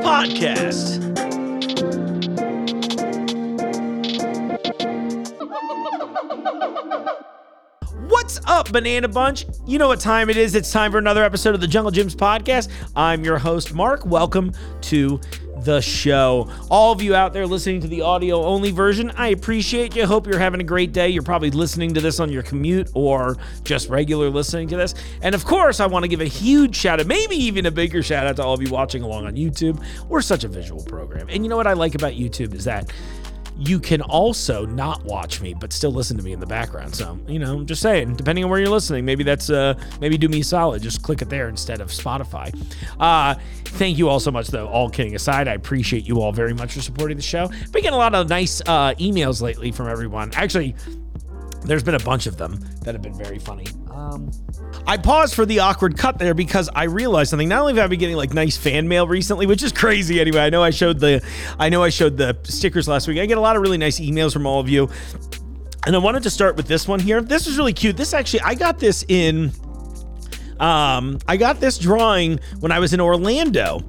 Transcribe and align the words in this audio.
podcast. 0.00 0.98
What's 8.08 8.40
up, 8.46 8.70
Banana 8.72 9.08
Bunch? 9.08 9.46
You 9.66 9.78
know 9.78 9.88
what 9.88 10.00
time 10.00 10.30
it 10.30 10.36
is. 10.36 10.54
It's 10.54 10.70
time 10.70 10.92
for 10.92 10.98
another 10.98 11.24
episode 11.24 11.54
of 11.54 11.60
the 11.60 11.66
Jungle 11.66 11.90
Jim's 11.90 12.14
podcast. 12.14 12.68
I'm 12.94 13.24
your 13.24 13.38
host, 13.38 13.74
Mark. 13.74 14.04
Welcome 14.06 14.52
to 14.82 15.20
the 15.68 15.82
show. 15.82 16.50
All 16.70 16.92
of 16.92 17.02
you 17.02 17.14
out 17.14 17.34
there 17.34 17.46
listening 17.46 17.82
to 17.82 17.88
the 17.88 18.00
audio 18.00 18.42
only 18.42 18.70
version, 18.70 19.10
I 19.18 19.28
appreciate 19.28 19.94
you. 19.94 20.06
Hope 20.06 20.26
you're 20.26 20.38
having 20.38 20.62
a 20.62 20.64
great 20.64 20.92
day. 20.92 21.10
You're 21.10 21.22
probably 21.22 21.50
listening 21.50 21.92
to 21.92 22.00
this 22.00 22.20
on 22.20 22.32
your 22.32 22.42
commute 22.42 22.88
or 22.94 23.36
just 23.64 23.90
regular 23.90 24.30
listening 24.30 24.68
to 24.68 24.78
this. 24.78 24.94
And 25.20 25.34
of 25.34 25.44
course, 25.44 25.78
I 25.78 25.86
want 25.86 26.04
to 26.04 26.08
give 26.08 26.22
a 26.22 26.24
huge 26.24 26.74
shout 26.74 27.00
out, 27.00 27.06
maybe 27.06 27.36
even 27.36 27.66
a 27.66 27.70
bigger 27.70 28.02
shout 28.02 28.26
out 28.26 28.36
to 28.36 28.42
all 28.42 28.54
of 28.54 28.62
you 28.62 28.70
watching 28.70 29.02
along 29.02 29.26
on 29.26 29.36
YouTube. 29.36 29.84
We're 30.08 30.22
such 30.22 30.42
a 30.42 30.48
visual 30.48 30.82
program. 30.84 31.26
And 31.28 31.44
you 31.44 31.50
know 31.50 31.58
what 31.58 31.66
I 31.66 31.74
like 31.74 31.94
about 31.94 32.14
YouTube 32.14 32.54
is 32.54 32.64
that 32.64 32.90
you 33.58 33.80
can 33.80 34.00
also 34.02 34.64
not 34.64 35.04
watch 35.04 35.40
me 35.40 35.52
but 35.52 35.72
still 35.72 35.90
listen 35.90 36.16
to 36.16 36.22
me 36.22 36.32
in 36.32 36.40
the 36.40 36.46
background. 36.46 36.94
So 36.94 37.18
you 37.26 37.38
know 37.38 37.64
just 37.64 37.82
saying 37.82 38.14
depending 38.14 38.44
on 38.44 38.50
where 38.50 38.60
you're 38.60 38.68
listening 38.68 39.04
maybe 39.04 39.24
that's 39.24 39.50
uh 39.50 39.74
maybe 40.00 40.16
do 40.16 40.28
me 40.28 40.40
a 40.40 40.44
solid. 40.44 40.82
Just 40.82 41.02
click 41.02 41.22
it 41.22 41.28
there 41.28 41.48
instead 41.48 41.80
of 41.80 41.88
spotify. 41.88 42.54
Uh 43.00 43.34
thank 43.64 43.98
you 43.98 44.08
all 44.08 44.20
so 44.20 44.30
much 44.30 44.48
though 44.48 44.68
all 44.68 44.88
kidding 44.88 45.14
aside. 45.14 45.48
I 45.48 45.54
appreciate 45.54 46.06
you 46.06 46.20
all 46.20 46.32
very 46.32 46.54
much 46.54 46.74
for 46.74 46.80
supporting 46.80 47.16
the 47.16 47.22
show. 47.22 47.48
Been 47.48 47.82
getting 47.82 47.94
a 47.94 47.96
lot 47.96 48.14
of 48.14 48.28
nice 48.28 48.60
uh 48.62 48.94
emails 48.94 49.42
lately 49.42 49.72
from 49.72 49.88
everyone. 49.88 50.30
Actually 50.34 50.74
there's 51.68 51.82
been 51.82 51.94
a 51.94 52.00
bunch 52.00 52.26
of 52.26 52.36
them 52.36 52.58
that 52.82 52.94
have 52.94 53.02
been 53.02 53.16
very 53.16 53.38
funny. 53.38 53.66
Um, 53.90 54.30
I 54.86 54.96
paused 54.96 55.34
for 55.34 55.44
the 55.44 55.58
awkward 55.60 55.98
cut 55.98 56.18
there 56.18 56.34
because 56.34 56.70
I 56.74 56.84
realized 56.84 57.30
something. 57.30 57.48
Not 57.48 57.60
only 57.60 57.74
have 57.74 57.84
I 57.84 57.86
been 57.88 57.98
getting 57.98 58.16
like 58.16 58.32
nice 58.32 58.56
fan 58.56 58.88
mail 58.88 59.06
recently, 59.06 59.46
which 59.46 59.62
is 59.62 59.72
crazy 59.72 60.20
anyway. 60.20 60.40
I 60.40 60.50
know 60.50 60.62
I 60.62 60.70
showed 60.70 60.98
the, 60.98 61.22
I 61.58 61.68
know 61.68 61.82
I 61.82 61.90
showed 61.90 62.16
the 62.16 62.38
stickers 62.44 62.88
last 62.88 63.06
week. 63.06 63.18
I 63.18 63.26
get 63.26 63.38
a 63.38 63.40
lot 63.40 63.56
of 63.56 63.62
really 63.62 63.78
nice 63.78 64.00
emails 64.00 64.32
from 64.32 64.46
all 64.46 64.60
of 64.60 64.68
you, 64.68 64.88
and 65.86 65.94
I 65.94 65.98
wanted 65.98 66.22
to 66.22 66.30
start 66.30 66.56
with 66.56 66.66
this 66.66 66.88
one 66.88 67.00
here. 67.00 67.20
This 67.20 67.46
is 67.46 67.58
really 67.58 67.72
cute. 67.72 67.96
This 67.96 68.14
actually, 68.14 68.40
I 68.40 68.54
got 68.54 68.78
this 68.78 69.04
in, 69.08 69.52
um, 70.60 71.18
I 71.28 71.36
got 71.36 71.60
this 71.60 71.78
drawing 71.78 72.40
when 72.60 72.72
I 72.72 72.78
was 72.78 72.94
in 72.94 73.00
Orlando. 73.00 73.80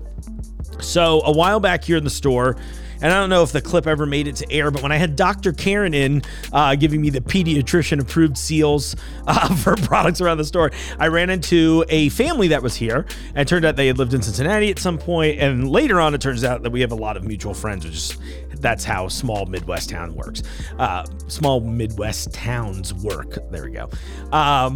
So 0.81 1.21
a 1.23 1.31
while 1.31 1.59
back 1.59 1.83
here 1.83 1.97
in 1.97 2.03
the 2.03 2.09
store, 2.09 2.55
and 3.02 3.14
I 3.14 3.19
don't 3.19 3.30
know 3.30 3.44
if 3.44 3.52
the 3.52 3.61
clip 3.61 3.88
ever 3.88 4.05
made 4.05 4.28
it 4.28 4.36
to 4.38 4.52
air, 4.52 4.72
but 4.72 4.81
when 4.81 4.92
I 4.92 4.97
had 4.97 5.16
Dr. 5.16 5.53
Karen 5.53 5.94
in 5.94 6.22
uh, 6.52 6.75
giving 6.75 7.02
me 7.02 7.09
the 7.09 7.22
pediatrician 7.22 8.00
approved 8.00 8.38
seals 8.38 8.95
uh, 9.28 9.55
for 9.64 9.75
products 9.75 10.22
around 10.22 10.38
the 10.38 10.45
store, 10.45 10.72
I 10.97 11.08
ran 11.08 11.30
into 11.30 11.86
a 11.89 12.09
family 12.09 12.50
that 12.50 12.61
was 12.61 12.75
here. 12.75 13.05
And 13.36 13.47
turned 13.47 13.66
out 13.66 13.75
they 13.75 13.88
had 13.88 13.97
lived 13.97 14.14
in 14.14 14.22
Cincinnati 14.22 14.70
at 14.70 14.80
some 14.80 14.97
point, 14.97 15.39
And 15.39 15.70
later 15.70 16.00
on, 16.00 16.14
it 16.14 16.22
turns 16.22 16.44
out 16.44 16.64
that 16.64 16.72
we 16.72 16.81
have 16.81 16.92
a 16.92 16.95
lot 16.95 17.17
of 17.17 17.23
mutual 17.23 17.53
friends, 17.53 17.86
which 17.86 17.95
is 17.95 18.17
that's 18.55 18.83
how 18.83 19.08
small 19.08 19.45
Midwest 19.45 19.89
town 19.89 20.16
works. 20.16 20.44
Uh, 20.77 21.05
small 21.27 21.61
Midwest 21.61 22.33
towns 22.33 22.94
work. 22.94 23.38
There 23.52 23.64
we 23.64 23.72
go. 23.72 23.89
Um, 24.31 24.75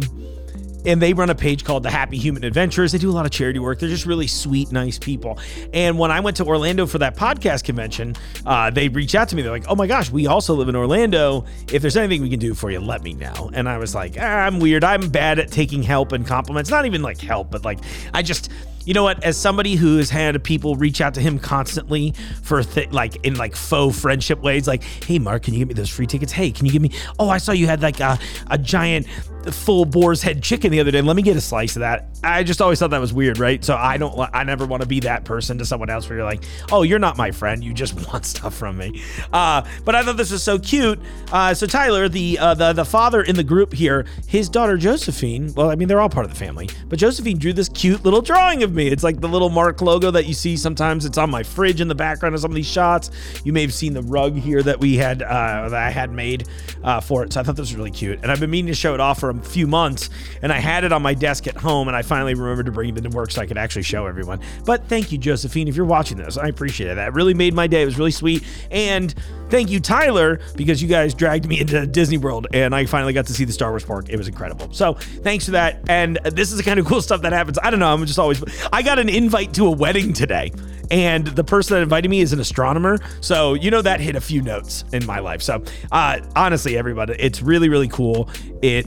and 0.84 1.00
they 1.00 1.12
run 1.12 1.30
a 1.30 1.34
page 1.34 1.64
called 1.64 1.82
the 1.82 1.90
Happy 1.90 2.18
Human 2.18 2.44
Adventures. 2.44 2.92
They 2.92 2.98
do 2.98 3.10
a 3.10 3.12
lot 3.12 3.26
of 3.26 3.32
charity 3.32 3.58
work. 3.58 3.78
They're 3.78 3.88
just 3.88 4.06
really 4.06 4.26
sweet, 4.26 4.72
nice 4.72 4.98
people. 4.98 5.38
And 5.72 5.98
when 5.98 6.10
I 6.10 6.20
went 6.20 6.36
to 6.38 6.44
Orlando 6.44 6.86
for 6.86 6.98
that 6.98 7.16
podcast 7.16 7.64
convention, 7.64 8.16
uh, 8.46 8.70
they 8.70 8.88
reached 8.88 9.14
out 9.14 9.28
to 9.30 9.36
me. 9.36 9.42
They're 9.42 9.50
like, 9.50 9.66
"Oh 9.68 9.74
my 9.74 9.86
gosh, 9.86 10.10
we 10.10 10.26
also 10.26 10.54
live 10.54 10.68
in 10.68 10.76
Orlando. 10.76 11.44
If 11.72 11.82
there's 11.82 11.96
anything 11.96 12.22
we 12.22 12.30
can 12.30 12.38
do 12.38 12.54
for 12.54 12.70
you, 12.70 12.80
let 12.80 13.02
me 13.02 13.14
know." 13.14 13.50
And 13.52 13.68
I 13.68 13.78
was 13.78 13.94
like, 13.94 14.16
ah, 14.18 14.22
"I'm 14.22 14.60
weird. 14.60 14.84
I'm 14.84 15.08
bad 15.08 15.38
at 15.38 15.50
taking 15.50 15.82
help 15.82 16.12
and 16.12 16.26
compliments. 16.26 16.70
Not 16.70 16.86
even 16.86 17.02
like 17.02 17.20
help, 17.20 17.50
but 17.50 17.64
like 17.64 17.80
I 18.12 18.22
just." 18.22 18.50
you 18.84 18.92
know 18.92 19.02
what? 19.02 19.22
As 19.24 19.36
somebody 19.36 19.76
who 19.76 19.96
has 19.96 20.10
had 20.10 20.42
people 20.44 20.76
reach 20.76 21.00
out 21.00 21.14
to 21.14 21.20
him 21.20 21.38
constantly 21.38 22.12
for 22.42 22.62
th- 22.62 22.92
like 22.92 23.16
in 23.24 23.34
like 23.34 23.56
faux 23.56 23.98
friendship 23.98 24.40
ways, 24.42 24.68
like, 24.68 24.82
hey 24.82 25.18
Mark, 25.18 25.44
can 25.44 25.54
you 25.54 25.60
give 25.60 25.68
me 25.68 25.74
those 25.74 25.88
free 25.88 26.06
tickets? 26.06 26.32
Hey, 26.32 26.50
can 26.50 26.66
you 26.66 26.72
give 26.72 26.82
me? 26.82 26.90
Oh, 27.18 27.28
I 27.28 27.38
saw 27.38 27.52
you 27.52 27.66
had 27.66 27.82
like 27.82 28.00
a, 28.00 28.18
a 28.50 28.58
giant 28.58 29.06
full 29.52 29.84
boar's 29.84 30.22
head 30.22 30.42
chicken 30.42 30.70
the 30.70 30.80
other 30.80 30.90
day. 30.90 31.02
Let 31.02 31.16
me 31.16 31.22
get 31.22 31.36
a 31.36 31.40
slice 31.40 31.76
of 31.76 31.80
that. 31.80 32.06
I 32.22 32.42
just 32.42 32.62
always 32.62 32.78
thought 32.78 32.90
that 32.90 33.00
was 33.00 33.12
weird, 33.12 33.38
right? 33.38 33.64
So 33.64 33.76
I 33.76 33.96
don't, 33.96 34.18
I 34.32 34.44
never 34.44 34.66
want 34.66 34.82
to 34.82 34.88
be 34.88 35.00
that 35.00 35.24
person 35.24 35.58
to 35.58 35.64
someone 35.64 35.90
else 35.90 36.08
where 36.08 36.18
you're 36.18 36.26
like, 36.26 36.44
oh, 36.72 36.82
you're 36.82 36.98
not 36.98 37.16
my 37.16 37.30
friend. 37.30 37.62
You 37.62 37.74
just 37.74 37.94
want 38.12 38.24
stuff 38.24 38.54
from 38.54 38.78
me. 38.78 39.02
Uh, 39.32 39.62
but 39.84 39.94
I 39.94 40.02
thought 40.02 40.16
this 40.16 40.30
was 40.30 40.42
so 40.42 40.58
cute. 40.58 40.98
Uh, 41.32 41.54
so 41.54 41.66
Tyler, 41.66 42.08
the 42.08 42.38
uh, 42.38 42.54
the 42.54 42.72
the 42.72 42.84
father 42.84 43.22
in 43.22 43.36
the 43.36 43.44
group 43.44 43.72
here, 43.72 44.06
his 44.26 44.48
daughter 44.48 44.76
Josephine. 44.76 45.52
Well, 45.54 45.70
I 45.70 45.74
mean 45.74 45.88
they're 45.88 46.00
all 46.00 46.08
part 46.08 46.24
of 46.24 46.32
the 46.32 46.38
family, 46.38 46.68
but 46.88 46.98
Josephine 46.98 47.38
drew 47.38 47.52
this 47.52 47.68
cute 47.68 48.04
little 48.04 48.22
drawing 48.22 48.62
of 48.62 48.72
me. 48.72 48.88
It's 48.88 49.02
like 49.02 49.20
the 49.20 49.28
little 49.28 49.50
Mark 49.50 49.80
logo 49.82 50.10
that 50.10 50.26
you 50.26 50.34
see 50.34 50.56
sometimes. 50.56 51.04
It's 51.04 51.18
on 51.18 51.30
my 51.30 51.42
fridge 51.42 51.80
in 51.80 51.88
the 51.88 51.94
background 51.94 52.34
of 52.34 52.40
some 52.40 52.50
of 52.50 52.54
these 52.54 52.66
shots. 52.66 53.10
You 53.44 53.52
may 53.52 53.62
have 53.62 53.74
seen 53.74 53.94
the 53.94 54.02
rug 54.02 54.36
here 54.36 54.62
that 54.62 54.80
we 54.80 54.96
had 54.96 55.22
uh, 55.22 55.68
that 55.68 55.82
I 55.82 55.90
had 55.90 56.10
made 56.10 56.48
uh, 56.82 57.00
for 57.00 57.24
it. 57.24 57.32
So 57.32 57.40
I 57.40 57.42
thought 57.42 57.56
this 57.56 57.70
was 57.70 57.76
really 57.76 57.90
cute, 57.90 58.20
and 58.22 58.30
I've 58.30 58.40
been 58.40 58.50
meaning 58.50 58.72
to 58.72 58.74
show 58.74 58.94
it 58.94 59.00
off 59.00 59.20
for 59.20 59.33
a 59.38 59.42
few 59.42 59.66
months, 59.66 60.10
and 60.42 60.52
I 60.52 60.58
had 60.58 60.84
it 60.84 60.92
on 60.92 61.02
my 61.02 61.14
desk 61.14 61.46
at 61.46 61.56
home, 61.56 61.88
and 61.88 61.96
I 61.96 62.02
finally 62.02 62.34
remembered 62.34 62.66
to 62.66 62.72
bring 62.72 62.90
it 62.90 62.98
into 62.98 63.10
work 63.10 63.30
so 63.30 63.42
I 63.42 63.46
could 63.46 63.58
actually 63.58 63.82
show 63.82 64.06
everyone. 64.06 64.40
But 64.64 64.88
thank 64.88 65.12
you, 65.12 65.18
Josephine, 65.18 65.68
if 65.68 65.76
you're 65.76 65.86
watching 65.86 66.18
this. 66.18 66.36
I 66.36 66.48
appreciate 66.48 66.90
it. 66.90 66.94
That 66.96 67.14
really 67.14 67.34
made 67.34 67.54
my 67.54 67.66
day. 67.66 67.82
It 67.82 67.86
was 67.86 67.98
really 67.98 68.10
sweet. 68.10 68.44
And 68.70 69.14
thank 69.48 69.70
you, 69.70 69.80
Tyler, 69.80 70.40
because 70.56 70.82
you 70.82 70.88
guys 70.88 71.14
dragged 71.14 71.46
me 71.46 71.60
into 71.60 71.86
Disney 71.86 72.18
World, 72.18 72.46
and 72.52 72.74
I 72.74 72.86
finally 72.86 73.12
got 73.12 73.26
to 73.26 73.32
see 73.34 73.44
the 73.44 73.52
Star 73.52 73.70
Wars 73.70 73.84
park. 73.84 74.08
It 74.08 74.16
was 74.16 74.28
incredible. 74.28 74.72
So 74.72 74.94
thanks 74.94 75.44
for 75.44 75.52
that. 75.52 75.80
And 75.88 76.16
this 76.24 76.50
is 76.50 76.56
the 76.56 76.62
kind 76.62 76.80
of 76.80 76.86
cool 76.86 77.02
stuff 77.02 77.22
that 77.22 77.32
happens. 77.32 77.58
I 77.62 77.70
don't 77.70 77.80
know. 77.80 77.92
I'm 77.92 78.04
just 78.06 78.18
always. 78.18 78.42
I 78.72 78.82
got 78.82 78.98
an 78.98 79.08
invite 79.08 79.54
to 79.54 79.66
a 79.66 79.70
wedding 79.70 80.12
today 80.12 80.52
and 80.90 81.26
the 81.28 81.44
person 81.44 81.74
that 81.74 81.82
invited 81.82 82.08
me 82.08 82.20
is 82.20 82.32
an 82.32 82.40
astronomer. 82.40 82.98
So 83.20 83.54
you 83.54 83.70
know 83.70 83.82
that 83.82 84.00
hit 84.00 84.16
a 84.16 84.20
few 84.20 84.42
notes 84.42 84.84
in 84.92 85.04
my 85.06 85.18
life. 85.18 85.42
So 85.42 85.62
uh, 85.92 86.20
honestly 86.36 86.76
everybody 86.76 87.14
it's 87.18 87.42
really 87.42 87.68
really 87.68 87.88
cool. 87.88 88.28
It 88.62 88.86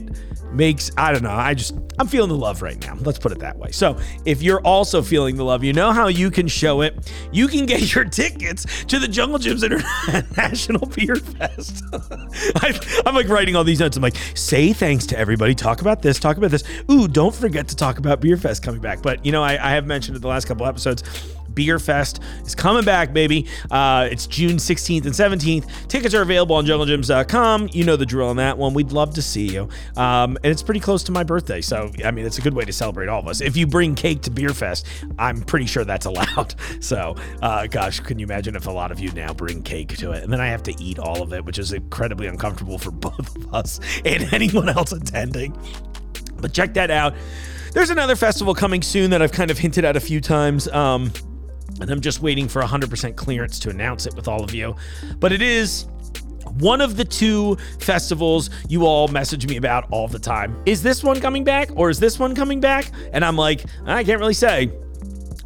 makes 0.52 0.90
I 0.96 1.12
don't 1.12 1.22
know. 1.22 1.30
I 1.30 1.54
just 1.54 1.74
I'm 1.98 2.06
feeling 2.06 2.28
the 2.28 2.36
love 2.36 2.62
right 2.62 2.80
now. 2.86 2.96
Let's 3.00 3.18
put 3.18 3.32
it 3.32 3.40
that 3.40 3.58
way. 3.58 3.70
So, 3.72 3.98
if 4.24 4.40
you're 4.40 4.60
also 4.60 5.02
feeling 5.02 5.36
the 5.36 5.44
love, 5.44 5.64
you 5.64 5.72
know 5.72 5.92
how 5.92 6.06
you 6.06 6.30
can 6.30 6.46
show 6.46 6.82
it. 6.82 7.12
You 7.32 7.48
can 7.48 7.66
get 7.66 7.94
your 7.94 8.04
tickets 8.04 8.84
to 8.84 8.98
the 8.98 9.08
Jungle 9.08 9.38
Jim's 9.38 9.64
International 9.64 10.86
Beer 10.94 11.16
Fest. 11.16 11.82
I, 11.92 13.02
I'm 13.04 13.14
like 13.14 13.28
writing 13.28 13.56
all 13.56 13.64
these 13.64 13.80
notes. 13.80 13.96
I'm 13.96 14.02
like, 14.02 14.16
say 14.34 14.72
thanks 14.72 15.06
to 15.06 15.18
everybody. 15.18 15.54
Talk 15.54 15.80
about 15.80 16.02
this. 16.02 16.20
Talk 16.20 16.36
about 16.36 16.50
this. 16.50 16.62
Ooh, 16.90 17.08
don't 17.08 17.34
forget 17.34 17.66
to 17.68 17.76
talk 17.76 17.98
about 17.98 18.20
Beer 18.20 18.36
Fest 18.36 18.62
coming 18.62 18.80
back. 18.80 19.02
But 19.02 19.24
you 19.26 19.32
know, 19.32 19.42
I, 19.42 19.52
I 19.52 19.70
have 19.72 19.86
mentioned 19.86 20.16
it 20.16 20.20
the 20.20 20.28
last 20.28 20.46
couple 20.46 20.66
episodes. 20.66 21.02
Beer 21.58 21.80
Fest 21.80 22.22
is 22.44 22.54
coming 22.54 22.84
back, 22.84 23.12
baby. 23.12 23.48
Uh, 23.68 24.08
it's 24.08 24.28
June 24.28 24.58
16th 24.58 25.04
and 25.06 25.12
17th. 25.40 25.88
Tickets 25.88 26.14
are 26.14 26.22
available 26.22 26.54
on 26.54 26.64
junglejims.com. 26.64 27.70
You 27.72 27.82
know 27.82 27.96
the 27.96 28.06
drill 28.06 28.28
on 28.28 28.36
that 28.36 28.56
one. 28.56 28.74
We'd 28.74 28.92
love 28.92 29.14
to 29.14 29.22
see 29.22 29.48
you. 29.48 29.68
Um, 29.96 30.37
and 30.42 30.46
it's 30.46 30.62
pretty 30.62 30.80
close 30.80 31.02
to 31.04 31.12
my 31.12 31.22
birthday. 31.22 31.60
So, 31.60 31.90
I 32.04 32.10
mean, 32.10 32.26
it's 32.26 32.38
a 32.38 32.42
good 32.42 32.54
way 32.54 32.64
to 32.64 32.72
celebrate 32.72 33.08
all 33.08 33.20
of 33.20 33.28
us. 33.28 33.40
If 33.40 33.56
you 33.56 33.66
bring 33.66 33.94
cake 33.94 34.22
to 34.22 34.30
Beer 34.30 34.50
Fest, 34.50 34.86
I'm 35.18 35.42
pretty 35.42 35.66
sure 35.66 35.84
that's 35.84 36.06
allowed. 36.06 36.54
So, 36.80 37.16
uh, 37.42 37.66
gosh, 37.66 38.00
can 38.00 38.18
you 38.18 38.24
imagine 38.24 38.54
if 38.54 38.66
a 38.66 38.70
lot 38.70 38.92
of 38.92 39.00
you 39.00 39.10
now 39.12 39.32
bring 39.32 39.62
cake 39.62 39.96
to 39.98 40.12
it? 40.12 40.22
And 40.22 40.32
then 40.32 40.40
I 40.40 40.46
have 40.46 40.62
to 40.64 40.82
eat 40.82 40.98
all 40.98 41.22
of 41.22 41.32
it, 41.32 41.44
which 41.44 41.58
is 41.58 41.72
incredibly 41.72 42.26
uncomfortable 42.26 42.78
for 42.78 42.90
both 42.92 43.36
of 43.36 43.54
us 43.54 43.80
and 44.04 44.32
anyone 44.32 44.68
else 44.68 44.92
attending. 44.92 45.56
But 46.40 46.52
check 46.52 46.74
that 46.74 46.90
out. 46.90 47.14
There's 47.72 47.90
another 47.90 48.16
festival 48.16 48.54
coming 48.54 48.82
soon 48.82 49.10
that 49.10 49.22
I've 49.22 49.32
kind 49.32 49.50
of 49.50 49.58
hinted 49.58 49.84
at 49.84 49.96
a 49.96 50.00
few 50.00 50.20
times. 50.20 50.68
Um, 50.68 51.12
and 51.80 51.90
I'm 51.90 52.00
just 52.00 52.20
waiting 52.20 52.48
for 52.48 52.62
100% 52.62 53.16
clearance 53.16 53.58
to 53.60 53.70
announce 53.70 54.06
it 54.06 54.14
with 54.14 54.28
all 54.28 54.42
of 54.42 54.54
you. 54.54 54.74
But 55.18 55.32
it 55.32 55.42
is 55.42 55.86
one 56.54 56.80
of 56.80 56.96
the 56.96 57.04
two 57.04 57.56
festivals 57.78 58.50
you 58.68 58.86
all 58.86 59.08
message 59.08 59.46
me 59.46 59.56
about 59.56 59.90
all 59.90 60.08
the 60.08 60.18
time. 60.18 60.60
Is 60.66 60.82
this 60.82 61.04
one 61.04 61.20
coming 61.20 61.44
back 61.44 61.70
or 61.74 61.90
is 61.90 61.98
this 61.98 62.18
one 62.18 62.34
coming 62.34 62.60
back? 62.60 62.90
And 63.12 63.24
I'm 63.24 63.36
like, 63.36 63.64
I 63.86 64.04
can't 64.04 64.20
really 64.20 64.34
say. 64.34 64.70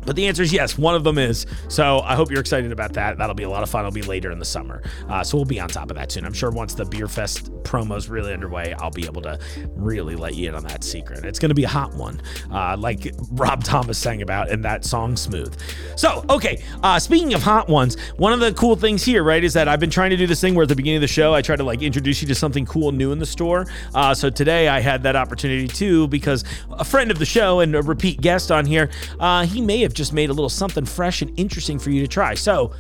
But 0.05 0.17
the 0.17 0.27
answer 0.27 0.43
is 0.43 0.53
yes, 0.53 0.77
one 0.77 0.95
of 0.95 1.05
them 1.05 1.19
is. 1.19 1.47
So 1.69 2.01
I 2.01 2.15
hope 2.15 2.31
you're 2.31 2.41
excited 2.41 2.73
about 2.73 2.93
that. 2.95 3.19
That'll 3.19 3.35
be 3.35 3.45
a 3.45 3.51
lot 3.51 3.63
of 3.63 3.71
fun. 3.71 3.81
It'll 3.81 3.93
be 3.93 4.03
later 4.03 4.31
in 4.31 4.39
the 4.39 4.45
summer. 4.45 4.83
Uh, 5.09 5.23
so 5.23 5.37
we'll 5.37 5.45
be 5.45 5.61
on 5.61 5.69
top 5.69 5.91
of 5.91 5.97
that 5.97 6.13
soon. 6.13 6.25
I'm 6.25 6.33
sure 6.33 6.51
once 6.51 6.75
the 6.75 6.85
Beer 6.85 7.09
Fest 7.09 7.51
promo's 7.65 8.09
really 8.09 8.33
underway, 8.33 8.75
I'll 8.79 8.91
be 8.91 9.07
able 9.07 9.23
to 9.23 9.39
really 9.75 10.17
let 10.17 10.35
you 10.35 10.49
in 10.49 10.55
on 10.55 10.65
that 10.65 10.85
secret. 10.85 11.25
It's 11.25 11.39
going 11.39 11.51
to 11.51 11.55
be 11.55 11.65
a 11.65 11.69
hot 11.69 11.95
one, 11.95 12.21
uh, 12.51 12.77
like 12.77 13.15
Rob 13.31 13.65
Thomas 13.65 13.99
sang 13.99 14.23
about 14.23 14.51
in 14.51 14.63
that 14.63 14.85
song 14.85 15.17
Smooth. 15.17 15.57
So, 15.97 16.25
okay, 16.29 16.63
uh, 16.83 16.99
speaking 16.99 17.35
of 17.35 17.43
hot 17.43 17.69
ones, 17.69 17.99
one 18.17 18.33
of 18.33 18.41
the 18.41 18.53
cool 18.55 18.77
things 18.77 19.05
here, 19.05 19.23
right, 19.23 19.43
is 19.43 19.53
that 19.55 19.69
I've 19.69 19.81
been 19.81 19.91
trying 19.91 20.11
to 20.11 20.17
do 20.17 20.27
this 20.27 20.41
thing 20.41 20.55
where 20.55 20.65
at 20.65 20.69
the 20.69 20.77
beginning 20.77 20.97
of 20.99 21.03
the 21.03 21.09
show, 21.09 21.35
I 21.35 21.43
try 21.43 21.57
to 21.57 21.65
like 21.65 21.83
introduce 21.83 22.23
you 22.23 22.29
to 22.29 22.35
something 22.35 22.67
cool 22.67 22.93
new 22.93 23.13
in 23.13 23.19
the 23.19 23.27
store. 23.27 23.67
Uh, 23.95 24.15
so 24.15 24.31
today 24.31 24.69
I 24.69 24.81
had 24.81 25.03
that 25.05 25.17
opportunity 25.17 25.69
too 25.69 26.09
because 26.09 26.45
a 26.71 26.85
friend 26.85 27.11
of 27.11 27.19
the 27.19 27.27
show 27.27 27.61
and 27.61 27.75
a 27.75 27.83
repeat 27.83 28.21
guest 28.21 28.51
on 28.51 28.67
here, 28.67 28.91
uh, 29.21 29.47
he 29.47 29.61
may 29.61 29.81
have 29.81 29.92
just 29.93 30.13
made 30.13 30.31
a 30.31 30.33
little 30.33 30.49
something 30.49 30.85
fresh 30.85 31.23
and 31.23 31.39
interesting 31.39 31.79
for 31.79 31.91
you 31.91 32.01
to 32.01 32.09
try. 32.09 32.35
So, 32.35 32.73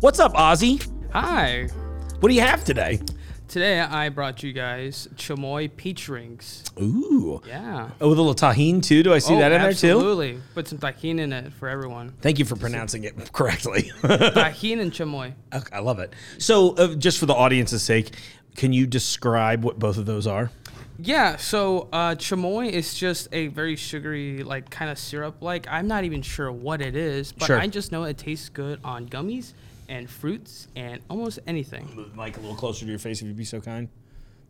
what's 0.00 0.20
up, 0.20 0.34
Ozzy? 0.34 0.86
Hi. 1.12 1.68
What 2.20 2.28
do 2.28 2.34
you 2.34 2.40
have 2.42 2.64
today? 2.64 3.00
Today 3.50 3.80
I 3.80 4.10
brought 4.10 4.44
you 4.44 4.52
guys 4.52 5.08
chamoy 5.16 5.74
peach 5.76 6.08
rings. 6.08 6.62
Ooh. 6.80 7.42
Yeah. 7.44 7.90
Oh, 8.00 8.10
with 8.10 8.18
a 8.18 8.22
little 8.22 8.32
tajin 8.32 8.80
too. 8.80 9.02
Do 9.02 9.12
I 9.12 9.18
see 9.18 9.34
oh, 9.34 9.38
that 9.40 9.50
in 9.50 9.60
there 9.60 9.72
too? 9.72 9.96
Absolutely. 9.96 10.40
Put 10.54 10.68
some 10.68 10.78
tajin 10.78 11.18
in 11.18 11.32
it 11.32 11.52
for 11.54 11.68
everyone. 11.68 12.14
Thank 12.20 12.38
you 12.38 12.44
for 12.44 12.54
pronouncing 12.54 13.02
it 13.02 13.32
correctly. 13.32 13.90
tajin 14.02 14.80
and 14.80 14.92
chamoy. 14.92 15.34
Okay, 15.52 15.74
I 15.74 15.80
love 15.80 15.98
it. 15.98 16.14
So, 16.38 16.76
uh, 16.76 16.94
just 16.94 17.18
for 17.18 17.26
the 17.26 17.34
audience's 17.34 17.82
sake, 17.82 18.14
can 18.54 18.72
you 18.72 18.86
describe 18.86 19.64
what 19.64 19.80
both 19.80 19.98
of 19.98 20.06
those 20.06 20.28
are? 20.28 20.52
Yeah, 21.02 21.36
so 21.36 21.88
uh, 21.92 22.14
chamoy 22.16 22.70
is 22.70 22.94
just 22.94 23.28
a 23.32 23.46
very 23.48 23.76
sugary, 23.76 24.42
like 24.42 24.70
kind 24.70 24.90
of 24.90 24.98
syrup. 24.98 25.36
Like 25.40 25.66
I'm 25.70 25.88
not 25.88 26.04
even 26.04 26.22
sure 26.22 26.50
what 26.52 26.80
it 26.80 26.96
is, 26.96 27.32
but 27.32 27.46
Sure. 27.46 27.58
I 27.58 27.66
just 27.66 27.92
know 27.92 28.04
it 28.04 28.18
tastes 28.18 28.48
good 28.48 28.80
on 28.84 29.08
gummies 29.08 29.52
and 29.88 30.08
fruits 30.08 30.68
and 30.76 31.00
almost 31.08 31.38
anything. 31.46 32.10
Like 32.16 32.36
a 32.36 32.40
little 32.40 32.56
closer 32.56 32.84
to 32.84 32.90
your 32.90 32.98
face, 32.98 33.20
if 33.22 33.26
you'd 33.28 33.36
be 33.36 33.44
so 33.44 33.60
kind. 33.60 33.88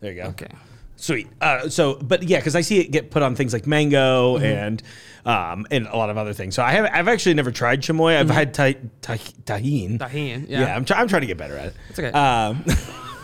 There 0.01 0.13
you 0.13 0.23
go. 0.23 0.29
Okay. 0.31 0.49
Sweet. 0.97 1.29
Uh, 1.41 1.69
so, 1.71 1.95
but 1.95 2.23
yeah, 2.25 2.39
because 2.39 2.55
I 2.55 2.61
see 2.61 2.79
it 2.79 2.91
get 2.91 3.11
put 3.11 3.23
on 3.23 3.35
things 3.35 3.53
like 3.55 3.67
mango 3.67 4.37
Mm-hmm. 4.37 4.45
and 4.45 4.83
um, 5.25 5.67
and 5.71 5.87
a 5.87 5.97
lot 5.97 6.11
of 6.11 6.19
other 6.19 6.33
things. 6.35 6.55
So 6.55 6.63
I 6.63 6.73
have 6.73 6.91
I've 6.93 7.09
actually 7.09 7.35
never 7.35 7.51
tried 7.51 7.81
chamoy. 7.83 8.17
I've 8.19 8.29
had 8.31 8.53
ta- 8.55 8.73
ta- 9.01 9.15
tajin. 9.15 9.99
Mm-hmm. 9.99 10.17
Tajin, 10.17 10.47
Yeah, 10.49 10.61
yeah. 10.61 10.77
I'm, 10.77 10.85
try- 10.85 10.99
I'm 11.01 11.09
trying 11.09 11.21
to 11.23 11.27
get 11.27 11.39
better 11.39 11.57
at 11.57 11.67
it. 11.69 11.75
It's 11.91 11.99
okay. 11.99 12.11
Um, 12.11 12.65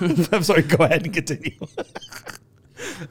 I'm 0.32 0.42
sorry. 0.42 0.62
Go 0.62 0.84
ahead 0.84 1.04
and 1.04 1.12
continue. 1.14 1.52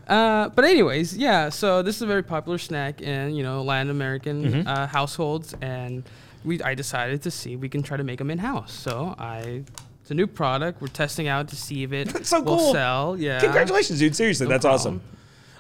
Uh, 0.07 0.49
but 0.49 0.65
anyways, 0.65 1.17
yeah. 1.17 1.49
So 1.49 1.81
this 1.81 1.95
is 1.95 2.01
a 2.01 2.05
very 2.07 2.23
popular 2.23 2.57
snack 2.57 3.01
in 3.01 3.35
you 3.35 3.43
know 3.43 3.63
Latin 3.63 3.89
American 3.89 4.43
Mm-hmm. 4.45 4.67
uh, 4.67 4.87
households, 4.87 5.53
and 5.61 6.03
we 6.43 6.61
I 6.61 6.75
decided 6.75 7.21
to 7.23 7.31
see 7.31 7.53
if 7.53 7.59
we 7.59 7.69
can 7.69 7.81
try 7.83 7.97
to 7.97 8.03
make 8.03 8.19
them 8.19 8.29
in 8.31 8.37
house. 8.39 8.73
So 8.73 9.15
I. 9.17 9.63
It's 10.01 10.11
a 10.11 10.13
new 10.13 10.27
product. 10.27 10.81
We're 10.83 10.87
testing 10.89 11.27
out 11.27 11.47
to 11.47 11.55
see 11.55 11.81
if 11.81 11.91
it 11.91 12.09
That's 12.09 12.29
so 12.29 12.39
will 12.39 12.57
cool. 12.59 12.71
sell. 12.73 13.17
Yeah. 13.17 13.39
Congratulations, 13.39 13.97
dude. 13.97 14.15
Seriously, 14.15 14.45
No 14.45 14.51
that's 14.51 14.63
awesome. 14.63 15.01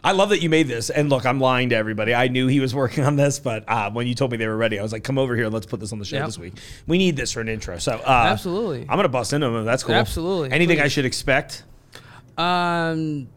I 0.03 0.11
love 0.11 0.29
that 0.29 0.43
you 0.43 0.51
made 0.51 0.67
this. 0.67 0.91
And 0.91 1.09
look, 1.09 1.25
I'm 1.25 1.39
lying 1.39 1.69
to 1.69 1.75
everybody. 1.75 2.13
I 2.13 2.27
knew 2.27 2.45
he 2.45 2.59
was 2.59 2.75
working 2.81 3.03
on 3.03 3.15
this, 3.15 3.39
but 3.39 3.63
uh, 3.67 3.89
when 3.89 4.05
you 4.05 4.13
told 4.13 4.29
me 4.31 4.37
they 4.37 4.45
were 4.47 4.55
ready, 4.55 4.77
I 4.77 4.83
was 4.83 4.91
like, 4.93 5.03
"Come 5.03 5.17
over 5.17 5.35
here 5.35 5.45
and 5.45 5.53
let's 5.55 5.65
put 5.65 5.79
this 5.79 5.91
on 5.91 5.97
the 5.97 6.05
show 6.05 6.17
Yep. 6.17 6.25
this 6.27 6.37
week. 6.37 6.53
We 6.85 6.99
need 6.99 7.15
this 7.17 7.31
for 7.31 7.41
an 7.41 7.49
intro." 7.49 7.79
So, 7.79 7.93
uh, 7.93 8.27
Absolutely. 8.29 8.81
I'm 8.81 8.97
gonna 8.97 9.09
bust 9.09 9.33
into 9.33 9.49
them. 9.49 9.65
That's 9.65 9.81
cool. 9.81 9.95
Absolutely, 9.95 10.51
Anything 10.51 10.79
I 10.79 10.89
should 10.89 11.05
expect? 11.05 11.63
Um, 12.37 13.27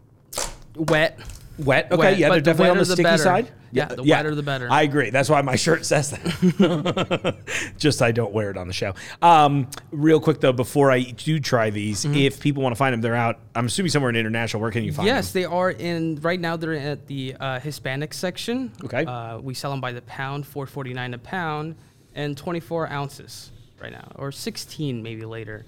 wet. 0.79 1.19
Wet. 1.57 1.91
Okay. 1.91 1.97
Wet, 1.97 2.17
yeah, 2.17 2.29
but 2.29 2.33
they're 2.35 2.39
the 2.41 2.45
definitely 2.45 2.69
on 2.69 2.77
the 2.77 2.79
wetter 2.81 2.85
the 2.87 2.93
sticky 2.93 3.03
better. 3.03 3.23
side. 3.23 3.51
Yeah, 3.71 3.85
the 3.85 4.01
wetter 4.03 4.33
the 4.33 4.41
better. 4.43 4.67
I 4.71 4.83
agree. 4.83 5.09
That's 5.09 5.29
why 5.29 5.41
my 5.41 5.57
shirt 5.57 5.85
says 5.85 6.11
that. 6.11 7.35
Just 7.77 8.01
I 8.01 8.11
don't 8.11 8.31
wear 8.33 8.49
it 8.49 8.57
on 8.57 8.67
the 8.67 8.73
show. 8.73 8.93
Um, 9.21 9.67
real 9.91 10.19
quick 10.21 10.39
though, 10.39 10.53
before 10.53 10.89
I 10.89 11.01
do 11.01 11.39
try 11.39 11.69
these, 11.69 12.05
Mm-hmm. 12.05 12.15
if 12.15 12.39
people 12.39 12.63
want 12.63 12.73
to 12.73 12.77
find 12.77 12.93
them, 12.93 13.01
they're 13.01 13.13
out. 13.15 13.39
I'm 13.55 13.65
assuming 13.65 13.89
somewhere 13.91 14.09
in 14.09 14.15
international. 14.15 14.61
Where 14.61 14.71
can 14.71 14.83
you 14.85 14.93
find 14.93 15.05
Yes, 15.05 15.31
them? 15.33 15.41
Yes, 15.41 15.49
they 15.49 15.53
are 15.55 15.69
in. 15.71 16.15
Right 16.21 16.39
now, 16.39 16.55
they're 16.55 16.73
at 16.73 17.07
the 17.07 17.35
uh, 17.39 17.59
Hispanic 17.59 18.13
section. 18.13 18.71
Okay. 18.85 19.03
Uh, 19.05 19.39
we 19.39 19.53
sell 19.53 19.71
them 19.71 19.81
by 19.81 19.91
the 19.91 20.01
pound, 20.03 20.47
four 20.47 20.65
forty 20.65 20.93
nine 20.93 21.13
a 21.13 21.17
pound, 21.19 21.75
and 22.15 22.37
twenty 22.37 22.61
four 22.61 22.87
ounces 22.89 23.51
right 23.81 23.91
now, 23.91 24.11
or 24.15 24.31
sixteen 24.31 25.03
maybe 25.03 25.25
later. 25.25 25.65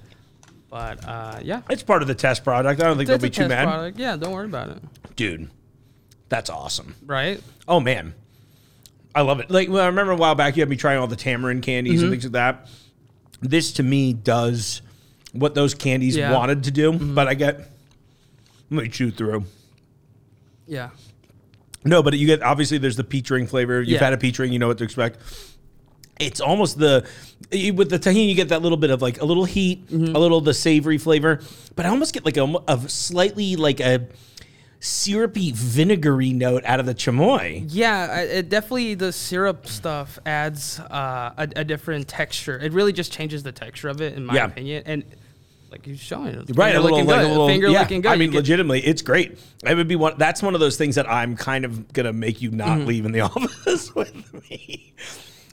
But 0.72 1.06
uh, 1.08 1.40
yeah, 1.44 1.62
It's 1.70 1.84
part 1.84 2.02
of 2.02 2.08
the 2.08 2.16
test 2.16 2.44
product. 2.44 2.80
I 2.82 2.86
don't 2.86 2.98
think 2.98 3.10
It's 3.10 3.10
they'll 3.10 3.18
a 3.18 3.20
be 3.20 3.30
too 3.30 3.42
test 3.42 3.50
mad. 3.50 3.66
product. 3.66 4.00
Yeah, 4.00 4.16
don't 4.16 4.32
worry 4.32 4.46
about 4.46 4.70
it. 4.70 4.82
Dude, 5.18 5.50
that's 6.30 6.50
awesome. 6.50 6.96
Right? 7.06 7.42
Oh 7.68 7.80
man, 7.82 8.14
I 9.14 9.22
love 9.22 9.40
it. 9.42 9.52
Like 9.52 9.68
well, 9.70 9.84
I 9.84 9.88
remember 9.88 10.14
a 10.14 10.16
while 10.16 10.34
back, 10.34 10.56
you 10.56 10.62
had 10.62 10.70
me 10.70 10.78
trying 10.78 10.98
all 10.98 11.08
the 11.08 11.16
tamarind 11.18 11.62
candies 11.64 11.96
Mm-hmm. 11.96 12.04
and 12.06 12.12
things 12.14 12.24
like 12.24 12.32
that. 12.34 12.68
This 13.42 13.74
to 13.74 13.84
me 13.84 14.14
does 14.14 14.82
what 15.34 15.56
those 15.56 15.74
candies 15.74 16.16
Yeah. 16.16 16.28
Mm-hmm. 16.28 16.36
wanted 16.36 16.64
to 16.64 16.72
do, 16.72 16.94
but 16.94 17.28
I 17.28 17.34
get. 17.34 17.60
Let 18.70 18.84
me 18.84 18.90
chew 18.90 19.12
through. 19.12 19.44
Yeah. 20.68 20.92
No, 21.84 22.02
but 22.02 22.18
you 22.18 22.28
get 22.28 22.42
obviously 22.44 22.78
there's 22.78 22.96
the 22.96 23.04
peach 23.04 23.30
ring 23.30 23.46
flavor. 23.46 23.80
You've 23.82 23.90
Yeah. 24.00 24.06
had 24.06 24.14
a 24.14 24.18
peach 24.18 24.40
ring, 24.40 24.54
you 24.54 24.60
know 24.60 24.70
what 24.70 24.78
to 24.78 24.86
expect. 24.86 25.18
It's 26.22 26.40
almost 26.42 26.78
the 26.80 27.08
with 27.52 27.90
the 27.90 28.00
tajin, 28.00 28.30
you 28.30 28.36
get 28.36 28.50
that 28.50 28.62
little 28.62 28.78
bit 28.78 28.92
of 28.92 29.02
like 29.02 29.20
a 29.22 29.26
little 29.26 29.46
heat, 29.46 29.88
Mm-hmm. 29.88 30.16
a 30.16 30.20
little 30.20 30.40
the 30.42 30.54
savory 30.54 30.98
flavor, 30.98 31.42
but 31.76 31.86
I 31.86 31.90
almost 31.90 32.14
get 32.14 32.24
like 32.26 32.38
a, 32.38 32.54
a 32.68 32.80
slightly 32.88 33.56
like 33.56 33.80
a 33.80 34.08
syrupy 34.80 35.52
vinegary 35.54 36.34
note 36.34 36.64
out 36.66 36.80
of 36.80 36.86
the 36.86 36.96
chamoy. 36.96 37.66
Yeah, 37.70 38.22
it 38.22 38.50
definitely 38.50 38.96
the 38.96 39.12
syrup 39.12 39.68
stuff 39.68 40.18
adds 40.26 40.80
uh, 40.80 41.34
a, 41.38 41.50
a 41.58 41.64
different 41.64 42.08
texture. 42.08 42.58
It 42.60 42.74
really 42.74 42.94
just 42.94 43.12
changes 43.12 43.44
the 43.44 43.52
texture 43.52 43.90
of 43.90 44.02
it, 44.02 44.14
in 44.16 44.26
my 44.26 44.36
Yeah. 44.36 44.46
opinion. 44.46 44.84
And 44.86 45.04
like 45.72 45.86
you're 45.88 45.96
showing, 45.98 46.28
it, 46.36 46.52
Right, 46.56 46.76
a 46.76 46.82
little, 46.82 46.98
looking 46.98 47.08
like 47.10 47.26
a 47.26 47.30
little, 47.30 47.48
finger 47.48 47.68
yeah. 47.70 47.82
looking 47.82 48.02
good. 48.02 48.12
I 48.12 48.16
mean, 48.18 48.32
legitimately, 48.34 48.82
it's 48.82 49.02
great. 49.02 49.38
It 49.66 49.76
would 49.76 49.88
be 49.88 49.96
one. 49.96 50.16
That's 50.18 50.42
one 50.42 50.54
of 50.54 50.60
those 50.60 50.78
things 50.78 50.96
that 50.96 51.10
I'm 51.10 51.36
kind 51.36 51.64
of 51.64 51.94
gonna 51.94 52.12
make 52.14 52.42
you 52.42 52.52
not 52.52 52.80
Mm-hmm. 52.80 52.88
leave 52.88 53.06
in 53.06 53.12
the 53.12 53.22
office 53.36 53.94
with 53.94 54.34
me. 54.50 54.94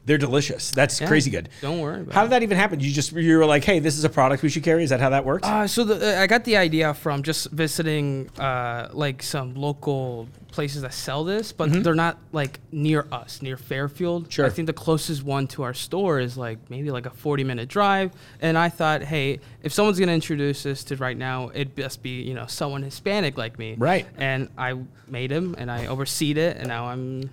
They're 0.09 0.17
delicious. 0.17 0.71
That's 0.71 1.03
Yeah, 1.03 1.07
crazy 1.07 1.31
good. 1.31 1.51
Don't 1.61 1.81
worry 1.81 2.01
about 2.01 2.15
How 2.15 2.23
did 2.23 2.31
that 2.33 2.43
even 2.43 2.57
happen? 2.57 2.81
You 2.81 2.91
just 2.91 3.13
you 3.13 3.37
were 3.37 3.45
like, 3.45 3.63
hey, 3.63 3.79
this 3.79 3.99
is 3.99 4.05
a 4.05 4.09
product 4.09 4.43
we 4.43 4.49
should 4.49 4.63
carry. 4.63 4.83
Is 4.83 4.89
that 4.89 5.01
how 5.01 5.11
that 5.11 5.27
works? 5.27 5.47
Uh, 5.47 5.67
so 5.67 5.85
the, 5.85 6.19
I 6.19 6.27
got 6.27 6.45
the 6.45 6.57
idea 6.57 6.95
from 6.95 7.23
just 7.23 7.51
visiting 7.51 8.31
uh, 8.39 8.89
like 8.93 9.23
some 9.23 9.55
local 9.55 10.27
places 10.51 10.81
that 10.81 10.95
sell 10.95 11.25
this, 11.25 11.53
but 11.53 11.71
they're 11.85 11.95
not 11.95 12.17
like 12.33 12.59
near 12.73 13.07
us, 13.13 13.43
near 13.43 13.59
Fairfield. 13.59 14.23
Mm-hmm. 14.23 14.31
Sure. 14.31 14.47
I 14.47 14.49
think 14.49 14.65
the 14.65 14.73
closest 14.73 15.23
one 15.23 15.47
to 15.49 15.63
our 15.63 15.75
store 15.75 16.21
is 16.21 16.39
like 16.39 16.59
maybe 16.71 16.91
like 16.91 17.05
a 17.05 17.11
40 17.11 17.45
minute 17.45 17.69
drive. 17.69 18.11
And 18.41 18.57
I 18.57 18.71
thought, 18.71 19.03
hey, 19.03 19.41
if 19.63 19.75
someone's 19.75 20.01
gonna 20.01 20.13
introduce 20.13 20.63
this 20.63 20.85
to 20.85 20.97
right 20.97 21.19
now, 21.19 21.51
it'd 21.53 21.75
best 21.75 22.03
be 22.03 22.23
you 22.23 22.33
know 22.33 22.47
someone 22.47 22.83
Hispanic 22.83 23.37
like 23.37 23.59
me. 23.59 23.75
Right. 23.77 24.07
And 24.17 24.49
I 24.57 24.75
made 25.07 25.31
them 25.31 25.55
and 25.59 25.71
I 25.71 25.85
overseed 25.85 26.39
it, 26.39 26.57
and 26.57 26.69
now 26.69 26.87
I'm 26.87 27.29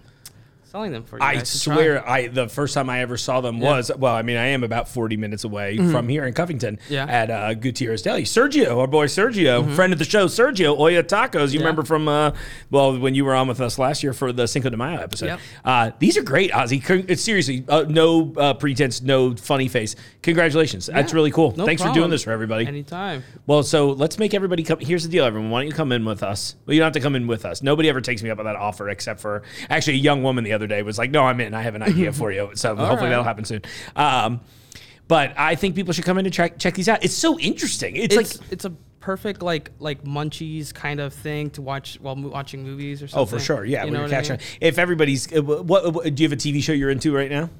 selling 0.75 0.91
them 0.91 1.03
for 1.03 1.17
you. 1.17 1.23
I 1.23 1.35
try. 1.35 1.43
swear, 1.43 2.09
I 2.09 2.27
the 2.27 2.49
first 2.49 2.73
time 2.73 2.89
I 2.89 2.99
ever 2.99 3.15
saw 3.15 3.39
them 3.39 3.59
was 3.61 3.89
well. 3.97 4.13
I 4.13 4.23
mean, 4.23 4.35
I 4.37 4.47
am 4.47 4.63
about 4.63 4.89
forty 4.89 5.15
minutes 5.15 5.45
away 5.45 5.77
from 5.77 6.09
here 6.09 6.25
in 6.25 6.33
Covington 6.33 6.75
Mm-hmm. 6.75 6.93
Yeah. 6.93 7.03
Mm-hmm. 7.03 7.09
at 7.11 7.31
uh, 7.31 7.53
Gutierrez 7.53 8.01
Deli. 8.01 8.23
Sergio, 8.23 8.77
our 8.77 8.87
boy 8.87 9.05
Sergio, 9.05 9.73
friend 9.75 9.93
of 9.93 9.99
the 9.99 10.05
show, 10.05 10.25
Sergio 10.25 10.77
Oya 10.77 11.03
Tacos. 11.03 11.53
You 11.53 11.59
Yeah. 11.59 11.65
remember 11.65 11.83
from 11.83 12.07
uh, 12.07 12.31
well 12.71 12.97
when 12.97 13.13
you 13.15 13.23
were 13.23 13.35
on 13.35 13.47
with 13.47 13.61
us 13.61 13.77
last 13.79 14.03
year 14.03 14.13
for 14.13 14.31
the 14.33 14.47
Cinco 14.47 14.69
de 14.69 14.77
Mayo 14.77 14.99
episode. 14.99 15.27
Yep. 15.27 15.39
Uh, 15.63 15.91
these 15.99 16.17
are 16.17 16.23
great, 16.23 16.51
Ozzy. 16.51 17.17
Seriously, 17.17 17.63
uh, 17.69 17.85
no 17.87 18.33
uh, 18.37 18.53
pretense, 18.55 19.01
no 19.01 19.35
funny 19.35 19.67
face. 19.67 19.95
Congratulations, 20.23 20.87
that's 20.87 21.13
really 21.13 21.31
cool. 21.31 21.53
no 21.55 21.65
Thanks 21.65 21.81
for 21.81 21.93
doing 21.93 22.09
this 22.09 22.23
for 22.23 22.31
everybody. 22.31 22.65
Anytime. 22.65 23.23
Well, 23.47 23.63
so 23.63 23.91
let's 23.91 24.17
make 24.17 24.33
everybody 24.33 24.63
come. 24.63 24.79
Here's 24.79 25.03
the 25.03 25.09
deal, 25.09 25.23
everyone. 25.23 25.51
Why 25.51 25.61
don't 25.61 25.67
you 25.67 25.73
come 25.73 25.91
in 25.91 26.03
with 26.03 26.23
us? 26.23 26.55
Well, 26.65 26.73
you 26.73 26.79
don't 26.79 26.87
have 26.87 26.93
to 26.93 26.99
come 26.99 27.15
in 27.15 27.27
with 27.27 27.45
us. 27.45 27.61
Nobody 27.63 27.89
ever 27.89 28.01
takes 28.01 28.23
me 28.23 28.29
up 28.29 28.39
on 28.39 28.45
that 28.45 28.55
offer 28.55 28.89
except 28.89 29.19
for 29.19 29.43
actually 29.69 29.93
a 29.93 29.97
young 30.01 30.23
woman 30.23 30.43
the 30.43 30.53
other 30.53 30.64
day 30.67 30.81
was 30.81 30.97
like, 30.97 31.11
"No, 31.11 31.23
I'm 31.23 31.39
in. 31.41 31.53
I 31.53 31.61
have 31.61 31.75
an 31.75 31.83
idea 31.83 32.11
for 32.13 32.31
you." 32.31 32.51
So 32.55 32.75
hopefully 32.75 33.01
right. 33.03 33.09
that'll 33.09 33.23
happen 33.23 33.45
soon. 33.45 33.61
Um, 33.95 34.41
but 35.07 35.33
I 35.37 35.55
think 35.55 35.75
people 35.75 35.93
should 35.93 36.05
come 36.05 36.17
in 36.17 36.25
and 36.25 36.33
check 36.33 36.57
check 36.57 36.73
these 36.73 36.89
out. 36.89 37.03
It's 37.03 37.13
so 37.13 37.39
interesting. 37.39 37.95
It's, 37.95 38.15
It's 38.15 38.39
like 38.39 38.51
it's 38.51 38.65
a 38.65 38.73
perfect 39.05 39.43
like 39.43 39.69
like 39.77 40.03
munchies 40.03 40.73
kind 40.73 40.99
of 40.99 41.13
thing 41.13 41.51
to 41.51 41.61
watch 41.61 41.99
while 42.01 42.15
mo- 42.15 42.29
watching 42.29 42.63
movies 42.63 43.03
or 43.03 43.07
something. 43.07 43.21
oh, 43.21 43.25
for 43.25 43.39
sure. 43.39 43.63
Yeah, 43.63 43.85
You 43.85 43.91
know 43.91 44.05
I 44.05 44.21
mean? 44.21 44.39
If 44.59 44.79
everybody's, 44.79 45.31
uh, 45.31 45.43
what, 45.43 45.93
what 45.93 46.15
do 46.15 46.23
you 46.23 46.27
have 46.27 46.33
a 46.33 46.41
TV 46.41 46.61
show 46.63 46.73
you're 46.73 46.89
into 46.89 47.13
right 47.15 47.29
now? 47.29 47.51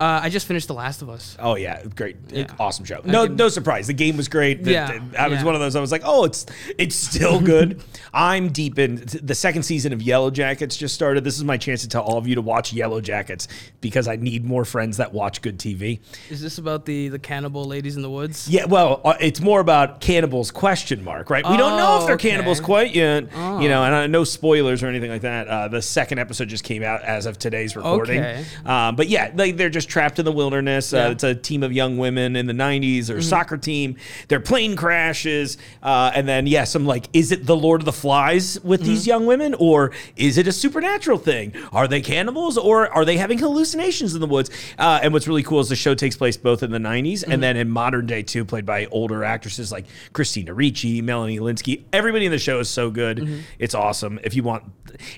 Uh, 0.00 0.20
I 0.22 0.30
just 0.30 0.46
finished 0.46 0.66
The 0.66 0.72
Last 0.74 1.02
of 1.02 1.10
Us. 1.10 1.36
Oh 1.38 1.56
yeah, 1.56 1.82
great, 1.94 2.16
Yeah. 2.32 2.46
awesome 2.58 2.86
show. 2.86 3.02
No, 3.04 3.26
no 3.26 3.50
surprise. 3.50 3.86
The 3.86 3.92
game 3.92 4.16
was 4.16 4.28
great. 4.28 4.64
The- 4.64 4.72
Yeah, 4.72 4.98
the- 5.12 5.20
I 5.20 5.28
was 5.28 5.40
yeah. 5.40 5.44
one 5.44 5.54
of 5.54 5.60
those. 5.60 5.76
I 5.76 5.80
was 5.80 5.92
like, 5.92 6.00
oh, 6.06 6.24
it's 6.24 6.46
it's 6.78 6.96
still 6.96 7.38
good. 7.54 7.82
I'm 8.14 8.48
deep 8.48 8.78
in 8.78 9.04
the 9.22 9.34
second 9.34 9.64
season 9.64 9.92
of 9.92 10.00
Yellow 10.00 10.30
Jackets. 10.30 10.74
Just 10.76 10.94
started. 10.94 11.22
This 11.22 11.36
is 11.36 11.44
my 11.44 11.58
chance 11.58 11.82
to 11.82 11.88
tell 11.88 12.02
all 12.02 12.16
of 12.16 12.26
you 12.26 12.34
to 12.36 12.40
watch 12.42 12.72
Yellow 12.72 13.02
Jackets 13.02 13.46
because 13.82 14.08
I 14.08 14.16
need 14.16 14.44
more 14.44 14.64
friends 14.64 14.96
that 14.96 15.12
watch 15.12 15.42
good 15.42 15.58
TV. 15.58 16.00
Is 16.30 16.40
this 16.40 16.56
about 16.56 16.86
the 16.86 17.08
the 17.08 17.18
cannibal 17.18 17.66
ladies 17.66 17.94
in 17.96 18.00
the 18.02 18.10
woods? 18.10 18.48
Yeah, 18.48 18.64
well, 18.64 19.02
uh, 19.04 19.14
it's 19.20 19.40
more 19.42 19.60
about 19.60 20.00
cannibals? 20.00 20.50
Question 20.50 21.04
mark. 21.04 21.28
Right? 21.28 21.46
We 21.46 21.58
don't 21.58 21.76
know 21.76 21.96
if 21.98 22.02
Oh, 22.04 22.06
they're 22.06 22.14
okay. 22.14 22.30
cannibals 22.30 22.60
quite 22.60 22.94
yet. 22.94 23.24
You 23.24 23.68
know, 23.68 23.84
and 23.84 23.94
uh, 23.94 24.06
no 24.06 24.24
spoilers 24.24 24.82
or 24.82 24.86
anything 24.86 25.10
like 25.10 25.22
that. 25.22 25.46
Uh, 25.46 25.68
the 25.68 25.82
second 25.82 26.18
episode 26.20 26.48
just 26.48 26.64
came 26.64 26.82
out 26.82 27.02
as 27.02 27.26
of 27.26 27.38
today's 27.38 27.76
recording. 27.76 28.20
Okay. 28.20 28.44
Um, 28.64 28.96
but 28.96 29.08
yeah, 29.08 29.30
like 29.34 29.58
they're 29.58 29.68
just 29.68 29.89
trapped 29.90 30.18
in 30.18 30.24
the 30.24 30.32
wilderness. 30.32 30.92
Uh, 30.92 30.96
Yeah. 30.96 31.02
Mm-hmm. 31.04 31.12
it's 31.12 31.24
a 31.24 31.34
team 31.34 31.62
of 31.62 31.72
young 31.72 31.98
women 31.98 32.36
in 32.36 32.46
the 32.46 32.52
'90s 32.54 33.10
or 33.10 33.20
soccer 33.20 33.58
team. 33.58 33.96
Their 34.28 34.40
plane 34.40 34.76
crashes, 34.76 35.58
uh, 35.82 36.12
and 36.14 36.26
then 36.26 36.46
yeah, 36.46 36.64
some 36.64 36.86
like, 36.86 37.06
is 37.12 37.32
it 37.32 37.44
the 37.44 37.56
Lord 37.56 37.80
of 37.82 37.84
the 37.84 37.92
Flies 37.92 38.58
with 38.62 38.82
these 38.82 39.00
Mm-hmm. 39.02 39.08
young 39.10 39.26
women, 39.26 39.54
or 39.54 39.92
is 40.16 40.38
it 40.38 40.46
a 40.46 40.52
supernatural 40.52 41.18
thing? 41.18 41.52
Are 41.72 41.88
they 41.88 42.00
cannibals, 42.00 42.56
or 42.56 42.88
are 42.88 43.04
they 43.04 43.16
having 43.16 43.38
hallucinations 43.38 44.14
in 44.14 44.20
the 44.20 44.26
woods? 44.26 44.50
Uh, 44.78 45.00
and 45.02 45.12
what's 45.12 45.26
really 45.28 45.42
cool 45.42 45.60
is 45.60 45.68
the 45.68 45.76
show 45.76 45.94
takes 45.94 46.16
place 46.16 46.36
both 46.36 46.62
in 46.62 46.70
the 46.70 46.78
'90s 46.78 47.20
Mm-hmm. 47.20 47.32
and 47.32 47.42
then 47.42 47.56
in 47.56 47.68
modern 47.68 48.06
day 48.06 48.22
too, 48.22 48.44
played 48.44 48.64
by 48.66 48.86
older 48.86 49.24
actresses 49.24 49.72
like 49.72 49.86
Christina 50.12 50.54
Ricci, 50.54 51.02
Melanie 51.02 51.38
Lynskey. 51.40 51.82
Everybody 51.92 52.26
in 52.26 52.30
the 52.32 52.38
show 52.38 52.60
is 52.60 52.68
so 52.68 52.90
good. 52.90 53.18
Mm-hmm. 53.18 53.40
It's 53.58 53.74
awesome. 53.74 54.20
If 54.22 54.34
you 54.36 54.42
want, 54.42 54.62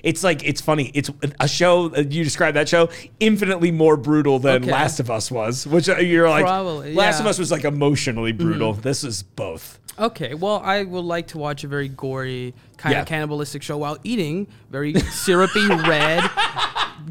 it's 0.01 0.23
like 0.23 0.43
it's 0.43 0.61
funny. 0.61 0.91
It's 0.93 1.09
a 1.39 1.47
show. 1.47 1.93
uh, 1.93 1.99
You 2.09 2.23
describe 2.23 2.53
that 2.55 2.67
show 2.69 2.89
infinitely 3.19 3.71
more 3.71 3.97
brutal 3.97 4.39
than 4.39 4.62
than. 4.65 4.73
Last 4.73 4.99
of 4.99 5.09
Us 5.11 5.29
was, 5.31 5.65
which 5.67 5.89
uh, 5.89 5.97
you're 5.97 6.29
like, 6.29 6.43
Probably, 6.45 6.93
Last 6.93 7.19
of 7.19 7.25
yeah. 7.25 7.29
Us 7.31 7.39
was 7.39 7.51
like 7.51 7.63
emotionally 7.63 8.31
brutal. 8.31 8.73
This 8.73 9.03
is 9.03 9.23
both. 9.23 9.79
Okay, 9.99 10.33
well, 10.33 10.59
I 10.63 10.83
would 10.83 11.05
like 11.05 11.27
to 11.27 11.37
watch 11.37 11.63
a 11.63 11.67
very 11.67 11.87
gory, 11.87 12.53
kind 12.77 12.93
Yeah. 12.93 13.01
of 13.01 13.07
cannibalistic 13.07 13.61
show 13.61 13.77
while 13.77 13.97
eating 14.03 14.47
very 14.71 14.93
syrupy 14.95 15.67
red 15.67 16.21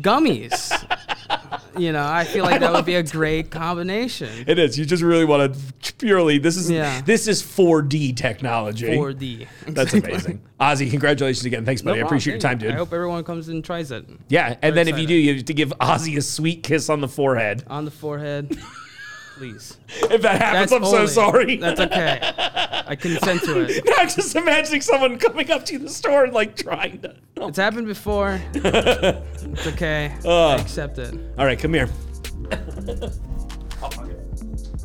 gummies. 0.01 0.71
You 1.77 1.93
know, 1.93 2.07
I 2.07 2.25
feel 2.25 2.45
like 2.45 2.61
that 2.61 2.73
would 2.73 2.85
be 2.85 2.97
a 2.97 3.03
great 3.03 3.51
combination. 3.51 4.29
It 4.47 4.59
is. 4.59 4.79
You 4.79 4.85
just 4.85 5.03
really 5.03 5.25
want 5.25 5.55
to 5.55 5.95
purely. 5.95 6.39
This 6.39 6.57
is 6.57 6.71
Yeah. 6.71 7.01
this 7.03 7.27
is 7.29 7.43
4D 7.43 8.17
technology. 8.17 8.89
4D. 8.89 9.47
That's 9.69 9.95
amazing. 9.95 10.43
Ozzy, 10.61 10.91
congratulations 10.91 11.45
again. 11.45 11.65
Thanks, 11.65 11.83
buddy. 11.83 12.01
I 12.01 12.05
appreciate 12.05 12.35
your 12.35 12.41
time, 12.41 12.59
dude. 12.59 12.73
I 12.73 12.77
hope 12.77 12.93
everyone 12.93 13.25
comes 13.25 13.49
and 13.49 13.65
tries 13.65 13.91
it 13.91 14.05
yeah, 14.29 14.57
and 14.63 14.77
then 14.77 14.89
if 14.89 14.99
you 14.99 15.07
do, 15.07 15.15
you 15.15 15.35
have 15.35 15.45
to 15.45 15.55
give 15.55 15.71
Ozzy 15.81 16.17
a 16.17 16.23
sweet 16.23 16.63
kiss 16.63 16.89
on 16.89 17.01
the 17.01 17.09
forehead. 17.09 17.65
on 17.69 17.85
the 17.85 17.91
forehead. 17.91 18.57
Please. 19.37 19.79
If 19.89 20.23
that 20.23 20.41
happens, 20.41 20.71
That's 20.71 20.73
I'm 20.73 20.85
so 20.85 21.07
sorry. 21.07 21.57
That's 21.57 21.81
okay. 21.81 22.21
I 22.87 22.95
consent 22.97 23.43
to 23.45 23.61
it. 23.63 23.83
I'm 23.99 24.09
just 24.09 24.37
imagining 24.37 24.81
someone 24.81 25.19
coming 25.19 25.51
up 25.51 25.65
to 25.67 25.79
the 25.79 25.89
store 25.89 26.25
and 26.25 26.33
like 26.33 26.57
trying 26.57 27.01
to. 27.01 27.17
It's 27.37 27.59
happened 27.59 27.87
before. 27.87 28.41
It's 28.55 29.67
okay. 29.67 30.15
Uh, 30.25 30.49
I 30.49 30.57
accept 30.57 30.99
it. 30.99 31.15
All 31.39 31.47
right, 31.47 31.59
come 31.59 31.75
here. 31.75 31.89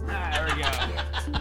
There 0.08 0.48
we 0.56 0.62
go. 0.62 1.40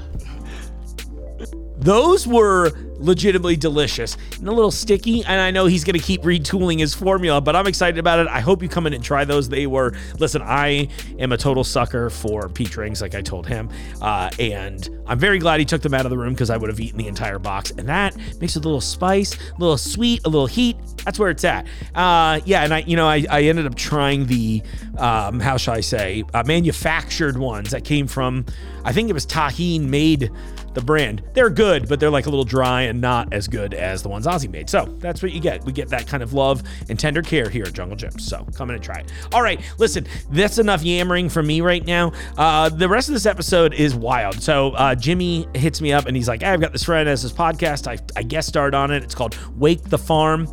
Those 1.79 2.27
were 2.27 2.71
legitimately 2.99 3.57
delicious 3.57 4.17
and 4.39 4.49
a 4.49 4.53
little 4.53 4.71
sticky. 4.71 5.25
And 5.25 5.41
I 5.41 5.51
know 5.51 5.67
he's 5.67 5.85
going 5.85 5.99
to 5.99 6.05
keep 6.05 6.23
retooling 6.23 6.79
his 6.79 6.95
formula, 6.95 7.41
but 7.41 7.57
I'm 7.57 7.67
excited 7.67 7.99
about 7.99 8.19
it. 8.19 8.29
I 8.29 8.41
hope 8.41 8.63
you 8.63 8.69
come 8.69 8.87
in 8.87 8.93
and 8.93 9.03
try 9.03 9.25
those. 9.25 9.49
They 9.49 9.67
were, 9.67 9.95
listen, 10.19 10.43
I 10.43 10.89
am 11.19 11.33
a 11.33 11.37
total 11.37 11.65
sucker 11.65 12.11
for 12.11 12.49
peach 12.49 12.77
rings, 12.77 13.01
like 13.01 13.15
I 13.15 13.23
told 13.23 13.47
him. 13.47 13.71
Uh, 14.01 14.31
and 14.39 14.89
I'm 15.07 15.19
very 15.19 15.39
glad 15.39 15.61
he 15.61 15.67
took 15.67 15.83
them 15.83 15.95
out 15.95 16.07
of 16.07 16.11
the 16.11 16.19
room 16.19 16.33
because 16.33 16.51
I 16.51 16.57
would 16.57 16.71
have 16.71 16.81
eaten 16.81 16.99
the 16.99 17.09
entire 17.09 17.39
box. 17.39 17.71
And 17.71 17.89
that 17.89 18.17
makes 18.41 18.57
it 18.57 18.65
a 18.65 18.69
little 18.69 18.81
spice, 18.81 19.35
a 19.35 19.59
little 19.59 19.79
sweet, 19.79 20.21
a 20.25 20.29
little 20.29 20.47
heat. 20.47 20.77
That's 21.05 21.19
where 21.19 21.31
it's 21.31 21.45
at. 21.45 21.67
Uh, 21.95 22.41
yeah, 22.45 22.65
and 22.65 22.75
I, 22.75 22.79
you 22.81 22.97
know, 22.97 23.07
I, 23.07 23.25
I 23.31 23.43
ended 23.43 23.67
up 23.67 23.75
trying 23.75 24.27
the, 24.27 24.63
um, 24.99 25.41
how 25.41 25.57
shall 25.57 25.75
I 25.75 25.81
say, 25.81 26.25
uh, 26.35 26.43
manufactured 26.47 27.37
ones 27.39 27.71
that 27.71 27.85
came 27.85 28.07
from, 28.07 28.45
I 28.85 28.93
think 28.93 29.09
it 29.09 29.13
was 29.13 29.27
Tajin 29.27 29.83
made 29.83 30.31
the 30.75 30.83
brand. 30.83 31.23
They're 31.33 31.51
good, 31.51 31.89
but 31.89 32.01
they're 32.01 32.11
like 32.11 32.27
a 32.27 32.31
little 32.31 32.45
dry 32.45 32.83
and 32.87 33.01
not 33.01 33.33
as 33.33 33.49
good 33.49 33.75
as 33.75 34.03
the 34.03 34.09
ones 34.09 34.27
Ozzy 34.27 34.51
made. 34.51 34.71
So 34.71 34.85
that's 34.99 35.23
what 35.23 35.33
you 35.33 35.41
get. 35.41 35.65
We 35.65 35.73
get 35.73 35.89
that 35.91 36.07
kind 36.07 36.23
of 36.23 36.33
love 36.33 36.63
and 36.89 36.99
tender 36.99 37.23
care 37.23 37.49
here 37.49 37.65
at 37.65 37.73
Jungle 37.73 37.97
Jim's. 37.97 38.27
So 38.27 38.47
come 38.55 38.71
in 38.71 38.77
and 38.77 38.85
try 38.85 39.01
it. 39.01 39.13
All 39.33 39.43
right, 39.43 39.61
listen, 39.79 40.07
that's 40.31 40.59
enough 40.59 40.83
yammering 40.83 41.29
from 41.29 41.47
me 41.47 41.61
right 41.61 41.85
now. 41.85 42.13
Uh, 42.37 42.69
the 42.69 42.89
rest 42.89 43.09
of 43.09 43.15
this 43.15 43.27
episode 43.27 43.75
is 43.75 43.95
wild. 43.95 44.43
So 44.43 44.71
uh, 44.73 44.95
Jimmy 44.95 45.47
hits 45.55 45.81
me 45.81 45.93
up 45.93 46.07
and 46.07 46.17
he's 46.17 46.29
like, 46.29 46.43
hey, 46.43 46.49
I've 46.49 46.61
got 46.61 46.73
this 46.73 46.85
friend 46.85 47.09
as 47.09 47.23
this 47.23 47.33
podcast. 47.33 47.87
I, 47.87 47.99
I 48.19 48.23
guest 48.23 48.49
starred 48.49 48.75
on 48.75 48.91
it. 48.91 49.03
It's 49.03 49.15
called 49.15 49.37
Wake 49.57 49.83
the 49.83 49.99
Farm. 49.99 50.49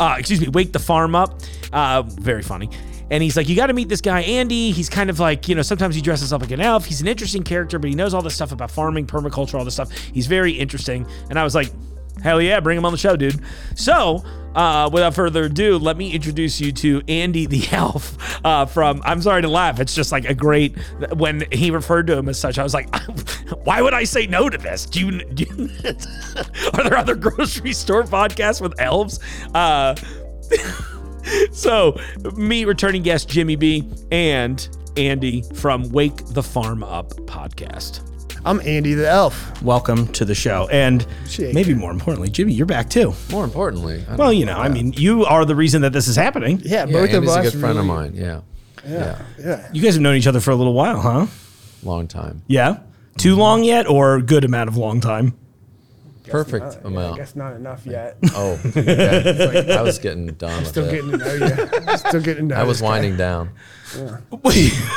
Uh, 0.00 0.16
excuse 0.18 0.40
me, 0.40 0.48
Wake 0.48 0.72
the 0.72 0.78
Farm 0.78 1.14
Up. 1.14 1.40
Uh, 1.72 2.02
very 2.02 2.42
funny. 2.42 2.68
And 3.14 3.22
he's 3.22 3.36
like, 3.36 3.48
you 3.48 3.54
got 3.54 3.68
to 3.68 3.74
meet 3.74 3.88
this 3.88 4.00
guy, 4.00 4.22
Ande. 4.22 4.50
He's 4.50 4.88
kind 4.88 5.08
of 5.08 5.20
like, 5.20 5.48
you 5.48 5.54
know, 5.54 5.62
sometimes 5.62 5.94
he 5.94 6.00
dresses 6.00 6.32
up 6.32 6.40
like 6.40 6.50
an 6.50 6.60
elf. 6.60 6.84
He's 6.84 7.00
an 7.00 7.06
interesting 7.06 7.44
character, 7.44 7.78
but 7.78 7.88
he 7.88 7.94
knows 7.94 8.12
all 8.12 8.22
this 8.22 8.34
stuff 8.34 8.50
about 8.50 8.72
farming, 8.72 9.06
permaculture, 9.06 9.54
all 9.54 9.64
this 9.64 9.74
stuff. 9.74 9.92
He's 9.92 10.26
very 10.26 10.50
interesting. 10.50 11.06
And 11.30 11.38
I 11.38 11.44
was 11.44 11.54
like, 11.54 11.70
hell 12.24 12.42
yeah, 12.42 12.58
bring 12.58 12.76
him 12.76 12.84
on 12.84 12.90
the 12.90 12.98
show, 12.98 13.14
dude. 13.14 13.40
So, 13.76 14.24
uh, 14.56 14.90
without 14.92 15.14
further 15.14 15.44
ado, 15.44 15.78
let 15.78 15.96
me 15.96 16.10
introduce 16.10 16.60
you 16.60 16.72
to 16.72 17.02
Ande 17.06 17.48
the 17.48 17.64
elf 17.72 18.18
uh, 18.44 18.66
from, 18.66 19.00
I'm 19.04 19.22
sorry 19.22 19.42
to 19.42 19.48
laugh. 19.48 19.78
It's 19.78 19.94
just 19.94 20.10
like 20.10 20.24
a 20.24 20.34
great, 20.34 20.76
when 21.12 21.44
he 21.52 21.70
referred 21.70 22.08
to 22.08 22.18
him 22.18 22.28
as 22.28 22.40
such, 22.40 22.58
I 22.58 22.64
was 22.64 22.74
like, 22.74 22.92
why 23.62 23.80
would 23.80 23.94
I 23.94 24.02
say 24.02 24.26
no 24.26 24.48
to 24.48 24.58
this? 24.58 24.86
Do 24.86 24.98
you, 24.98 25.24
do 25.24 25.44
you 25.44 25.70
are 26.74 26.82
there 26.82 26.96
other 26.96 27.14
grocery 27.14 27.74
store 27.74 28.02
podcasts 28.02 28.60
with 28.60 28.74
elves? 28.80 29.20
Uh, 29.54 29.94
so, 31.52 31.98
me 32.36 32.64
returning 32.64 33.02
guest 33.02 33.28
Jimmy 33.28 33.56
B 33.56 33.88
and 34.10 34.68
Ande 34.96 35.44
from 35.56 35.88
Wake 35.90 36.16
the 36.28 36.42
Farm 36.42 36.82
Up 36.82 37.10
podcast. 37.26 38.00
I'm 38.46 38.60
Ande 38.60 38.96
the 38.98 39.08
Elf. 39.08 39.62
Welcome 39.62 40.06
to 40.08 40.24
the 40.24 40.34
show. 40.34 40.68
And 40.70 41.02
Appreciate 41.02 41.54
maybe 41.54 41.72
more 41.74 41.90
importantly, 41.90 42.28
Jimmy, 42.28 42.52
you're 42.52 42.66
back 42.66 42.90
too. 42.90 43.14
More 43.30 43.44
importantly, 43.44 44.04
Well, 44.16 44.32
you 44.32 44.44
know, 44.44 44.58
I 44.58 44.68
mean, 44.68 44.92
you 44.92 45.24
are 45.24 45.44
the 45.46 45.56
reason 45.56 45.80
that 45.82 45.92
this 45.94 46.08
is 46.08 46.16
happening. 46.16 46.60
Yeah, 46.62 46.84
yeah, 46.84 46.92
both 46.92 47.08
of 47.10 47.14
Ande's 47.16 47.30
us. 47.30 47.36
a 47.48 47.50
good 47.52 47.60
friend 47.60 47.78
of 47.78 47.86
really- 47.86 48.10
mine. 48.10 48.12
Yeah, 48.14 48.40
Yeah, 48.86 49.22
yeah. 49.38 49.68
You 49.72 49.80
guys 49.80 49.94
have 49.94 50.02
known 50.02 50.16
each 50.16 50.26
other 50.26 50.40
for 50.40 50.50
a 50.50 50.56
little 50.56 50.74
while, 50.74 51.00
huh? 51.00 51.26
long 51.82 52.06
time, 52.06 52.42
Yeah. 52.46 52.78
Too 53.16 53.36
long 53.36 53.62
yet, 53.62 53.86
or 53.88 54.20
good 54.20 54.44
amount 54.44 54.68
of 54.68 54.76
long 54.76 55.00
time? 55.00 55.34
Perfect 56.30 56.78
Uh, 56.84 56.88
yeah, 56.90 57.10
I 57.12 57.16
guess 57.16 57.36
not 57.36 57.54
enough 57.54 57.84
yet. 57.86 58.16
Oh, 58.34 58.58
okay. 58.66 59.74
I 59.76 59.82
was 59.82 59.98
getting 59.98 60.26
done 60.28 60.58
with 60.60 60.68
Still 60.68 60.86
it. 60.86 60.90
getting 60.92 61.10
to 61.12 61.16
know 61.18 61.32
you. 61.34 61.96
Still 61.98 62.20
getting 62.22 62.48
to 62.48 62.54
know 62.54 62.60
I 62.60 62.64
was 62.64 62.78
this 62.78 62.82
guy. 62.82 62.88
winding 62.88 63.16
down. 63.16 63.50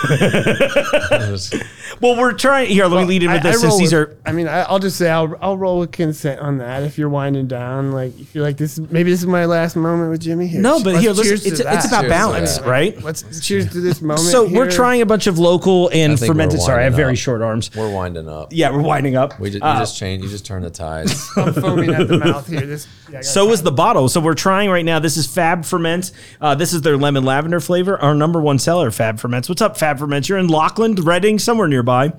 It 0.10 1.32
was- 1.32 1.54
well, 2.02 2.18
we're 2.18 2.34
trying 2.34 2.68
here. 2.70 2.86
Let 2.88 3.02
me 3.02 3.08
lead 3.08 3.24
in 3.24 3.32
with 3.32 3.46
I- 3.46 3.50
I 3.50 3.52
this 3.52 3.62
since 3.62 3.78
these 3.78 3.94
with- 3.94 4.10
are. 4.10 4.18
I 4.26 4.32
mean, 4.32 4.48
I, 4.48 4.62
I'll 4.64 4.80
just 4.80 4.98
say 4.98 5.10
I'll, 5.10 5.36
I'll 5.42 5.58
roll 5.58 5.80
with 5.80 5.92
consent 5.92 6.40
on 6.42 6.58
that. 6.60 6.84
If 6.84 6.98
you're 6.98 7.10
winding 7.10 7.48
down, 7.48 7.92
like 7.92 8.20
if 8.20 8.34
you're 8.36 8.44
like 8.44 8.58
this, 8.58 8.78
maybe 8.78 9.12
this 9.12 9.22
is 9.22 9.28
my 9.28 9.46
last 9.46 9.76
moment 9.76 10.12
with 10.12 10.22
Jimmy 10.22 10.48
here. 10.48 10.62
No, 10.62 10.80
but 10.84 10.94
Let's 10.94 11.00
here, 11.02 11.12
listen, 11.12 11.24
cheers 11.26 11.46
it's, 11.46 11.60
it's 11.60 11.86
about 11.88 12.02
Cheers 12.02 12.10
balance, 12.12 12.58
that. 12.58 12.68
right? 12.68 13.02
Let's 13.04 13.40
cheers 13.46 13.72
to 13.72 13.82
this 13.82 14.02
moment. 14.02 14.20
So 14.28 14.48
we're 14.48 14.70
trying 14.70 15.02
a 15.02 15.06
bunch 15.06 15.28
of 15.28 15.40
local 15.40 15.90
and 15.94 16.20
fermented. 16.20 16.62
Sorry, 16.62 16.82
I 16.82 16.84
have 16.84 16.94
winding 16.94 17.06
very 17.06 17.16
short 17.16 17.42
arms. 17.42 17.70
we're 17.76 17.92
winding 17.94 18.28
up. 18.28 18.52
Yeah, 18.52 18.72
we're 18.72 18.82
winding 18.82 19.16
up. 19.16 19.40
We 19.40 19.52
just, 19.52 19.64
Uh, 19.64 19.74
you 19.74 19.80
just 19.80 19.98
changed. 19.98 20.24
You 20.26 20.30
just 20.30 20.46
turned 20.46 20.66
the 20.66 20.70
tides. 20.70 21.30
I'm 21.38 21.54
foaming 21.54 21.94
at 21.94 22.08
the 22.08 22.18
mouth 22.18 22.48
here. 22.48 22.62
This. 22.66 22.88
Yeah, 23.12 23.22
So 23.22 23.46
try. 23.46 23.54
is 23.54 23.64
the 23.64 23.72
bottle. 23.72 24.10
So 24.10 24.20
we're 24.20 24.34
trying 24.34 24.70
right 24.70 24.84
now. 24.86 25.00
This 25.00 25.16
is 25.18 25.26
Fab 25.28 25.64
Ferment. 25.64 26.12
Uh, 26.42 26.56
this 26.56 26.74
is 26.74 26.82
their 26.82 26.98
lemon 26.98 27.24
lavender 27.24 27.60
flavor. 27.60 27.98
Our 28.00 28.14
number 28.16 28.42
one 28.42 28.60
seller, 28.60 28.92
Fab 28.92 29.20
Ferments. 29.20 29.48
What's 29.48 29.62
up, 29.62 29.78
Fab 29.78 30.00
Ferments? 30.00 30.28
You're 30.28 30.38
in 30.38 30.48
Lockland, 30.48 31.06
Reading, 31.06 31.40
somewhere 31.40 31.68
nearby. 31.78 32.12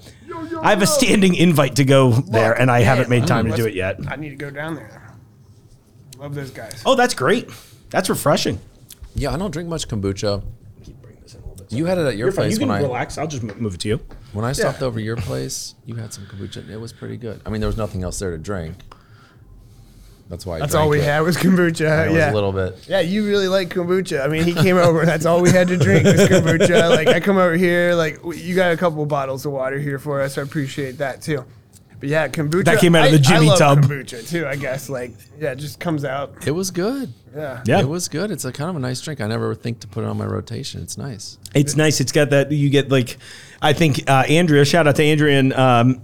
I 0.62 0.70
have 0.70 0.82
a 0.82 0.86
standing 0.86 1.34
invite 1.34 1.76
to 1.76 1.84
go 1.84 2.12
there, 2.12 2.52
and 2.58 2.70
I 2.70 2.80
haven't 2.80 3.08
made 3.08 3.26
time 3.26 3.50
to 3.50 3.56
do 3.56 3.66
it 3.66 3.74
yet. 3.74 3.98
I 4.08 4.16
need 4.16 4.30
to 4.30 4.36
go 4.36 4.50
down 4.50 4.76
there. 4.76 5.12
Love 6.18 6.34
those 6.34 6.50
guys. 6.50 6.82
Oh, 6.86 6.94
that's 6.94 7.14
great. 7.14 7.50
That's 7.90 8.08
refreshing. 8.08 8.58
yeah, 9.14 9.32
I 9.32 9.36
don't 9.38 9.50
drink 9.50 9.68
much 9.68 9.88
kombucha. 9.88 10.42
You 11.70 11.84
had 11.86 11.98
it 11.98 12.06
at 12.06 12.16
your 12.16 12.28
You're 12.28 12.32
fine. 12.32 12.44
place 12.44 12.52
You 12.54 12.58
can 12.60 12.68
when 12.68 12.78
I 12.78 12.82
relax. 12.82 13.18
I'll 13.18 13.26
just 13.26 13.42
mo- 13.42 13.54
move 13.58 13.74
it 13.74 13.80
to 13.80 13.88
you. 13.88 14.00
when 14.32 14.44
I 14.44 14.52
stopped 14.52 14.80
over 14.82 14.98
your 14.98 15.16
place. 15.16 15.74
You 15.84 15.96
had 15.96 16.14
some 16.14 16.24
kombucha. 16.26 16.68
It 16.70 16.78
was 16.78 16.92
pretty 16.94 17.16
good. 17.18 17.40
I 17.44 17.50
mean, 17.50 17.60
there 17.60 17.68
was 17.68 17.76
nothing 17.76 18.02
else 18.04 18.18
there 18.18 18.30
to 18.30 18.38
drink. 18.38 18.76
That's 20.28 20.44
why. 20.44 20.56
I 20.56 20.58
That's 20.60 20.72
drank 20.72 20.84
all 20.84 20.90
we 20.90 20.98
it. 21.00 21.04
had 21.04 21.20
was 21.20 21.36
kombucha. 21.36 22.04
And 22.04 22.10
It 22.10 22.18
yeah. 22.18 22.26
was 22.26 22.32
a 22.32 22.34
little 22.34 22.52
bit. 22.52 22.86
Yeah, 22.86 23.00
you 23.00 23.26
really 23.26 23.48
like 23.48 23.70
kombucha. 23.70 24.22
I 24.24 24.28
mean, 24.28 24.44
he 24.44 24.52
came 24.54 24.76
over. 24.76 25.06
That's 25.06 25.24
all 25.24 25.40
we 25.40 25.50
had 25.50 25.68
to 25.68 25.76
drink 25.76 26.04
was 26.04 26.20
kombucha. 26.28 26.88
Like, 26.98 27.08
I 27.08 27.20
come 27.20 27.38
over 27.38 27.54
here. 27.56 27.94
Like, 27.94 28.20
you 28.34 28.54
got 28.54 28.72
a 28.72 28.76
couple 28.76 29.04
bottles 29.06 29.46
of 29.46 29.52
water 29.52 29.78
here 29.78 29.98
for 29.98 30.20
us. 30.20 30.36
I 30.36 30.42
appreciate 30.42 30.98
that 30.98 31.22
too. 31.22 31.44
But 32.00 32.08
yeah, 32.10 32.28
kombucha. 32.28 32.64
That 32.66 32.78
came 32.78 32.94
out 32.94 33.06
of 33.06 33.12
the 33.12 33.18
Jimmy 33.18 33.46
I 33.46 33.50
love 33.50 33.58
tub. 33.58 33.82
Kombucha 33.84 34.28
too. 34.28 34.46
I 34.46 34.56
guess. 34.56 34.88
Like, 34.88 35.12
yeah, 35.40 35.52
it 35.52 35.56
just 35.56 35.80
comes 35.80 36.04
out. 36.04 36.46
It 36.46 36.52
was 36.52 36.70
good. 36.70 37.12
Yeah. 37.34 37.62
Yeah. 37.66 37.80
It 37.80 37.88
was 37.88 38.08
good. 38.08 38.30
It's 38.30 38.44
a 38.44 38.52
kind 38.52 38.70
of 38.70 38.76
a 38.76 38.78
nice 38.80 39.00
drink. 39.00 39.20
I 39.20 39.26
never 39.26 39.54
think 39.54 39.80
to 39.80 39.88
put 39.88 40.04
it 40.04 40.06
on 40.06 40.16
my 40.18 40.26
rotation. 40.26 40.82
It's 40.82 40.98
nice. 40.98 41.38
It's 41.54 41.74
nice. 41.76 42.00
It's 42.00 42.12
got 42.12 42.30
that 42.30 42.52
you 42.52 42.70
get 42.70 42.90
like, 42.90 43.16
I 43.60 43.72
think 43.72 44.08
uh, 44.08 44.24
Andrea. 44.28 44.64
Shout 44.64 44.86
out 44.86 44.94
to 44.96 45.02
Andrea. 45.02 45.38
And 45.40 45.52
um, 45.52 46.00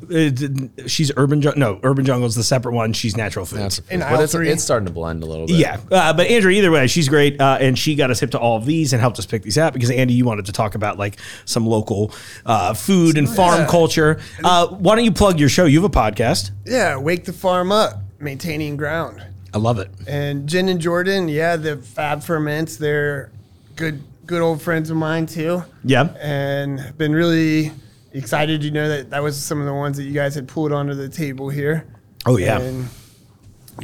she's 0.88 1.12
urban. 1.16 1.40
Jun- 1.40 1.58
No, 1.58 1.78
urban 1.84 2.04
jungle 2.04 2.26
is 2.26 2.34
the 2.34 2.42
separate 2.42 2.73
one. 2.75 2.92
She's 2.92 3.16
natural 3.16 3.46
foods. 3.46 3.76
That's 3.78 3.90
In 3.90 4.00
but 4.00 4.20
it's, 4.20 4.32
three. 4.32 4.49
it's 4.49 4.62
starting 4.64 4.87
to 4.87 4.92
blend 4.92 5.23
a 5.23 5.26
little 5.26 5.46
bit. 5.46 5.56
Yeah, 5.56 5.78
uh, 5.90 6.12
but 6.12 6.26
Andrea, 6.26 6.58
either 6.58 6.70
way, 6.73 6.87
she's 6.88 7.08
great, 7.08 7.40
uh, 7.40 7.58
and 7.61 7.78
she 7.78 7.94
got 7.94 8.11
us 8.11 8.18
hip 8.20 8.32
to 8.32 8.38
all 8.40 8.56
of 8.56 8.64
these 8.66 8.92
and 8.92 9.00
helped 9.00 9.18
us 9.20 9.26
pick 9.26 9.42
these 9.42 9.56
out 9.56 9.73
because 9.73 9.90
Ande, 9.90 10.11
you 10.11 10.25
wanted 10.25 10.46
to 10.46 10.52
talk 10.52 10.75
about 10.75 10.99
like 10.99 11.16
some 11.44 11.64
local 11.66 12.12
uh, 12.44 12.75
food 12.75 13.16
and 13.18 13.28
farm 13.28 13.61
Yeah. 13.61 13.66
culture. 13.68 14.20
Uh, 14.42 14.66
why 14.68 14.96
don't 14.96 15.04
you 15.04 15.12
plug 15.12 15.38
your 15.38 15.49
show? 15.49 15.64
You 15.64 15.80
have 15.82 15.90
a 15.90 15.94
podcast. 15.96 16.50
Yeah. 16.66 16.96
Wake 16.96 17.25
the 17.25 17.32
farm 17.32 17.70
up, 17.70 18.00
maintaining 18.18 18.76
ground. 18.76 19.23
I 19.52 19.58
love 19.58 19.78
it. 19.78 19.90
And 20.08 20.49
Jen 20.49 20.68
and 20.68 20.80
Jordan, 20.80 21.28
yeah, 21.28 21.54
the 21.54 21.76
Fab 21.76 22.25
Ferments, 22.25 22.76
they're 22.76 23.30
good, 23.76 24.02
good 24.26 24.42
old 24.42 24.60
friends 24.62 24.90
of 24.90 24.96
mine 24.96 25.26
too. 25.26 25.62
Yeah, 25.84 26.08
and 26.20 26.96
been 26.98 27.12
really 27.12 27.72
excited 28.12 28.60
to 28.62 28.70
know 28.70 28.88
that 28.88 29.10
that 29.10 29.22
was 29.22 29.36
some 29.36 29.60
of 29.60 29.66
the 29.66 29.74
ones 29.74 29.96
that 29.96 30.04
you 30.04 30.12
guys 30.12 30.34
had 30.34 30.46
pulled 30.48 30.72
onto 30.72 30.94
the 30.94 31.08
table 31.08 31.48
here. 31.48 31.86
Oh, 32.26 32.36
yeah. 32.38 32.58
and 32.60 32.88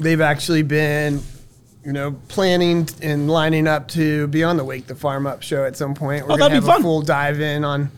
they've 0.00 0.20
actually 0.20 0.62
been, 0.62 1.20
you 1.85 1.92
know, 1.92 2.12
planning 2.28 2.88
and 3.02 3.28
lining 3.28 3.66
up 3.66 3.88
to 3.88 4.28
be 4.28 4.42
on 4.44 4.56
the 4.56 4.64
Wake 4.64 4.87
the 4.87 4.94
Farm 4.94 5.26
Up 5.26 5.42
show 5.42 5.64
at 5.64 5.76
some 5.76 5.94
point. 5.94 6.26
We're 6.26 6.35
Oh, 6.35 6.37
gonna 6.38 6.54
that'd 6.54 6.62
be 6.62 6.66
fun. 6.66 6.80
a 6.80 6.82
full 6.82 7.02
dive 7.02 7.40
in 7.40 7.64
on 7.64 7.90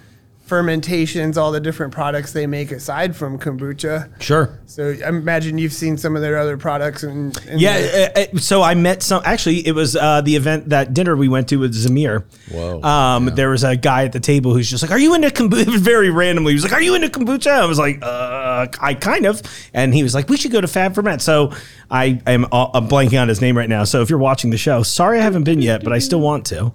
fermentations, 0.52 1.38
all 1.38 1.50
the 1.50 1.60
different 1.60 1.92
products 1.94 2.32
they 2.34 2.46
make 2.46 2.70
aside 2.70 3.16
from 3.16 3.38
kombucha. 3.38 4.20
Sure. 4.20 4.58
So 4.66 4.94
I 5.04 5.08
imagine 5.08 5.56
you've 5.56 5.72
seen 5.72 5.96
some 5.96 6.14
of 6.14 6.20
their 6.20 6.36
other 6.38 6.58
products 6.58 7.02
and, 7.02 7.34
and 7.48 7.58
Yeah. 7.58 8.10
uh, 8.14 8.20
uh, 8.20 8.38
so 8.38 8.60
I 8.62 8.74
met 8.74 9.02
some. 9.02 9.22
Actually, 9.24 9.66
it 9.66 9.72
was 9.74 9.96
uh, 9.96 10.20
the 10.20 10.36
event 10.36 10.68
that 10.68 10.92
dinner 10.92 11.16
we 11.16 11.28
went 11.28 11.48
to 11.48 11.56
with 11.56 11.74
Zamir. 11.74 12.24
Whoa, 12.50 12.82
Um, 12.82 13.28
yeah. 13.28 13.34
There 13.34 13.48
was 13.50 13.64
a 13.64 13.76
guy 13.76 14.04
at 14.04 14.12
the 14.12 14.20
table 14.20 14.52
who's 14.52 14.68
just 14.68 14.82
like, 14.82 14.92
"Are 14.92 14.98
you 14.98 15.14
into 15.14 15.28
kombucha?" 15.28 15.78
Very 15.92 16.10
randomly, 16.10 16.52
he 16.52 16.56
was 16.56 16.64
like, 16.64 16.72
"Are 16.74 16.82
you 16.82 16.94
into 16.94 17.08
kombucha?" 17.08 17.50
I 17.50 17.64
was 17.64 17.78
like, 17.78 17.98
"Uh, 18.02 18.66
I 18.80 18.92
kind 18.94 19.24
of." 19.24 19.40
And 19.72 19.94
he 19.94 20.02
was 20.02 20.14
like, 20.14 20.28
"We 20.28 20.36
should 20.36 20.52
go 20.52 20.60
to 20.60 20.68
Fab 20.68 20.94
Ferment." 20.94 21.22
So 21.22 21.52
I 21.90 22.20
am 22.26 22.44
uh, 22.52 22.68
I'm 22.74 22.88
blanking 22.88 23.20
on 23.20 23.28
his 23.28 23.40
name 23.40 23.56
right 23.56 23.68
now. 23.70 23.84
So 23.84 24.02
if 24.02 24.10
you're 24.10 24.18
watching 24.18 24.50
the 24.50 24.58
show, 24.58 24.82
sorry 24.82 25.18
I 25.18 25.22
haven't 25.22 25.44
been 25.44 25.62
yet, 25.62 25.82
but 25.82 25.94
I 25.94 25.98
still 25.98 26.20
want 26.20 26.44
to. 26.46 26.72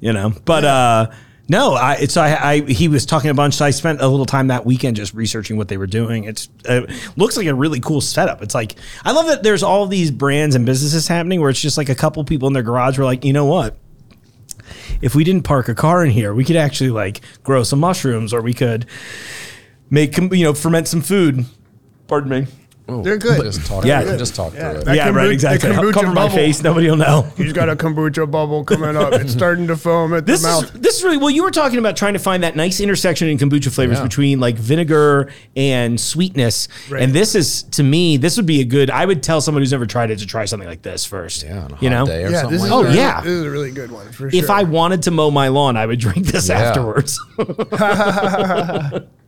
You 0.00 0.12
know, 0.12 0.32
but 0.44 0.64
uh. 0.64 1.10
No, 1.50 1.74
I, 1.74 1.94
it's 1.94 2.16
I, 2.16 2.36
I. 2.36 2.60
He 2.60 2.86
was 2.86 3.04
talking 3.04 3.28
a 3.28 3.34
bunch. 3.34 3.54
So 3.54 3.64
I 3.64 3.70
spent 3.70 4.00
a 4.00 4.06
little 4.06 4.24
time 4.24 4.46
that 4.46 4.64
weekend 4.64 4.94
just 4.94 5.12
researching 5.14 5.56
what 5.56 5.66
they 5.66 5.78
were 5.78 5.88
doing. 5.88 6.22
It's 6.22 6.48
uh, 6.68 6.82
looks 7.16 7.36
like 7.36 7.48
a 7.48 7.54
really 7.54 7.80
cool 7.80 8.00
setup. 8.00 8.40
It's 8.40 8.54
like 8.54 8.76
I 9.04 9.10
love 9.10 9.26
that 9.26 9.42
there's 9.42 9.64
all 9.64 9.88
these 9.88 10.12
brands 10.12 10.54
and 10.54 10.64
businesses 10.64 11.08
happening 11.08 11.40
where 11.40 11.50
it's 11.50 11.60
just 11.60 11.76
like 11.76 11.88
a 11.88 11.94
couple 11.96 12.22
people 12.22 12.46
in 12.46 12.54
their 12.54 12.62
garage 12.62 12.98
were 12.98 13.04
like, 13.04 13.24
you 13.24 13.32
know 13.32 13.46
what, 13.46 13.76
if 15.02 15.16
we 15.16 15.24
didn't 15.24 15.42
park 15.42 15.68
a 15.68 15.74
car 15.74 16.04
in 16.04 16.12
here, 16.12 16.32
we 16.32 16.44
could 16.44 16.54
actually 16.54 16.90
like 16.90 17.20
grow 17.42 17.64
some 17.64 17.80
mushrooms 17.80 18.32
or 18.32 18.42
we 18.42 18.54
could 18.54 18.86
make 19.90 20.16
you 20.16 20.44
know 20.44 20.54
ferment 20.54 20.86
some 20.86 21.00
food. 21.00 21.46
Pardon 22.06 22.30
me. 22.30 22.46
Oh, 22.90 23.02
They're 23.02 23.18
good. 23.18 23.40
Just 23.42 23.64
talk. 23.66 23.84
Yeah. 23.84 24.02
Yeah, 24.02 24.16
just 24.16 24.34
talk 24.34 24.52
Yeah. 24.54 24.70
through 24.72 24.80
it. 24.80 24.84
That 24.86 24.96
yeah, 24.96 25.08
kombu- 25.08 25.14
right. 25.14 25.26
the 25.26 25.32
Exactly. 25.32 25.70
I'll 25.70 25.82
kombucha 25.82 25.92
cover 25.92 26.06
my 26.08 26.14
bubble. 26.14 26.34
face. 26.34 26.62
Nobody 26.62 26.88
will 26.90 26.96
know. 26.96 27.22
He's 27.36 27.52
got 27.52 27.68
a 27.68 27.76
kombucha 27.76 28.30
bubble 28.30 28.64
coming 28.64 28.96
up. 28.96 29.12
It's 29.12 29.32
starting 29.32 29.66
to 29.68 29.76
foam 29.76 30.12
at 30.14 30.26
the 30.26 30.32
This 30.32 30.42
mouth. 30.42 30.64
is 30.64 30.80
this 30.80 30.96
is 30.98 31.04
really 31.04 31.16
well. 31.18 31.30
You 31.30 31.42
were 31.44 31.50
talking 31.50 31.78
about 31.78 31.96
trying 31.96 32.14
to 32.14 32.18
find 32.18 32.42
that 32.42 32.56
nice 32.56 32.80
intersection 32.80 33.28
in 33.28 33.38
kombucha 33.38 33.70
flavors 33.72 33.98
Yeah. 33.98 34.02
between 34.04 34.40
like 34.40 34.56
vinegar 34.56 35.30
and 35.56 36.00
sweetness, 36.00 36.68
Right. 36.88 37.02
and 37.02 37.12
this 37.12 37.34
is 37.34 37.62
to 37.64 37.82
me 37.82 38.16
this 38.16 38.36
would 38.36 38.46
be 38.46 38.60
a 38.60 38.64
good. 38.64 38.90
I 38.90 39.04
would 39.06 39.22
tell 39.22 39.40
someone 39.40 39.62
who's 39.62 39.72
never 39.72 39.86
tried 39.86 40.10
it 40.10 40.18
to 40.18 40.26
try 40.26 40.44
something 40.44 40.68
like 40.68 40.82
this 40.82 41.04
first. 41.04 41.44
Yeah, 41.44 41.64
on 41.64 41.72
a 41.72 41.76
you 41.80 41.90
know, 41.90 42.06
day 42.06 42.24
or 42.24 42.30
yeah, 42.30 42.40
something 42.42 42.58
this 42.58 42.64
is 42.64 42.70
like 42.70 42.72
Oh, 42.78 42.80
a, 42.82 42.84
that. 42.86 42.92
Oh, 42.92 42.94
yeah. 42.96 43.20
this 43.20 43.30
is 43.32 43.44
a 43.44 43.50
really 43.50 43.70
good 43.70 43.90
one 43.92 44.10
for 44.12 44.26
if 44.28 44.34
sure. 44.46 44.50
I 44.50 44.62
wanted 44.64 45.02
to 45.04 45.10
mow 45.10 45.30
my 45.30 45.48
lawn, 45.48 45.76
I 45.76 45.86
would 45.86 46.00
drink 46.00 46.26
this 46.26 46.48
Yeah. 46.48 46.58
afterwards. 46.58 47.20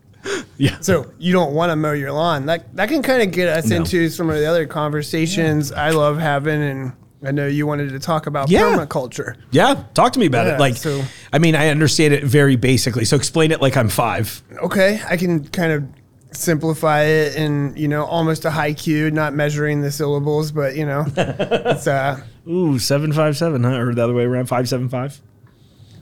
yeah. 0.56 0.78
So 0.80 1.12
you 1.18 1.32
don't 1.32 1.52
want 1.54 1.70
to 1.70 1.76
mow 1.76 1.92
your 1.92 2.12
lawn. 2.12 2.46
That 2.46 2.74
that 2.76 2.88
can 2.88 3.02
kind 3.02 3.22
of 3.22 3.30
get 3.32 3.48
us 3.48 3.66
No. 3.68 3.76
into 3.76 4.08
some 4.08 4.30
of 4.30 4.36
the 4.36 4.46
other 4.46 4.66
conversations 4.66 5.72
I 5.72 5.90
love 5.90 6.18
having, 6.18 6.62
and 6.62 6.92
I 7.24 7.30
know 7.32 7.46
you 7.46 7.66
wanted 7.66 7.90
to 7.90 7.98
talk 7.98 8.26
about 8.26 8.48
Yeah. 8.50 8.62
permaculture. 8.76 9.36
Yeah, 9.50 9.82
talk 9.94 10.12
to 10.14 10.18
me 10.20 10.26
about 10.26 10.46
Yeah, 10.46 10.54
it. 10.54 10.60
Like, 10.60 10.76
so- 10.76 11.02
I 11.32 11.38
mean, 11.38 11.54
I 11.54 11.68
understand 11.68 12.14
it 12.14 12.24
very 12.24 12.56
basically. 12.56 13.04
So 13.04 13.16
explain 13.16 13.52
it 13.52 13.60
like 13.60 13.76
I'm 13.76 13.88
five. 13.88 14.42
Okay, 14.62 15.00
I 15.08 15.16
can 15.16 15.44
kind 15.48 15.72
of 15.72 15.84
simplify 16.32 17.02
it 17.02 17.36
in 17.36 17.74
you 17.76 17.88
know 17.88 18.04
almost 18.04 18.44
a 18.44 18.50
haiku, 18.50 19.12
not 19.12 19.34
measuring 19.34 19.82
the 19.82 19.90
syllables, 19.92 20.50
but 20.52 20.76
you 20.76 20.86
know, 20.86 21.04
it's 21.16 21.86
uh 21.86 22.20
Ooh, 22.48 22.78
seven 22.78 23.12
five 23.12 23.36
seven, 23.36 23.62
huh? 23.64 23.76
Or 23.78 23.94
the 23.94 24.02
other 24.02 24.14
way 24.14 24.24
around, 24.24 24.46
five 24.46 24.68
seven 24.68 24.88
five. 24.88 25.20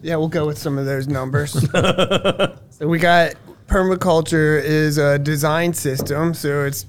yeah, 0.02 0.16
we'll 0.16 0.28
go 0.28 0.46
with 0.46 0.56
some 0.58 0.78
of 0.78 0.86
those 0.86 1.06
numbers. 1.08 1.50
so 2.70 2.86
we 2.86 2.98
got 2.98 3.34
permaculture 3.70 4.62
is 4.62 4.98
a 4.98 5.18
design 5.18 5.72
system, 5.72 6.34
so 6.34 6.64
it's 6.64 6.86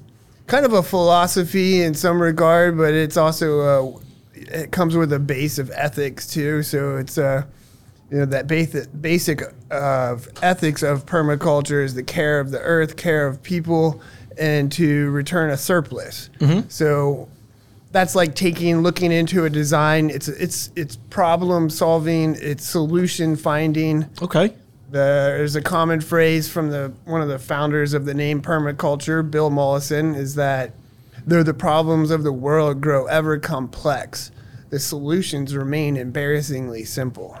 kind 0.48 0.66
of 0.66 0.72
a 0.72 0.82
philosophy 0.82 1.82
in 1.82 1.94
some 1.94 2.20
regard, 2.20 2.76
but 2.76 2.92
it's 2.92 3.16
also 3.16 3.60
a, 3.60 4.00
it 4.34 4.72
comes 4.72 4.96
with 4.96 5.12
a 5.12 5.18
base 5.18 5.58
of 5.58 5.70
ethics 5.70 6.26
too. 6.26 6.62
So 6.62 6.96
it's 6.96 7.16
uh, 7.16 7.44
you 8.10 8.18
know 8.18 8.26
that 8.26 8.48
basic 8.48 8.88
basic 9.00 9.42
of 9.70 10.28
ethics 10.42 10.82
of 10.82 11.06
permaculture 11.06 11.82
is 11.82 11.94
the 11.94 12.02
care 12.02 12.40
of 12.40 12.50
the 12.50 12.60
earth, 12.60 12.96
care 12.96 13.26
of 13.26 13.42
people, 13.42 14.02
and 14.36 14.70
to 14.72 15.10
return 15.10 15.50
a 15.50 15.56
surplus. 15.56 16.28
So 16.68 17.28
that's 17.92 18.14
like 18.14 18.34
taking 18.34 18.82
looking 18.82 19.12
into 19.12 19.44
a 19.44 19.50
design. 19.50 20.10
It's 20.10 20.26
it's 20.28 20.70
it's 20.74 20.96
problem 21.10 21.70
solving. 21.70 22.36
It's 22.40 22.66
solution 22.68 23.36
finding. 23.36 24.06
Okay. 24.20 24.52
There's 24.92 25.56
a 25.56 25.62
common 25.62 26.02
phrase 26.02 26.50
from 26.50 26.68
the 26.68 26.92
one 27.06 27.22
of 27.22 27.28
the 27.28 27.38
founders 27.38 27.94
of 27.94 28.04
the 28.04 28.12
name 28.12 28.42
permaculture, 28.42 29.28
Bill 29.28 29.48
Mollison, 29.48 30.14
is 30.14 30.34
that 30.34 30.74
though 31.26 31.42
the 31.42 31.54
problems 31.54 32.10
of 32.10 32.24
the 32.24 32.32
world 32.32 32.82
grow 32.82 33.06
ever 33.06 33.38
complex, 33.38 34.30
the 34.68 34.78
solutions 34.78 35.56
remain 35.56 35.96
embarrassingly 35.96 36.84
simple. 36.84 37.38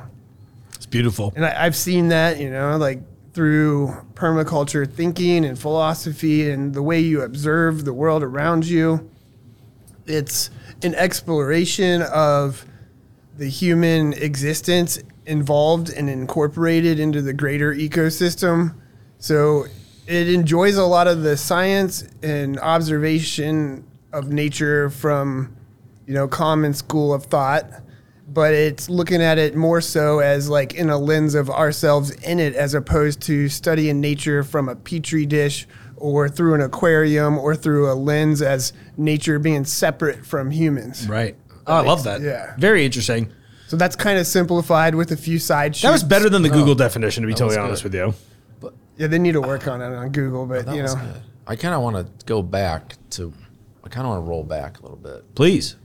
It's 0.74 0.86
beautiful. 0.86 1.34
And 1.36 1.44
I, 1.44 1.66
I've 1.66 1.76
seen 1.76 2.08
that, 2.08 2.40
you 2.40 2.48
know, 2.48 2.78
like 2.78 3.02
through 3.34 3.96
permaculture 4.14 4.90
thinking 4.90 5.44
and 5.44 5.58
philosophy 5.58 6.48
and 6.48 6.72
the 6.72 6.82
way 6.82 7.00
you 7.00 7.20
observe 7.20 7.84
the 7.84 7.92
world 7.92 8.22
around 8.22 8.64
you. 8.64 9.10
It's 10.06 10.48
an 10.82 10.94
exploration 10.94 12.00
of 12.00 12.64
the 13.36 13.48
human 13.48 14.12
existence 14.14 15.02
involved 15.26 15.90
and 15.90 16.10
incorporated 16.10 16.98
into 16.98 17.22
the 17.22 17.32
greater 17.32 17.74
ecosystem. 17.74 18.74
So 19.18 19.66
it 20.06 20.28
enjoys 20.28 20.76
a 20.76 20.84
lot 20.84 21.06
of 21.06 21.22
the 21.22 21.36
science 21.36 22.04
and 22.22 22.58
observation 22.58 23.84
of 24.12 24.28
nature 24.28 24.90
from, 24.90 25.56
you 26.06 26.14
know, 26.14 26.28
common 26.28 26.74
school 26.74 27.14
of 27.14 27.24
thought, 27.24 27.70
but 28.28 28.52
it's 28.52 28.90
looking 28.90 29.22
at 29.22 29.38
it 29.38 29.54
more 29.54 29.80
so 29.80 30.18
as 30.18 30.48
like 30.48 30.74
in 30.74 30.90
a 30.90 30.98
lens 30.98 31.34
of 31.34 31.48
ourselves 31.50 32.10
in 32.10 32.40
it 32.40 32.54
as 32.54 32.74
opposed 32.74 33.20
to 33.22 33.48
studying 33.48 34.00
nature 34.00 34.42
from 34.42 34.68
a 34.68 34.76
petri 34.76 35.24
dish 35.26 35.66
or 35.96 36.28
through 36.28 36.54
an 36.54 36.60
aquarium 36.60 37.38
or 37.38 37.54
through 37.54 37.90
a 37.90 37.94
lens 37.94 38.42
as 38.42 38.72
nature 38.96 39.38
being 39.38 39.64
separate 39.64 40.26
from 40.26 40.50
humans. 40.50 41.08
Right. 41.08 41.36
Oh, 41.66 41.74
I 41.74 41.80
love 41.82 42.04
that. 42.04 42.20
Yeah. 42.20 42.54
Very 42.58 42.84
interesting. 42.84 43.32
So 43.68 43.76
that's 43.76 43.96
kind 43.96 44.18
of 44.18 44.26
simplified 44.26 44.94
with 44.94 45.12
a 45.12 45.16
few 45.16 45.38
side 45.38 45.74
That 45.76 45.92
was 45.92 46.04
better 46.04 46.28
than 46.28 46.42
the 46.42 46.50
oh. 46.50 46.52
Google 46.52 46.74
definition, 46.74 47.22
to 47.22 47.26
be 47.26 47.32
totally 47.32 47.56
was 47.56 47.64
honest 47.64 47.84
with 47.84 47.94
you. 47.94 48.14
Yeah, 48.98 49.06
they 49.06 49.18
need 49.18 49.32
to 49.32 49.40
work 49.40 49.66
ah. 49.66 49.72
on 49.72 49.80
it 49.80 49.94
on 49.94 50.10
Google, 50.10 50.44
but 50.46 50.58
oh, 50.58 50.62
That 50.62 50.76
you 50.76 50.82
was 50.82 50.94
know, 50.94 51.00
good. 51.00 51.22
I 51.46 51.56
kind 51.56 51.74
of 51.74 51.82
want 51.82 51.96
to 51.96 52.26
go 52.26 52.42
back 52.42 52.96
to. 53.10 53.32
I 53.82 53.88
kind 53.88 54.06
of 54.06 54.12
want 54.12 54.24
to 54.24 54.30
roll 54.30 54.44
back 54.44 54.78
a 54.78 54.82
little 54.82 54.96
bit 54.98 55.34
Please. 55.34 55.76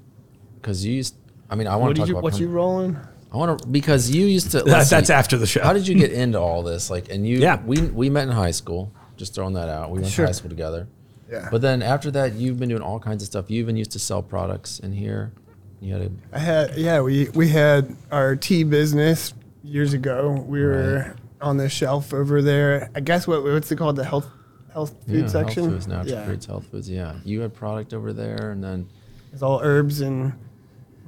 because 0.56 0.86
you 0.86 0.94
used. 0.94 1.16
I 1.50 1.56
mean, 1.56 1.68
I 1.68 1.78
want 1.78 1.82
what 1.82 1.88
to 1.88 1.94
did 1.94 2.00
talk 2.02 2.08
you 2.10 2.14
about. 2.16 2.24
what 2.24 2.34
perm- 2.34 2.42
you 2.42 2.48
rolling? 2.50 2.98
I 3.32 3.38
want 3.38 3.62
to 3.62 3.68
because 3.68 4.10
you 4.10 4.26
used 4.26 4.52
to. 4.52 4.58
That, 4.58 4.68
let's 4.68 4.90
that's 4.90 5.08
see, 5.08 5.14
after 5.14 5.38
the 5.38 5.48
show. 5.48 5.64
How 5.64 5.74
did 5.74 5.88
you 5.88 5.96
get 5.96 6.12
into 6.12 6.40
all 6.40 6.64
this? 6.64 6.90
Like, 6.90 7.10
and 7.10 7.28
you, 7.28 7.40
Yeah. 7.40 7.62
we 7.66 7.82
we 7.82 8.10
met 8.10 8.24
in 8.24 8.34
high 8.34 8.52
school. 8.52 8.92
Just 9.16 9.34
throwing 9.34 9.54
that 9.54 9.70
out. 9.70 9.90
We 9.90 10.00
went 10.00 10.12
Sure. 10.12 10.26
to 10.26 10.30
high 10.30 10.34
school 10.34 10.50
together. 10.50 10.88
Yeah. 11.32 11.48
But 11.50 11.62
then 11.62 11.82
after 11.82 12.12
that, 12.12 12.34
you've 12.34 12.60
been 12.60 12.70
doing 12.70 12.82
all 12.84 13.00
kinds 13.00 13.24
of 13.24 13.28
stuff. 13.28 13.50
You 13.50 13.60
even 13.60 13.76
used 13.76 13.92
to 13.92 14.00
sell 14.00 14.22
products 14.22 14.80
in 14.80 14.92
here. 14.92 15.34
You 15.80 15.94
had 15.94 16.02
a 16.02 16.12
I 16.34 16.40
had 16.40 16.78
yeah, 16.78 17.02
we 17.02 17.30
we 17.30 17.50
had 17.50 17.96
our 18.12 18.36
tea 18.36 18.64
business 18.64 19.34
years 19.64 19.94
ago. 19.94 20.44
We 20.48 20.62
were 20.62 21.16
on 21.40 21.58
the 21.58 21.70
shelf 21.70 22.14
over 22.14 22.42
there. 22.42 22.90
I 22.96 23.00
guess 23.00 23.28
what 23.28 23.44
what's 23.44 23.72
it 23.72 23.76
called? 23.76 23.96
The 23.96 24.04
health 24.04 24.28
health 24.74 24.96
food 25.06 25.22
yeah, 25.22 25.28
section. 25.28 25.64
Health 25.64 25.74
foods, 25.74 25.88
natural 25.88 26.16
yeah. 26.16 26.26
foods, 26.26 26.46
health 26.46 26.66
foods. 26.68 26.90
Yeah, 26.90 27.16
you 27.24 27.42
had 27.42 27.54
product 27.54 27.94
over 27.94 28.14
there, 28.14 28.52
and 28.52 28.64
then 28.64 28.88
It's 29.34 29.42
all 29.44 29.60
herbs 29.62 30.02
and 30.02 30.34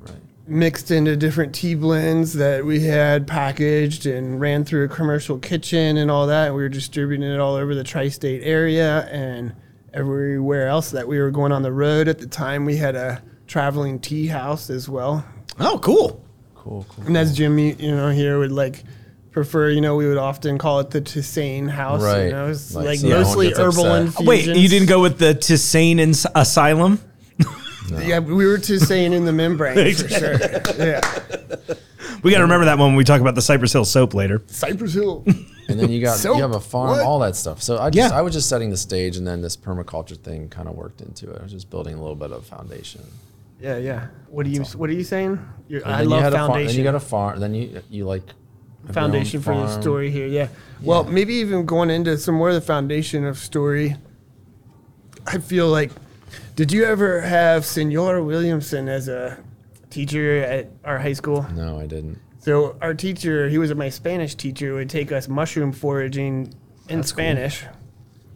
right. 0.02 0.16
mixed 0.48 0.92
into 0.92 1.16
different 1.16 1.54
tea 1.56 1.76
blends 1.76 2.34
that 2.34 2.66
we 2.66 2.82
had 2.82 3.28
packaged 3.28 4.06
and 4.06 4.40
ran 4.40 4.66
through 4.66 4.86
a 4.86 4.88
commercial 4.88 5.40
kitchen 5.40 5.98
and 5.98 6.12
all 6.12 6.28
that. 6.28 6.48
And 6.48 6.56
we 6.56 6.62
were 6.62 6.70
distributing 6.70 7.28
it 7.28 7.40
all 7.40 7.56
over 7.56 7.74
the 7.74 7.84
tri-state 7.84 8.44
area 8.44 9.08
and 9.12 9.54
everywhere 9.94 10.68
else 10.68 10.92
that 10.92 11.08
we 11.08 11.20
were 11.20 11.32
going 11.32 11.52
on 11.52 11.64
the 11.64 11.72
road. 11.72 12.08
At 12.08 12.20
the 12.20 12.28
time, 12.28 12.66
we 12.66 12.78
had 12.78 12.96
a 12.96 13.22
traveling 13.50 14.00
tea 14.00 14.28
house 14.28 14.70
as 14.70 14.88
well. 14.88 15.26
oh, 15.60 15.78
cool. 15.80 16.24
Cool, 16.56 16.86
cool. 16.88 17.06
And 17.08 17.18
as 17.18 17.36
Jimmy, 17.36 17.74
you 17.74 17.92
know, 17.94 18.10
here 18.12 18.38
would 18.40 18.52
like 18.52 18.84
prefer, 19.32 19.70
you 19.70 19.82
know, 19.82 19.96
we 19.96 20.08
would 20.08 20.18
often 20.18 20.58
call 20.58 20.80
it 20.80 20.92
the 20.92 21.02
Tisane 21.02 21.70
house. 21.70 22.02
Right. 22.02 22.26
You 22.26 22.32
know, 22.32 22.48
it's 22.48 22.74
Like, 22.76 22.86
like 22.86 23.00
so 23.00 23.10
mostly 23.10 23.48
gets 23.48 23.60
herbal 23.60 23.86
upset. 23.86 24.02
infusions. 24.02 24.28
Wait, 24.28 24.58
you 24.58 24.70
didn't 24.70 24.88
go 24.88 25.02
with 25.02 25.18
the 25.20 25.34
Tisane 25.36 26.00
Ins- 26.00 26.28
Asylum? 26.36 27.02
Yeah, 28.04 28.20
we 28.20 28.46
were 28.46 28.58
Tisane 28.60 29.14
in 29.14 29.26
the 29.26 29.32
membrane 29.34 29.96
for 29.96 30.08
sure. 30.10 30.34
Yeah. 30.78 31.02
We 32.22 32.30
got 32.32 32.38
to 32.38 32.44
remember 32.44 32.66
that 32.66 32.78
one 32.78 32.90
when 32.90 32.96
we 32.98 33.04
talk 33.04 33.20
about 33.22 33.34
the 33.34 33.42
Cypress 33.42 33.74
Hill 33.74 33.86
soap 33.86 34.14
later. 34.14 34.44
Cypress 34.48 34.94
Hill. 34.94 35.24
And 35.68 35.80
then 35.80 35.90
you 35.90 36.00
got 36.02 36.18
Soap? 36.20 36.36
you 36.36 36.42
have 36.44 36.54
a 36.54 36.60
farm, 36.60 36.90
What? 36.92 37.00
all 37.02 37.18
that 37.20 37.36
stuff. 37.36 37.64
So 37.64 37.80
I 37.80 37.90
just 37.90 38.12
Yeah. 38.12 38.16
I 38.18 38.22
was 38.22 38.34
just 38.34 38.48
setting 38.50 38.70
the 38.70 38.78
stage, 38.78 39.16
and 39.18 39.26
then 39.26 39.42
this 39.42 39.56
permaculture 39.58 40.18
thing 40.18 40.50
kind 40.50 40.68
of 40.68 40.76
worked 40.76 41.02
into 41.02 41.32
it. 41.32 41.40
I 41.40 41.44
was 41.44 41.52
just 41.52 41.70
building 41.72 41.96
a 41.96 42.00
little 42.00 42.16
bit 42.16 42.32
of 42.32 42.46
foundation. 42.46 43.02
Yeah, 43.60 43.78
yeah. 43.78 44.08
What 44.30 44.46
are 44.46 44.50
you 44.50 44.64
What 44.64 44.90
are 44.90 44.94
you 44.94 45.04
saying? 45.04 45.40
You're, 45.68 45.82
And 45.84 45.92
I 45.94 45.98
then 46.00 46.10
love 46.10 46.20
you 46.20 46.24
had 46.24 46.34
A 46.34 46.38
farm, 46.38 46.48
foundation. 46.52 46.68
then 46.68 46.78
you 46.78 46.84
got 46.84 46.96
a 46.96 47.00
farm. 47.00 47.40
Then 47.40 47.54
you 47.54 47.82
you 47.90 48.06
like 48.06 48.24
have 48.28 48.36
your 48.38 48.88
own 48.88 48.94
foundation 48.94 49.42
for 49.42 49.56
the 49.56 49.68
farm. 49.68 49.82
story 49.82 50.12
here. 50.12 50.28
Yeah. 50.28 50.48
Well, 50.82 51.04
maybe 51.04 51.34
even 51.36 51.66
going 51.66 51.90
into 51.90 52.18
some 52.18 52.36
more 52.36 52.50
of 52.50 52.56
the 52.56 52.62
foundation 52.62 53.26
of 53.26 53.38
story. 53.38 53.96
I 55.28 55.38
feel 55.40 55.68
like, 55.68 55.92
did 56.56 56.72
you 56.72 56.86
ever 56.86 57.22
have 57.22 57.66
Senor 57.66 58.24
Williamson 58.24 58.88
as 58.88 59.08
a 59.08 59.38
teacher 59.90 60.38
at 60.44 60.72
our 60.86 60.98
high 61.00 61.14
school? 61.14 61.46
No, 61.54 61.80
I 61.80 61.86
didn't. 61.86 62.18
So 62.40 62.78
our 62.82 62.94
teacher, 62.94 63.50
he 63.50 63.58
was 63.58 63.74
my 63.76 63.90
Spanish 63.90 64.34
teacher, 64.36 64.74
would 64.76 64.90
take 64.90 65.12
us 65.12 65.28
mushroom 65.28 65.72
foraging 65.74 66.54
in 66.88 67.04
Spanish. 67.04 67.64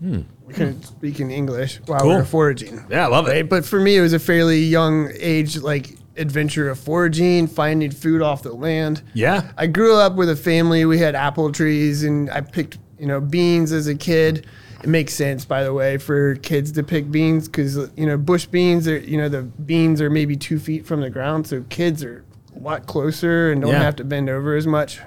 Hmm. 0.04 0.22
We 0.46 0.54
couldn't 0.54 0.84
speak 0.84 1.20
in 1.22 1.32
English 1.32 1.80
while 1.86 2.00
we 2.00 2.10
Cool. 2.10 2.18
were 2.18 2.26
foraging. 2.26 2.84
Yeah, 2.90 3.06
I 3.06 3.08
love 3.10 3.26
Right? 3.28 3.38
it. 3.38 3.50
But 3.50 3.64
for 3.64 3.80
me, 3.80 3.96
it 3.96 4.02
was 4.02 4.12
a 4.12 4.20
fairly 4.20 4.60
young 4.60 5.10
age, 5.18 5.58
like 5.62 5.96
adventure 6.18 6.70
of 6.70 6.78
foraging, 6.78 7.48
finding 7.48 7.90
food 7.90 8.22
off 8.22 8.44
the 8.44 8.52
land. 8.54 9.02
Yeah. 9.14 9.52
I 9.58 9.68
grew 9.68 9.96
up 9.96 10.16
with 10.16 10.30
a 10.30 10.36
family. 10.36 10.84
We 10.86 10.98
had 11.00 11.16
apple 11.16 11.52
trees, 11.54 12.04
and 12.04 12.30
I 12.30 12.42
picked, 12.42 12.78
you 13.00 13.08
know, 13.08 13.22
beans 13.22 13.72
as 13.72 13.88
a 13.88 13.96
kid. 13.96 14.46
It 14.84 14.90
makes 14.90 15.14
sense, 15.14 15.46
by 15.46 15.64
the 15.64 15.72
way, 15.74 15.98
for 15.98 16.36
kids 16.36 16.74
to 16.74 16.84
pick 16.84 17.10
beans 17.10 17.48
because 17.48 17.78
you 17.96 18.06
know 18.06 18.18
bush 18.18 18.46
beans 18.48 18.86
are, 18.90 18.98
you 18.98 19.18
know, 19.18 19.30
the 19.30 19.44
beans 19.44 20.02
are 20.02 20.10
maybe 20.10 20.36
two 20.36 20.60
feet 20.60 20.86
from 20.86 21.00
the 21.00 21.10
ground, 21.10 21.48
so 21.48 21.64
kids 21.70 22.04
are 22.04 22.26
a 22.54 22.60
lot 22.60 22.86
closer 22.86 23.50
and 23.54 23.62
don't 23.62 23.72
Yeah. 23.72 23.82
have 23.82 23.96
to 23.96 24.04
bend 24.04 24.30
over 24.30 24.58
as 24.58 24.68
much. 24.68 25.00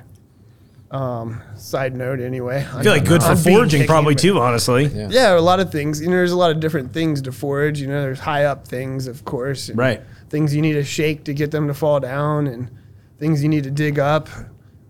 Um, 0.90 1.42
side 1.56 1.96
note, 1.96 2.20
anyway. 2.20 2.64
I 2.72 2.82
feel 2.82 2.92
like 2.92 3.04
good 3.04 3.22
for 3.22 3.34
foraging 3.34 3.86
probably 3.86 4.14
too, 4.14 4.38
honestly. 4.38 4.84
Yeah. 4.86 5.08
Yeah, 5.10 5.38
a 5.38 5.40
lot 5.40 5.58
of 5.58 5.72
things. 5.72 6.00
You 6.00 6.06
know, 6.06 6.12
there's 6.16 6.30
a 6.32 6.36
lot 6.36 6.52
of 6.52 6.60
different 6.60 6.92
things 6.92 7.22
to 7.22 7.32
forage. 7.32 7.80
You 7.80 7.88
know, 7.88 8.00
there's 8.02 8.20
high 8.20 8.44
up 8.44 8.68
things, 8.68 9.06
of 9.08 9.24
course. 9.24 9.68
and 9.68 9.76
Right. 9.78 10.00
Things 10.30 10.54
you 10.54 10.62
need 10.62 10.74
to 10.74 10.84
shake 10.84 11.24
to 11.24 11.34
get 11.34 11.50
them 11.50 11.66
to 11.68 11.74
fall 11.74 11.98
down, 12.00 12.46
and 12.46 12.70
things 13.18 13.42
you 13.42 13.48
need 13.48 13.64
to 13.64 13.70
dig 13.70 13.98
up. 13.98 14.28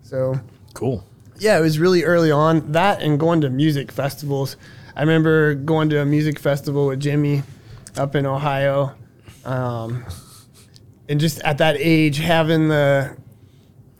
So, 0.03 0.39
Cool. 0.73 1.03
yeah, 1.39 1.57
it 1.57 1.61
was 1.61 1.79
really 1.79 2.03
early 2.03 2.31
on 2.31 2.71
that 2.73 3.01
and 3.01 3.19
going 3.19 3.41
to 3.41 3.49
music 3.49 3.91
festivals. 3.91 4.55
I 4.95 5.01
remember 5.01 5.53
going 5.55 5.89
to 5.89 5.99
a 6.01 6.05
music 6.05 6.37
festival 6.39 6.87
with 6.87 6.99
Jimmy 6.99 7.43
up 7.97 8.15
in 8.15 8.25
Ohio. 8.25 8.93
Um, 9.45 10.05
and 11.09 11.19
just 11.19 11.39
at 11.41 11.57
that 11.59 11.75
age, 11.79 12.17
having 12.17 12.67
the 12.67 13.15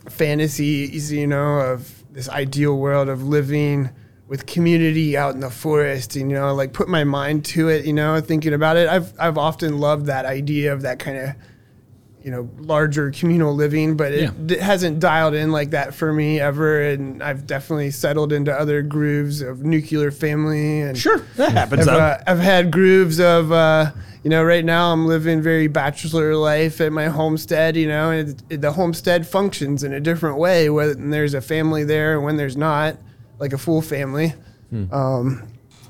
fantasies, 0.10 1.12
you 1.12 1.28
know, 1.28 1.60
of 1.60 2.04
this 2.14 2.30
ideal 2.30 2.78
world 2.78 3.10
of 3.10 3.24
living 3.24 3.90
with 4.28 4.46
community 4.46 5.16
out 5.16 5.34
in 5.34 5.40
the 5.40 5.50
forest, 5.50 6.16
and, 6.16 6.30
you 6.30 6.38
know, 6.38 6.54
like 6.54 6.74
put 6.74 6.90
my 6.90 7.04
mind 7.04 7.46
to 7.46 7.70
it, 7.70 7.86
you 7.86 7.94
know, 7.94 8.20
thinking 8.20 8.54
about 8.54 8.76
it. 8.76 8.90
I've, 8.90 9.14
I've 9.20 9.38
often 9.38 9.80
loved 9.80 10.08
that 10.08 10.26
idea 10.26 10.74
of 10.74 10.82
that 10.82 11.00
kind 11.00 11.18
of, 11.18 11.30
you 12.28 12.32
know, 12.34 12.50
larger 12.60 13.10
communal 13.12 13.56
living, 13.56 13.96
but 13.96 14.12
it 14.12 14.30
Yeah. 14.50 14.62
hasn't 14.62 15.00
dialed 15.00 15.34
in 15.34 15.54
like 15.54 15.70
that 15.70 15.94
for 15.94 16.12
me 16.12 16.42
ever. 16.42 16.82
And 16.82 17.24
I've 17.24 17.48
definitely 17.48 17.90
settled 17.90 18.34
into 18.34 18.52
other 18.54 18.82
grooves 18.82 19.42
of 19.42 19.64
nuclear 19.64 20.12
family 20.12 20.82
and 20.82 20.98
Sure, 20.98 21.22
that 21.38 21.54
happens. 21.54 21.88
I've, 21.88 21.98
uh, 21.98 22.18
I've 22.28 22.40
had 22.40 22.70
grooves 22.70 23.22
of, 23.22 23.54
uh, 23.54 23.92
you 24.26 24.30
know, 24.30 24.44
right 24.44 24.66
now 24.66 24.92
I'm 24.92 25.08
living 25.08 25.42
very 25.42 25.68
bachelor 25.68 26.36
life 26.36 26.82
at 26.82 26.92
my 26.92 27.06
homestead, 27.06 27.78
you 27.78 27.88
know, 27.88 28.12
and 28.12 28.44
it, 28.50 28.60
the 28.60 28.74
homestead 28.74 29.26
functions 29.26 29.86
in 29.86 29.94
a 29.94 30.02
different 30.02 30.38
way 30.38 30.70
when 30.70 31.12
there's 31.12 31.34
a 31.34 31.40
family 31.40 31.86
there 31.86 32.14
and 32.16 32.26
when 32.26 32.36
there's 32.36 32.58
not, 32.58 32.98
like 33.40 33.54
a 33.54 33.58
full 33.58 33.82
family. 33.82 34.34
Um, 34.92 35.44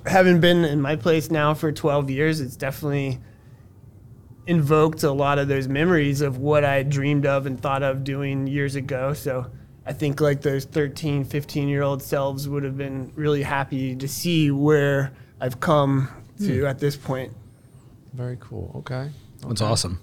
having 0.06 0.39
been 0.39 0.63
in 0.65 0.82
my 0.82 0.97
place 0.97 1.32
now 1.32 1.56
for 1.56 1.71
12 1.71 2.12
years, 2.12 2.41
it's 2.41 2.56
definitely 2.56 3.17
invoked 4.47 5.03
a 5.03 5.12
lot 5.12 5.39
of 5.39 5.47
those 5.47 5.67
memories 5.67 6.21
of 6.21 6.38
what 6.38 6.63
I 6.63 6.83
dreamed 6.83 7.25
of 7.25 7.45
and 7.45 7.62
thought 7.62 7.83
of 7.83 8.03
doing 8.03 8.47
years 8.47 8.75
ago. 8.75 9.13
So 9.13 9.47
I 9.86 9.93
think 9.93 10.21
like 10.21 10.41
those 10.41 10.65
13, 10.65 11.25
15 11.25 11.67
year 11.67 11.83
old 11.83 12.01
selves 12.01 12.47
would 12.47 12.63
have 12.63 12.77
been 12.77 13.12
really 13.15 13.43
happy 13.43 13.95
to 13.95 14.07
see 14.07 14.51
where 14.51 15.13
I've 15.39 15.60
come 15.60 16.10
to 16.39 16.62
hmm. 16.62 16.65
at 16.65 16.79
this 16.79 16.95
point. 16.95 17.33
Very 18.13 18.38
cool. 18.39 18.71
Okay. 18.77 19.12
That's 19.47 19.62
awesome. 19.62 19.99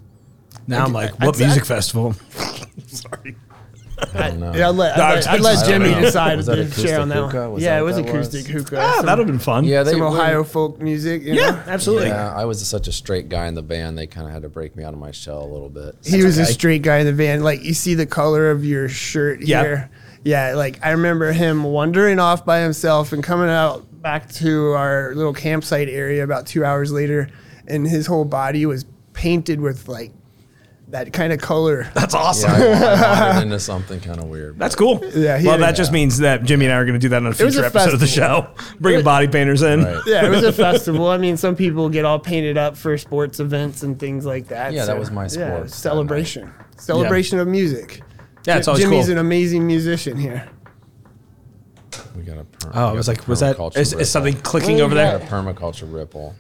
Now 0.67 0.85
I'm 0.85 0.93
like, 0.93 1.19
what 1.21 1.37
I- 1.37 1.45
music 1.45 1.65
festival? 1.65 2.13
Sorry. 2.87 3.37
I 4.15 4.29
don't 4.31 4.41
know. 4.41 4.53
Yeah, 4.55 4.69
I'd 4.71 4.75
let, 4.75 4.99
I'd 4.99 5.01
I 5.01 5.15
let, 5.15 5.27
I'd 5.29 5.41
let 5.41 5.67
Jimmy 5.69 5.91
know. 5.91 6.01
decide 6.01 6.37
Was 6.37 6.47
to 6.47 6.57
that 6.57 6.73
share 6.75 7.01
on 7.01 7.09
that 7.11 7.19
acoustic 7.19 7.41
one. 7.41 7.53
Was 7.53 7.63
yeah, 7.63 7.75
that 7.75 7.81
it 7.81 7.83
was 7.85 7.97
what 7.97 8.07
that 8.07 8.15
was? 8.17 8.35
acoustic 8.35 8.53
hookah. 8.53 8.79
Ah, 8.81 8.95
some, 8.97 9.07
that 9.07 9.13
would 9.19 9.27
have 9.27 9.27
been 9.27 9.39
fun. 9.39 9.65
Yeah, 9.65 9.83
they 9.83 9.93
some 9.93 10.01
when- 10.01 10.13
Ohio 10.13 10.45
folk 10.45 10.81
music. 10.81 11.23
You 11.23 11.35
Yeah, 11.35 11.51
know? 11.51 11.63
absolutely. 11.67 12.09
Yeah, 12.09 12.35
I 12.35 12.45
was 12.45 12.67
such 12.67 12.89
a 12.89 12.93
straight 12.93 13.29
guy 13.29 13.47
in 13.47 13.55
the 13.55 13.63
band. 13.63 13.97
They 13.97 14.07
kind 14.07 14.27
of 14.27 14.33
had 14.33 14.43
to 14.43 14.49
break 14.49 14.75
me 14.77 14.85
out 14.85 14.93
of 14.95 14.99
my 14.99 15.11
shell 15.13 15.43
a 15.43 15.51
little 15.51 15.69
bit. 15.69 15.97
He 16.05 16.23
was 16.25 16.39
a 16.39 16.47
straight 16.47 16.83
guy 16.83 16.99
in 16.99 17.07
the 17.07 17.13
van. 17.13 17.43
Like 17.43 17.63
you 17.63 17.75
see 17.75 17.95
the 17.95 18.07
color 18.07 18.51
of 18.51 18.65
your 18.65 18.89
shirt 18.89 19.41
Yeah. 19.43 19.63
here. 19.63 19.91
Yeah, 20.25 20.55
like 20.55 20.79
I 20.85 20.91
remember 20.93 21.33
him 21.33 21.65
wandering 21.65 22.19
off 22.19 22.45
by 22.47 22.61
himself 22.61 23.13
and 23.13 23.23
coming 23.23 23.51
out 23.51 23.85
back 24.03 24.31
to 24.33 24.71
our 24.73 25.15
little 25.15 25.35
campsite 25.35 25.89
area 25.89 26.25
about 26.25 26.47
two 26.47 26.65
hours 26.65 26.91
later, 26.91 27.29
and 27.69 27.87
his 27.87 28.07
whole 28.07 28.25
body 28.25 28.65
was 28.67 28.85
painted 29.13 29.61
with 29.61 29.87
like 29.87 30.13
that 30.89 31.13
kind 31.13 31.33
of 31.33 31.41
color. 31.41 31.89
That's 31.95 32.15
awesome. 32.15 32.51
Yeah, 32.53 33.31
I, 33.35 33.39
I 33.39 33.43
into 33.43 33.59
something 33.59 34.01
kind 34.01 34.19
of 34.21 34.27
weird. 34.29 34.59
That's 34.59 34.75
cool. 34.77 35.01
Yeah, 35.15 35.39
he 35.39 35.47
well, 35.47 35.59
that 35.59 35.75
a- 35.75 35.77
just 35.77 35.91
means 35.93 36.19
that 36.19 36.45
Jimmy 36.45 36.67
and 36.67 36.75
I 36.75 36.77
are 36.77 36.85
going 36.85 36.95
to 36.95 36.99
do 37.01 37.09
that 37.09 37.17
on 37.17 37.27
a 37.27 37.35
future 37.35 37.63
a 37.63 37.67
episode 37.67 37.95
of 37.95 38.01
the 38.01 38.07
show. 38.07 38.49
Bringing 38.81 39.03
body 39.05 39.27
painters 39.27 39.63
in. 39.63 39.83
Right. 39.83 40.03
Yeah, 40.07 40.27
it 40.27 40.29
was 40.31 40.45
a 40.45 40.53
festival. 40.67 41.09
I 41.09 41.17
mean, 41.17 41.37
some 41.37 41.57
people 41.57 41.89
get 41.89 42.05
all 42.05 42.19
painted 42.19 42.57
up 42.59 42.77
for 42.77 42.97
sports 42.99 43.41
events 43.41 43.83
and 43.83 43.99
things 43.99 44.25
like 44.27 44.49
that. 44.49 44.73
Yeah, 44.73 44.85
that 44.85 44.99
was 44.99 45.11
my 45.11 45.23
Yeah, 45.25 45.29
sport 45.29 45.51
it 45.51 45.63
was 45.63 45.73
that 45.73 45.79
celebration, 45.79 46.53
celebration 46.77 47.39
of 47.39 47.49
music. 47.49 48.03
Yeah, 48.47 48.59
it's 48.59 48.69
always 48.69 48.83
Jimmy's 48.85 49.07
cool. 49.07 49.13
an 49.13 49.19
amazing 49.19 49.67
musician 49.67 50.17
here. 50.19 50.49
We 52.17 52.23
got 52.23 52.39
a. 52.39 52.45
Per- 52.45 52.71
Oh, 52.75 52.89
I 52.89 52.91
we 52.93 52.97
was 52.99 53.09
like, 53.09 53.27
was 53.29 53.41
that 53.41 53.57
permaculture 53.57 53.77
is, 53.79 53.93
is 53.93 54.11
something 54.11 54.35
clicking 54.37 54.81
over 54.81 54.95
We 54.95 55.01
got 55.01 55.19
there? 55.21 55.29
a 55.29 55.31
permaculture 55.31 55.91
ripple. 55.93 56.35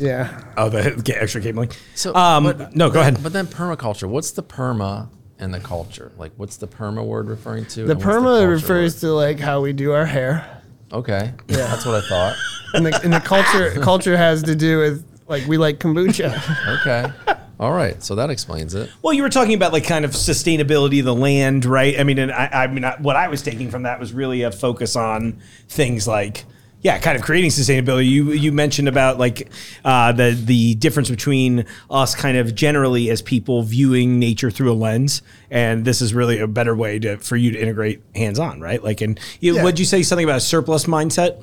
Yeah. 0.00 0.42
Oh, 0.56 0.68
the 0.68 0.90
the 0.90 1.20
extra 1.20 1.40
cabling. 1.40 1.70
So, 1.94 2.14
um, 2.14 2.44
but- 2.44 2.74
no, 2.76 2.90
go 2.90 3.00
ahead. 3.00 3.22
But 3.22 3.32
then 3.32 3.46
permaculture. 3.46 4.08
What's 4.08 4.30
the 4.32 4.42
perma 4.42 5.08
and 5.38 5.52
the 5.52 5.60
culture? 5.60 6.12
Like, 6.16 6.32
what's 6.36 6.56
the 6.56 6.68
perma 6.68 7.04
word 7.04 7.28
referring 7.28 7.66
to? 7.66 7.84
The 7.84 7.94
perma 7.94 8.22
culture 8.22 8.48
refers 8.48 8.94
word? 8.96 9.00
to 9.08 9.12
like 9.14 9.40
how 9.40 9.60
we 9.60 9.72
do 9.72 9.92
our 9.92 10.06
hair. 10.06 10.62
Okay, 10.92 11.32
yeah, 11.48 11.56
that's 11.56 11.84
what 11.84 11.96
I 12.02 12.08
thought. 12.08 12.36
And 12.74 12.86
the, 12.86 13.00
and 13.02 13.12
the 13.12 13.20
culture 13.20 13.70
culture 13.82 14.16
has 14.16 14.42
to 14.44 14.54
do 14.54 14.78
with 14.78 15.04
like 15.26 15.46
we 15.46 15.58
like 15.58 15.78
kombucha. 15.78 16.80
Okay, 16.80 17.12
all 17.60 17.72
right. 17.72 18.02
So 18.02 18.14
that 18.14 18.30
explains 18.30 18.74
it. 18.74 18.90
Well, 19.02 19.12
you 19.12 19.22
were 19.22 19.28
talking 19.28 19.54
about 19.54 19.72
like 19.72 19.84
kind 19.84 20.04
of 20.04 20.12
sustainability 20.12 21.00
of 21.00 21.04
the 21.06 21.14
land, 21.14 21.64
right? 21.64 21.98
I 21.98 22.04
mean, 22.04 22.18
and 22.18 22.32
I, 22.32 22.46
I 22.52 22.66
mean, 22.68 22.84
I, 22.84 22.96
what 22.98 23.16
I 23.16 23.28
was 23.28 23.42
taking 23.42 23.70
from 23.70 23.82
that 23.82 23.98
was 23.98 24.12
really 24.12 24.42
a 24.42 24.52
focus 24.52 24.96
on 24.96 25.40
things 25.68 26.06
like, 26.06 26.44
yeah, 26.80 26.98
kind 26.98 27.16
of 27.16 27.22
creating 27.22 27.50
sustainability. 27.50 28.08
You 28.08 28.30
you 28.32 28.52
mentioned 28.52 28.86
about 28.88 29.18
like 29.18 29.50
uh, 29.84 30.12
the 30.12 30.30
the 30.30 30.74
difference 30.76 31.10
between 31.10 31.64
us 31.90 32.14
kind 32.14 32.36
of 32.36 32.54
generally 32.54 33.10
as 33.10 33.20
people 33.20 33.62
viewing 33.62 34.18
nature 34.18 34.50
through 34.50 34.70
a 34.72 34.74
lens, 34.74 35.22
and 35.50 35.84
this 35.84 36.00
is 36.00 36.14
really 36.14 36.38
a 36.38 36.46
better 36.46 36.76
way 36.76 36.98
to 37.00 37.16
for 37.18 37.36
you 37.36 37.50
to 37.50 37.60
integrate 37.60 38.00
hands 38.14 38.38
on, 38.38 38.60
right? 38.60 38.82
Like, 38.82 39.00
and 39.00 39.18
you, 39.40 39.56
Yeah. 39.56 39.64
would 39.64 39.78
you 39.78 39.84
say 39.84 40.02
something 40.02 40.24
about 40.24 40.36
a 40.38 40.40
surplus 40.40 40.84
mindset? 40.86 41.42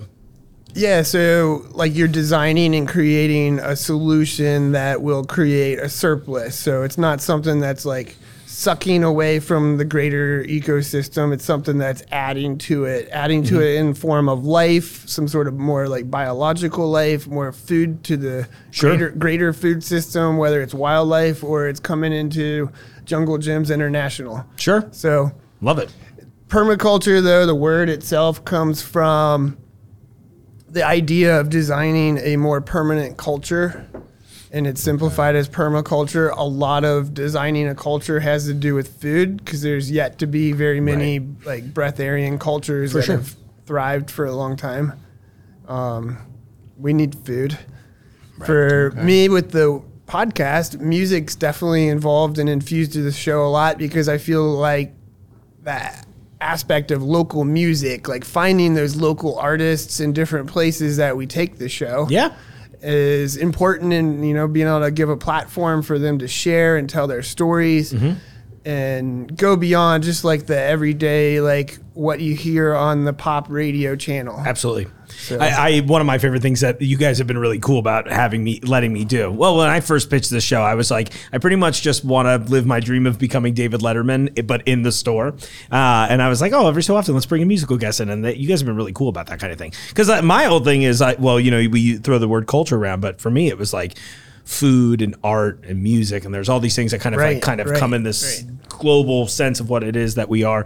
yeah, 0.78 1.02
so 1.04 1.66
like 1.72 1.96
you're 1.96 2.08
designing 2.08 2.76
and 2.76 2.86
creating 2.86 3.60
a 3.60 3.78
solution 3.78 4.74
that 4.74 5.02
will 5.02 5.24
create 5.24 5.80
a 5.80 5.88
surplus. 5.88 6.58
So 6.60 6.84
it's 6.84 6.98
not 6.98 7.22
something 7.22 7.62
that's 7.62 7.86
like 7.86 8.16
sucking 8.56 9.04
away 9.04 9.38
from 9.38 9.76
the 9.76 9.84
greater 9.84 10.42
ecosystem. 10.46 11.34
It's 11.34 11.44
something 11.44 11.78
that's 11.78 12.04
adding 12.10 12.58
to 12.60 12.86
it, 12.86 13.10
adding 13.12 13.44
to 13.44 13.56
mm-hmm. 13.56 13.62
it 13.62 13.76
in 13.76 13.94
form 13.94 14.30
of 14.30 14.46
life, 14.46 15.08
some 15.10 15.28
sort 15.28 15.50
of 15.50 15.56
more 15.56 15.90
like 15.90 16.10
biological 16.10 16.90
life, 16.90 17.28
more 17.28 17.52
food 17.52 18.04
to 18.06 18.16
the 18.16 18.48
Sure. 18.72 18.92
greater 18.92 19.10
greater 19.10 19.54
food 19.54 19.84
system, 19.84 20.38
whether 20.38 20.62
it's 20.62 20.74
wildlife 20.74 21.44
or 21.44 21.68
it's 21.68 21.82
coming 21.82 22.14
into 22.14 22.72
Jungle 23.04 23.38
Jim's 23.38 23.70
International. 23.70 24.46
Sure, 24.56 24.88
So 24.92 25.34
love 25.62 25.78
it. 25.78 25.94
permaculture 26.48 27.22
though 27.22 27.46
the 27.46 27.56
word 27.56 27.90
itself 27.90 28.46
comes 28.46 28.82
from 28.82 29.58
the 30.70 30.86
idea 30.86 31.40
of 31.40 31.50
designing 31.50 32.18
a 32.20 32.38
more 32.38 32.62
permanent 32.62 33.18
culture 33.18 33.86
and 34.56 34.66
it's 34.66 34.82
simplified 34.82 35.36
as 35.36 35.50
permaculture. 35.50 36.34
A 36.36 36.46
lot 36.46 36.86
of 36.86 37.14
designing 37.14 37.68
a 37.68 37.76
culture 37.76 38.22
has 38.22 38.46
to 38.46 38.54
do 38.54 38.74
with 38.74 39.02
food 39.02 39.44
because 39.44 39.62
there's 39.62 39.92
yet 39.92 40.18
to 40.20 40.28
be 40.28 40.54
very 40.54 40.80
many 40.80 41.20
like 41.20 41.74
breatharian 41.74 42.40
cultures 42.40 42.94
that 42.94 43.04
sure. 43.04 43.18
have 43.18 43.36
thrived 43.66 44.10
for 44.10 44.26
a 44.26 44.32
long 44.32 44.56
time. 44.56 44.94
Um, 45.68 46.18
we 46.78 46.94
need 46.94 47.16
food. 47.26 47.60
For 48.46 48.92
me 48.92 49.28
with 49.28 49.52
the 49.52 49.84
podcast 50.08 50.80
music's 50.80 51.36
definitely 51.36 51.90
involved 51.90 52.40
and 52.40 52.48
infused 52.48 52.94
to 52.94 53.02
the 53.02 53.12
show 53.12 53.44
a 53.44 53.50
lot 53.50 53.76
because 53.76 54.08
i 54.08 54.20
feel 54.20 54.44
like 54.44 54.94
that 55.64 56.06
aspect 56.42 56.92
of 56.92 57.02
local 57.02 57.44
music, 57.44 58.08
like 58.08 58.24
finding 58.24 58.76
those 58.76 58.96
local 58.96 59.38
artists 59.40 60.00
in 60.00 60.14
different 60.14 60.48
places 60.48 60.98
that 60.98 61.18
we 61.18 61.26
take 61.26 61.58
the 61.58 61.70
show, 61.70 62.06
Yeah, 62.10 62.36
is 62.86 63.36
important 63.36 63.94
in 63.94 64.24
you 64.24 64.34
know 64.34 64.48
being 64.48 64.68
able 64.68 64.82
to 64.82 64.92
give 64.92 65.10
a 65.10 65.18
platform 65.18 65.82
for 65.82 65.98
them 65.98 66.20
to 66.20 66.28
share 66.28 66.78
and 66.78 66.90
tell 66.90 67.08
their 67.08 67.24
stories. 67.24 67.94
Mm-hmm. 67.94 68.14
And 68.68 69.38
go 69.38 69.56
beyond 69.56 70.04
just 70.04 70.24
like 70.24 70.48
the 70.48 70.60
everyday, 70.60 71.40
like 71.40 71.78
what 71.94 72.20
you 72.20 72.34
hear 72.34 72.74
on 72.74 73.04
the 73.04 73.14
pop 73.14 73.46
radio 73.48 73.96
channel. 73.96 74.40
absolutely. 74.40 74.92
I, 75.32 75.78
I 75.78 75.80
one 75.82 76.02
of 76.02 76.08
my 76.08 76.18
favorite 76.18 76.42
things 76.42 76.62
that 76.62 76.82
you 76.82 76.98
guys 76.98 77.18
have 77.18 77.28
been 77.28 77.38
really 77.38 77.60
cool 77.60 77.80
about 77.80 78.08
having 78.08 78.44
me 78.44 78.60
letting 78.62 78.94
me 78.94 79.06
do. 79.06 79.32
Well, 79.32 79.58
when 79.58 79.70
I 79.70 79.80
first 79.80 80.10
pitched 80.10 80.30
the 80.30 80.42
show, 80.42 80.62
I 80.62 80.76
was 80.76 80.92
like, 80.92 81.14
I 81.32 81.38
pretty 81.38 81.56
much 81.56 81.82
just 81.82 82.04
want 82.04 82.28
to 82.28 82.52
live 82.52 82.66
my 82.66 82.80
dream 82.80 83.06
of 83.06 83.20
becoming 83.20 83.54
David 83.54 83.82
Letterman, 83.82 84.38
eh, 84.38 84.42
but 84.42 84.68
in 84.68 84.82
the 84.84 84.92
store. 84.92 85.36
Uh, 85.72 86.08
and 86.10 86.22
I 86.22 86.30
was 86.30 86.42
like, 86.42 86.54
oh, 86.54 86.68
every 86.68 86.84
so 86.84 86.96
often, 86.96 87.14
let's 87.14 87.26
bring 87.26 87.42
a 87.42 87.46
musical 87.46 87.78
guest 87.78 88.00
in, 88.00 88.10
and 88.10 88.26
that, 88.26 88.38
you 88.38 88.48
guys 88.48 88.60
have 88.60 88.68
been 88.68 88.76
really 88.76 88.94
cool 88.94 89.10
about 89.10 89.28
that 89.28 89.40
kind 89.40 89.52
of 89.52 89.60
thing. 89.60 89.74
Because 89.90 90.10
my 90.24 90.46
old 90.46 90.64
thing 90.64 90.84
is, 90.84 91.02
I 91.02 91.16
well, 91.16 91.40
you 91.40 91.52
know, 91.52 91.68
we 91.70 91.98
throw 91.98 92.18
the 92.18 92.28
word 92.28 92.48
culture 92.48 92.76
around, 92.76 93.02
but 93.02 93.20
for 93.22 93.30
me, 93.30 93.48
it 93.48 93.58
was 93.58 93.74
like 93.74 93.98
food 94.44 95.02
and 95.02 95.16
art 95.24 95.64
and 95.66 95.82
music, 95.82 96.24
and 96.24 96.34
there's 96.34 96.50
all 96.50 96.60
these 96.60 96.76
things 96.76 96.92
that 96.92 97.02
kind 97.02 97.16
of 97.16 97.22
like 97.22 97.42
kind 97.42 97.60
of 97.60 97.68
right, 97.68 97.80
come 97.80 97.94
in 97.94 98.04
this 98.04 98.44
global 98.70 99.28
sense 99.28 99.60
of 99.60 99.70
what 99.70 99.84
it 99.84 99.96
is 99.96 100.16
that 100.16 100.30
we 100.30 100.44
are. 100.44 100.66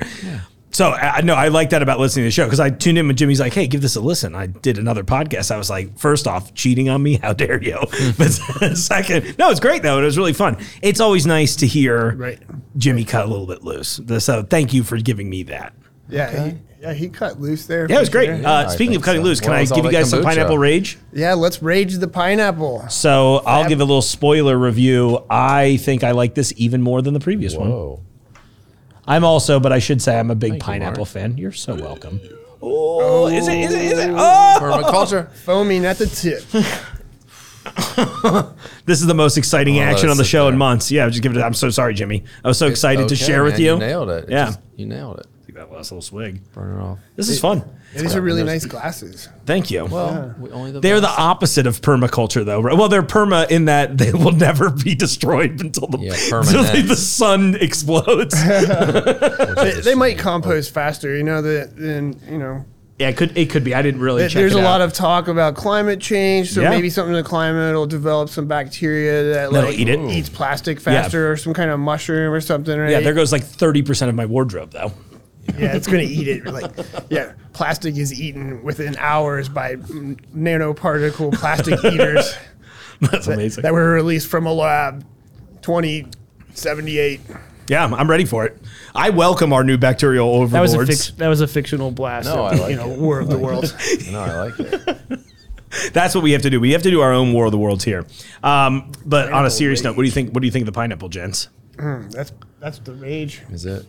So 0.72 0.92
I 0.92 1.22
know 1.22 1.34
I 1.34 1.48
like 1.48 1.72
that 1.72 1.82
about 1.82 2.00
listening 2.00 2.24
to 2.24 2.28
the 2.28 2.32
show 2.32 2.46
because 2.46 2.60
I 2.60 2.70
tuned 2.70 2.98
in 3.00 3.08
when 3.08 3.16
Jimmy's 3.16 3.40
like, 3.40 3.54
"Hey, 3.54 3.66
give 3.68 3.82
this 3.82 3.96
a 3.96 4.02
listen." 4.02 4.36
I 4.36 4.46
did 4.46 4.78
another 4.78 5.04
podcast. 5.04 5.50
I 5.50 5.58
was 5.58 5.70
like, 5.70 5.98
first 5.98 6.28
off, 6.28 6.54
cheating 6.54 6.90
on 6.90 7.02
me? 7.02 7.16
How 7.18 7.34
dare 7.34 7.62
you? 7.62 7.80
But 8.18 8.30
second, 8.76 9.38
no, 9.40 9.50
it's 9.50 9.60
great 9.60 9.82
though. 9.82 10.00
It 10.00 10.04
was 10.06 10.18
really 10.18 10.34
fun. 10.34 10.58
It's 10.84 11.00
always 11.00 11.26
nice 11.26 11.56
to 11.58 11.68
hear 11.68 12.16
Right. 12.16 12.40
Jimmy 12.78 13.04
cut 13.04 13.26
a 13.26 13.28
little 13.28 13.48
bit 13.48 13.64
loose. 13.64 14.00
So 14.20 14.44
thank 14.44 14.74
you 14.74 14.84
for 14.84 14.98
giving 14.98 15.30
me 15.30 15.44
that. 15.44 15.74
Yeah, 16.08 16.50
he, 16.50 16.58
yeah, 16.82 16.94
he 16.94 17.10
cut 17.10 17.40
loose 17.40 17.66
there. 17.68 17.86
Yeah, 17.90 17.98
it 17.98 18.00
was 18.00 18.10
great. 18.10 18.28
sure. 18.28 18.48
Uh, 18.48 18.66
I 18.66 18.68
speaking 18.68 18.96
of 18.96 19.04
cutting 19.04 19.22
so. 19.22 19.26
loose, 19.26 19.40
can 19.40 19.52
Well, 19.52 19.62
I 19.62 19.66
give 19.66 19.86
you 19.86 19.92
guys 19.92 20.10
some 20.10 20.24
pineapple 20.24 20.58
rage? 20.58 20.98
Yeah, 21.14 21.34
let's 21.34 21.62
rage 21.62 21.96
the 21.98 22.08
pineapple. 22.08 22.88
So 22.90 23.42
I'll 23.46 23.68
give 23.68 23.80
a 23.82 23.86
little 23.86 24.02
spoiler 24.02 24.58
review. 24.58 25.24
I 25.30 25.78
think 25.78 26.04
I 26.04 26.12
like 26.12 26.36
this 26.36 26.54
even 26.58 26.82
more 26.82 27.02
than 27.02 27.14
the 27.14 27.20
previous 27.20 27.56
one. 27.56 27.98
Whoa. 29.10 29.16
I'm 29.16 29.24
also, 29.24 29.60
but 29.60 29.72
I 29.74 29.80
should 29.80 30.02
say 30.02 30.20
I'm 30.20 30.32
a 30.32 30.36
big 30.36 30.52
Thank 30.52 30.64
you, 30.64 30.66
pineapple 30.66 31.00
Mark. 31.00 31.10
fan. 31.10 31.38
You're 31.38 31.52
so 31.52 31.76
welcome. 31.76 32.20
Oh, 32.62 33.28
is 33.28 33.48
it? 33.48 33.58
Is 33.60 33.74
it? 33.74 33.82
Is 33.94 34.00
it? 34.00 34.10
Oh, 34.12 34.16
oh! 34.18 34.58
Permaculture. 34.62 35.32
Foaming 35.46 35.86
at 35.86 35.98
the 35.98 36.06
tip. 36.08 36.44
this 38.86 39.02
is 39.02 39.08
the 39.08 39.14
most 39.14 39.38
exciting 39.38 39.80
Oh, 39.80 39.84
action 39.84 40.10
on 40.10 40.18
the 40.18 40.22
us 40.22 40.28
sit 40.28 40.32
show 40.32 40.48
in 40.48 40.54
there. 40.54 40.60
months. 40.60 40.92
Yeah, 40.92 41.06
I'm 41.06 41.12
just 41.12 41.22
give 41.24 41.36
it. 41.36 41.42
I'm 41.42 41.54
so 41.54 41.70
sorry, 41.70 41.94
Jimmy. 41.94 42.24
I 42.44 42.48
was 42.48 42.58
so 42.58 42.68
excited 42.68 43.08
to 43.10 43.16
Okay, 43.16 43.24
share 43.26 43.44
with 43.44 43.54
man, 43.54 43.62
you. 43.62 43.74
You 43.74 43.80
nailed 43.80 44.10
it. 44.10 44.24
It 44.26 44.30
Yeah. 44.32 44.46
just- 44.48 44.60
you 44.76 44.86
nailed 44.86 45.20
it. 45.20 45.28
Take 45.60 45.68
that 45.70 45.76
last 45.76 45.92
little 45.92 46.02
swig. 46.02 46.42
Burn 46.54 46.78
it 46.78 46.82
off. 46.82 47.00
This 47.16 47.28
is 47.30 47.40
fun. 47.40 47.64
These 47.96 48.16
are 48.16 48.22
really 48.22 48.44
nice 48.44 48.66
glasses. 48.66 49.28
Thank 49.46 49.72
you. 49.72 49.86
Well, 49.86 50.36
we 50.40 50.52
only 50.52 50.72
the 50.72 50.80
they're 50.80 51.02
the 51.02 51.08
best. 51.08 51.20
opposite 51.20 51.68
of 51.68 51.82
permaculture, 51.82 52.46
though. 52.46 52.62
right? 52.62 52.78
Well, 52.78 52.88
they're 52.88 53.04
perma 53.04 53.50
in 53.50 53.66
that 53.66 53.98
they 53.98 54.12
will 54.14 54.32
never 54.32 54.70
be 54.70 54.96
destroyed 54.96 55.60
until 55.62 55.88
the, 55.88 55.98
Yeah, 55.98 56.14
until 56.38 56.44
permanent. 56.64 56.88
the 56.88 56.96
sun 56.96 57.56
explodes. 57.60 58.36
They, 59.60 59.72
they 59.84 59.96
might 59.96 60.18
compost 60.18 60.74
faster, 60.74 61.16
you 61.16 61.24
know, 61.24 61.42
that 61.42 61.76
than, 61.76 62.20
you 62.30 62.38
know. 62.38 62.64
yeah, 63.00 63.10
it 63.10 63.18
could. 63.18 63.38
It 63.38 63.50
could 63.50 63.64
be. 63.64 63.74
I 63.76 63.82
didn't 63.82 64.00
really. 64.02 64.22
There- 64.22 64.30
check 64.30 64.36
There's 64.42 64.56
it 64.56 64.60
a 64.60 64.64
lot 64.64 64.82
out. 64.82 64.86
of 64.88 64.94
talk 64.94 65.28
about 65.28 65.56
climate 65.56 66.00
change, 66.00 66.52
so 66.54 66.62
Yeah. 66.62 66.70
maybe 66.70 66.90
something 66.90 67.14
in 67.16 67.22
the 67.22 67.28
climate 67.28 67.74
will 67.76 67.88
develop 67.88 68.30
some 68.30 68.48
bacteria 68.48 69.24
that 69.34 69.52
That'll 69.52 69.70
like 69.72 69.80
eat 69.80 69.90
it. 69.90 70.00
eats 70.12 70.30
plastic 70.30 70.80
faster, 70.80 71.32
or 71.32 71.38
some 71.38 71.54
kind 71.54 71.70
of 71.72 71.80
mushroom 71.80 72.32
or 72.34 72.40
something. 72.42 72.78
Right? 72.78 72.92
Yeah, 72.92 73.00
there 73.02 73.14
goes 73.14 73.32
like 73.32 73.44
thirty 73.44 73.82
percent 73.82 74.10
of 74.10 74.16
my 74.16 74.26
wardrobe, 74.26 74.72
though. 74.72 74.92
Yeah, 75.58 75.76
it's 75.76 75.88
gonna 75.88 76.04
eat 76.04 76.28
it. 76.28 76.46
Like, 76.46 76.72
yeah, 77.10 77.34
plastic 77.54 77.98
is 77.98 78.20
eaten 78.20 78.64
within 78.64 78.96
hours 78.98 79.50
by 79.50 79.76
mm, 79.76 80.20
nanoparticle 80.36 81.34
plastic 81.34 81.84
eaters 81.94 82.36
That's 83.00 83.28
amazing. 83.28 83.62
that 83.64 83.74
were 83.74 83.90
released 83.90 84.28
from 84.28 84.46
a 84.46 84.54
lab, 84.54 85.06
2078. 85.62 87.22
yeah, 87.68 87.82
I'm- 87.82 87.94
I'm 87.94 88.10
ready 88.10 88.26
for 88.26 88.46
it. 88.46 88.58
I 88.96 89.10
welcome 89.12 89.54
our 89.54 89.64
new 89.64 89.78
bacterial 89.78 90.28
overlords. 90.30 90.52
That 90.52 90.62
was 90.62 90.74
a 90.74 90.86
fix, 90.86 91.12
that 91.18 91.28
was 91.28 91.42
a 91.42 91.48
fictional 91.48 91.92
blast. 91.92 92.28
No, 92.28 92.46
of, 92.46 92.54
I 92.54 92.56
like 92.58 92.70
you 92.72 92.76
know, 92.78 92.90
it. 92.92 93.00
War 93.00 93.20
of 93.20 93.30
the 93.30 93.38
Worlds. 93.38 93.74
No, 94.12 94.20
I 94.20 94.44
like 94.46 94.60
it. 94.60 95.20
That's 95.94 96.16
what 96.16 96.24
we 96.24 96.32
have 96.32 96.42
to 96.42 96.50
do. 96.50 96.60
We 96.60 96.72
have 96.72 96.82
to 96.82 96.90
do 96.90 97.02
our 97.02 97.14
own 97.14 97.32
War 97.32 97.46
of 97.46 97.52
the 97.52 97.58
Worlds 97.60 97.84
here. 97.84 98.08
Um, 98.42 98.92
but 99.06 99.26
on 99.26 99.30
a 99.30 99.34
Pineapple 99.34 99.50
serious 99.52 99.84
note, 99.84 99.96
what 99.96 100.02
do 100.02 100.08
you 100.08 100.12
think? 100.12 100.34
What 100.34 100.42
do 100.42 100.48
you 100.48 100.52
think 100.52 100.64
of 100.64 100.66
the 100.66 100.72
pineapple, 100.72 101.10
gents? 101.10 101.50
that's 101.78 102.32
that's 102.60 102.80
the 102.80 102.94
rage. 102.96 103.42
Is 103.52 103.66
it? 103.66 103.86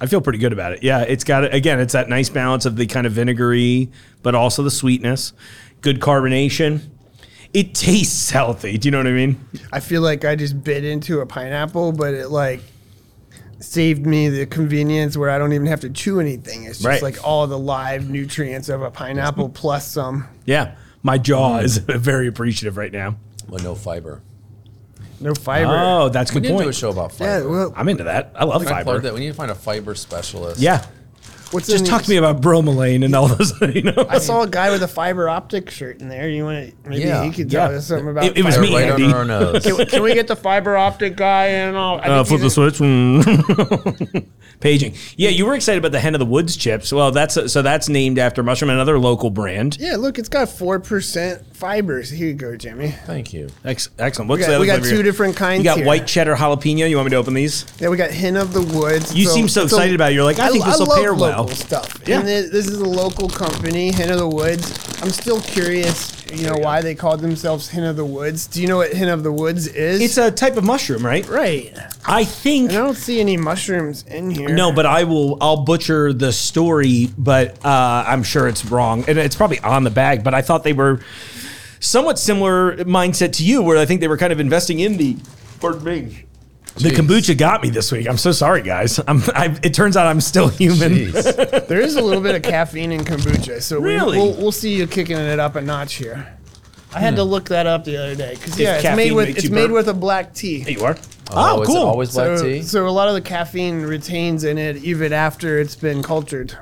I 0.00 0.06
feel 0.06 0.20
pretty 0.20 0.38
good 0.38 0.52
about 0.52 0.72
it. 0.72 0.82
Yeah, 0.82 1.02
it's 1.02 1.24
got 1.24 1.52
again, 1.54 1.78
it's 1.80 1.92
that 1.92 2.08
nice 2.08 2.28
balance 2.30 2.64
of 2.66 2.76
the 2.76 2.86
kind 2.86 3.06
of 3.06 3.12
vinegary, 3.12 3.90
but 4.22 4.34
also 4.34 4.62
the 4.62 4.70
sweetness. 4.70 5.32
Good 5.82 6.00
carbonation. 6.00 6.82
It 7.52 7.74
tastes 7.74 8.30
healthy. 8.30 8.78
Do 8.78 8.86
you 8.88 8.92
know 8.92 8.98
what 8.98 9.06
I 9.08 9.12
mean? 9.12 9.44
I 9.72 9.80
feel 9.80 10.02
like 10.02 10.24
I 10.24 10.36
just 10.36 10.62
bit 10.64 10.84
into 10.84 11.20
a 11.20 11.26
pineapple, 11.26 11.92
but 11.92 12.14
it 12.14 12.28
like 12.28 12.60
saved 13.58 14.06
me 14.06 14.28
the 14.30 14.46
convenience 14.46 15.16
where 15.18 15.28
I 15.28 15.36
don't 15.36 15.52
even 15.52 15.66
have 15.66 15.80
to 15.80 15.90
chew 15.90 16.18
anything. 16.20 16.64
It's 16.64 16.78
just 16.78 16.86
Right. 16.86 17.02
like 17.02 17.22
all 17.22 17.46
the 17.46 17.58
live 17.58 18.08
nutrients 18.08 18.68
of 18.70 18.80
a 18.80 18.90
pineapple 18.90 19.50
plus 19.50 19.86
some. 19.86 20.26
Yeah. 20.46 20.76
My 21.02 21.18
jaw 21.18 21.58
is 21.58 21.76
very 21.78 22.26
appreciative 22.26 22.76
right 22.78 22.92
now. 22.92 23.16
Well, 23.48 23.62
no 23.62 23.74
fiber. 23.74 24.22
No 25.20 25.34
fiber. 25.34 25.70
Oh, 25.76 26.08
that's 26.08 26.30
a 26.30 26.34
We 26.34 26.40
good 26.40 26.48
need 26.48 26.52
to 26.52 26.54
do 26.56 26.60
a 26.62 26.64
point. 26.66 26.76
show 26.76 26.90
about 26.90 27.12
yeah. 27.20 27.38
fiber. 27.38 27.48
Well, 27.50 27.72
I'm 27.76 27.88
into 27.88 28.04
that. 28.04 28.32
I 28.34 28.44
love 28.44 28.62
Can 28.62 28.72
I 28.72 28.82
plug 28.82 28.96
fiber. 28.96 29.00
that? 29.00 29.14
We 29.14 29.20
need 29.20 29.28
to 29.28 29.34
find 29.34 29.50
a 29.50 29.54
fiber 29.54 29.94
specialist. 29.94 30.60
Yeah. 30.60 30.84
what's 31.50 31.66
Just 31.68 31.84
in 31.84 31.90
talk 31.90 32.02
to 32.04 32.08
me 32.10 32.16
about 32.16 32.40
bromelain 32.40 33.04
and 33.04 33.14
all 33.14 33.28
those. 33.28 33.52
You 33.74 33.82
know. 33.82 34.06
I 34.08 34.18
saw 34.18 34.42
a 34.42 34.48
guy 34.48 34.70
with 34.70 34.82
a 34.82 34.88
fiber 34.88 35.28
optic 35.28 35.68
shirt 35.70 36.00
in 36.00 36.08
there. 36.08 36.28
You 36.28 36.44
want 36.44 36.70
to? 36.84 36.88
Maybe 36.88 37.02
Yeah. 37.02 37.22
he 37.24 37.30
could 37.32 37.52
Yeah. 37.52 37.68
tell 37.68 37.76
us 37.76 37.86
something 37.88 38.08
about. 38.08 38.24
It- 38.24 38.38
it 38.38 38.44
was 38.44 38.54
fiber. 38.54 38.66
me, 38.66 38.74
Right 38.76 38.92
Ande. 38.92 39.02
under 39.04 39.16
our 39.16 39.24
nose. 39.26 39.62
Can, 39.64 39.76
we- 39.76 39.84
can 39.86 40.02
we 40.02 40.14
get 40.14 40.26
the 40.26 40.36
fiber 40.36 40.76
optic 40.76 41.16
guy 41.16 41.46
and 41.46 41.76
all? 41.76 41.98
I 42.00 42.04
Uh, 42.04 42.24
think 42.24 42.40
flip 42.40 42.40
the 42.40 42.44
he's 42.44 42.56
in- 42.56 43.22
switch. 43.22 44.24
Mm. 44.24 44.26
Paging. 44.60 44.94
Yeah, 45.16 45.30
you 45.30 45.46
were 45.46 45.54
excited 45.54 45.78
about 45.78 45.92
the 45.92 46.00
Hen 46.00 46.14
of 46.14 46.18
the 46.18 46.26
Woods 46.26 46.54
chips. 46.56 46.92
Well, 46.92 47.10
that's 47.12 47.50
so 47.52 47.62
that's 47.62 47.88
named 47.88 48.18
after 48.18 48.42
Mushroom, 48.42 48.70
another 48.70 48.98
local 48.98 49.30
brand. 49.30 49.78
Yeah, 49.80 49.96
look, 49.96 50.18
it's 50.18 50.28
got 50.28 50.50
four 50.50 50.78
percent 50.78 51.49
fibers. 51.60 52.08
Here 52.08 52.28
you 52.28 52.34
go, 52.34 52.56
Jimmy. 52.56 52.90
Thank 52.90 53.32
you. 53.34 53.48
Ex- 53.64 53.90
excellent. 53.98 54.30
What's 54.30 54.40
We 54.40 54.46
got, 54.46 54.60
we 54.60 54.66
got 54.66 54.82
two 54.82 55.02
different 55.02 55.36
kinds. 55.36 55.58
You 55.58 55.64
got 55.64 55.76
here. 55.78 55.86
white 55.86 56.06
cheddar 56.06 56.34
jalapeno. 56.34 56.88
You 56.88 56.96
want 56.96 57.06
me 57.06 57.10
to 57.10 57.16
open 57.16 57.34
these? 57.34 57.66
Yeah, 57.78 57.90
we 57.90 57.98
got 57.98 58.10
Hen 58.10 58.36
of 58.36 58.54
the 58.54 58.62
Woods. 58.62 59.14
You 59.14 59.26
seem 59.26 59.46
so 59.46 59.64
it's 59.64 59.72
a- 59.72 59.76
excited 59.76 59.94
about 59.94 60.12
it. 60.12 60.14
You're 60.14 60.24
like, 60.24 60.38
I 60.38 60.48
think 60.50 60.64
this'll 60.64 60.86
love 60.86 60.98
pair 60.98 61.14
well. 61.14 61.46
Stuff. 61.48 62.02
Yeah. 62.06 62.20
And 62.20 62.26
this, 62.28 62.50
this 62.50 62.66
is 62.66 62.78
a 62.78 62.84
local 62.88 63.28
company, 63.28 63.92
Hen 63.92 64.10
of 64.10 64.18
the 64.18 64.28
Woods. 64.28 64.72
I'm 65.02 65.10
still 65.10 65.40
curious, 65.42 66.24
you 66.32 66.46
know, 66.46 66.56
why 66.56 66.80
they 66.80 66.94
called 66.94 67.20
themselves 67.20 67.68
Hen 67.68 67.84
of 67.84 67.96
the 67.96 68.04
Woods. 68.06 68.46
Do 68.46 68.62
you 68.62 68.68
know 68.68 68.78
what 68.78 68.92
Hen 68.94 69.08
of 69.08 69.22
the 69.22 69.32
Woods 69.32 69.66
is? 69.66 70.00
It's 70.00 70.16
a 70.16 70.30
type 70.30 70.56
of 70.56 70.64
mushroom, 70.64 71.04
right? 71.04 71.28
right. 71.28 71.72
I 72.06 72.24
think 72.24 72.70
And 72.70 72.78
I 72.78 72.80
don't 72.86 72.96
see 72.96 73.20
any 73.20 73.36
mushrooms 73.36 74.04
in 74.08 74.30
here. 74.30 74.48
No, 74.48 74.72
but 74.72 74.86
I 74.86 75.04
will. 75.04 75.36
I'll 75.42 75.64
butcher 75.64 76.12
the 76.14 76.32
story, 76.32 77.10
but 77.18 77.62
uh, 77.64 78.04
I'm 78.06 78.22
sure 78.22 78.48
it's 78.48 78.64
wrong, 78.64 79.04
and 79.06 79.18
it's 79.18 79.36
probably 79.36 79.60
on 79.60 79.84
the 79.84 79.90
bag. 79.90 80.24
But 80.24 80.32
I 80.32 80.40
thought 80.40 80.64
they 80.64 80.72
were 80.72 81.00
somewhat 81.80 82.18
similar 82.18 82.76
mindset 82.84 83.32
to 83.34 83.44
you, 83.44 83.62
where 83.62 83.78
I 83.78 83.86
think 83.86 84.00
they 84.00 84.08
were 84.08 84.16
kind 84.18 84.32
of 84.32 84.38
investing 84.40 84.78
in 84.80 84.96
the. 84.96 85.16
Pardon 85.60 85.84
me. 85.84 86.24
The 86.76 86.90
Jeez. 86.90 86.96
kombucha 86.96 87.36
got 87.36 87.62
me 87.62 87.70
this 87.70 87.90
week. 87.90 88.08
I'm 88.08 88.16
so 88.16 88.30
sorry, 88.30 88.62
guys. 88.62 89.00
I'm. 89.08 89.20
I, 89.34 89.58
it 89.62 89.74
turns 89.74 89.96
out 89.96 90.06
I'm 90.06 90.20
still 90.20 90.48
human. 90.48 91.10
There 91.70 91.80
is 91.80 91.96
a 91.96 92.00
little 92.00 92.22
bit 92.22 92.34
of 92.34 92.42
caffeine 92.42 92.92
in 92.92 93.04
kombucha, 93.04 93.60
so 93.62 93.80
we, 93.80 93.94
Really? 93.94 94.16
we'll, 94.18 94.34
we'll 94.34 94.52
see 94.52 94.74
you 94.76 94.86
kicking 94.86 95.16
it 95.16 95.38
up 95.38 95.56
a 95.56 95.60
notch 95.60 95.94
here. 95.94 96.36
I 96.92 96.98
had 97.00 97.14
to 97.16 97.22
hmm. 97.24 97.30
look 97.30 97.48
that 97.50 97.66
up 97.66 97.84
the 97.84 97.96
other 97.96 98.16
day 98.16 98.34
because 98.34 98.58
yeah, 98.58 98.74
it's 98.74 98.82
caffeine 98.82 98.96
made 98.96 99.12
with 99.12 99.28
makes 99.28 99.38
it's 99.38 99.48
you 99.48 99.54
made 99.54 99.66
burp? 99.66 99.74
with 99.74 99.88
a 99.88 99.94
black 99.94 100.34
tea. 100.34 100.64
There 100.64 100.72
you 100.72 100.84
are. 100.84 100.96
Oh, 101.30 101.58
Oh, 101.58 101.62
is 101.62 101.68
cool. 101.68 101.76
always 101.76 102.12
black 102.12 102.38
So, 102.38 102.44
tea? 102.44 102.62
so 102.62 102.88
a 102.88 102.90
lot 102.90 103.06
of 103.08 103.14
the 103.14 103.20
caffeine 103.20 103.82
retains 103.82 104.42
in 104.42 104.58
it 104.58 104.76
even 104.78 105.12
after 105.12 105.60
it's 105.60 105.76
been 105.76 106.02
cultured. 106.02 106.56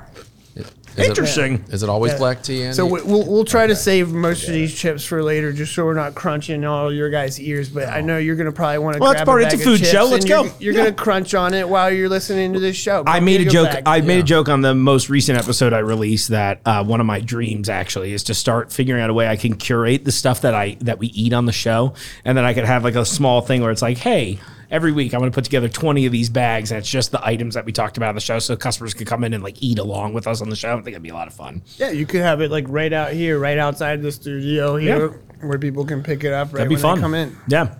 Is 0.99 1.05
it- 1.05 1.09
Interesting. 1.09 1.63
Is 1.69 1.83
it 1.83 1.89
always 1.89 2.11
Yeah. 2.13 2.17
black 2.17 2.43
tea? 2.43 2.63
Ande? 2.63 2.75
So 2.75 2.85
we, 2.85 3.01
we'll 3.01 3.25
we'll 3.25 3.45
try 3.45 3.67
to 3.67 3.75
save 3.75 4.11
most 4.11 4.47
of 4.47 4.53
these 4.53 4.73
chips 4.73 5.03
for 5.03 5.21
later, 5.23 5.51
just 5.51 5.73
so 5.73 5.85
we're 5.85 5.93
not 5.93 6.15
crunching 6.15 6.63
all 6.65 6.93
your 6.93 7.09
guys' 7.09 7.39
ears. 7.39 7.69
But 7.69 7.89
I 7.89 8.01
know 8.01 8.17
you're 8.17 8.35
gonna 8.35 8.51
probably 8.51 8.77
want 8.79 8.95
to. 8.95 8.99
Well, 9.01 9.11
it's 9.11 9.19
grab 9.19 9.25
part- 9.27 9.41
a 9.43 9.45
it's 9.45 9.55
a 9.55 9.57
food 9.57 9.85
show. 9.85 10.05
Let's 10.05 10.25
you're, 10.25 10.43
go. 10.43 10.51
You're 10.59 10.73
Yeah. 10.73 10.83
gonna 10.85 10.95
crunch 10.95 11.33
on 11.33 11.53
it 11.53 11.67
while 11.67 11.91
you're 11.91 12.09
listening 12.09 12.53
to 12.53 12.59
this 12.59 12.75
show. 12.75 13.03
I 13.07 13.19
made 13.19 13.41
a 13.41 13.49
joke. 13.49 13.69
bag. 13.71 13.83
I 13.85 14.01
made 14.01 14.19
a 14.19 14.23
joke 14.23 14.49
on 14.49 14.61
the 14.61 14.75
most 14.75 15.09
recent 15.09 15.37
episode 15.37 15.73
I 15.73 15.79
released 15.79 16.29
that 16.29 16.61
uh, 16.65 16.83
one 16.83 16.99
of 16.99 17.05
my 17.05 17.19
dreams 17.19 17.69
actually 17.69 18.13
is 18.13 18.23
to 18.25 18.33
start 18.33 18.71
figuring 18.71 19.01
out 19.01 19.09
a 19.09 19.13
way 19.13 19.27
I 19.27 19.35
can 19.35 19.55
curate 19.55 20.05
the 20.05 20.11
stuff 20.11 20.41
that 20.41 20.53
I 20.53 20.77
that 20.81 20.99
we 20.99 21.07
eat 21.07 21.33
on 21.33 21.45
the 21.45 21.51
show, 21.51 21.93
and 22.25 22.37
then 22.37 22.45
I 22.45 22.53
could 22.53 22.65
have 22.65 22.83
like 22.83 22.95
a 22.95 23.05
small 23.05 23.41
thing 23.41 23.61
where 23.61 23.71
it's 23.71 23.81
like, 23.81 23.97
hey, 23.97 24.39
every 24.71 24.91
week 24.91 25.13
I'm 25.13 25.19
going 25.19 25.31
to 25.31 25.35
put 25.35 25.43
together 25.43 25.67
20 25.69 26.05
of 26.05 26.11
these 26.11 26.29
bags, 26.29 26.71
and 26.71 26.77
it's 26.79 26.89
just 26.89 27.11
the 27.11 27.25
items 27.25 27.55
that 27.55 27.65
we 27.65 27.71
talked 27.71 27.97
about 27.97 28.09
on 28.09 28.15
the 28.15 28.21
show, 28.21 28.39
so 28.39 28.55
customers 28.55 28.93
could 28.93 29.07
come 29.07 29.23
in 29.23 29.33
and 29.33 29.43
like 29.43 29.57
eat 29.61 29.79
along 29.79 30.13
with 30.13 30.27
us 30.27 30.41
on 30.41 30.49
the 30.49 30.55
show. 30.55 30.71
I 30.73 30.75
think 30.75 30.89
it'd 30.89 31.01
be 31.03 31.09
a 31.09 31.13
lot 31.13 31.27
of 31.27 31.33
fun. 31.33 31.61
yeah, 31.77 31.91
you 31.91 32.05
could 32.05 32.21
have 32.21 32.41
it 32.41 32.51
like 32.51 32.65
right 32.67 32.91
out 32.93 33.11
here, 33.13 33.39
right 33.39 33.57
outside 33.57 34.01
the 34.01 34.11
studio 34.11 34.75
here, 34.77 35.21
where 35.41 35.59
people 35.59 35.85
can 35.85 36.03
pick 36.03 36.23
it 36.23 36.33
up 36.33 36.47
right 36.47 36.57
That'd 36.59 36.69
be 36.69 36.75
when 36.75 36.81
fun. 36.81 36.95
they 36.97 37.01
come 37.01 37.13
in. 37.15 37.37
Yeah. 37.47 37.75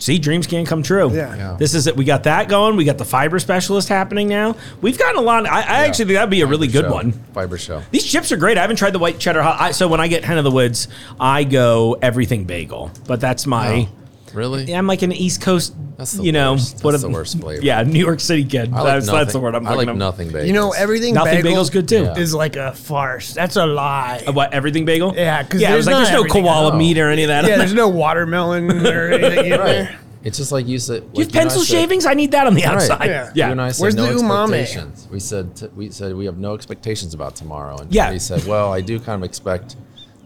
See, 0.00 0.18
dreams 0.18 0.48
can 0.48 0.66
come 0.66 0.82
true. 0.82 1.14
Yeah. 1.14 1.36
Yeah. 1.36 1.56
This 1.56 1.72
is 1.72 1.86
it. 1.86 1.96
We 1.96 2.04
got 2.04 2.24
that 2.24 2.48
going. 2.48 2.74
We 2.74 2.84
got 2.84 2.98
the 2.98 3.04
fiber 3.04 3.38
specialist 3.38 3.88
happening 3.88 4.26
now. 4.28 4.56
We've 4.80 4.98
gotten 4.98 5.16
a 5.18 5.22
lot. 5.22 5.46
I, 5.46 5.60
I 5.60 5.86
actually 5.86 6.06
think 6.06 6.16
that'd 6.16 6.30
be 6.30 6.40
a 6.40 6.48
really 6.48 6.66
good 6.66 6.86
Show. 6.86 6.92
one. 6.92 7.12
Fiber 7.32 7.56
show. 7.58 7.80
These 7.92 8.04
chips 8.04 8.32
are 8.32 8.36
great. 8.36 8.58
I 8.58 8.62
haven't 8.62 8.74
tried 8.76 8.90
the 8.90 8.98
white 8.98 9.20
cheddar. 9.20 9.40
I, 9.40 9.70
so 9.70 9.86
when 9.86 10.00
I 10.00 10.08
get 10.08 10.24
Hen 10.24 10.36
of 10.36 10.42
the 10.42 10.50
Woods, 10.50 10.88
I 11.20 11.44
go 11.44 11.96
everything 12.02 12.44
bagel. 12.44 12.90
But 13.06 13.20
that's 13.20 13.46
my. 13.46 13.86
Really? 14.34 14.64
Yeah, 14.64 14.78
I'm 14.78 14.86
like 14.86 15.02
an 15.02 15.12
East 15.12 15.40
Coast, 15.40 15.74
That's 15.96 16.12
the 16.12 16.22
you 16.24 16.32
know, 16.32 16.52
worst. 16.52 16.82
what 16.82 16.90
That's 16.92 17.04
a- 17.04 17.06
the 17.06 17.12
worst 17.12 17.38
flavor. 17.40 17.62
Yeah, 17.62 17.82
New 17.82 17.98
York 18.00 18.20
City 18.20 18.44
kid. 18.44 18.72
I 18.72 18.76
like 18.80 18.84
that's, 18.94 19.06
nothing. 19.06 19.18
that's 19.20 19.32
the 19.32 19.40
word 19.40 19.54
I'm 19.54 19.64
I 19.66 19.70
thinking 19.70 19.86
like 19.86 19.92
of. 19.92 19.96
nothing 19.96 20.28
bagels. 20.30 20.46
You 20.48 20.52
know, 20.52 20.72
everything 20.72 21.14
Nothing 21.14 21.34
bagel 21.36 21.50
bagel's 21.52 21.70
good 21.70 21.88
too. 21.88 22.02
Yeah. 22.02 22.18
is 22.18 22.34
like 22.34 22.56
a 22.56 22.72
farce. 22.72 23.32
That's 23.32 23.56
a 23.56 23.64
lie. 23.66 24.22
Uh, 24.26 24.32
What 24.32 24.52
everything 24.52 24.84
bagel? 24.84 25.14
Yeah, 25.14 25.42
'cause 25.44 25.60
yeah, 25.60 25.72
it 25.72 25.76
was 25.76 25.86
there's 25.86 25.94
like 25.96 26.02
there's 26.04 26.12
no 26.14 26.18
everything. 26.20 26.42
koala 26.44 26.70
No. 26.72 26.76
meat 26.78 26.98
or 26.98 27.08
any 27.10 27.22
of 27.22 27.28
that. 27.28 27.46
yeah, 27.46 27.56
there's 27.58 27.72
no 27.74 27.88
watermelon 27.88 28.86
or 28.86 29.10
anything 29.12 29.52
in 29.52 29.60
Right. 29.60 29.66
there. 29.66 29.98
It's 30.24 30.38
just 30.38 30.52
like 30.52 30.66
you 30.66 30.78
said. 30.78 31.04
you 31.12 31.22
have 31.24 31.32
pencil 31.32 31.62
shavings? 31.62 32.06
I 32.06 32.14
need 32.14 32.30
that 32.32 32.46
on 32.46 32.54
the 32.54 32.62
Right. 32.62 32.74
outside. 32.74 33.04
Yeah. 33.06 33.30
Yeah. 33.34 33.46
You 33.46 33.52
and 33.52 33.60
I 33.60 33.70
said 33.72 33.82
Where's 33.82 33.94
no 33.94 34.06
the 34.06 34.22
umami? 34.22 34.54
expectations. 34.54 35.06
We 35.12 35.20
said 35.20 35.54
t- 35.54 35.68
we 35.76 35.90
said 35.90 36.14
we 36.16 36.24
have 36.24 36.38
no 36.38 36.54
expectations 36.54 37.12
about 37.12 37.36
tomorrow, 37.36 37.76
and 37.76 37.92
Yeah. 37.92 38.10
he 38.10 38.18
said, 38.18 38.46
"Well, 38.46 38.72
I 38.72 38.80
do 38.80 38.98
kind 38.98 39.22
of 39.22 39.28
expect 39.28 39.76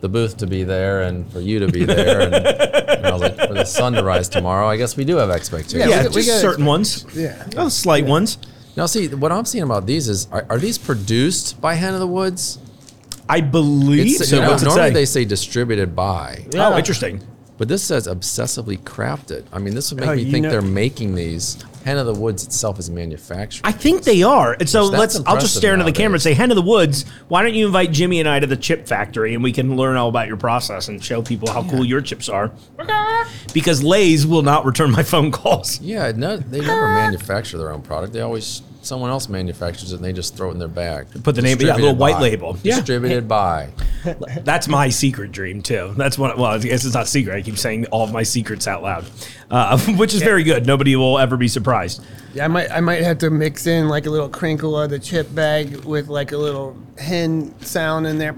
the 0.01 0.09
booth 0.09 0.37
to 0.39 0.47
be 0.47 0.65
there 0.65 1.03
and 1.03 1.31
for 1.33 1.41
you 1.41 1.59
to 1.61 1.69
be 1.69 1.85
there." 1.85 2.21
And, 2.21 2.35
and 2.35 3.07
I 3.07 3.13
was 3.13 3.23
like, 3.23 3.37
"For 3.37 3.55
the 3.55 3.65
sun 3.65 3.93
to 3.95 4.03
rise 4.03 4.29
tomorrow, 4.29 4.69
I 4.69 4.77
guess 4.77 4.97
we 4.97 5.05
do 5.05 5.17
have 5.17 5.31
expectations." 5.31 5.75
Yeah, 5.75 5.89
Yeah, 5.89 5.99
we 5.99 6.05
got- 6.05 6.15
we 6.15 6.23
just 6.23 6.43
got- 6.43 6.51
certain 6.51 6.65
ones. 6.65 7.05
Yeah. 7.15 7.47
Oh, 7.57 7.69
slight 7.69 8.07
ones. 8.07 8.39
Now, 8.77 8.87
see, 8.87 9.09
what 9.09 9.33
I'm 9.33 9.45
seeing 9.45 9.65
about 9.65 9.87
these 9.87 10.09
is, 10.09 10.29
are, 10.31 10.47
are 10.51 10.59
these 10.59 10.79
produced 10.79 11.61
by 11.61 11.75
Hen 11.75 11.95
of 11.95 12.01
the 12.01 12.07
Woods? 12.07 12.59
I 13.29 13.41
believe 13.41 14.15
It's- 14.15 14.29
so. 14.31 14.37
you 14.37 14.43
know, 14.43 14.51
What's 14.51 14.63
it 14.63 14.67
normally 14.67 14.89
say? 14.91 14.95
they 14.95 15.05
say 15.05 15.25
distributed 15.25 15.95
by, 15.97 16.47
Oh, 16.55 16.77
interesting. 16.79 17.21
but 17.59 17.67
this 17.69 17.83
says 17.83 18.07
obsessively 18.07 18.79
crafted. 18.79 19.45
I 19.53 19.59
mean, 19.59 19.75
this 19.75 19.91
would 19.91 20.01
make 20.01 20.09
Oh, 20.09 20.15
me 20.15 20.31
think 20.31 20.45
know- 20.45 20.51
they're 20.51 20.63
making 20.63 21.15
these. 21.17 21.59
Hen 21.89 21.97
of 21.97 22.05
the 22.05 22.13
Woods 22.13 22.45
itself 22.45 22.79
is 22.79 22.91
manufactured. 22.91 23.63
I 23.65 23.73
think 23.73 24.03
they 24.03 24.23
are. 24.23 24.55
And 24.61 24.69
so 24.69 24.91
Which 24.91 24.99
let's 24.99 25.21
I'll 25.25 25.41
just 25.41 25.57
stare 25.57 25.73
into 25.73 25.87
the 25.87 25.93
camera 25.93 26.17
and 26.17 26.23
say, 26.23 26.35
Hen 26.35 26.51
of 26.51 26.57
the 26.57 26.63
Woods, 26.63 27.07
why 27.29 27.43
don't 27.43 27.55
you 27.55 27.65
invite 27.65 27.93
Jimmy 27.93 28.21
and 28.21 28.29
I 28.29 28.41
to 28.41 28.47
the 28.47 28.59
chip 28.59 28.87
factory 28.87 29.33
and 29.33 29.43
we 29.43 29.53
can 29.53 29.75
learn 29.75 29.97
all 29.97 30.11
about 30.11 30.29
your 30.29 30.37
process 30.37 30.89
and 30.89 31.03
show 31.03 31.23
people 31.23 31.51
how 31.51 31.63
cool 31.63 31.87
your 31.87 32.03
chips 32.03 32.29
are. 32.29 32.53
Because 33.55 33.83
Lay's 33.83 34.27
will 34.27 34.43
not 34.43 34.67
return 34.67 34.91
my 34.91 35.03
phone 35.03 35.31
calls. 35.33 35.81
Yeah, 35.81 36.13
no, 36.15 36.37
they 36.37 36.61
never 36.61 36.89
manufacture 36.89 37.57
their 37.57 37.73
own 37.73 37.81
product. 37.81 38.13
They 38.13 38.21
always 38.21 38.61
someone 38.83 39.11
else 39.11 39.29
manufactures 39.29 39.93
it 39.93 39.97
and 39.97 40.05
they 40.05 40.13
just 40.13 40.37
throw 40.37 40.49
it 40.49 40.53
in 40.53 40.59
their 40.59 40.69
bag. 40.69 41.07
Put 41.23 41.35
the 41.35 41.43
name- 41.43 41.59
yeah, 41.61 41.75
a 41.75 41.77
little 41.77 41.95
white 41.95 42.15
by. 42.15 42.21
label. 42.21 42.59
Yeah. 42.63 42.77
Distributed 42.77 43.29
by. 43.29 43.71
That's 44.45 44.69
my 44.69 44.89
secret 44.89 45.33
dream 45.33 45.63
too. 45.63 45.95
That's 45.97 46.19
what. 46.19 46.39
Well, 46.39 46.53
I 46.53 46.59
guess 46.59 46.85
it's 46.85 46.95
not 46.95 47.09
secret. 47.09 47.35
I 47.35 47.43
keep 47.43 47.59
saying 47.59 47.87
all 47.87 48.05
of 48.05 48.13
my 48.13 48.23
secrets 48.23 48.67
out 48.67 48.83
loud, 48.83 49.05
uh, 49.51 49.79
which 49.97 50.15
is 50.15 50.23
very 50.23 50.43
good. 50.43 50.67
Nobody 50.67 50.97
will 50.97 51.19
ever 51.19 51.37
be 51.37 51.49
surprised. 51.49 52.05
Yeah, 52.35 52.45
I 52.45 52.49
might 52.49 52.71
I 52.71 52.81
might 52.81 53.03
have 53.03 53.19
to 53.19 53.31
mix 53.31 53.67
in 53.67 53.89
like 53.89 54.07
a 54.07 54.11
little 54.11 54.29
crinkle 54.29 54.79
of 54.79 54.91
the 54.91 54.99
chip 54.99 55.35
bag 55.35 55.85
with 55.85 56.09
like 56.09 56.33
a 56.33 56.37
little 56.37 56.77
hen 56.99 57.59
sound 57.63 58.07
in 58.07 58.19
there. 58.19 58.35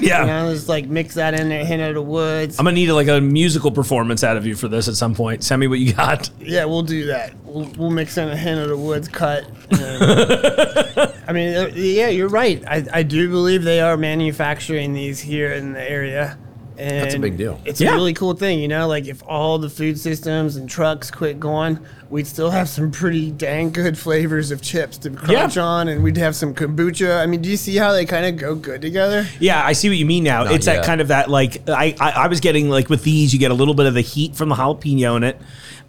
Yeah. 0.00 0.22
You 0.22 0.26
know, 0.26 0.52
just 0.52 0.68
like 0.68 0.86
mix 0.86 1.14
that 1.14 1.38
in 1.38 1.48
there, 1.48 1.64
hen 1.64 1.80
of 1.80 1.94
the 1.94 2.02
woods. 2.02 2.58
I'm 2.58 2.64
gonna 2.64 2.74
need 2.74 2.90
like 2.90 3.08
a 3.08 3.20
musical 3.20 3.70
performance 3.70 4.24
out 4.24 4.36
of 4.36 4.46
you 4.46 4.56
for 4.56 4.68
this 4.68 4.88
at 4.88 4.94
some 4.94 5.14
point. 5.14 5.44
Send 5.44 5.60
me 5.60 5.66
what 5.66 5.78
you 5.80 5.92
got. 5.92 6.30
Yeah, 6.40 6.64
we'll 6.64 6.82
do 6.82 7.06
that. 7.06 7.34
We'll, 7.44 7.70
we'll 7.76 7.90
mix 7.90 8.16
in 8.16 8.28
a 8.28 8.36
hen 8.36 8.58
of 8.58 8.68
the 8.68 8.76
woods 8.76 9.08
cut. 9.08 9.44
I 11.28 11.32
mean, 11.32 11.56
uh, 11.56 11.70
yeah, 11.74 12.08
you're 12.08 12.28
right. 12.28 12.62
I, 12.66 12.84
I 12.92 13.02
do 13.02 13.28
believe 13.30 13.62
they 13.64 13.80
are 13.80 13.96
manufacturing 13.96 14.92
these 14.92 15.20
here 15.20 15.52
in 15.52 15.72
the 15.72 15.90
area. 15.90 16.38
And 16.76 17.02
That's 17.04 17.14
a 17.14 17.18
big 17.18 17.36
deal. 17.36 17.60
It's 17.64 17.80
Yeah. 17.80 17.92
a 17.92 17.94
really 17.94 18.14
cool 18.14 18.34
thing, 18.34 18.58
you 18.58 18.68
know. 18.68 18.88
Like 18.88 19.06
if 19.06 19.22
all 19.26 19.58
the 19.58 19.70
food 19.70 19.98
systems 19.98 20.56
and 20.56 20.68
trucks 20.68 21.10
quit 21.10 21.38
going, 21.38 21.78
we'd 22.10 22.26
still 22.26 22.50
have 22.50 22.68
some 22.68 22.90
pretty 22.90 23.30
dang 23.30 23.70
good 23.70 23.96
flavors 23.96 24.50
of 24.50 24.60
chips 24.60 24.98
to 24.98 25.10
crunch 25.10 25.56
Yeah. 25.56 25.62
on, 25.62 25.88
and 25.88 26.02
we'd 26.02 26.16
have 26.16 26.34
some 26.34 26.52
kombucha. 26.54 27.20
I 27.20 27.26
mean, 27.26 27.42
do 27.42 27.48
you 27.48 27.56
see 27.56 27.76
how 27.76 27.92
they 27.92 28.04
kind 28.04 28.26
of 28.26 28.36
go 28.36 28.54
good 28.56 28.82
together? 28.82 29.26
Yeah, 29.38 29.64
I 29.64 29.72
see 29.72 29.88
what 29.88 29.98
you 29.98 30.06
mean 30.06 30.24
now. 30.24 30.44
Not 30.44 30.54
it's 30.54 30.66
that 30.66 30.84
kind 30.84 31.00
of 31.00 31.08
that 31.08 31.30
like 31.30 31.62
I, 31.68 31.94
I 32.00 32.10
I 32.10 32.26
was 32.26 32.40
getting 32.40 32.68
like 32.68 32.88
with 32.90 33.04
these, 33.04 33.32
you 33.32 33.38
get 33.38 33.50
a 33.50 33.54
little 33.54 33.74
bit 33.74 33.86
of 33.86 33.94
the 33.94 34.00
heat 34.00 34.34
from 34.34 34.48
the 34.48 34.56
jalapeno 34.56 35.16
in 35.16 35.22
it, 35.24 35.40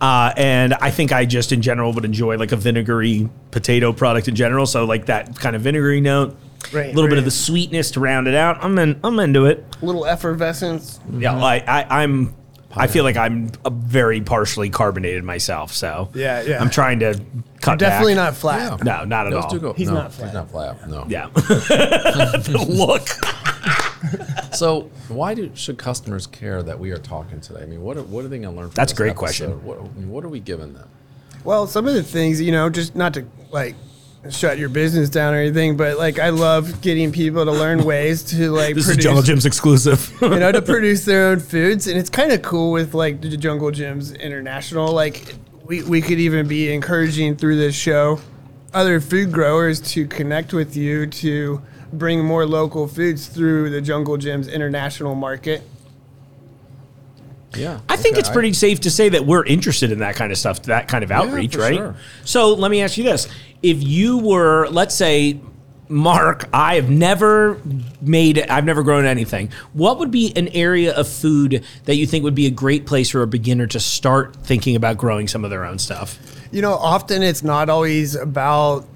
uh, 0.02 0.34
and 0.38 0.74
I 0.76 0.92
think 0.92 1.12
I 1.12 1.26
just 1.26 1.52
in 1.52 1.62
general 1.64 1.94
would 1.94 2.06
enjoy 2.06 2.38
like 2.38 2.52
a 2.52 2.58
vinegary 2.58 3.28
potato 3.52 3.92
product 3.92 4.28
in 4.28 4.36
general. 4.36 4.66
So 4.68 4.86
like 4.86 5.08
that 5.08 5.40
kind 5.40 5.56
of 5.56 5.64
vinegary 5.64 6.02
note, 6.02 6.36
Right, 6.74 6.92
a 6.92 6.94
little 6.94 7.10
bit 7.10 7.18
of 7.18 7.26
the 7.26 7.32
sweetness 7.32 7.92
to 7.92 8.00
round 8.00 8.28
it 8.28 8.36
out. 8.36 8.64
I'm 8.64 8.78
in, 8.80 9.00
I'm 9.04 9.20
into 9.20 9.46
it. 9.46 9.64
A 9.82 9.86
little 9.86 10.06
effervescence. 10.06 11.00
Yeah, 11.12 11.34
mm-hmm. 11.34 11.44
I, 11.44 11.64
I 11.68 12.04
I'm. 12.04 12.34
I 12.78 12.88
feel 12.88 13.06
like 13.06 13.16
I'm 13.16 13.52
a 13.64 13.70
very 13.70 14.20
partially 14.20 14.70
carbonated 14.70 15.24
myself, 15.24 15.72
so 15.72 16.10
Yeah, 16.14 16.42
yeah. 16.42 16.62
I'm 16.62 16.70
trying 16.70 17.00
to 17.00 17.18
cut 17.62 17.80
Definitely 17.80 18.16
back. 18.16 18.26
not 18.26 18.36
flat. 18.36 18.84
No, 18.84 19.06
not 19.06 19.28
at 19.28 19.30
Those 19.32 19.44
all. 19.46 19.50
do 19.50 19.60
go. 19.60 19.74
He's 19.74 19.88
no, 19.88 19.94
not 19.94 20.12
flat. 20.14 20.26
He's 20.26 20.34
not 20.34 20.52
flat. 20.52 20.90
No. 20.90 21.06
Yeah, 21.08 21.30
the 21.36 22.66
look. 22.68 23.08
So 24.52 24.90
why 25.10 25.34
do 25.34 25.52
should 25.56 25.78
customers 25.78 26.28
care 26.28 26.64
that 26.64 26.80
we 26.80 26.92
are 26.92 26.98
talking 26.98 27.42
today? 27.42 27.64
I 27.64 27.66
mean, 27.66 27.82
what 27.82 27.98
are, 27.98 28.04
what 28.04 28.24
are 28.24 28.28
they 28.30 28.38
going 28.40 28.54
to 28.54 28.58
learn? 28.62 28.70
From 28.70 28.76
That's 28.76 28.92
a 28.92 28.96
this 28.96 28.98
great 28.98 29.10
episode? 29.12 29.20
question. 29.20 29.64
What, 29.66 29.80
I 29.80 29.84
mean, 30.00 30.10
what 30.10 30.24
are 30.24 30.30
we 30.30 30.40
giving 30.40 30.74
them? 30.74 30.88
Well, 31.44 31.68
some 31.68 31.88
of 31.88 31.94
the 31.94 32.04
things, 32.04 32.40
you 32.42 32.52
know, 32.52 32.70
just 32.70 32.96
not 32.96 33.14
to 33.16 33.26
like 33.52 33.76
shut 34.30 34.58
your 34.58 34.70
business 34.70 35.10
down 35.10 35.34
or 35.34 35.38
anything, 35.38 35.78
but 35.78 35.98
like 35.98 36.20
I 36.20 36.30
love 36.30 36.82
getting 36.82 37.12
people 37.12 37.46
to 37.46 37.52
learn 37.52 37.84
ways 37.84 38.24
to 38.24 38.52
like 38.52 38.76
This 38.76 38.90
is 38.90 38.98
Jungle 38.98 39.24
Jim's 39.24 39.46
exclusive. 39.46 40.12
you 40.22 40.30
know, 40.30 40.52
to 40.52 40.62
produce 40.62 41.06
their 41.06 41.28
own 41.28 41.40
foods, 41.40 41.88
and 41.88 41.98
it's 41.98 42.10
kind 42.10 42.32
of 42.32 42.42
cool 42.42 42.72
with 42.72 42.94
like 42.94 43.22
the 43.22 43.38
Jungle 43.38 43.72
Jim's 43.72 44.12
International. 44.14 44.92
Like 44.92 45.36
we 45.66 45.84
we 45.84 46.02
could 46.02 46.20
even 46.20 46.48
be 46.48 46.74
encouraging 46.74 47.36
through 47.36 47.58
this 47.58 47.76
show 47.76 48.20
other 48.74 49.00
food 49.00 49.32
growers 49.32 49.80
to 49.80 50.06
connect 50.06 50.54
with 50.54 50.76
you 50.76 51.08
to 51.08 51.62
bring 51.94 52.24
more 52.24 52.46
local 52.46 52.88
foods 52.88 53.28
through 53.28 53.70
the 53.70 53.82
Jungle 53.82 54.18
Jim's 54.18 54.50
International 54.50 55.16
market. 55.16 55.64
Yeah, 57.56 57.80
I 57.88 57.96
think 57.96 58.18
it's 58.18 58.28
pretty 58.28 58.52
safe 58.52 58.82
to 58.82 58.92
say 58.92 59.08
that 59.08 59.26
we're 59.26 59.46
interested 59.46 59.90
in 59.94 60.00
that 60.00 60.16
kind 60.16 60.34
of 60.34 60.38
stuff, 60.38 60.64
that 60.64 60.90
kind 60.90 61.06
of 61.06 61.12
outreach, 61.12 61.56
for 61.56 61.62
right? 61.62 61.76
sure. 61.76 61.96
So 62.26 62.54
let 62.54 62.70
me 62.70 62.82
ask 62.82 62.98
you 62.98 63.06
this: 63.06 63.30
If 63.66 63.82
you 63.82 64.20
were, 64.20 64.68
let's 64.70 64.94
say, 64.94 65.40
Mark, 65.90 66.48
I 66.54 66.76
have 66.76 66.88
never 66.88 67.60
made, 68.00 68.40
I've 68.40 68.64
never 68.64 68.84
grown 68.84 69.06
anything. 69.06 69.50
What 69.74 69.98
would 69.98 70.12
be 70.12 70.32
an 70.36 70.50
area 70.50 70.94
of 70.94 71.08
food 71.08 71.64
that 71.86 71.96
you 71.96 72.06
think 72.06 72.24
would 72.24 72.36
be 72.36 72.46
a 72.46 72.52
great 72.52 72.86
place 72.86 73.10
for 73.10 73.24
a 73.24 73.28
beginner 73.28 73.66
to 73.68 73.80
start 73.80 74.36
thinking 74.36 74.76
about 74.76 74.98
growing 74.98 75.28
some 75.28 75.44
of 75.44 75.50
their 75.50 75.66
own 75.66 75.80
stuff? 75.80 76.20
You 76.52 76.62
know, 76.62 76.74
often 76.74 77.24
it's 77.24 77.44
not 77.44 77.70
always 77.70 78.14
about 78.14 78.88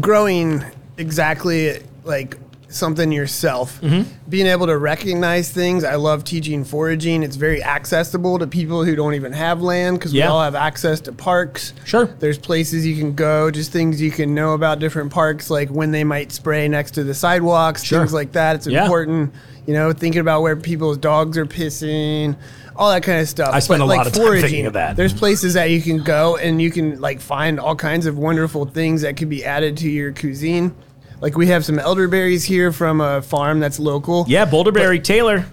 growing 0.00 0.64
exactly 0.96 1.80
like 2.02 2.36
something 2.70 3.10
yourself. 3.10 3.80
Mm-hmm. 3.80 4.10
Being 4.28 4.46
able 4.46 4.66
to 4.66 4.76
recognize 4.76 5.50
things. 5.50 5.84
I 5.84 5.94
love 5.94 6.22
teaching 6.24 6.64
foraging. 6.64 7.22
It's 7.22 7.36
very 7.36 7.62
accessible 7.64 8.38
to 8.38 8.46
people 8.46 8.84
who 8.84 8.94
don't 8.94 9.14
even 9.14 9.32
have 9.32 9.62
land 9.62 9.98
because 9.98 10.12
Yeah. 10.12 10.26
we 10.26 10.28
all 10.32 10.42
have 10.42 10.54
access 10.54 11.00
to 11.02 11.12
parks. 11.12 11.72
Sure. 11.84 12.06
There's 12.18 12.36
places 12.38 12.86
you 12.86 12.96
can 12.96 13.14
go, 13.14 13.50
just 13.50 13.72
things 13.72 14.00
you 14.02 14.10
can 14.10 14.34
know 14.34 14.52
about 14.52 14.78
different 14.80 15.10
parks, 15.12 15.48
like 15.50 15.70
when 15.70 15.92
they 15.92 16.04
might 16.04 16.30
spray 16.30 16.68
next 16.68 16.92
to 16.92 17.04
the 17.04 17.14
sidewalks, 17.14 17.82
Sure. 17.82 18.00
things 18.00 18.12
like 18.12 18.32
that. 18.32 18.56
It's 18.56 18.66
Yeah. 18.66 18.82
important, 18.82 19.32
you 19.66 19.72
know, 19.72 19.92
thinking 19.94 20.20
about 20.20 20.42
where 20.42 20.54
people's 20.56 20.98
dogs 20.98 21.38
are 21.38 21.46
pissing. 21.46 22.36
All 22.76 22.90
that 22.92 23.02
kind 23.02 23.18
of 23.20 23.28
stuff. 23.28 23.52
I 23.52 23.58
spend 23.60 23.80
But, 23.80 23.86
a 23.86 23.96
lot 23.96 24.06
of 24.06 24.12
time 24.12 24.40
thinking 24.40 24.66
of 24.66 24.74
that. 24.74 24.94
There's 24.94 25.12
places 25.12 25.54
that 25.54 25.70
you 25.70 25.80
can 25.82 25.98
go 26.02 26.36
and 26.36 26.62
you 26.62 26.70
can 26.70 27.00
like 27.00 27.20
find 27.20 27.58
all 27.58 27.74
kinds 27.74 28.06
of 28.06 28.16
wonderful 28.18 28.66
things 28.66 29.02
that 29.02 29.16
could 29.16 29.28
be 29.28 29.44
added 29.44 29.76
to 29.78 29.88
your 29.90 30.12
cuisine. 30.12 30.74
Like 31.20 31.36
we 31.36 31.48
have 31.48 31.64
some 31.64 31.78
elderberries 31.78 32.44
here 32.44 32.72
from 32.72 33.00
a 33.00 33.22
farm 33.22 33.60
that's 33.60 33.78
local. 33.78 34.24
Yeah, 34.28 34.46
Boulderberry 34.46 35.02
Taylor. 35.02 35.44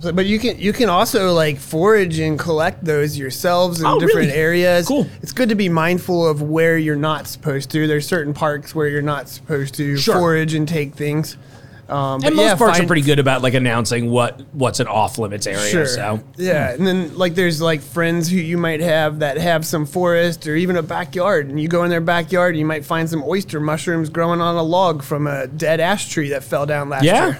So- 0.00 0.12
But 0.12 0.24
you 0.24 0.38
can 0.38 0.58
you 0.58 0.72
can 0.72 0.88
also 0.88 1.34
like 1.34 1.58
forage 1.58 2.18
and 2.18 2.38
collect 2.38 2.82
those 2.84 3.18
yourselves 3.18 3.80
in 3.80 3.86
Oh, 3.86 4.00
different 4.00 4.28
really? 4.28 4.32
areas. 4.38 4.86
Cool. 4.88 5.06
It's 5.22 5.32
good 5.32 5.50
to 5.50 5.54
be 5.54 5.68
mindful 5.68 6.26
of 6.26 6.40
where 6.40 6.78
you're 6.78 6.96
not 6.96 7.26
supposed 7.26 7.70
to. 7.72 7.86
There's 7.86 8.06
certain 8.06 8.32
parks 8.32 8.74
where 8.74 8.88
you're 8.88 9.02
not 9.02 9.28
supposed 9.28 9.74
to 9.74 9.98
Sure. 9.98 10.14
forage 10.14 10.54
and 10.54 10.66
take 10.66 10.94
things. 10.94 11.36
Um, 11.90 12.22
And 12.24 12.36
most 12.36 12.44
yeah, 12.46 12.54
parks 12.54 12.78
are 12.78 12.86
pretty 12.86 13.02
good 13.02 13.18
about 13.18 13.42
like 13.42 13.54
announcing 13.54 14.10
what 14.10 14.40
what's 14.54 14.78
an 14.80 14.86
off 14.86 15.18
limits 15.18 15.46
area. 15.46 15.68
Sure. 15.70 15.86
So 15.86 16.20
Yeah, 16.36 16.72
and 16.72 16.86
then 16.86 17.16
like 17.18 17.34
there's 17.34 17.60
like 17.60 17.80
friends 17.80 18.28
who 18.30 18.36
you 18.36 18.56
might 18.56 18.80
have 18.80 19.18
that 19.18 19.38
have 19.38 19.66
some 19.66 19.86
forest 19.86 20.46
or 20.46 20.54
even 20.54 20.76
a 20.76 20.82
backyard, 20.82 21.48
and 21.48 21.60
you 21.60 21.66
go 21.68 21.82
in 21.84 21.90
their 21.90 22.00
backyard, 22.00 22.54
and 22.54 22.60
you 22.60 22.66
might 22.66 22.84
find 22.84 23.10
some 23.10 23.24
oyster 23.24 23.58
mushrooms 23.60 24.08
growing 24.08 24.40
on 24.40 24.54
a 24.56 24.62
log 24.62 25.02
from 25.02 25.26
a 25.26 25.46
dead 25.48 25.80
ash 25.80 26.08
tree 26.08 26.28
that 26.30 26.44
fell 26.44 26.64
down 26.66 26.88
last 26.88 27.04
Yeah. 27.04 27.26
year. 27.26 27.38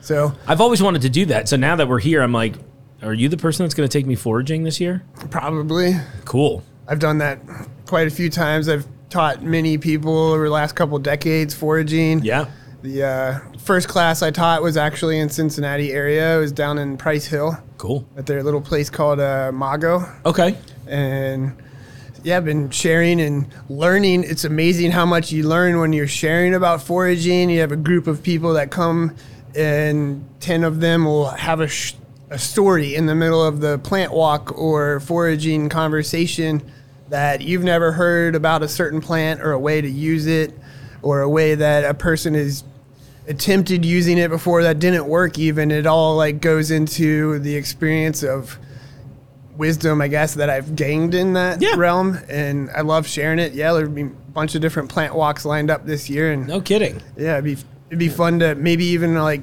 So 0.00 0.32
I've 0.46 0.60
always 0.60 0.82
wanted 0.82 1.02
to 1.02 1.08
do 1.10 1.26
that. 1.26 1.48
So 1.48 1.56
now 1.56 1.76
that 1.76 1.88
we're 1.88 1.98
here, 1.98 2.22
I'm 2.22 2.32
like, 2.32 2.54
are 3.02 3.14
you 3.14 3.28
the 3.28 3.36
person 3.36 3.64
that's 3.64 3.74
going 3.74 3.88
to 3.88 3.92
take 3.98 4.06
me 4.06 4.14
foraging 4.14 4.64
this 4.64 4.80
year? 4.80 5.02
probably 5.30 5.94
Cool. 6.24 6.62
I've 6.86 6.98
done 6.98 7.18
that 7.18 7.38
quite 7.86 8.06
a 8.06 8.10
few 8.10 8.30
times. 8.30 8.68
I've 8.68 8.86
taught 9.10 9.42
many 9.42 9.78
people 9.78 10.16
over 10.32 10.44
the 10.44 10.50
last 10.50 10.74
couple 10.74 10.98
decades 10.98 11.54
foraging. 11.54 12.22
Yeah. 12.24 12.46
The 12.82 13.02
uh, 13.02 13.58
first 13.58 13.88
class 13.88 14.22
I 14.22 14.30
taught 14.30 14.62
was 14.62 14.76
actually 14.76 15.18
in 15.18 15.28
Cincinnati 15.28 15.92
area. 15.92 16.36
It 16.36 16.40
was 16.40 16.52
down 16.52 16.78
in 16.78 16.96
Price 16.96 17.26
Hill 17.26 17.56
Cool. 17.76 18.06
at 18.16 18.26
their 18.26 18.42
little 18.44 18.60
place 18.60 18.88
called 18.88 19.18
uh, 19.18 19.50
Mago. 19.52 20.04
Okay. 20.24 20.56
and 20.86 21.56
yeah, 22.24 22.36
I've 22.36 22.44
been 22.44 22.70
sharing 22.70 23.20
and 23.20 23.46
learning. 23.68 24.24
It's 24.24 24.44
amazing 24.44 24.90
how 24.90 25.06
much 25.06 25.30
you 25.32 25.48
learn 25.48 25.78
when 25.78 25.92
you're 25.92 26.08
sharing 26.08 26.54
about 26.54 26.82
foraging. 26.82 27.48
You 27.50 27.60
have 27.60 27.70
a 27.72 27.76
group 27.76 28.06
of 28.08 28.22
people 28.24 28.54
that 28.54 28.70
come, 28.72 29.14
and 29.56 30.28
ten 30.40 30.64
of 30.64 30.80
them 30.80 31.04
will 31.04 31.26
have 31.30 31.60
a 31.60 31.68
sh- 31.68 31.94
a 32.30 32.38
story 32.38 32.94
in 32.96 33.06
the 33.06 33.14
middle 33.14 33.42
of 33.42 33.60
the 33.60 33.78
plant 33.78 34.12
walk 34.12 34.56
or 34.58 34.98
foraging 35.00 35.68
conversation 35.68 36.60
that 37.08 37.40
you've 37.40 37.62
never 37.64 37.92
heard 37.92 38.34
about 38.34 38.62
a 38.64 38.68
certain 38.68 39.00
plant 39.00 39.40
or 39.40 39.52
a 39.52 39.58
way 39.58 39.80
to 39.80 39.88
use 39.88 40.26
it 40.26 40.52
or 41.02 41.20
a 41.20 41.28
way 41.28 41.54
that 41.54 41.84
a 41.84 41.94
person 41.94 42.34
has 42.34 42.64
attempted 43.28 43.84
using 43.84 44.16
it 44.18 44.30
before 44.30 44.62
that 44.62 44.78
didn't 44.78 45.06
work 45.06 45.38
even 45.38 45.70
it 45.70 45.86
all 45.86 46.16
like 46.16 46.40
goes 46.40 46.70
into 46.70 47.38
the 47.40 47.54
experience 47.54 48.22
of 48.22 48.58
wisdom 49.56 50.00
i 50.00 50.08
guess 50.08 50.34
that 50.34 50.48
i've 50.48 50.74
gained 50.76 51.14
in 51.14 51.32
that 51.34 51.60
Yeah. 51.60 51.74
realm 51.76 52.18
and 52.28 52.70
i 52.76 52.80
love 52.80 53.06
sharing 53.06 53.38
it 53.38 53.52
yeah 53.52 53.72
there'll 53.72 53.90
be 53.90 54.02
a 54.02 54.06
bunch 54.06 54.54
of 54.54 54.60
different 54.60 54.88
plant 54.88 55.14
walks 55.14 55.44
lined 55.44 55.70
up 55.70 55.84
this 55.84 56.08
year 56.08 56.32
and 56.32 56.46
No 56.46 56.60
kidding. 56.60 57.02
yeah, 57.16 57.34
it'd 57.38 57.44
be 57.44 57.56
it'd 57.88 57.98
be 57.98 58.08
fun 58.08 58.38
to 58.38 58.54
maybe 58.54 58.84
even 58.86 59.14
like 59.16 59.42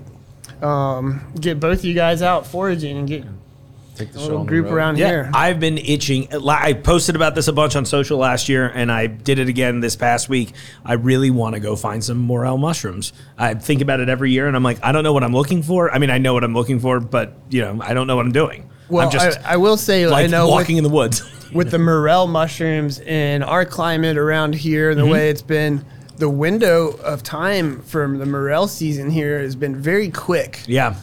um, 0.61 1.21
get 1.39 1.59
both 1.59 1.83
you 1.83 1.93
guys 1.93 2.21
out 2.21 2.47
foraging 2.47 2.97
and 2.97 3.07
get 3.07 3.25
Take 3.96 4.12
the 4.12 4.20
a 4.20 4.22
show 4.22 4.26
little 4.28 4.39
on 4.41 4.46
the 4.46 4.50
group 4.50 4.66
road. 4.66 4.74
around 4.74 4.98
Yeah, 4.98 5.08
here. 5.10 5.32
I've 5.34 5.60
been 5.60 5.78
itching. 5.78 6.28
I 6.48 6.74
posted 6.74 7.16
about 7.16 7.34
this 7.36 7.48
a 7.48 7.54
bunch 7.54 7.76
on 7.76 7.86
social 7.86 8.18
last 8.18 8.50
year, 8.50 8.68
and 8.68 8.91
I 8.91 9.08
did 9.08 9.39
it 9.39 9.48
again 9.48 9.80
this 9.80 9.96
past 9.96 10.30
week. 10.30 10.54
I 10.84 10.93
really 10.93 11.32
want 11.32 11.56
to 11.56 11.60
go 11.60 11.76
find 11.76 12.04
some 12.04 12.18
morel 12.18 12.58
mushrooms. 12.58 13.14
I 13.38 13.54
think 13.54 13.82
about 13.82 14.00
it 14.02 14.10
every 14.10 14.32
year, 14.32 14.48
and 14.48 14.56
I'm 14.56 14.64
like, 14.64 14.84
I 14.84 14.91
don't 14.91 15.04
know 15.04 15.14
what 15.14 15.24
I'm 15.24 15.34
looking 15.34 15.64
for. 15.64 15.91
I 15.93 15.98
mean, 16.00 16.10
I 16.10 16.18
know 16.18 16.34
what 16.34 16.43
I'm 16.43 16.54
looking 16.54 16.80
for, 16.80 17.00
but 17.00 17.34
you 17.50 17.62
know, 17.62 17.80
I 17.82 17.93
don't 17.93 18.08
know 18.08 18.16
what 18.18 18.26
I'm 18.26 18.32
doing. 18.32 18.70
well, 18.89 19.06
I'm 19.06 19.12
just 19.12 19.39
I, 19.46 19.54
I 19.54 19.58
will 19.58 19.78
say, 19.78 20.08
like 20.08 20.26
I 20.26 20.28
know 20.28 20.48
walking 20.50 20.76
with, 20.76 20.86
in 20.86 20.89
the 20.91 20.96
woods. 20.96 21.22
with 21.54 21.72
the 21.72 21.80
morel 21.80 22.28
mushrooms 22.28 23.00
in 23.00 23.43
our 23.43 23.66
climate 23.66 24.18
around 24.18 24.56
here, 24.56 24.91
Mm-hmm. 24.91 25.00
the 25.00 25.08
way 25.08 25.30
it's 25.30 25.41
been, 25.41 25.86
the 26.18 26.30
window 26.30 26.89
of 27.04 27.24
time 27.24 27.82
from 27.82 28.20
the 28.20 28.26
morel 28.26 28.68
season 28.68 29.10
here 29.10 29.39
has 29.39 29.56
been 29.56 29.76
very 29.76 30.10
quick. 30.10 30.64
yeah. 30.68 30.96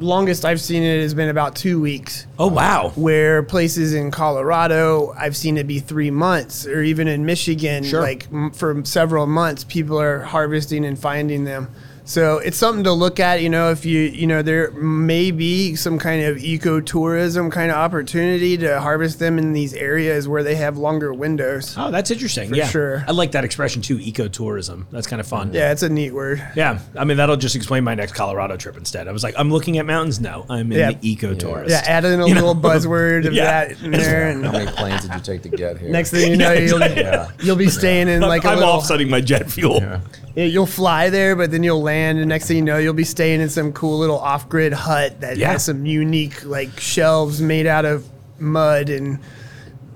Longest 0.00 0.44
I've 0.44 0.60
seen 0.60 0.82
it 0.82 1.00
has 1.02 1.14
been 1.14 1.28
about 1.28 1.54
two 1.54 1.80
weeks. 1.80 2.26
Oh 2.38 2.48
wow. 2.48 2.92
where 2.96 3.42
places 3.42 3.94
in 3.94 4.10
Colorado, 4.10 5.14
I've 5.18 5.36
seen 5.36 5.56
it 5.58 5.66
be 5.66 5.78
three 5.78 6.10
months, 6.10 6.66
or 6.66 6.82
even 6.82 7.06
in 7.08 7.24
Michigan, 7.24 7.84
Sure. 7.84 8.00
like 8.00 8.26
m- 8.32 8.50
for 8.50 8.84
several 8.84 9.26
months, 9.26 9.64
people 9.64 10.00
are 10.00 10.20
harvesting 10.20 10.84
and 10.84 10.98
finding 10.98 11.44
them. 11.44 11.68
So 12.10 12.38
it's 12.38 12.56
something 12.56 12.82
to 12.82 12.92
look 12.92 13.20
at. 13.20 13.40
You 13.40 13.48
know, 13.48 13.70
if 13.70 13.84
you 13.84 14.00
you 14.00 14.26
know 14.26 14.42
there 14.42 14.72
may 14.72 15.30
be 15.30 15.76
some 15.76 15.96
kind 15.96 16.24
of 16.24 16.38
ecotourism 16.38 17.52
kind 17.52 17.70
of 17.70 17.76
opportunity 17.76 18.56
to 18.58 18.80
harvest 18.80 19.20
them 19.20 19.38
in 19.38 19.52
these 19.52 19.74
areas 19.74 20.26
where 20.26 20.42
they 20.42 20.56
have 20.56 20.76
longer 20.76 21.14
windows. 21.14 21.76
Oh, 21.78 21.92
that's 21.92 22.10
interesting. 22.10 22.52
yeah, 22.52 22.66
sure. 22.66 23.04
I 23.06 23.12
like 23.12 23.30
that 23.32 23.44
expression 23.44 23.80
too. 23.80 23.96
Ecotourism. 23.98 24.86
That's 24.90 25.06
kind 25.06 25.20
of 25.20 25.26
fun. 25.28 25.52
Yeah, 25.52 25.70
it's 25.70 25.84
a 25.84 25.88
neat 25.88 26.12
word. 26.12 26.42
Yeah, 26.56 26.80
I 26.98 27.04
mean 27.04 27.16
that'll 27.16 27.36
just 27.36 27.54
explain 27.54 27.84
my 27.84 27.94
next 27.94 28.14
Colorado 28.14 28.56
trip 28.56 28.76
instead. 28.76 29.06
I 29.06 29.12
was 29.12 29.22
like, 29.22 29.34
I'm 29.38 29.52
looking 29.52 29.78
at 29.78 29.86
mountains. 29.86 30.20
No, 30.20 30.46
I'm 30.50 30.72
in 30.72 30.78
Yeah. 30.78 30.90
the 30.90 31.14
ecotourist. 31.14 31.70
Yeah, 31.70 31.82
add 31.86 32.04
in 32.04 32.18
a 32.20 32.26
You 32.30 32.34
little 32.34 32.56
know? 32.56 32.60
buzzword 32.68 33.26
of 33.28 33.34
Yeah. 33.34 33.44
that 33.68 33.80
in 33.82 33.92
there, 33.92 34.32
How 34.42 34.50
many 34.50 34.66
planes 34.72 35.02
did 35.02 35.14
you 35.14 35.20
take 35.20 35.42
to 35.42 35.48
get 35.48 35.78
here? 35.78 35.90
next 35.90 36.10
thing 36.10 36.28
you 36.32 36.36
know, 36.36 36.52
Yeah, 36.52 36.60
you'll, 36.60 36.82
exactly. 36.82 37.46
you'll 37.46 37.54
be 37.56 37.68
staying 37.68 38.08
in 38.08 38.20
like 38.22 38.44
a 38.44 38.48
I'm 38.48 38.58
little. 38.58 38.72
offsetting 38.72 39.08
my 39.08 39.20
jet 39.20 39.48
fuel. 39.48 39.78
Yeah. 39.80 40.00
Yeah, 40.36 40.44
you'll 40.44 40.64
fly 40.66 41.10
there, 41.10 41.34
but 41.34 41.50
then 41.50 41.64
you'll 41.64 41.82
land, 41.82 41.99
and 42.00 42.28
next 42.28 42.46
thing 42.48 42.56
you 42.56 42.62
know, 42.62 42.78
you'll 42.78 42.94
be 42.94 43.04
staying 43.04 43.40
in 43.40 43.48
some 43.48 43.72
cool 43.72 43.98
little 43.98 44.18
off-grid 44.18 44.72
hut 44.72 45.20
that 45.20 45.36
Yeah. 45.36 45.52
has 45.52 45.64
some 45.64 45.86
unique 45.86 46.44
like 46.44 46.78
shelves 46.80 47.40
made 47.40 47.66
out 47.66 47.84
of 47.84 48.08
mud 48.38 48.88
and 48.88 49.18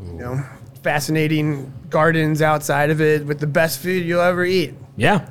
you 0.06 0.12
know 0.12 0.42
fascinating 0.82 1.72
gardens 1.88 2.42
outside 2.42 2.90
of 2.90 3.00
it 3.00 3.24
with 3.24 3.40
the 3.40 3.46
best 3.46 3.80
food 3.80 4.04
you'll 4.04 4.20
ever 4.20 4.44
eat. 4.44 4.74
Yeah. 4.96 5.28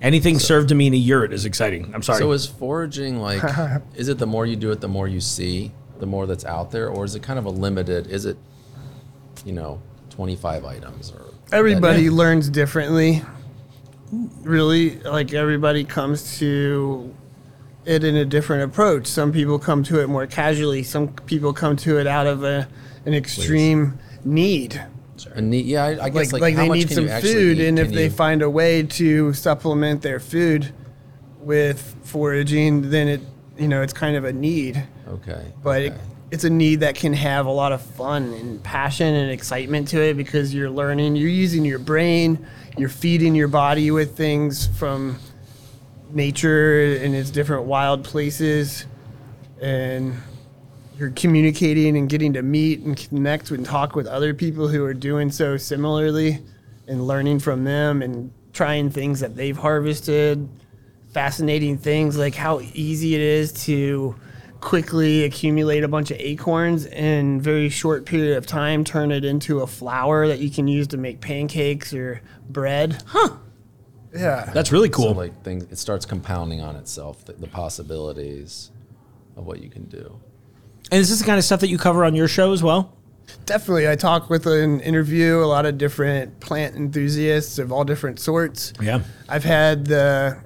Anything 0.00 0.38
served 0.38 0.68
to 0.70 0.74
me 0.74 0.86
in 0.88 0.94
a 0.94 0.96
yurt 0.96 1.32
is 1.32 1.44
exciting. 1.44 1.92
I'm 1.94 2.02
sorry. 2.02 2.18
So 2.18 2.32
is 2.32 2.46
foraging 2.46 3.18
like? 3.20 3.42
is 3.94 4.08
it 4.08 4.18
the 4.18 4.26
more 4.26 4.46
you 4.46 4.56
do 4.56 4.70
it, 4.72 4.80
the 4.80 4.88
more 4.88 5.06
you 5.08 5.20
see, 5.20 5.72
the 5.98 6.06
more 6.06 6.26
that's 6.26 6.44
out 6.44 6.70
there, 6.72 6.88
or 6.88 7.04
is 7.04 7.14
it 7.14 7.22
kind 7.22 7.38
of 7.38 7.44
a 7.44 7.50
limited? 7.50 8.08
Is 8.08 8.24
it, 8.24 8.36
you 9.44 9.52
know, 9.52 9.80
twenty 10.10 10.34
five 10.36 10.64
items 10.64 11.12
or? 11.12 11.22
Everybody 11.52 12.10
learns 12.10 12.48
differently. 12.48 13.22
Really, 14.12 14.98
like 15.00 15.32
everybody 15.32 15.84
comes 15.84 16.38
to 16.38 17.14
it 17.84 18.04
in 18.04 18.16
a 18.16 18.24
different 18.24 18.64
approach. 18.64 19.06
Some 19.06 19.32
people 19.32 19.58
come 19.58 19.82
to 19.84 20.00
it 20.00 20.08
more 20.08 20.26
casually. 20.26 20.82
Some 20.82 21.08
people 21.08 21.52
come 21.52 21.76
to 21.78 21.98
it 21.98 22.06
out 22.06 22.26
of 22.26 22.44
a, 22.44 22.68
an 23.06 23.14
extreme 23.14 23.98
need. 24.24 24.84
A 25.34 25.40
neat, 25.40 25.66
yeah, 25.66 25.84
I, 25.84 25.90
I 25.90 25.94
like, 25.94 26.12
guess 26.14 26.32
like, 26.32 26.42
like, 26.42 26.56
they 26.56 26.68
need 26.68 26.90
some 26.90 27.06
food, 27.06 27.58
eat? 27.58 27.68
and 27.68 27.78
if 27.78 27.88
Can 27.88 27.94
they 27.94 28.08
find 28.08 28.42
a 28.42 28.50
way 28.50 28.82
to 28.82 29.32
supplement 29.32 30.02
their 30.02 30.18
food 30.18 30.72
with 31.38 31.96
foraging, 32.02 32.90
then 32.90 33.08
it 33.08 33.20
you 33.56 33.68
know 33.68 33.82
it's 33.82 33.92
kind 33.92 34.16
of 34.16 34.24
a 34.24 34.32
need, 34.32 34.82
okay, 35.06 35.52
but 35.62 35.82
okay. 35.82 35.86
it, 35.86 36.00
it's 36.32 36.44
a 36.44 36.50
need 36.50 36.80
that 36.80 36.96
can 36.96 37.12
have 37.12 37.46
a 37.46 37.50
lot 37.50 37.70
of 37.70 37.80
fun 37.80 38.32
and 38.32 38.62
passion 38.64 39.14
and 39.14 39.30
excitement 39.30 39.86
to 39.88 40.02
it 40.02 40.16
because 40.16 40.52
you're 40.52 40.70
learning, 40.70 41.14
you're 41.14 41.28
using 41.28 41.64
your 41.64 41.78
brain, 41.78 42.44
you're 42.76 42.88
feeding 42.88 43.34
your 43.34 43.48
body 43.48 43.90
with 43.90 44.16
things 44.16 44.66
from 44.78 45.18
nature 46.10 46.96
and 46.96 47.14
its 47.14 47.30
different 47.30 47.64
wild 47.64 48.04
places, 48.04 48.86
and 49.60 50.14
you're 50.98 51.10
communicating 51.10 51.96
and 51.96 52.08
getting 52.08 52.32
to 52.34 52.42
meet 52.42 52.80
and 52.80 52.96
connect 52.96 53.50
and 53.50 53.64
talk 53.64 53.94
with 53.94 54.06
other 54.06 54.34
people 54.34 54.68
who 54.68 54.84
are 54.84 54.94
doing 54.94 55.30
so 55.30 55.56
similarly 55.56 56.42
and 56.86 57.06
learning 57.06 57.38
from 57.38 57.64
them 57.64 58.02
and 58.02 58.32
trying 58.52 58.90
things 58.90 59.20
that 59.20 59.34
they've 59.36 59.56
harvested. 59.56 60.48
Fascinating 61.12 61.78
things 61.78 62.16
like 62.16 62.34
how 62.34 62.60
easy 62.72 63.14
it 63.14 63.20
is 63.20 63.52
to 63.64 64.14
quickly 64.62 65.24
accumulate 65.24 65.82
a 65.84 65.88
bunch 65.88 66.10
of 66.10 66.16
acorns 66.20 66.86
in 66.86 67.40
very 67.40 67.68
short 67.68 68.06
period 68.06 68.36
of 68.38 68.46
time 68.46 68.84
turn 68.84 69.10
it 69.12 69.24
into 69.24 69.60
a 69.60 69.66
flour 69.66 70.26
that 70.28 70.38
you 70.38 70.48
can 70.48 70.66
use 70.68 70.86
to 70.86 70.96
make 70.96 71.20
pancakes 71.20 71.92
or 71.92 72.22
bread 72.48 73.02
huh. 73.08 73.30
yeah 74.14 74.48
That's 74.54 74.72
really 74.72 74.88
So 74.88 74.94
cool. 74.94 75.14
like 75.14 75.42
things, 75.42 75.64
it 75.64 75.76
starts 75.78 76.06
compounding 76.06 76.60
on 76.60 76.76
itself. 76.76 77.24
The, 77.24 77.32
the 77.34 77.48
possibilities 77.48 78.70
of 79.36 79.46
what 79.46 79.60
you 79.62 79.68
can 79.68 79.84
do. 79.86 80.20
and 80.90 81.00
is 81.00 81.10
this 81.10 81.18
the 81.18 81.24
kind 81.26 81.38
of 81.38 81.44
stuff 81.44 81.60
that 81.60 81.68
you 81.68 81.76
cover 81.78 82.04
on 82.04 82.14
your 82.14 82.28
show 82.28 82.52
as 82.52 82.62
well? 82.62 82.96
Definitely. 83.46 83.88
I 83.88 83.96
talk 83.96 84.30
with 84.30 84.46
an 84.46 84.80
interview 84.80 85.38
a 85.42 85.46
lot 85.46 85.64
of 85.66 85.78
different 85.78 86.38
plant 86.40 86.76
enthusiasts 86.76 87.58
of 87.58 87.72
all 87.72 87.84
different 87.84 88.20
sorts. 88.20 88.72
Yeah. 88.80 89.00
I've 89.28 89.44
had 89.44 89.86
the 89.86 90.38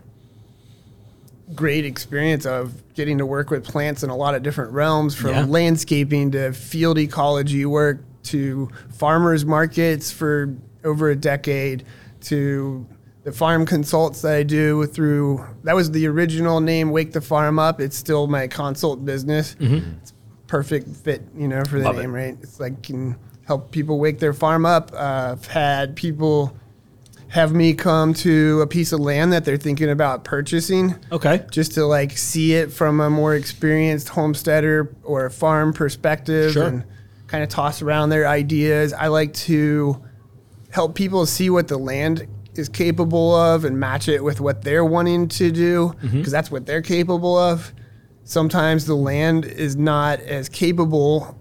great 1.55 1.85
experience 1.85 2.45
of 2.45 2.73
getting 2.95 3.19
to 3.19 3.27
work 3.27 3.51
with 3.51 3.65
plants 3.65 4.03
in 4.03 4.11
a 4.11 4.17
lot 4.17 4.35
of 4.35 4.43
different 4.43 4.73
realms 4.73 5.15
from 5.15 5.31
Yeah. 5.31 5.45
landscaping 5.45 6.33
to 6.33 6.53
field 6.53 6.99
ecology 6.99 7.65
work 7.65 8.01
to 8.25 8.69
farmers 8.91 9.45
markets 9.45 10.11
for 10.11 10.53
over 10.85 11.11
a 11.11 11.17
decade 11.17 11.85
to 12.23 12.85
the 13.23 13.31
farm 13.33 13.65
consults 13.67 14.23
that 14.23 14.35
I 14.35 14.43
do 14.43 14.87
through 14.87 15.45
that 15.65 15.75
was 15.77 15.91
the 15.91 16.07
original 16.07 16.61
name 16.61 16.91
Wake 16.91 17.13
the 17.13 17.21
Farm 17.21 17.59
Up. 17.59 17.81
It's 17.81 17.97
still 17.97 18.27
my 18.29 18.47
consult 18.49 19.05
business. 19.05 19.57
It's 19.61 20.13
perfect 20.47 20.89
fit, 20.97 21.23
you 21.37 21.49
know, 21.49 21.65
for 21.65 21.79
the 21.79 21.85
Love 21.85 21.99
it. 21.99 22.03
name, 22.03 22.13
right? 22.13 22.37
It's 22.43 22.61
like 22.61 22.83
can 22.83 23.17
help 23.45 23.71
people 23.71 23.99
wake 23.99 24.19
their 24.21 24.33
farm 24.33 24.65
up. 24.67 24.93
Uh, 24.93 25.33
I've 25.33 25.47
had 25.47 25.95
people 25.97 26.57
have 27.29 27.53
me 27.53 27.75
come 27.75 28.15
to 28.15 28.61
a 28.61 28.67
piece 28.67 28.93
of 28.93 29.01
land 29.01 29.33
that 29.33 29.45
they're 29.45 29.57
thinking 29.57 29.91
about 29.91 30.25
purchasing 30.25 30.95
Okay. 31.11 31.45
just 31.51 31.73
to 31.73 31.85
like 31.85 32.17
see 32.17 32.55
it 32.55 32.73
from 32.73 33.01
a 33.01 33.11
more 33.11 33.35
experienced 33.35 34.09
homesteader 34.11 34.95
or 35.03 35.29
farm 35.31 35.73
perspective 35.73 36.53
Sure. 36.53 36.67
and 36.69 36.85
kind 37.27 37.43
of 37.43 37.49
toss 37.49 37.83
around 37.83 38.11
their 38.11 38.29
ideas. 38.29 38.93
I 38.93 39.09
like 39.09 39.35
to 39.35 40.01
help 40.71 40.95
people 40.95 41.27
see 41.27 41.51
what 41.51 41.67
the 41.69 41.77
land 41.79 42.27
is 42.55 42.69
capable 42.69 43.35
of 43.35 43.65
and 43.65 43.79
match 43.79 44.09
it 44.09 44.23
with 44.23 44.41
what 44.41 44.63
they're 44.63 44.85
wanting 44.85 45.27
to 45.29 45.51
do 45.51 45.93
mm-hmm. 46.01 46.19
because 46.19 46.33
that's 46.33 46.51
what 46.51 46.65
they're 46.67 46.83
capable 46.83 47.37
of. 47.37 47.73
Sometimes 48.25 48.87
the 48.87 48.95
land 48.95 49.45
is 49.45 49.77
not 49.77 50.21
as 50.21 50.49
capable 50.49 51.39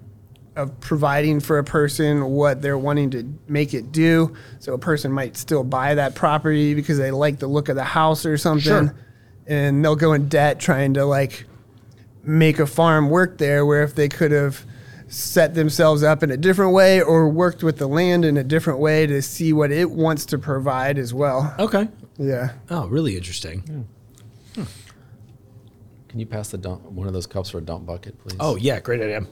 of 0.55 0.79
providing 0.79 1.39
for 1.39 1.57
a 1.57 1.63
person 1.63 2.25
what 2.25 2.61
they're 2.61 2.77
wanting 2.77 3.09
to 3.11 3.37
make 3.47 3.73
it 3.73 3.91
do. 3.91 4.35
So 4.59 4.73
a 4.73 4.77
person 4.77 5.11
might 5.11 5.35
still 5.37 5.63
buy 5.63 5.95
that 5.95 6.15
property 6.15 6.73
because 6.73 6.97
they 6.97 7.11
like 7.11 7.39
the 7.39 7.47
look 7.47 7.69
of 7.69 7.75
the 7.75 7.83
house 7.83 8.25
or 8.25 8.37
something. 8.37 8.63
Sure. 8.87 8.95
And 9.47 9.83
they'll 9.83 9.95
go 9.95 10.13
in 10.13 10.27
debt 10.29 10.59
trying 10.59 10.93
to 10.95 11.05
like 11.05 11.45
make 12.23 12.59
a 12.59 12.65
farm 12.65 13.09
work 13.09 13.37
there 13.37 13.65
where 13.65 13.83
if 13.83 13.95
they 13.95 14.09
could 14.09 14.31
have 14.31 14.65
set 15.07 15.53
themselves 15.53 16.01
up 16.03 16.23
in 16.23 16.31
a 16.31 16.37
different 16.37 16.73
way 16.73 17.01
or 17.01 17.29
worked 17.29 17.61
with 17.61 17.77
the 17.77 17.87
land 17.87 18.25
in 18.25 18.37
a 18.37 18.43
different 18.43 18.79
way 18.79 19.05
to 19.05 19.21
see 19.21 19.53
what 19.53 19.71
it 19.71 19.91
wants 19.91 20.25
to 20.25 20.37
provide 20.37 20.97
as 20.97 21.13
well. 21.13 21.53
Okay. 21.59 21.87
Yeah. 22.17 22.53
Oh, 22.69 22.87
really 22.87 23.15
interesting. 23.15 23.59
Hmm. 23.61 23.81
Hmm. 24.61 24.67
Can 26.09 26.19
you 26.19 26.25
pass 26.25 26.49
the 26.49 26.57
dump, 26.57 26.83
one 26.83 27.07
of 27.07 27.13
those 27.13 27.27
cups 27.27 27.49
for 27.49 27.59
a 27.59 27.61
dump 27.61 27.85
bucket, 27.85 28.17
please? 28.19 28.37
Oh, 28.39 28.55
yeah. 28.55 28.79
Great 28.79 29.01
idea. 29.01 29.27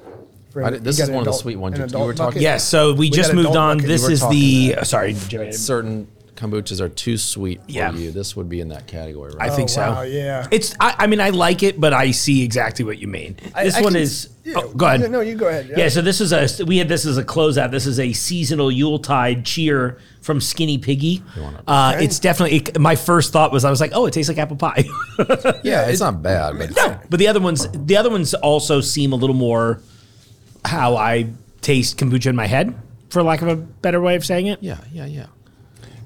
I 0.62 0.70
did- 0.72 0.84
this 0.84 0.95
is 0.99 1.01
got 1.01 1.10
an 1.10 1.16
one 1.16 1.22
of 1.28 1.34
the 1.34 1.39
sweet 1.39 1.56
ones 1.58 1.78
you- 1.78 1.86
you 1.86 2.06
were 2.06 2.14
talking- 2.14 2.26
bucket? 2.26 2.41
Yes. 2.41 2.64
So 2.64 2.93
we, 2.93 3.10
just 3.10 3.34
moved 3.34 3.56
on. 3.56 3.78
This 3.78 4.08
is 4.08 4.22
the. 4.28 4.74
about- 4.74 4.88
Sorry, 4.88 5.16
Jimmy. 5.28 5.51
certain 5.51 6.08
kombuchas 6.36 6.82
are 6.82 6.89
too 6.89 7.16
sweet 7.18 7.60
for 7.64 7.72
Yeah. 7.72 7.93
you. 7.93 8.12
This 8.12 8.36
would 8.36 8.49
be 8.49 8.60
in 8.60 8.70
that 8.70 8.88
category, 8.88 9.34
right? 9.36 9.49
I 9.51 9.56
think 9.56 9.70
Oh, 9.70 9.74
so. 9.74 9.82
wow, 9.82 10.01
yeah. 10.01 10.47
It's. 10.51 10.76
I, 10.80 10.95
I 10.99 11.08
mean, 11.08 11.22
I 11.22 11.30
like 11.30 11.64
it, 11.64 11.80
but 11.80 11.93
I 11.93 12.12
see 12.12 12.43
exactly 12.43 12.84
what 12.84 12.97
you 12.99 13.08
mean. 13.08 13.36
I- 13.56 13.64
This 13.66 13.76
I 13.76 13.82
one 13.82 13.93
can 13.93 14.01
is. 14.01 14.30
yeah, 14.43 14.56
oh, 14.58 14.68
go 14.74 14.88
ahead. 14.88 15.10
No, 15.12 15.22
you 15.22 15.36
go 15.36 15.47
ahead. 15.47 15.72
Yeah, 15.78 15.89
so 15.89 16.01
this 16.01 16.20
is 16.20 16.34
a 16.34 16.66
we 16.66 16.78
had 16.80 16.89
this 16.89 17.06
as 17.06 17.18
a 17.18 17.24
closeout. 17.24 17.72
This 17.72 17.86
is 17.86 17.99
a 17.99 18.12
seasonal 18.14 18.72
Yuletide 18.72 19.45
cheer 19.45 19.97
from 20.22 20.41
Skinny 20.41 20.78
Piggy. 20.80 21.22
Uh, 21.68 21.97
It's 21.99 22.18
definitely 22.20 22.58
it, 22.58 22.80
my 22.80 22.95
first 22.95 23.32
thought 23.32 23.51
was 23.51 23.64
I 23.64 23.70
was 23.70 23.80
like, 23.80 23.91
oh, 23.93 24.06
it 24.08 24.12
tastes 24.14 24.28
like 24.30 24.38
apple 24.39 24.56
pie. 24.58 24.86
yeah, 25.64 25.86
it's 25.88 25.99
not 26.01 26.22
bad, 26.24 26.58
but 26.58 26.76
no, 26.76 26.97
but 27.10 27.20
the 27.20 27.28
other 27.28 27.39
ones, 27.41 27.68
the 27.74 27.95
other 27.97 28.10
ones 28.10 28.34
also 28.34 28.82
seem 28.82 29.14
a 29.14 29.16
little 29.16 29.36
more 29.36 29.82
how 30.66 30.95
I 30.95 31.30
taste 31.61 31.97
kombucha 31.97 32.28
in 32.28 32.36
my 32.36 32.47
head, 32.47 32.76
for 33.09 33.24
lack 33.24 33.41
of 33.41 33.47
a 33.47 33.55
better 33.55 34.01
way 34.01 34.16
of 34.16 34.26
saying 34.26 34.47
it. 34.47 34.59
yeah, 34.61 34.80
yeah, 34.91 35.05
yeah. 35.05 35.28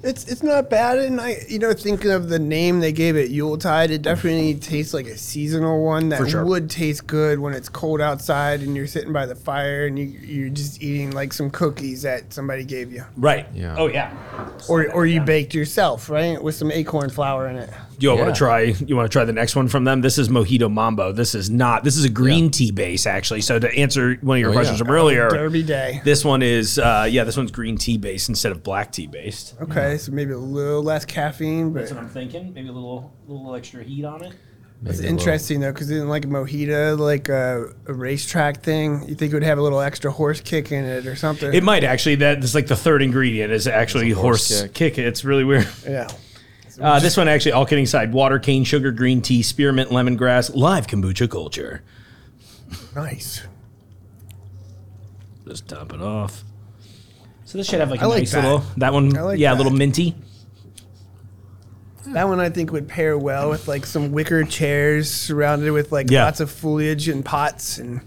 It's 0.00 0.28
it's 0.28 0.44
not 0.44 0.70
bad, 0.70 1.00
and 1.00 1.20
I 1.20 1.38
you 1.48 1.58
know 1.58 1.72
thinking 1.72 2.12
of 2.12 2.28
the 2.28 2.38
name 2.38 2.78
they 2.78 2.92
gave 2.92 3.16
it 3.16 3.30
Yuletide, 3.30 3.90
it 3.90 4.02
definitely 4.02 4.54
tastes 4.54 4.94
like 4.94 5.06
a 5.06 5.18
seasonal 5.18 5.84
one 5.84 6.10
that 6.10 6.28
sure. 6.30 6.44
would 6.44 6.70
taste 6.70 7.08
good 7.08 7.40
when 7.40 7.52
it's 7.52 7.68
cold 7.68 8.00
outside 8.00 8.60
and 8.60 8.76
you're 8.76 8.86
sitting 8.86 9.12
by 9.12 9.26
the 9.26 9.34
fire 9.34 9.86
and 9.86 9.98
you 9.98 10.04
you're 10.04 10.50
just 10.50 10.80
eating 10.80 11.10
like 11.10 11.32
some 11.32 11.50
cookies 11.50 12.02
that 12.02 12.32
somebody 12.32 12.64
gave 12.64 12.92
you, 12.92 13.04
Right. 13.16 13.48
Yeah. 13.52 13.74
Oh 13.76 13.88
yeah. 13.88 14.16
or 14.68 14.88
or 14.92 15.04
you 15.04 15.20
baked 15.20 15.52
yourself, 15.52 16.08
right, 16.08 16.40
with 16.40 16.54
some 16.54 16.70
acorn 16.70 17.10
flour 17.10 17.48
in 17.48 17.56
it. 17.56 17.70
You 18.00 18.14
want 18.14 18.32
to 18.34 18.38
try? 18.38 18.60
You 18.86 18.96
want 18.96 19.10
to 19.10 19.12
try 19.12 19.24
the 19.24 19.32
next 19.32 19.56
one 19.56 19.66
from 19.68 19.84
them? 19.84 20.00
This 20.02 20.18
is 20.18 20.28
Mojito 20.28 20.70
Mambo. 20.72 21.12
This 21.12 21.34
is 21.34 21.50
not. 21.50 21.82
This 21.84 21.96
is 21.96 22.04
a 22.04 22.08
green 22.08 22.44
Yeah. 22.44 22.50
tea 22.50 22.70
base 22.70 23.06
actually. 23.06 23.40
So 23.40 23.58
to 23.58 23.68
answer 23.74 24.16
one 24.20 24.36
of 24.36 24.40
your 24.40 24.50
Oh, 24.50 24.52
questions 24.52 24.78
yeah. 24.78 24.84
from 24.84 24.94
earlier, 24.94 25.28
Derby 25.28 25.62
Day. 25.62 26.00
this 26.04 26.24
one 26.24 26.42
is 26.42 26.78
uh, 26.78 27.08
yeah. 27.10 27.24
This 27.24 27.36
one's 27.36 27.50
green 27.50 27.76
tea 27.76 27.98
based 27.98 28.28
instead 28.28 28.52
of 28.52 28.62
black 28.62 28.92
tea 28.92 29.06
based. 29.08 29.54
Okay, 29.60 29.98
so 29.98 30.12
maybe 30.12 30.32
a 30.32 30.38
little 30.38 30.82
less 30.82 31.04
caffeine, 31.04 31.72
but 31.72 31.80
That's 31.80 31.92
what 31.92 32.00
I'm 32.02 32.08
thinking. 32.08 32.52
Maybe 32.54 32.68
a 32.68 32.72
little 32.72 33.12
little 33.26 33.54
extra 33.56 33.82
heat 33.82 34.04
on 34.04 34.22
it. 34.24 34.32
it's 34.32 34.36
Maybe 34.82 34.96
little- 34.98 35.10
interesting 35.18 35.60
though 35.60 35.72
because 35.72 35.90
in 35.90 36.08
like 36.08 36.24
a 36.24 36.28
mojito, 36.28 36.96
like 36.96 37.28
a, 37.28 37.72
a 37.86 37.92
racetrack 37.92 38.62
thing, 38.62 39.02
you 39.08 39.16
think 39.16 39.32
it 39.32 39.34
would 39.34 39.42
have 39.42 39.58
a 39.58 39.62
little 39.62 39.80
extra 39.80 40.12
horse 40.12 40.40
kick 40.40 40.70
in 40.70 40.84
it 40.84 41.04
or 41.06 41.16
something. 41.16 41.52
It 41.52 41.64
might 41.64 41.82
actually. 41.82 42.14
That 42.16 42.44
is 42.44 42.54
like 42.54 42.68
the 42.68 42.76
third 42.76 43.02
ingredient 43.02 43.52
is 43.52 43.66
actually 43.66 44.10
horse, 44.10 44.48
horse 44.48 44.62
kick. 44.72 44.94
kick. 44.94 44.98
It's 44.98 45.24
really 45.24 45.42
weird. 45.44 45.66
yeah. 45.84 46.06
Uh, 46.80 47.00
this 47.00 47.16
one 47.16 47.28
actually, 47.28 47.52
all 47.52 47.66
kidding 47.66 47.84
aside, 47.84 48.12
water, 48.12 48.38
cane, 48.38 48.64
sugar, 48.64 48.92
green 48.92 49.20
tea, 49.20 49.42
spearmint, 49.42 49.90
lemongrass, 49.90 50.54
live 50.54 50.86
kombucha 50.86 51.28
culture. 51.28 51.82
Nice. 52.94 53.42
Just 55.46 55.66
top 55.68 55.92
it 55.92 56.00
off. 56.00 56.44
So 57.44 57.58
this 57.58 57.68
should 57.68 57.80
have 57.80 57.90
like 57.90 58.00
a 58.00 58.04
I 58.04 58.06
like 58.06 58.18
nice 58.20 58.32
that. 58.32 58.44
little 58.44 58.62
that 58.76 58.92
one. 58.92 59.16
I 59.16 59.22
like 59.22 59.38
yeah, 59.38 59.52
a 59.52 59.56
that. 59.56 59.62
little 59.62 59.76
minty. 59.76 60.14
That 62.08 62.28
one 62.28 62.40
I 62.40 62.48
think 62.50 62.72
would 62.72 62.88
pair 62.88 63.18
well 63.18 63.50
with 63.50 63.68
like 63.68 63.84
some 63.84 64.12
wicker 64.12 64.44
chairs 64.44 65.10
surrounded 65.10 65.70
with 65.72 65.90
like 65.92 66.10
Yeah. 66.10 66.24
lots 66.24 66.40
of 66.40 66.50
foliage 66.50 67.08
and 67.08 67.24
pots 67.24 67.78
and 67.78 68.00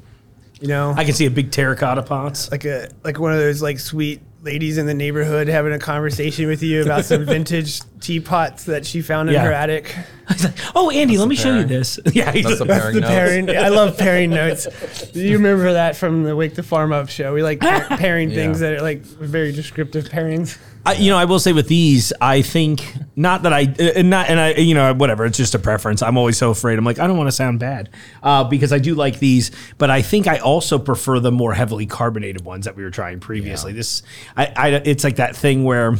you 0.59 0.67
know 0.67 0.93
I 0.95 1.03
can 1.05 1.13
see 1.13 1.26
a 1.26 1.32
big 1.32 1.51
terracotta 1.51 2.03
pots. 2.03 2.49
like 2.51 2.65
a 2.65 2.89
like 3.03 3.19
one 3.19 3.32
of 3.34 3.39
those 3.39 3.61
like 3.61 3.80
sweet 3.80 4.22
ladies 4.41 4.77
in 4.79 4.87
the 4.87 4.93
neighborhood 4.93 5.47
having 5.47 5.71
a 5.71 5.77
conversation 5.79 6.47
with 6.47 6.63
you 6.63 6.81
about 6.81 7.05
some 7.05 7.23
vintage 7.27 7.81
teapots 7.99 8.63
that 8.65 8.85
she 8.85 9.01
found 9.01 9.29
in 9.29 9.35
Yeah. 9.35 9.45
her 9.45 9.51
attic. 9.53 9.95
He's 10.29 10.43
like, 10.45 10.55
oh, 10.75 10.89
Ande, 10.89 11.11
let 11.17 11.27
me 11.27 11.35
show 11.35 11.49
you 11.49 11.53
pairing. 11.57 11.67
this. 11.67 11.99
Yeah, 12.13 12.31
he's 12.31 12.45
That's 12.45 12.59
the 12.59 12.65
pairing 12.65 12.95
The 12.95 13.01
notes. 13.01 13.11
pairing, 13.11 13.49
I 13.51 13.67
love 13.69 13.97
pairing 13.99 14.29
notes. 14.31 14.67
You 15.13 15.33
remember 15.37 15.73
that 15.73 15.95
from 15.95 16.23
the 16.23 16.35
Wake 16.35 16.55
the 16.55 16.63
Farm 16.63 16.91
Up 16.91 17.09
show? 17.09 17.33
We 17.33 17.43
like 17.43 17.59
pair- 17.59 17.85
pairing 17.97 18.29
things 18.31 18.61
Yeah. 18.61 18.69
that 18.71 18.77
are 18.77 18.81
like 18.81 19.01
very 19.01 19.51
descriptive 19.51 20.05
pairings. 20.05 20.57
I, 20.86 20.93
you 20.93 21.11
know, 21.11 21.17
I 21.17 21.25
will 21.25 21.39
say 21.39 21.53
with 21.53 21.67
these, 21.67 22.11
I 22.19 22.41
think 22.41 22.95
not 23.15 23.43
that 23.43 23.53
I, 23.53 23.63
uh, 23.63 23.84
and 23.97 24.09
not, 24.09 24.29
and 24.29 24.39
I, 24.39 24.53
you 24.53 24.73
know, 24.73 24.93
whatever. 24.93 25.25
It's 25.25 25.38
just 25.38 25.53
a 25.53 25.59
preference. 25.59 26.01
I'm 26.01 26.17
always 26.17 26.38
so 26.38 26.49
afraid. 26.49 26.79
I'm 26.79 26.86
like, 26.86 26.99
I 26.99 27.07
don't 27.07 27.17
want 27.17 27.27
to 27.27 27.32
sound 27.32 27.59
bad, 27.59 27.89
uh, 28.23 28.43
because 28.43 28.73
I 28.73 28.79
do 28.79 28.95
like 28.95 29.19
these, 29.19 29.51
but 29.77 29.89
I 29.89 30.01
think 30.01 30.27
I 30.27 30.39
also 30.39 30.79
prefer 30.79 31.19
the 31.19 31.32
more 31.32 31.53
heavily 31.53 31.86
carbonated 31.86 32.43
ones 32.43 32.65
that 32.65 32.75
we 32.75 32.84
were 32.84 32.91
trying 32.91 33.19
previously. 33.19 33.73
This, 33.73 34.03
I, 34.36 34.53
I, 34.55 34.69
it's 34.69 35.03
like 35.03 35.17
that 35.17 35.36
thing 35.36 35.63
where, 35.63 35.95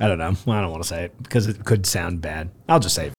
I 0.00 0.08
don't 0.08 0.18
know. 0.18 0.34
Well, 0.46 0.58
I 0.58 0.60
don't 0.60 0.70
want 0.70 0.82
to 0.82 0.88
say 0.88 1.04
it 1.04 1.22
because 1.22 1.46
it 1.46 1.64
could 1.64 1.86
sound 1.86 2.20
bad. 2.20 2.50
I'll 2.68 2.80
just 2.80 2.94
say 2.94 3.08
it. 3.08 3.13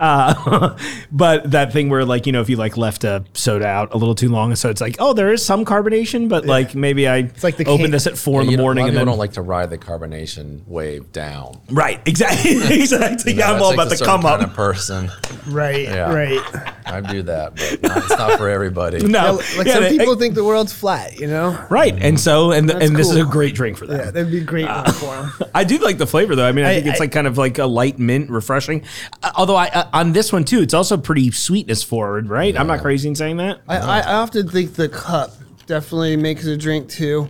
Uh, 0.00 0.76
but 1.12 1.50
that 1.50 1.72
thing 1.72 1.88
where 1.88 2.04
like 2.04 2.26
you 2.26 2.32
know 2.32 2.40
if 2.40 2.48
you 2.48 2.56
like 2.56 2.76
left 2.76 3.04
a 3.04 3.24
soda 3.34 3.66
out 3.66 3.92
a 3.94 3.96
little 3.96 4.14
too 4.14 4.28
long, 4.28 4.54
so 4.56 4.68
it's 4.70 4.80
like 4.80 4.96
oh 4.98 5.12
there 5.12 5.32
is 5.32 5.44
some 5.44 5.64
carbonation, 5.64 6.28
but 6.28 6.46
like 6.46 6.74
maybe 6.74 7.06
I 7.08 7.18
it's 7.18 7.44
like 7.44 7.56
the 7.56 7.66
open 7.66 7.84
can- 7.86 7.90
this 7.92 8.06
at 8.06 8.16
four 8.18 8.40
in 8.42 8.46
the 8.48 8.56
morning 8.56 8.84
and 8.84 8.90
of 8.90 8.94
then 9.00 9.06
don't 9.06 9.18
like 9.18 9.32
to 9.34 9.42
ride 9.42 9.70
the 9.70 9.78
carbonation 9.78 10.66
wave 10.66 11.12
down. 11.12 11.60
right 11.70 12.00
exactly 12.06 12.52
exactly. 12.80 13.32
You 13.32 13.38
yeah, 13.38 13.50
I'm 13.52 13.54
that 13.58 13.62
all 13.62 13.70
takes 13.70 13.74
about 13.82 13.88
the 13.90 13.96
certain 13.96 14.06
come 14.14 14.26
up. 14.26 14.40
kind 14.40 14.50
of 14.50 14.56
person. 14.56 15.10
Right, 15.46 15.82
Yeah. 15.84 16.12
right. 16.12 16.40
I 16.86 17.00
do 17.00 17.22
that, 17.22 17.56
but 17.56 17.82
not, 17.82 17.96
it's 17.98 18.08
not 18.10 18.38
for 18.38 18.48
everybody. 18.48 18.98
No, 19.06 19.40
Yeah, 19.40 19.56
like 19.58 19.66
yeah, 19.66 19.74
some 19.74 19.82
they- 19.84 19.98
people 19.98 20.14
think 20.16 20.34
the 20.34 20.44
world's 20.44 20.72
flat, 20.72 21.18
you 21.18 21.26
know? 21.26 21.58
right, 21.70 21.94
and 22.00 22.18
so 22.20 22.52
and 22.52 22.68
That's 22.68 22.86
and 22.86 22.96
this 22.96 23.08
is 23.10 23.16
a 23.16 23.22
cool. 23.22 23.32
great 23.32 23.54
drink 23.54 23.76
for 23.78 23.86
Yeah, 23.86 23.96
that. 23.96 24.14
that'd 24.14 24.30
be 24.30 24.38
a 24.38 24.44
great 24.44 24.66
one 24.66 24.92
for 24.92 25.14
'em. 25.14 25.32
I 25.54 25.64
do 25.64 25.78
like 25.78 25.98
the 25.98 26.06
flavor 26.06 26.34
though. 26.36 26.46
I 26.46 26.52
mean, 26.52 26.64
I, 26.64 26.70
I- 26.70 26.74
think 26.76 26.86
it's 26.86 27.00
I- 27.00 27.04
like 27.04 27.12
kind 27.12 27.26
of 27.26 27.38
like 27.38 27.58
a 27.58 27.66
light 27.66 27.98
mint, 27.98 28.30
refreshing. 28.30 28.84
Uh, 29.22 29.30
although 29.36 29.56
I 29.56 29.61
uh, 29.68 29.88
on 29.92 30.12
this 30.12 30.32
one 30.32 30.44
too, 30.44 30.60
it's 30.60 30.74
also 30.74 30.96
pretty 30.96 31.30
sweetness 31.30 31.82
forward, 31.82 32.28
right? 32.28 32.56
I'm 32.58 32.66
not 32.66 32.80
crazy 32.80 33.08
in 33.08 33.14
saying 33.14 33.36
that. 33.38 33.60
I, 33.68 33.78
I, 33.78 33.98
I 34.00 34.12
often 34.14 34.48
think 34.48 34.74
the 34.74 34.88
cup 34.88 35.32
definitely 35.66 36.16
makes 36.16 36.44
a 36.46 36.56
drink 36.56 36.88
too. 36.88 37.28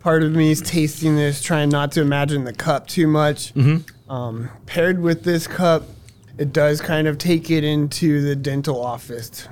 Part 0.00 0.22
of 0.22 0.32
me 0.32 0.50
is 0.50 0.60
tasting 0.60 1.14
this, 1.16 1.40
trying 1.42 1.68
not 1.68 1.92
to 1.92 2.00
imagine 2.00 2.44
the 2.44 2.52
cup 2.52 2.86
too 2.88 3.06
much. 3.06 3.54
Mm-hmm. 3.54 4.10
Um, 4.12 4.50
paired 4.66 5.00
with 5.00 5.22
this 5.22 5.46
cup, 5.46 5.84
it 6.38 6.52
does 6.52 6.80
kind 6.80 7.06
of 7.06 7.18
take 7.18 7.50
it 7.50 7.62
into 7.62 8.20
the 8.22 8.34
dental 8.34 8.84
office, 8.84 9.46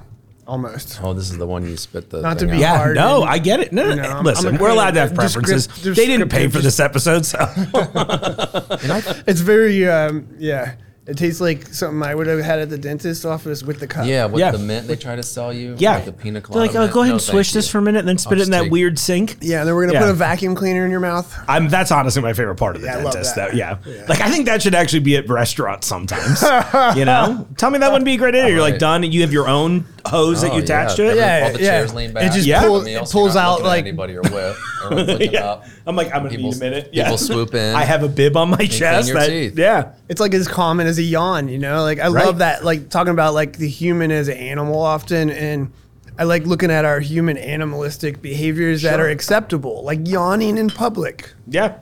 almost. 0.46 0.98
Oh, 1.02 1.14
this 1.14 1.30
is 1.30 1.38
the 1.38 1.46
one 1.46 1.64
you 1.68 1.76
spit 1.76 2.10
the. 2.10 2.20
Not 2.20 2.38
to 2.40 2.46
thing 2.46 2.58
be 2.58 2.64
out. 2.64 2.72
Yeah, 2.72 2.76
hard 2.78 2.96
no, 2.96 3.22
and- 3.22 3.30
I 3.30 3.38
get 3.38 3.60
it. 3.60 3.72
No, 3.72 3.84
no, 3.84 3.90
you 3.90 3.96
know, 3.96 4.08
I'm- 4.08 4.24
listen, 4.24 4.58
we're 4.58 4.70
allowed 4.70 4.92
to 4.94 5.02
of 5.04 5.10
have 5.10 5.14
preferences. 5.16 5.66
descript- 5.68 5.96
they 5.96 6.06
didn't 6.06 6.28
pay 6.30 6.46
descriptive, 6.46 6.52
for 6.52 6.62
this 6.62 6.80
episode, 6.80 7.24
so 7.26 7.38
It's 9.26 9.40
very, 9.40 9.88
um, 9.88 10.26
yeah. 10.38 10.74
It 11.10 11.16
tastes 11.18 11.40
like 11.40 11.66
something 11.74 12.02
I 12.02 12.14
would 12.14 12.26
have 12.28 12.38
had 12.40 12.60
at 12.60 12.70
the 12.70 12.78
dentist 12.78 13.26
office 13.26 13.62
with 13.64 13.80
the 13.80 13.86
cup. 13.86 14.06
Yeah, 14.06 14.26
with 14.26 14.38
Yeah. 14.40 14.52
the 14.52 14.58
mint 14.58 14.86
they 14.86 14.94
try 14.96 15.16
to 15.16 15.22
sell 15.22 15.52
you. 15.52 15.74
yeah. 15.78 15.96
like 15.96 16.04
the 16.04 16.12
pina 16.12 16.34
They're 16.34 16.40
colada. 16.42 16.66
like, 16.68 16.76
oh, 16.76 16.80
mint. 16.82 16.92
go 16.92 17.00
ahead 17.00 17.08
No, 17.10 17.14
and 17.16 17.22
swish 17.22 17.52
this 17.52 17.66
you. 17.66 17.72
for 17.72 17.78
a 17.78 17.82
minute, 17.82 17.98
and 17.98 18.08
then 18.08 18.16
spit 18.18 18.34
it 18.34 18.36
just 18.42 18.46
in 18.48 18.52
that 18.52 18.62
take- 18.62 18.72
weird 18.72 18.98
sink. 18.98 19.36
Yeah, 19.40 19.58
and 19.60 19.68
then 19.68 19.74
we're 19.74 19.86
gonna 19.86 19.94
Yeah. 19.98 20.00
put 20.06 20.10
a 20.10 20.14
vacuum 20.14 20.54
cleaner 20.54 20.84
in 20.84 20.90
your 20.90 21.00
mouth. 21.00 21.34
I'm 21.48 21.68
that's 21.68 21.90
honestly 21.90 22.22
my 22.22 22.32
favorite 22.32 22.54
part 22.56 22.76
of 22.76 22.82
the 22.82 22.88
Yeah, 22.88 22.98
I 22.98 23.02
love 23.02 23.12
dentist. 23.14 23.34
that. 23.34 23.50
Though. 23.50 23.56
Yeah. 23.56 23.76
Yeah. 23.84 24.04
like 24.08 24.20
I 24.20 24.30
think 24.30 24.46
that 24.46 24.62
should 24.62 24.74
actually 24.74 25.00
be 25.00 25.16
at 25.16 25.28
restaurants 25.28 25.86
sometimes. 25.86 26.42
you 26.96 27.04
know, 27.04 27.46
tell 27.56 27.70
me 27.70 27.78
that 27.80 27.90
wouldn't 27.90 28.04
be 28.06 28.14
a 28.14 28.16
great 28.16 28.34
idea. 28.34 28.48
You're 28.50 28.60
like 28.60 28.74
Right. 28.74 28.80
done, 28.80 29.04
and 29.04 29.12
you 29.12 29.22
have 29.22 29.32
your 29.32 29.48
own 29.48 29.84
hose 30.06 30.42
that 30.42 30.52
Oh, 30.52 30.56
you 30.56 30.62
attach 30.62 30.90
yeah, 30.90 31.04
to 31.04 31.10
it. 31.10 31.16
Yeah. 31.16 31.42
all 31.46 31.52
the 31.52 31.58
chairs 31.58 31.94
lean 31.94 32.12
back. 32.12 32.24
It 32.24 32.32
just 32.32 32.46
Yeah. 32.46 32.62
pull- 32.62 32.82
Meals, 32.82 33.10
it 33.10 33.12
pulls 33.12 33.36
out, 33.36 33.62
like- 33.62 33.80
anybody 33.84 34.16
or 34.16 34.22
with 34.22 34.58
or 34.84 34.90
looking 34.96 35.32
Yeah. 35.32 35.44
up. 35.50 35.66
I'm 35.86 35.96
like, 35.96 36.08
I'm 36.08 36.18
gonna 36.22 36.30
People, 36.30 36.50
need 36.50 36.56
a 36.56 36.60
minute. 36.60 36.92
people 36.92 37.18
swoop 37.18 37.54
in. 37.54 37.74
I 37.74 37.84
have 37.84 38.02
a 38.02 38.08
bib 38.08 38.36
on 38.36 38.50
my 38.50 38.66
chest. 38.66 39.08
your 39.08 39.18
That, 39.18 39.28
teeth. 39.28 39.58
yeah. 39.58 39.88
It's 40.08 40.20
like 40.20 40.34
as 40.34 40.48
common 40.48 40.86
as 40.86 40.98
a 40.98 41.02
yawn, 41.02 41.48
you 41.48 41.58
know? 41.58 41.82
Like 41.82 41.98
I 42.00 42.08
Right. 42.08 42.24
love 42.24 42.38
that 42.38 42.64
like 42.64 42.88
talking 42.90 43.12
about 43.12 43.34
like 43.34 43.58
the 43.58 43.68
human 43.68 44.10
as 44.10 44.28
an 44.28 44.36
animal 44.36 44.80
often 44.80 45.30
and 45.30 45.70
I 46.18 46.24
like 46.24 46.44
looking 46.46 46.70
at 46.70 46.84
our 46.84 47.00
human 47.00 47.38
animalistic 47.38 48.20
behaviors 48.20 48.82
that 48.82 48.96
Sure. 48.96 49.06
are 49.06 49.08
acceptable, 49.08 49.82
like 49.84 50.06
yawning 50.06 50.58
in 50.58 50.68
public. 50.68 51.30
Yeah. 51.48 51.72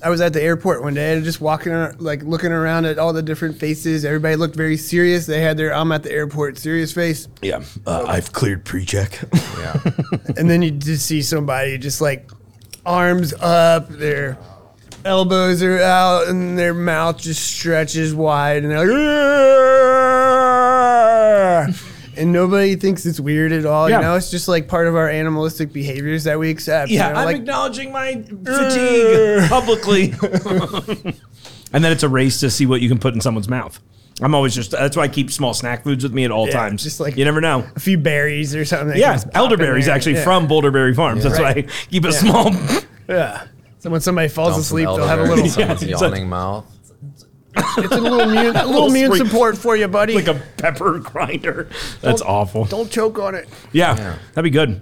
I 0.00 0.10
was 0.10 0.20
at 0.20 0.32
the 0.32 0.40
airport 0.40 0.82
one 0.82 0.94
day 0.94 1.14
and 1.16 1.24
just 1.24 1.40
walking 1.40 1.72
around, 1.72 2.00
like 2.00 2.22
looking 2.22 2.52
around 2.52 2.84
at 2.84 2.98
all 2.98 3.12
the 3.12 3.22
different 3.22 3.58
faces. 3.58 4.04
Everybody 4.04 4.36
looked 4.36 4.54
very 4.54 4.76
serious. 4.76 5.26
They 5.26 5.40
had 5.40 5.56
their 5.56 5.74
I'm 5.74 5.90
at 5.90 6.04
the 6.04 6.12
airport 6.12 6.56
serious 6.56 6.92
face. 6.92 7.26
Yeah. 7.42 7.64
Uh, 7.84 8.04
I've 8.06 8.32
cleared 8.32 8.64
pre-check. 8.64 9.18
yeah. 9.58 9.80
And 10.36 10.48
then 10.48 10.62
you 10.62 10.70
just 10.70 11.04
see 11.06 11.20
somebody 11.20 11.78
just 11.78 12.00
like 12.00 12.30
arms 12.86 13.34
up, 13.34 13.88
their 13.88 14.38
elbows 15.04 15.62
are 15.64 15.80
out, 15.80 16.28
and 16.28 16.56
their 16.58 16.74
mouth 16.74 17.18
just 17.18 17.44
stretches 17.44 18.14
wide, 18.14 18.62
and 18.62 18.70
they're 18.70 18.86
like, 18.86 18.88
"Argh!" 21.68 21.97
And 22.18 22.32
nobody 22.32 22.76
thinks 22.76 23.06
it's 23.06 23.20
weird 23.20 23.52
at 23.52 23.64
all. 23.64 23.88
Yeah. 23.88 23.96
You 23.96 24.02
know, 24.02 24.14
it's 24.16 24.30
just 24.30 24.48
like 24.48 24.68
part 24.68 24.86
of 24.86 24.96
our 24.96 25.08
animalistic 25.08 25.72
behaviors 25.72 26.24
that 26.24 26.38
we 26.38 26.50
accept. 26.50 26.90
yeah. 26.90 27.08
you 27.08 27.14
know? 27.14 27.20
I'm 27.20 27.24
like, 27.26 27.36
acknowledging 27.36 27.92
my 27.92 28.22
fatigue 28.44 29.48
publicly. 29.48 30.12
and 31.72 31.84
then 31.84 31.92
it's 31.92 32.02
a 32.02 32.08
race 32.08 32.40
to 32.40 32.50
see 32.50 32.66
what 32.66 32.80
you 32.80 32.88
can 32.88 32.98
put 32.98 33.14
in 33.14 33.20
someone's 33.20 33.48
mouth. 33.48 33.80
I'm 34.20 34.34
always 34.34 34.52
just 34.54 34.72
that's 34.72 34.96
why 34.96 35.04
I 35.04 35.08
keep 35.08 35.30
small 35.30 35.54
snack 35.54 35.84
foods 35.84 36.02
with 36.02 36.12
me 36.12 36.24
at 36.24 36.32
all 36.32 36.46
Yeah, 36.48 36.54
times. 36.54 36.82
just 36.82 36.98
like- 36.98 37.16
you 37.16 37.24
never 37.24 37.40
know. 37.40 37.64
a 37.76 37.80
few 37.80 37.96
berries 37.98 38.52
or 38.54 38.64
something. 38.64 38.98
Yeah, 38.98 39.10
can 39.10 39.14
just 39.14 39.26
pop 39.26 39.34
in 39.34 39.40
elderberries 39.40 39.86
actually 39.88 40.14
Yeah. 40.16 40.24
from 40.24 40.48
Boulderberry 40.48 40.94
Farms. 40.96 41.22
That's 41.22 41.38
Right. 41.38 41.66
why 41.66 41.72
I 41.72 41.86
keep 41.90 42.04
a 42.04 42.12
small. 42.12 42.50
yeah. 43.08 43.44
So 43.78 43.90
when 43.90 44.00
somebody 44.00 44.26
falls 44.26 44.54
Dump 44.54 44.60
asleep, 44.62 44.86
they'll 44.86 45.06
have 45.06 45.20
a 45.20 45.22
elderberry 45.22 45.28
little. 45.28 45.44
in 45.44 45.50
someone's 45.50 45.82
Yeah, 45.84 45.92
it's 45.92 46.02
a- 46.02 46.04
yawning 46.06 46.28
mouth. 46.28 46.66
It's 47.78 47.92
a 47.94 48.00
little 48.00 48.20
immune, 48.20 48.46
a 48.56 48.66
little 48.66 48.70
little 48.70 48.86
immune 48.90 49.10
sweet- 49.16 49.26
support 49.26 49.58
for 49.58 49.76
you, 49.76 49.88
buddy. 49.88 50.14
like 50.14 50.28
a 50.28 50.40
pepper 50.56 50.98
grinder. 51.04 51.68
That's 52.00 52.22
awful. 52.22 52.64
Don't 52.64 52.90
choke 52.90 53.18
on 53.18 53.34
it. 53.34 53.48
Yeah, 53.72 53.96
Yeah. 53.96 54.18
that'd 54.34 54.44
be 54.44 54.50
good. 54.50 54.80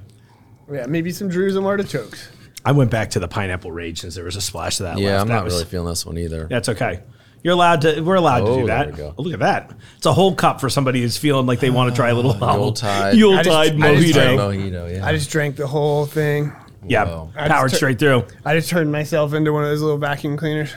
Yeah, 0.73 0.87
maybe 0.87 1.13
some 1.13 1.29
Drew's 1.29 1.57
and 1.57 1.65
artichokes. 1.67 2.29
I 2.65 2.73
went 2.73 2.91
back 2.91 3.11
to 3.11 3.21
the 3.21 3.29
pineapple 3.29 3.71
rage 3.71 4.01
since 4.01 4.15
there 4.17 4.25
was 4.25 4.35
a 4.37 4.41
splash 4.41 4.81
of 4.81 4.85
that. 4.87 4.99
Yeah, 4.99 5.11
left. 5.13 5.21
I'm 5.23 5.29
That 5.29 5.35
not 5.35 5.45
was- 5.45 5.55
really 5.55 5.65
feeling 5.67 5.89
this 5.89 6.05
one 6.05 6.19
either. 6.19 6.47
That's 6.51 6.69
okay. 6.71 7.01
You're 7.45 7.53
allowed 7.55 7.83
to. 7.83 8.01
We're 8.01 8.17
allowed 8.17 8.41
to 8.41 8.47
Oh, 8.47 8.61
do 8.61 8.67
there 8.67 8.77
that. 8.79 8.91
we 8.91 8.97
go. 8.97 9.15
Oh, 9.17 9.23
look 9.23 9.33
at 9.35 9.39
that. 9.41 9.71
It's 9.99 10.07
a 10.07 10.13
whole 10.13 10.35
cup 10.35 10.61
for 10.61 10.69
somebody 10.69 11.01
who's 11.01 11.17
feeling 11.17 11.47
like 11.47 11.61
they 11.61 11.71
want 11.71 11.91
to 11.91 11.97
try 11.97 12.09
a 12.09 12.15
little 12.15 12.35
Yuletide. 12.41 13.15
Yuletide 13.15 13.47
I 13.47 13.53
just- 13.55 13.85
I 13.85 13.87
mojito. 13.89 14.01
just 14.03 14.15
drank- 14.15 14.41
Mojito, 14.41 14.93
yeah. 14.97 15.07
I 15.07 15.13
just 15.13 15.31
drank 15.31 15.55
the 15.57 15.67
whole 15.69 16.07
thing. 16.07 16.51
yeah, 16.89 17.05
Whoa. 17.05 17.31
I 17.37 17.43
just 17.43 17.51
powered 17.53 17.71
tur- 17.71 17.77
straight 17.77 17.99
through. 18.01 18.25
I 18.45 18.57
just 18.57 18.69
turned 18.69 18.91
myself 18.91 19.33
into 19.33 19.53
one 19.53 19.63
of 19.63 19.69
those 19.69 19.81
little 19.83 19.99
vacuum 19.99 20.37
cleaners. 20.37 20.71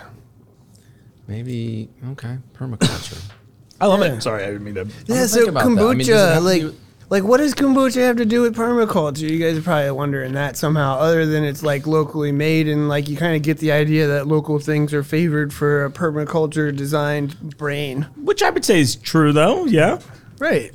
Maybe 1.30 1.88
okay. 2.14 2.38
Permaculture. 2.58 3.22
I 3.82 3.86
love 3.86 4.00
Yeah. 4.02 4.14
it. 4.16 4.22
Sorry, 4.24 4.44
I 4.44 4.48
didn't 4.48 4.64
mean 4.64 4.76
to. 4.76 4.88
Yeah, 5.06 5.26
so 5.28 5.48
about 5.48 5.54
that. 5.54 5.66
I 5.66 5.70
mean, 5.70 5.78
kombucha, 5.78 5.98
does 6.08 6.10
it 6.10 6.16
have 6.16 6.38
to 6.38 6.40
like, 6.42 6.62
do- 6.62 6.76
like 7.12 7.24
what 7.24 7.38
does 7.38 7.54
kombucha 7.54 8.02
have 8.02 8.18
to 8.18 8.26
do 8.26 8.42
with 8.42 8.56
permaculture? 8.56 9.30
You 9.30 9.38
guys 9.38 9.58
are 9.58 9.62
probably 9.62 9.92
wondering 9.92 10.34
that 10.34 10.58
somehow, 10.58 10.98
other 10.98 11.26
than 11.28 11.44
it's 11.44 11.62
like 11.64 11.86
locally 11.88 12.32
made 12.32 12.68
and 12.68 12.90
like 12.90 13.08
you 13.08 13.16
kind 13.16 13.36
of 13.36 13.44
get 13.44 13.60
the 13.60 13.72
idea 13.72 14.08
that 14.08 14.28
local 14.28 14.58
things 14.60 14.92
are 14.94 15.04
favored 15.04 15.54
for 15.54 15.86
a 15.86 15.92
permaculture 15.92 16.76
designed 16.76 17.58
brain. 17.58 18.08
Which 18.18 18.42
I 18.44 18.50
would 18.50 18.66
say 18.66 18.80
is 18.82 18.96
true, 18.96 19.32
though. 19.32 19.66
Yeah. 19.66 20.00
Right. 20.40 20.72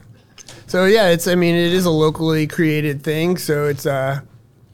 So 0.69 0.85
yeah, 0.87 1.09
it's 1.09 1.27
I 1.27 1.35
mean 1.35 1.57
it 1.57 1.73
is 1.73 1.85
a 1.85 1.91
locally 1.91 2.47
created 2.47 3.03
thing, 3.03 3.39
so 3.39 3.65
it's 3.67 3.87
uh 3.87 4.21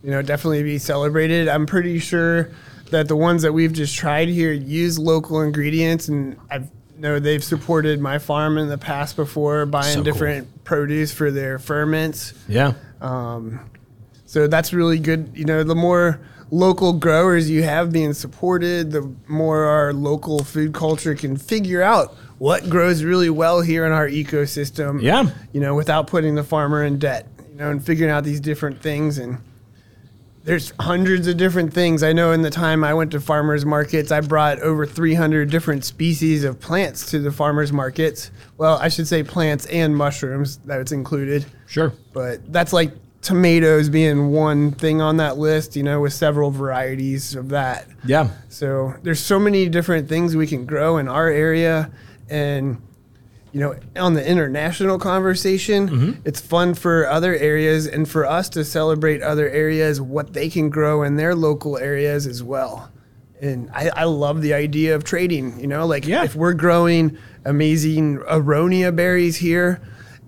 you 0.05 0.11
know 0.11 0.21
definitely 0.23 0.63
be 0.63 0.79
celebrated. 0.79 1.49
I'm 1.49 1.67
pretty 1.67 1.99
sure 1.99 2.51
that 2.91 3.09
the 3.09 3.17
ones 3.17 3.43
that 3.43 3.53
we've 3.53 3.73
just 3.73 3.97
tried 3.97 4.29
here 4.29 4.53
use 4.53 4.99
local 4.99 5.41
ingredients, 5.43 6.09
and 6.09 6.37
I 6.51 6.63
know 6.99 7.19
they've 7.19 7.43
supported 7.43 8.01
my 8.01 8.19
farm 8.19 8.59
in 8.59 8.69
the 8.69 8.79
past 8.79 9.17
before 9.17 9.67
buying 9.67 9.87
So 9.89 9.95
cool. 9.97 10.05
different 10.05 10.65
produce 10.65 11.13
for 11.13 11.31
their 11.31 11.59
ferments. 11.59 12.35
Yeah. 12.49 12.75
Um, 13.01 13.61
So 14.27 14.47
that's 14.47 14.73
really 14.73 14.99
good. 14.99 15.33
You 15.35 15.45
know, 15.45 15.65
the 15.65 15.75
more 15.75 16.21
local 16.53 16.93
growers 16.93 17.49
you 17.51 17.63
have 17.63 17.91
being 17.93 18.13
supported, 18.13 18.93
the 18.93 19.13
more 19.27 19.65
our 19.65 19.93
local 19.93 20.45
food 20.45 20.73
culture 20.73 21.15
can 21.15 21.37
figure 21.37 21.83
out 21.83 22.15
what 22.39 22.69
grows 22.71 23.03
really 23.03 23.31
well 23.31 23.61
here 23.61 23.85
in 23.87 23.93
our 23.93 24.09
ecosystem. 24.09 25.03
Yeah. 25.03 25.31
You 25.53 25.61
know, 25.61 25.75
without 25.75 26.07
putting 26.07 26.35
the 26.37 26.45
farmer 26.45 26.85
in 26.85 26.99
debt, 26.99 27.27
you 27.51 27.57
know, 27.57 27.71
and 27.71 27.85
figuring 27.85 28.11
out 28.13 28.25
these 28.25 28.41
different 28.41 28.81
things. 28.83 29.19
And 29.19 29.39
there's 30.45 30.73
hundreds 30.81 31.27
of 31.27 31.37
different 31.37 31.73
things. 31.75 32.03
I 32.03 32.13
know 32.13 32.33
in 32.33 32.43
the 32.43 32.51
time 32.51 32.83
I 32.83 32.95
went 32.95 33.11
to 33.13 33.21
farmers 33.21 33.65
markets, 33.67 34.11
I 34.11 34.21
brought 34.21 34.59
over 34.61 34.87
300 34.87 35.51
different 35.51 35.85
species 35.85 36.45
of 36.45 36.59
plants 36.61 37.11
to 37.11 37.19
the 37.19 37.31
farmers 37.31 37.73
markets. 37.73 38.31
Well, 38.57 38.79
I 38.79 38.89
should 38.89 39.07
say 39.07 39.23
plants 39.23 39.67
and 39.67 39.95
mushrooms, 39.97 40.57
that's 40.65 40.93
included 40.93 41.45
Sure. 41.67 41.93
but 42.13 42.53
that's 42.53 42.73
like 42.73 42.93
tomatoes 43.23 43.91
being 43.91 44.31
one 44.31 44.73
thing 44.73 45.03
on 45.03 45.19
that 45.19 45.37
list, 45.37 45.77
you 45.77 45.83
know, 45.83 46.01
with 46.01 46.15
several 46.15 46.51
varieties 46.51 47.35
of 47.35 47.51
that. 47.51 47.87
Yeah. 48.05 48.31
So 48.49 48.95
there's 49.03 49.21
so 49.21 49.39
many 49.39 49.69
different 49.69 50.09
things 50.09 50.35
we 50.37 50.47
can 50.47 50.65
grow 50.65 50.97
in 50.97 51.07
our 51.07 51.29
area 51.29 51.91
and 52.31 52.81
you 53.53 53.61
know, 53.61 53.75
on 53.97 54.15
the 54.15 54.27
international 54.27 54.99
conversation, 54.99 55.89
mm-hmm. 55.89 56.21
it's 56.25 56.41
fun 56.41 56.75
for 56.75 57.09
other 57.09 57.35
areas 57.35 57.87
and 57.87 58.09
for 58.09 58.25
us 58.25 58.49
to 58.51 58.65
celebrate 58.65 59.23
other 59.23 59.49
areas 59.49 60.01
what 60.01 60.33
they 60.33 60.49
can 60.49 60.71
grow 60.71 61.03
in 61.03 61.17
their 61.17 61.35
local 61.35 61.77
areas 61.77 62.27
as 62.27 62.43
well. 62.43 62.91
And 63.41 63.71
I, 63.73 63.91
I 63.97 64.05
love 64.05 64.43
the 64.43 64.55
idea 64.55 64.95
of 64.95 65.03
trading, 65.03 65.59
you 65.59 65.67
know, 65.67 65.87
like 65.87 66.07
Yeah. 66.07 66.25
if 66.25 66.35
we're 66.37 66.53
growing 66.55 67.17
amazing 67.45 68.19
aronia 68.19 68.95
berries 68.95 69.37
here 69.37 69.81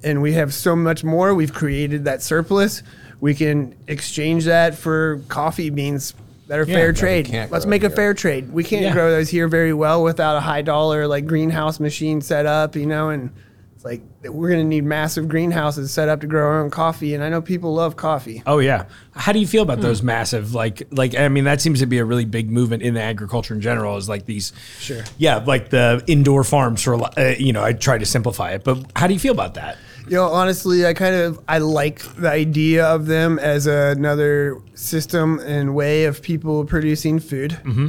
and 0.02 0.22
we 0.22 0.32
have 0.32 0.52
so 0.52 0.74
much 0.74 1.04
more, 1.04 1.34
we've 1.34 1.52
created 1.52 2.04
that 2.06 2.22
surplus, 2.22 2.82
we 3.20 3.34
can 3.34 3.76
exchange 3.86 4.46
that 4.46 4.74
for 4.74 5.20
coffee 5.28 5.70
beans 5.70 6.14
that 6.52 6.58
are 6.58 6.64
Yeah, 6.66 6.74
fair 6.74 6.86
that 6.88 6.96
we 6.96 7.00
trade. 7.00 7.24
can't 7.26 7.50
Let's 7.50 7.64
grow 7.64 7.70
make 7.70 7.82
a 7.82 7.88
here. 7.88 7.96
fair 7.96 8.12
trade. 8.14 8.52
We 8.52 8.62
can't 8.62 8.82
Yeah. 8.82 8.92
grow 8.92 9.10
those 9.10 9.30
here 9.30 9.48
very 9.48 9.72
well 9.72 10.02
without 10.02 10.36
a 10.36 10.40
high 10.40 10.60
dollar 10.60 11.06
like 11.06 11.24
greenhouse 11.26 11.80
machine 11.80 12.20
set 12.20 12.44
up, 12.44 12.76
you 12.76 12.84
know, 12.84 13.08
and 13.08 13.30
it's 13.74 13.86
like 13.86 14.02
we're 14.28 14.50
gonna 14.50 14.62
need 14.62 14.84
massive 14.84 15.28
greenhouses 15.28 15.90
set 15.90 16.10
up 16.10 16.20
to 16.20 16.26
grow 16.26 16.42
our 16.44 16.60
own 16.62 16.68
coffee. 16.68 17.14
And 17.14 17.24
I 17.24 17.30
know 17.30 17.40
people 17.40 17.72
love 17.72 17.96
coffee. 17.96 18.42
Oh 18.46 18.58
yeah. 18.58 18.84
How 19.16 19.32
do 19.32 19.38
you 19.38 19.46
feel 19.46 19.62
about 19.62 19.78
Hmm. 19.78 19.84
those 19.84 20.02
massive 20.02 20.52
like 20.54 20.82
like 20.90 21.16
I 21.18 21.28
mean 21.30 21.44
that 21.44 21.62
seems 21.62 21.80
to 21.80 21.86
be 21.86 21.96
a 21.96 22.04
really 22.04 22.26
big 22.26 22.50
movement 22.50 22.82
in 22.82 22.92
the 22.92 23.00
agriculture 23.00 23.54
in 23.54 23.62
general 23.62 23.96
is 23.96 24.06
like 24.10 24.26
these 24.26 24.52
Sure. 24.78 25.04
Yeah, 25.16 25.36
like 25.46 25.70
the 25.70 26.02
indoor 26.06 26.44
farms 26.44 26.82
for 26.82 26.92
a 26.92 26.98
lot- 26.98 27.16
uh, 27.16 27.32
you 27.38 27.54
know, 27.54 27.64
I 27.64 27.72
try 27.72 27.96
to 27.96 28.04
simplify 28.04 28.50
it, 28.50 28.62
but 28.62 28.78
how 28.94 29.06
do 29.06 29.14
you 29.14 29.20
feel 29.20 29.32
about 29.32 29.54
that? 29.54 29.78
You 30.06 30.16
know, 30.16 30.26
honestly, 30.26 30.84
I 30.86 30.94
kind 30.94 31.14
of 31.14 31.40
I 31.48 31.58
like 31.58 32.00
the 32.16 32.28
idea 32.30 32.84
of 32.86 33.06
them 33.06 33.38
as 33.38 33.66
another 33.66 34.58
system 34.74 35.38
and 35.40 35.74
way 35.74 36.04
of 36.04 36.22
people 36.22 36.64
producing 36.64 37.18
food. 37.20 37.52
Mm-hmm. 37.64 37.88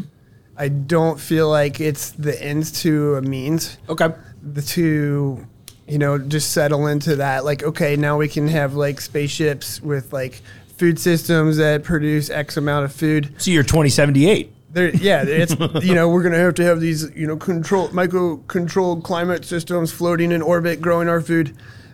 I 0.55 0.67
don't 0.67 1.19
feel 1.19 1.49
like 1.49 1.79
it's 1.79 2.11
the 2.11 2.39
ends 2.41 2.71
to 2.83 3.15
a 3.15 3.21
means. 3.21 3.77
Okay. 3.89 4.09
the 4.41 4.61
to 4.61 5.47
you 5.87 5.97
know 5.97 6.17
just 6.17 6.51
settle 6.53 6.87
into 6.87 7.17
that 7.17 7.43
like 7.43 7.61
okay 7.63 7.95
now 7.97 8.17
we 8.17 8.27
can 8.29 8.47
have 8.47 8.73
like 8.75 9.01
spaceships 9.01 9.81
with 9.81 10.13
like 10.13 10.41
food 10.77 10.97
systems 10.97 11.57
that 11.57 11.83
produce 11.83 12.29
x 12.29 12.55
amount 12.55 12.85
of 12.85 12.93
food 12.93 13.33
So 13.37 13.51
you're 13.51 13.63
2078. 13.63 14.53
there 14.71 14.89
yeah 14.95 15.23
it's 15.27 15.53
you 15.83 15.93
know 15.93 16.07
we're 16.07 16.23
gonna 16.23 16.37
have 16.37 16.53
to 16.55 16.63
have 16.63 16.79
these 16.79 17.09
you 17.15 17.27
know 17.27 17.35
control 17.35 17.89
micro 17.91 18.37
controlled 18.47 19.03
climate 19.03 19.43
systems 19.43 19.91
floating 19.91 20.31
in 20.31 20.41
orbit 20.41 20.79
growing 20.81 21.09
our 21.09 21.19
food 21.19 21.53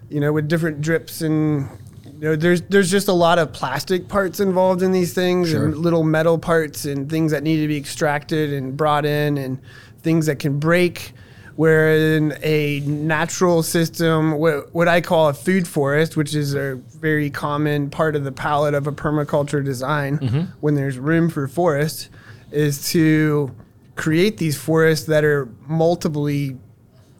you 0.09 0.19
know 0.19 0.33
with 0.33 0.47
different 0.47 0.81
drips 0.81 1.21
and 1.21 1.67
you 2.05 2.19
know 2.19 2.35
there's 2.35 2.61
there's 2.63 2.91
just 2.91 3.07
a 3.07 3.13
lot 3.13 3.39
of 3.39 3.53
plastic 3.53 4.07
parts 4.07 4.39
involved 4.39 4.81
in 4.81 4.91
these 4.91 5.13
things 5.13 5.49
Sure. 5.49 5.65
and 5.65 5.77
little 5.77 6.03
metal 6.03 6.37
parts 6.37 6.85
and 6.85 7.09
things 7.09 7.31
that 7.31 7.43
need 7.43 7.61
to 7.61 7.67
be 7.67 7.77
extracted 7.77 8.51
and 8.53 8.75
brought 8.75 9.05
in 9.05 9.37
and 9.37 9.59
things 10.01 10.25
that 10.25 10.39
can 10.39 10.59
break 10.59 11.13
where 11.55 12.15
in 12.15 12.37
a 12.41 12.79
natural 12.81 13.61
system 13.63 14.33
what, 14.33 14.73
what 14.73 14.87
i 14.87 15.01
call 15.01 15.29
a 15.29 15.33
food 15.33 15.67
forest 15.67 16.15
which 16.17 16.33
is 16.33 16.55
a 16.55 16.75
very 16.99 17.29
common 17.29 17.89
part 17.89 18.15
of 18.15 18.23
the 18.23 18.31
palette 18.31 18.73
of 18.73 18.87
a 18.87 18.91
permaculture 18.91 19.63
design 19.63 20.17
mm-hmm. 20.19 20.41
when 20.61 20.75
there's 20.75 20.97
room 20.97 21.29
for 21.29 21.47
forest 21.47 22.09
is 22.51 22.89
to 22.91 23.53
create 23.95 24.37
these 24.37 24.57
forests 24.57 25.05
that 25.07 25.25
are 25.25 25.49
multiply 25.67 26.47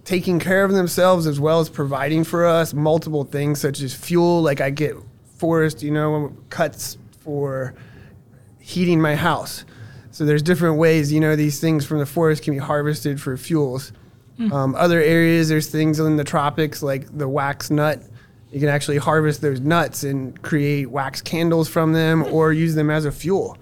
taking 0.09 0.39
care 0.39 0.63
of 0.63 0.71
themselves 0.71 1.27
as 1.27 1.39
well 1.39 1.59
as 1.59 1.69
providing 1.69 2.23
for 2.23 2.43
us 2.43 2.73
multiple 2.73 3.25
things 3.25 3.61
such 3.61 3.79
as 3.79 3.93
fuel. 3.93 4.41
Like 4.41 4.59
i 4.59 4.71
get 4.71 4.95
forest 5.37 5.83
you 5.83 5.91
know 5.91 6.33
cuts 6.49 6.97
for 7.19 7.75
heating 8.57 8.99
my 8.99 9.15
house. 9.15 9.65
So 10.09 10.25
there's 10.25 10.41
different 10.41 10.79
ways 10.79 11.13
you 11.13 11.19
know 11.19 11.35
these 11.35 11.59
things 11.59 11.85
from 11.85 11.99
the 11.99 12.07
forest 12.07 12.41
can 12.41 12.55
be 12.55 12.59
harvested 12.59 13.21
for 13.21 13.37
fuels. 13.37 13.93
Um, 14.51 14.73
other 14.73 14.99
areas 14.99 15.47
there's 15.47 15.67
things 15.67 15.99
in 15.99 16.17
the 16.17 16.23
tropics 16.23 16.81
like 16.81 17.15
the 17.15 17.27
wax 17.27 17.69
nut. 17.69 18.01
You 18.51 18.59
can 18.59 18.69
actually 18.69 18.97
harvest 18.97 19.41
those 19.41 19.59
nuts 19.59 20.03
and 20.03 20.41
create 20.41 20.89
wax 20.89 21.21
candles 21.21 21.69
from 21.69 21.93
them 21.93 22.23
or 22.23 22.51
use 22.51 22.73
them 22.73 22.89
as 22.89 23.05
a 23.05 23.11
fuel 23.11 23.59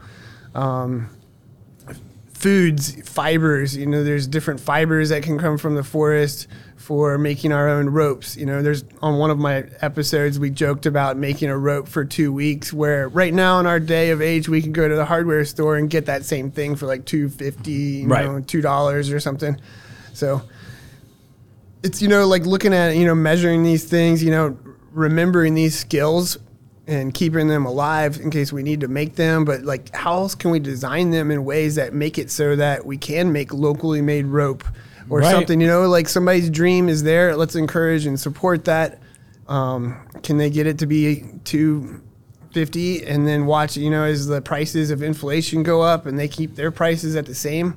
foods, 2.47 2.93
fibers. 3.09 3.75
You 3.75 3.85
know, 3.87 4.05
there's 4.05 4.25
different 4.25 4.61
fibers 4.61 5.09
that 5.09 5.21
can 5.21 5.37
come 5.37 5.57
from 5.57 5.75
the 5.75 5.83
forest 5.83 6.47
for 6.77 7.17
making 7.17 7.51
our 7.51 7.67
own 7.67 7.89
ropes. 7.89 8.37
You 8.37 8.45
know, 8.45 8.61
there's 8.61 8.85
on 9.01 9.17
one 9.17 9.29
of 9.29 9.37
my 9.37 9.65
episodes 9.81 10.39
we 10.39 10.49
joked 10.49 10.85
about 10.85 11.17
making 11.17 11.49
a 11.49 11.57
rope 11.57 11.89
for 11.89 12.05
two 12.05 12.31
weeks. 12.31 12.71
Where 12.71 13.09
right 13.09 13.33
now 13.33 13.59
in 13.59 13.65
our 13.65 13.81
day 13.81 14.11
of 14.11 14.21
age, 14.21 14.47
we 14.47 14.61
can 14.61 14.71
go 14.71 14.87
to 14.87 14.95
the 14.95 15.03
hardware 15.03 15.43
store 15.43 15.75
and 15.75 15.89
get 15.89 16.05
that 16.05 16.23
same 16.23 16.49
thing 16.49 16.77
for 16.77 16.85
like 16.85 17.03
two 17.03 17.27
fifty, 17.27 17.71
you 17.71 18.07
Right. 18.07 18.25
know, 18.25 18.39
two 18.39 18.61
dollars 18.61 19.11
or 19.11 19.19
something. 19.19 19.59
So 20.13 20.41
it's 21.83 22.01
you 22.01 22.07
know 22.07 22.25
like 22.27 22.45
looking 22.45 22.73
at 22.73 22.95
you 22.95 23.05
know 23.05 23.15
measuring 23.15 23.63
these 23.63 23.83
things, 23.83 24.23
you 24.23 24.31
know, 24.31 24.57
remembering 24.93 25.53
these 25.53 25.77
skills 25.77 26.37
and 26.87 27.13
keeping 27.13 27.47
them 27.49 27.65
alive 27.65 28.17
in 28.21 28.31
case 28.31 28.53
we 28.53 28.63
need 28.63 28.79
to 28.81 28.87
make 28.87 29.15
them. 29.15 29.43
But 29.43 29.63
like, 29.63 29.93
how 29.93 30.13
else 30.13 30.35
can 30.35 30.51
we 30.51 30.59
design 30.59 31.11
them 31.11 31.29
in 31.31 31.43
ways 31.43 31.75
that 31.75 31.93
make 31.93 32.17
it 32.17 32.31
so 32.31 32.55
that 32.55 32.85
we 32.85 32.97
can 32.97 33.31
make 33.33 33.53
locally 33.53 34.01
made 34.01 34.25
rope 34.25 34.63
or 35.09 35.19
Right. 35.19 35.31
something? 35.31 35.59
You 35.59 35.67
know, 35.67 35.87
like 35.89 36.07
somebody's 36.07 36.49
dream 36.49 36.87
is 36.87 37.03
there. 37.03 37.35
Let's 37.35 37.55
encourage 37.55 38.05
and 38.05 38.17
support 38.19 38.63
that. 38.65 38.99
Um, 39.47 39.97
can 40.23 40.37
they 40.37 40.49
get 40.49 40.65
it 40.65 40.79
to 40.79 40.85
be 40.87 41.25
two 41.43 42.01
fifty 42.53 43.05
and 43.05 43.27
then 43.27 43.45
watch? 43.45 43.75
You 43.77 43.89
know, 43.89 44.03
as 44.03 44.27
the 44.27 44.41
prices 44.41 44.89
of 44.89 45.03
inflation 45.03 45.63
go 45.63 45.81
up 45.81 46.05
and 46.05 46.17
they 46.17 46.27
keep 46.27 46.55
their 46.55 46.71
prices 46.71 47.15
at 47.15 47.25
the 47.25 47.35
same. 47.35 47.73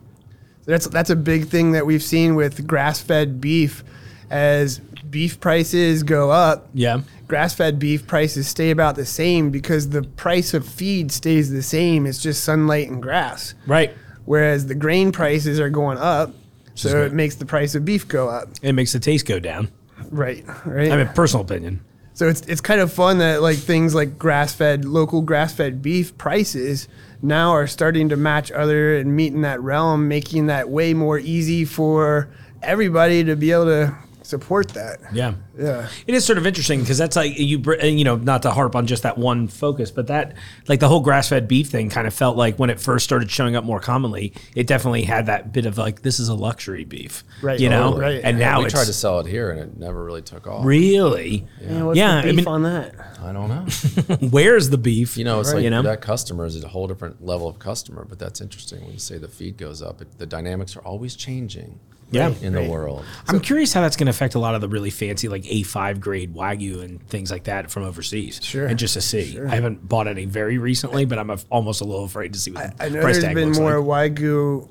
So 0.65 0.71
that's 0.73 0.87
that's 0.89 1.11
a 1.11 1.17
big 1.17 1.49
thing 1.49 1.73
that 1.73 1.85
we've 1.87 2.03
seen 2.03 2.37
with 2.37 2.67
grass-fed 2.67 3.41
beef. 3.41 3.83
As 4.31 4.81
beef 5.11 5.41
prices 5.41 6.03
go 6.03 6.31
up, 6.31 6.69
Yeah. 6.75 7.01
grass-fed 7.29 7.79
beef 7.79 8.07
prices 8.07 8.47
stay 8.47 8.71
about 8.71 8.97
the 8.97 9.05
same 9.07 9.51
because 9.51 9.91
the 9.91 10.03
price 10.03 10.55
of 10.55 10.67
feed 10.67 11.11
stays 11.13 11.51
the 11.51 11.63
same. 11.63 12.07
It's 12.07 12.19
just 12.19 12.45
sunlight 12.45 12.89
and 12.89 13.03
grass. 13.03 13.55
Right. 13.67 13.93
Whereas 14.25 14.67
the 14.67 14.75
grain 14.75 15.13
prices 15.13 15.59
are 15.59 15.71
going 15.71 15.99
up, 15.99 16.35
so 16.75 17.03
it 17.05 17.13
makes 17.13 17.35
the 17.35 17.47
price 17.47 17.75
of 17.75 17.85
beef 17.85 18.07
go 18.07 18.29
up. 18.29 18.49
It 18.63 18.73
makes 18.75 18.93
the 18.93 19.01
taste 19.01 19.27
go 19.27 19.41
down. 19.41 19.69
Right. 20.11 20.45
Right. 20.65 20.91
I 20.93 20.97
mean, 20.97 21.09
personal 21.15 21.45
opinion. 21.45 21.81
So 22.15 22.29
it's 22.29 22.43
it's 22.43 22.61
kind 22.61 22.81
of 22.81 22.93
fun 22.93 23.19
that 23.19 23.41
like 23.41 23.57
things 23.57 23.95
like 23.95 24.19
grass 24.19 24.53
fed 24.55 24.85
local 24.85 25.23
grass 25.23 25.55
fed 25.55 25.81
beef 25.81 26.17
prices 26.19 26.87
now 27.23 27.51
are 27.53 27.67
starting 27.67 28.09
to 28.11 28.17
match 28.17 28.51
other 28.53 28.97
and 28.97 29.17
meet 29.17 29.33
in 29.33 29.41
that 29.43 29.61
realm, 29.63 30.07
making 30.09 30.47
that 30.47 30.69
way 30.69 30.93
more 30.95 31.19
easy 31.19 31.65
for 31.65 32.29
everybody 32.63 33.25
to 33.25 33.37
be 33.37 33.53
able 33.53 33.65
to 33.67 33.95
support 34.31 34.69
that. 34.71 34.99
Yeah. 35.13 35.35
Yeah. 35.59 35.89
It 36.07 36.15
is 36.15 36.25
sort 36.25 36.39
of 36.39 36.47
interesting 36.47 36.81
because 36.81 36.97
that's 36.97 37.17
like 37.17 37.39
you, 37.39 37.59
br- 37.59 37.75
you 37.85 38.05
know, 38.05 38.17
not 38.17 38.43
to 38.43 38.51
harp 38.51 38.75
on 38.75 38.87
just 38.87 39.03
that 39.03 39.19
one 39.19 39.49
focus, 39.49 39.91
but 39.91 40.07
that, 40.07 40.35
like 40.69 40.81
the 40.81 40.89
whole 40.89 41.01
grass 41.01 41.29
fed 41.29 41.47
beef 41.49 41.69
thing 41.69 41.91
kind 41.91 42.07
of 42.07 42.15
felt 42.15 42.37
like 42.37 42.57
when 42.59 42.71
it 42.71 42.81
first 42.81 43.05
started 43.05 43.31
showing 43.31 43.57
up 43.57 43.65
more 43.65 43.81
commonly, 43.81 44.33
it 44.55 44.67
definitely 44.67 45.03
had 45.03 45.27
that 45.27 45.53
bit 45.53 45.67
of 45.67 45.77
like, 45.77 46.01
this 46.03 46.19
is 46.19 46.29
a 46.29 46.35
luxury 46.35 46.85
beef. 46.85 47.25
Right. 47.43 47.61
You 47.61 47.69
know? 47.69 47.91
Totally. 47.91 48.15
Right. 48.17 48.25
And 48.25 48.39
Yeah, 48.39 48.53
now 48.53 48.59
we 48.61 48.65
it's 48.67 48.75
tried 48.75 48.87
to 48.87 48.93
sell 48.95 49.21
it 49.21 49.27
here 49.27 49.51
and 49.51 49.61
it 49.61 49.77
never 49.77 50.03
really 50.03 50.23
took 50.23 50.47
off. 50.47 50.65
really, 50.65 51.47
Man, 51.61 51.85
what's 51.85 51.99
Yeah, 51.99 52.23
the 52.23 52.29
I 52.29 52.31
beef 52.31 52.37
mean- 52.37 52.47
on 52.49 52.63
that? 52.63 52.95
I 53.23 53.33
don't 53.33 53.49
know. 53.51 54.17
where's 54.31 54.71
the 54.71 54.79
beef? 54.79 55.19
You 55.19 55.25
know, 55.25 55.41
it's 55.41 55.51
Right. 55.51 55.57
like 55.57 55.65
you 55.65 55.71
know? 55.71 55.83
that 55.83 56.01
customer 56.01 56.47
is 56.47 56.63
a 56.65 56.69
whole 56.69 56.87
different 56.87 57.23
level 57.25 57.49
of 57.49 57.59
customer, 57.59 58.07
but 58.09 58.19
that's 58.19 58.41
interesting 58.41 58.81
when 58.83 58.93
you 58.93 58.99
say 58.99 59.19
the 59.19 59.29
feed 59.29 59.59
goes 59.59 59.83
up. 59.83 60.01
It, 60.01 60.19
the 60.19 60.25
dynamics 60.27 60.75
are 60.77 60.81
always 60.81 61.17
changing 61.17 61.79
Yeah. 62.11 62.35
in 62.43 62.53
the 62.53 62.69
world. 62.69 63.05
I'm 63.29 63.41
curious 63.41 63.73
how 63.73 63.81
that's 63.83 63.97
going 63.97 64.07
to 64.07 64.11
affect 64.11 64.35
a 64.35 64.39
lot 64.39 64.55
of 64.55 64.61
the 64.61 64.69
really 64.69 64.91
fancy 64.91 65.29
like 65.29 65.45
A5 65.45 66.01
grade 66.01 66.35
Wagyu 66.35 66.83
and 66.83 67.07
things 67.09 67.31
like 67.31 67.45
that 67.45 67.71
from 67.71 67.85
overseas. 67.85 68.41
Sure. 68.43 68.67
And 68.67 68.79
just 68.79 68.95
to 68.95 69.01
see. 69.01 69.39
I 69.39 69.55
haven't 69.55 69.89
bought 69.89 70.09
any 70.09 70.25
very 70.25 70.59
recently, 70.59 71.05
but 71.05 71.19
I'm 71.19 71.31
almost 71.51 71.81
a 71.81 71.85
little 71.85 72.05
afraid 72.05 72.33
to 72.33 72.39
see 72.39 72.51
what 72.51 72.77
the 72.77 72.85
I 72.85 72.89
know 72.89 73.01
price 73.01 73.17
there's 73.17 73.25
tag 73.25 73.35
been 73.35 73.53
more 73.53 73.81
like. 73.81 74.15
Wagyu 74.15 74.69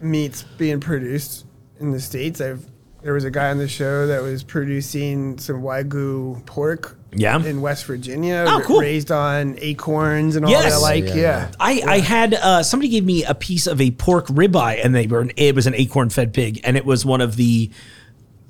meats 0.00 0.44
being 0.58 0.80
produced 0.80 1.46
in 1.80 1.90
the 1.90 2.00
states. 2.00 2.40
I've 2.40 2.64
there 3.04 3.12
was 3.12 3.24
a 3.24 3.30
guy 3.30 3.50
on 3.50 3.58
the 3.58 3.68
show 3.68 4.06
that 4.06 4.22
was 4.22 4.42
producing 4.42 5.38
some 5.38 5.60
Wagyu 5.62 6.44
pork 6.46 6.96
Yeah. 7.12 7.44
in 7.44 7.60
West 7.60 7.84
Virginia, 7.84 8.46
Oh, 8.48 8.62
cool. 8.64 8.80
raised 8.80 9.12
on 9.12 9.56
acorns 9.60 10.36
and 10.36 10.44
all 10.46 10.50
Yes. 10.50 10.72
that. 10.76 10.80
Like, 10.80 11.04
Yeah, 11.04 11.14
yeah, 11.14 11.20
yeah. 11.20 11.50
I, 11.60 11.82
I 11.86 11.98
had 11.98 12.32
uh, 12.32 12.62
somebody 12.62 12.88
gave 12.88 13.04
me 13.04 13.22
a 13.24 13.34
piece 13.34 13.66
of 13.66 13.78
a 13.82 13.90
pork 13.90 14.26
ribeye, 14.28 14.80
and 14.82 14.94
they 14.94 15.06
were 15.06 15.20
an, 15.20 15.32
it 15.36 15.54
was 15.54 15.66
an 15.66 15.74
acorn 15.74 16.08
fed 16.08 16.32
pig, 16.32 16.60
and 16.64 16.78
it 16.78 16.86
was 16.86 17.04
one 17.04 17.20
of 17.20 17.36
the 17.36 17.70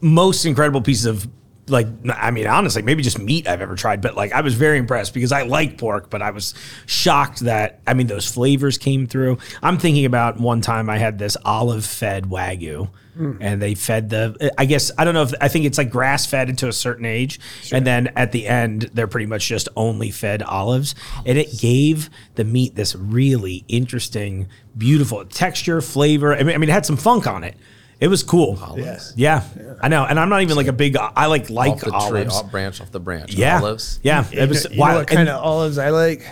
most 0.01 0.45
incredible 0.47 0.81
pieces 0.83 1.07
of 1.07 1.27
like 1.67 1.87
I 2.13 2.31
mean 2.31 2.47
honestly 2.47 2.83
maybe 2.83 3.03
just 3.03 3.19
meat 3.19 3.49
I've 3.49 3.63
ever 3.63 3.75
tried, 3.75 4.03
but 4.03 4.15
like 4.15 4.33
I 4.33 4.43
was 4.43 4.53
very 4.55 4.77
impressed 4.77 5.15
because 5.15 5.33
I 5.33 5.43
like 5.45 5.79
pork, 5.79 6.11
but 6.11 6.21
I 6.21 6.31
was 6.31 6.53
shocked 6.85 7.41
that 7.41 7.81
I 7.87 7.95
mean 7.95 8.07
those 8.07 8.31
flavors 8.31 8.77
came 8.77 9.07
through. 9.07 9.39
I'm 9.63 9.79
thinking 9.79 10.05
about 10.05 10.39
one 10.39 10.61
time 10.61 10.91
I 10.91 10.99
had 10.99 11.19
this 11.19 11.39
olive 11.45 11.85
fed 11.87 12.25
wagyu. 12.27 12.91
Hmm. 13.17 13.37
And 13.41 13.63
they 13.63 13.75
fed 13.75 14.11
the, 14.11 14.53
I 14.59 14.65
guess, 14.65 14.91
I 14.99 15.05
don't 15.05 15.15
know 15.15 15.23
if, 15.23 15.33
I 15.41 15.47
think 15.49 15.67
it's 15.67 15.79
like 15.79 15.89
grass 15.89 16.27
fed 16.27 16.51
into 16.51 16.67
a 16.67 16.73
certain 16.73 17.05
age. 17.05 17.39
And 17.73 17.87
then 17.87 18.09
at 18.17 18.33
the 18.33 18.47
end, 18.49 18.91
they're 18.93 19.07
pretty 19.07 19.27
much 19.27 19.47
just 19.47 19.69
only 19.77 20.11
fed 20.11 20.43
olives. 20.43 20.97
And 21.25 21.39
it 21.39 21.57
gave 21.59 22.11
the 22.35 22.45
meat 22.45 22.75
this 22.75 22.97
really 22.97 23.65
interesting, 23.69 24.49
beautiful 24.77 25.25
texture, 25.27 25.81
flavor. 25.81 26.35
I 26.35 26.43
mean, 26.43 26.55
I 26.57 26.59
mean, 26.59 26.69
it 26.71 26.73
had 26.73 26.85
some 26.87 26.97
funk 26.97 27.29
on 27.29 27.45
it. 27.45 27.57
It 28.01 28.09
was 28.09 28.25
cool. 28.25 28.59
Yes. 28.77 29.13
Yeah, 29.17 29.45
I 29.81 29.87
know. 29.87 30.05
And 30.05 30.19
I'm 30.19 30.29
not 30.29 30.43
even 30.43 30.57
like 30.57 30.67
a 30.67 30.73
big, 30.73 30.97
I 30.97 31.27
like 31.27 31.43
off 31.45 31.51
like 31.51 31.75
the 31.79 31.85
tree, 31.87 31.93
olives. 31.95 32.35
off 32.37 32.51
branch 32.51 32.81
off 32.81 32.91
the 32.91 32.99
branch. 33.01 33.33
Yeah. 33.35 33.61
Olives. 33.61 34.01
Yeah. 34.03 34.29
You 34.33 34.41
It 34.41 34.49
was 34.49 34.65
know, 34.65 34.71
you 34.73 34.77
know 34.77 34.81
wild. 34.81 34.97
what 34.99 35.07
kind 35.07 35.21
And- 35.21 35.29
of 35.29 35.41
olives 35.43 35.79
I 35.79 35.91
like? 35.91 36.27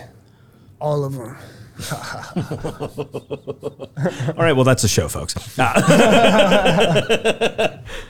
All 0.81 1.05
of 1.05 1.13
them. 1.15 1.37
All 4.29 4.35
right, 4.45 4.53
well, 4.53 4.65
that's 4.65 4.83
the 4.83 4.89
show, 4.89 5.09
folks. 5.09 5.35
Uh, 5.59 5.73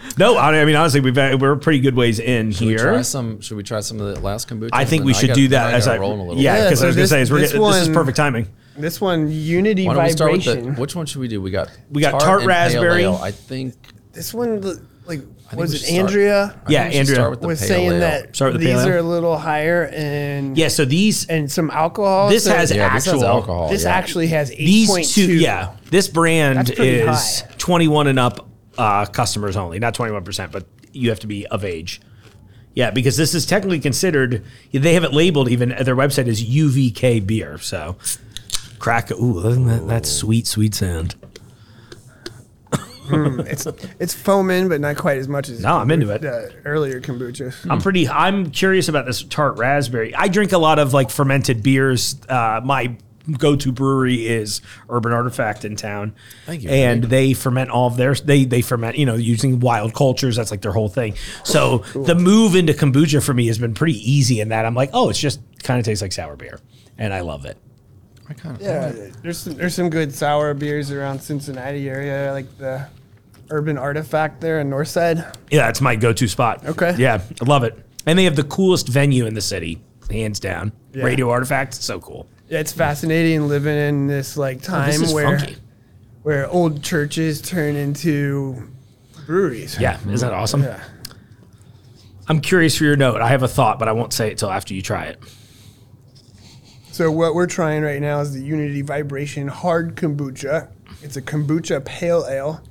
no, 0.18 0.36
I 0.36 0.60
I 0.60 0.64
mean, 0.64 0.76
honestly, 0.76 1.00
we've 1.00 1.16
we're 1.16 1.52
a 1.52 1.58
pretty 1.58 1.80
good 1.80 1.94
ways 1.96 2.18
in 2.18 2.52
Should 2.52 2.60
we 2.62 2.68
here. 2.68 2.78
try 2.78 3.02
some? 3.02 3.40
Should 3.40 3.56
we 3.56 3.62
try 3.62 3.80
some 3.80 4.00
of 4.00 4.14
the 4.14 4.20
last 4.20 4.48
kombucha? 4.48 4.70
I 4.72 4.84
think 4.84 5.00
Then 5.00 5.06
we 5.06 5.14
should 5.14 5.28
got- 5.28 5.36
do 5.36 5.48
then 5.48 5.70
that 5.70 5.74
as 5.74 5.88
I 5.88 5.98
rolling 5.98 6.20
a 6.20 6.24
little 6.24 6.42
yeah, 6.42 6.64
because 6.64 6.80
so 6.80 6.84
I 6.86 6.88
was 6.88 6.96
gonna 6.96 7.08
say 7.08 7.20
is 7.22 7.30
we're 7.30 7.40
this 7.40 7.52
getting, 7.52 7.66
this 7.66 7.82
is 7.82 7.88
perfect 7.88 8.16
timing. 8.16 8.48
This 8.76 9.00
one, 9.00 9.30
Unity 9.30 9.86
Why 9.86 9.94
don't 9.94 10.04
we 10.04 10.10
start 10.10 10.32
with 10.32 10.44
Vibration. 10.44 10.74
the? 10.74 10.80
Which 10.80 10.96
one 10.96 11.04
should 11.06 11.20
we 11.20 11.28
do? 11.28 11.40
We 11.42 11.50
got 11.50 11.68
We 11.90 12.00
got 12.00 12.20
tart 12.20 12.42
and 12.42 12.48
pale 12.50 12.58
raspberry. 12.82 13.06
I 13.06 13.30
think. 13.30 13.74
this 14.12 14.32
one, 14.32 14.60
like, 15.06 15.20
I 15.50 15.56
was 15.56 15.74
it 15.74 15.78
start- 15.80 15.98
Andrea? 16.00 16.60
Yeah, 16.68 16.84
Andrea 16.84 17.04
start 17.16 17.30
with 17.30 17.40
the 17.42 17.46
was 17.46 17.60
pale 17.60 17.68
saying 17.68 17.92
ale. 17.92 18.00
that 18.00 18.34
Start 18.36 18.52
with 18.54 18.62
the 18.62 18.68
these 18.68 18.76
pale 18.76 18.86
ale? 18.88 18.94
are 18.94 18.98
a 18.98 19.02
little 19.02 19.36
higher 19.36 19.90
and 19.92 20.56
Yeah, 20.56 20.68
so 20.68 20.84
these 20.84 21.26
and 21.26 21.50
some 21.50 21.70
alcohol. 21.70 22.28
This 22.30 22.44
so 22.44 22.54
has 22.54 22.70
Yeah, 22.74 22.94
this 22.94 23.04
has 23.04 23.14
actual 23.14 23.26
alcohol. 23.28 23.68
This 23.68 23.84
yeah. 23.84 23.90
actually 23.94 24.28
has 24.28 24.50
eight 24.52 24.58
these 24.58 24.88
point 24.88 25.06
two. 25.08 25.26
two. 25.26 25.32
Yeah, 25.34 25.76
this 25.90 26.08
brand 26.08 26.58
That's 26.58 26.70
pretty 26.70 26.90
is 27.00 27.40
high. 27.40 27.48
21 27.58 28.06
and 28.06 28.18
up 28.18 28.48
uh, 28.78 29.04
customers 29.06 29.56
only, 29.56 29.78
not 29.78 29.94
21 29.94 30.24
percent, 30.24 30.52
but 30.52 30.66
you 30.92 31.10
have 31.10 31.20
to 31.20 31.26
be 31.26 31.46
of 31.48 31.64
age. 31.64 32.00
Yeah, 32.74 32.90
because 32.90 33.18
this 33.18 33.34
is 33.34 33.44
technically 33.44 33.80
considered. 33.80 34.44
They 34.72 34.94
have 34.94 35.04
it 35.04 35.12
labeled 35.12 35.50
even 35.50 35.72
at 35.72 35.84
their 35.84 35.94
website 35.96 36.26
as 36.28 36.42
UVK 36.42 37.26
beer. 37.26 37.58
So 37.58 37.96
crack. 38.78 39.10
Ooh, 39.10 39.46
isn't 39.46 39.66
that, 39.66 39.86
that 39.88 40.06
sweet, 40.06 40.46
sweet 40.46 40.74
sound. 40.74 41.14
it's 43.46 43.66
it's 43.98 44.14
foaming, 44.14 44.68
but 44.68 44.80
not 44.80 44.96
quite 44.96 45.18
as 45.18 45.28
much 45.28 45.48
as 45.48 45.60
No, 45.60 45.76
I'm 45.76 45.90
into 45.90 46.10
it. 46.10 46.22
the 46.22 46.52
earlier 46.64 47.00
kombucha. 47.00 47.54
I'm 47.70 47.80
pretty. 47.80 48.08
I'm 48.08 48.50
curious 48.50 48.88
about 48.88 49.06
this 49.06 49.22
tart 49.22 49.58
raspberry. 49.58 50.14
I 50.14 50.28
drink 50.28 50.52
a 50.52 50.58
lot 50.58 50.78
of 50.78 50.92
like 50.92 51.10
fermented 51.10 51.62
beers. 51.62 52.16
Uh, 52.28 52.60
my 52.64 52.96
go-to 53.38 53.70
brewery 53.70 54.26
is 54.26 54.60
Urban 54.90 55.12
Artifact 55.12 55.64
in 55.64 55.76
town. 55.76 56.12
Thank 56.44 56.64
you, 56.64 56.70
And 56.70 57.02
Greg. 57.02 57.10
they 57.10 57.32
ferment 57.34 57.70
all 57.70 57.86
of 57.86 57.96
their 57.96 58.14
They 58.16 58.44
they 58.44 58.62
ferment, 58.62 58.98
you 58.98 59.06
know, 59.06 59.14
using 59.14 59.60
wild 59.60 59.94
cultures. 59.94 60.34
That's 60.34 60.50
like 60.50 60.60
their 60.62 60.72
whole 60.72 60.88
thing. 60.88 61.14
So 61.44 61.78
the 61.94 62.16
move 62.16 62.56
into 62.56 62.72
kombucha 62.72 63.22
for 63.24 63.32
me 63.32 63.46
has 63.46 63.58
been 63.58 63.74
pretty 63.74 63.98
easy 64.10 64.40
in 64.40 64.48
that 64.48 64.64
I'm 64.66 64.74
like, 64.74 64.90
oh, 64.92 65.08
it's 65.08 65.20
just 65.20 65.40
kind 65.62 65.78
of 65.78 65.84
tastes 65.84 66.02
like 66.02 66.10
sour 66.12 66.34
beer, 66.34 66.58
and 66.98 67.14
I 67.14 67.20
love 67.20 67.44
it. 67.44 67.56
I 68.28 68.34
kind 68.34 68.56
of. 68.56 68.62
Yeah, 68.62 68.92
there's 69.22 69.38
some, 69.38 69.54
there's 69.54 69.74
some 69.76 69.88
good 69.90 70.12
sour 70.12 70.52
beers 70.54 70.90
around 70.90 71.20
Cincinnati 71.20 71.88
area, 71.88 72.32
like 72.32 72.58
the 72.58 72.86
Urban 73.52 73.76
Artifact 73.78 74.40
there 74.40 74.60
in 74.60 74.70
Northside. 74.70 75.18
Yeah, 75.50 75.66
that's 75.66 75.80
my 75.80 75.94
go-to 75.94 76.26
spot. 76.26 76.64
Okay. 76.66 76.94
Yeah, 76.98 77.20
I 77.40 77.44
love 77.44 77.62
it. 77.64 77.78
And 78.06 78.18
they 78.18 78.24
have 78.24 78.34
the 78.36 78.44
coolest 78.44 78.88
venue 78.88 79.26
in 79.26 79.34
the 79.34 79.40
city, 79.40 79.78
hands 80.10 80.40
down. 80.40 80.72
Yeah. 80.94 81.04
Radio 81.04 81.30
Artifact, 81.30 81.74
so 81.74 82.00
cool. 82.00 82.26
Yeah, 82.48 82.58
it's 82.60 82.72
fascinating 82.72 83.46
living 83.48 83.76
in 83.76 84.06
this 84.08 84.36
like 84.36 84.58
Oh, 84.58 84.66
time 84.66 85.00
this 85.00 85.12
where 85.14 85.38
funky. 85.38 85.56
where 86.22 86.48
old 86.50 86.82
churches 86.82 87.40
turn 87.40 87.76
into 87.76 88.68
breweries. 89.26 89.78
Yeah, 89.78 89.98
isn't 90.08 90.28
that 90.28 90.34
awesome? 90.34 90.62
Yeah. 90.62 90.82
I'm 92.28 92.40
curious 92.40 92.76
for 92.76 92.84
your 92.84 92.96
note. 92.96 93.20
I 93.20 93.28
have 93.28 93.42
a 93.42 93.48
thought, 93.48 93.78
but 93.78 93.88
I 93.88 93.92
won't 93.92 94.12
say 94.12 94.30
it 94.30 94.38
till 94.38 94.50
after 94.50 94.74
you 94.74 94.82
try 94.82 95.04
it. 95.06 95.18
So 96.90 97.10
what 97.10 97.34
we're 97.34 97.46
trying 97.46 97.82
right 97.82 98.00
now 98.00 98.20
is 98.20 98.32
the 98.34 98.42
Unity 98.42 98.82
Vibration 98.82 99.48
Hard 99.48 99.96
Kombucha. 99.96 100.68
It's 101.02 101.16
a 101.16 101.22
kombucha 101.22 101.82
pale 101.84 102.26
ale. 102.28 102.62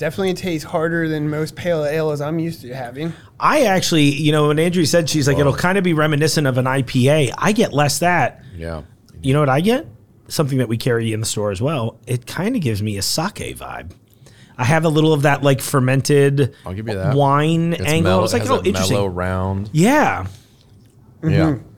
It 0.00 0.04
definitely 0.04 0.32
tastes 0.32 0.64
harder 0.64 1.10
than 1.10 1.28
most 1.28 1.54
pale 1.54 1.84
ales 1.84 2.22
I'm 2.22 2.38
used 2.38 2.62
to 2.62 2.74
having. 2.74 3.12
I 3.38 3.64
actually, 3.64 4.04
you 4.04 4.32
know, 4.32 4.48
when 4.48 4.58
Andrew 4.58 4.86
said 4.86 5.10
she's 5.10 5.28
like, 5.28 5.36
it'll 5.36 5.54
kind 5.54 5.76
of 5.76 5.84
be 5.84 5.92
reminiscent 5.92 6.46
of 6.46 6.56
an 6.56 6.64
IPA. 6.64 7.34
I 7.36 7.52
get 7.52 7.74
less 7.74 7.98
that. 7.98 8.42
Yeah. 8.56 8.80
You 9.20 9.34
know 9.34 9.40
what 9.40 9.50
I 9.50 9.60
get? 9.60 9.86
Something 10.28 10.56
that 10.56 10.70
we 10.70 10.78
carry 10.78 11.12
in 11.12 11.20
the 11.20 11.26
store 11.26 11.50
as 11.50 11.60
well. 11.60 12.00
It 12.06 12.26
kind 12.26 12.56
of 12.56 12.62
gives 12.62 12.80
me 12.82 12.96
a 12.96 13.02
sake 13.02 13.58
vibe. 13.58 13.92
I 14.56 14.64
have 14.64 14.86
a 14.86 14.88
little 14.88 15.12
of 15.12 15.20
that 15.22 15.42
like 15.42 15.60
fermented 15.60 16.56
I'll 16.64 16.72
give 16.72 16.88
you 16.88 16.94
that. 16.94 17.14
wine 17.14 17.74
It's 17.74 17.82
angle. 17.82 18.02
mellow, 18.10 18.24
it's 18.24 18.32
like, 18.32 18.40
it 18.40 18.48
has 18.48 18.52
oh, 18.52 18.56
that 18.62 18.66
interesting. 18.68 18.96
mellow 18.96 19.08
round. 19.08 19.68
Yeah. 19.74 20.28
Yeah. 21.22 21.28
Mm-hmm. 21.28 21.69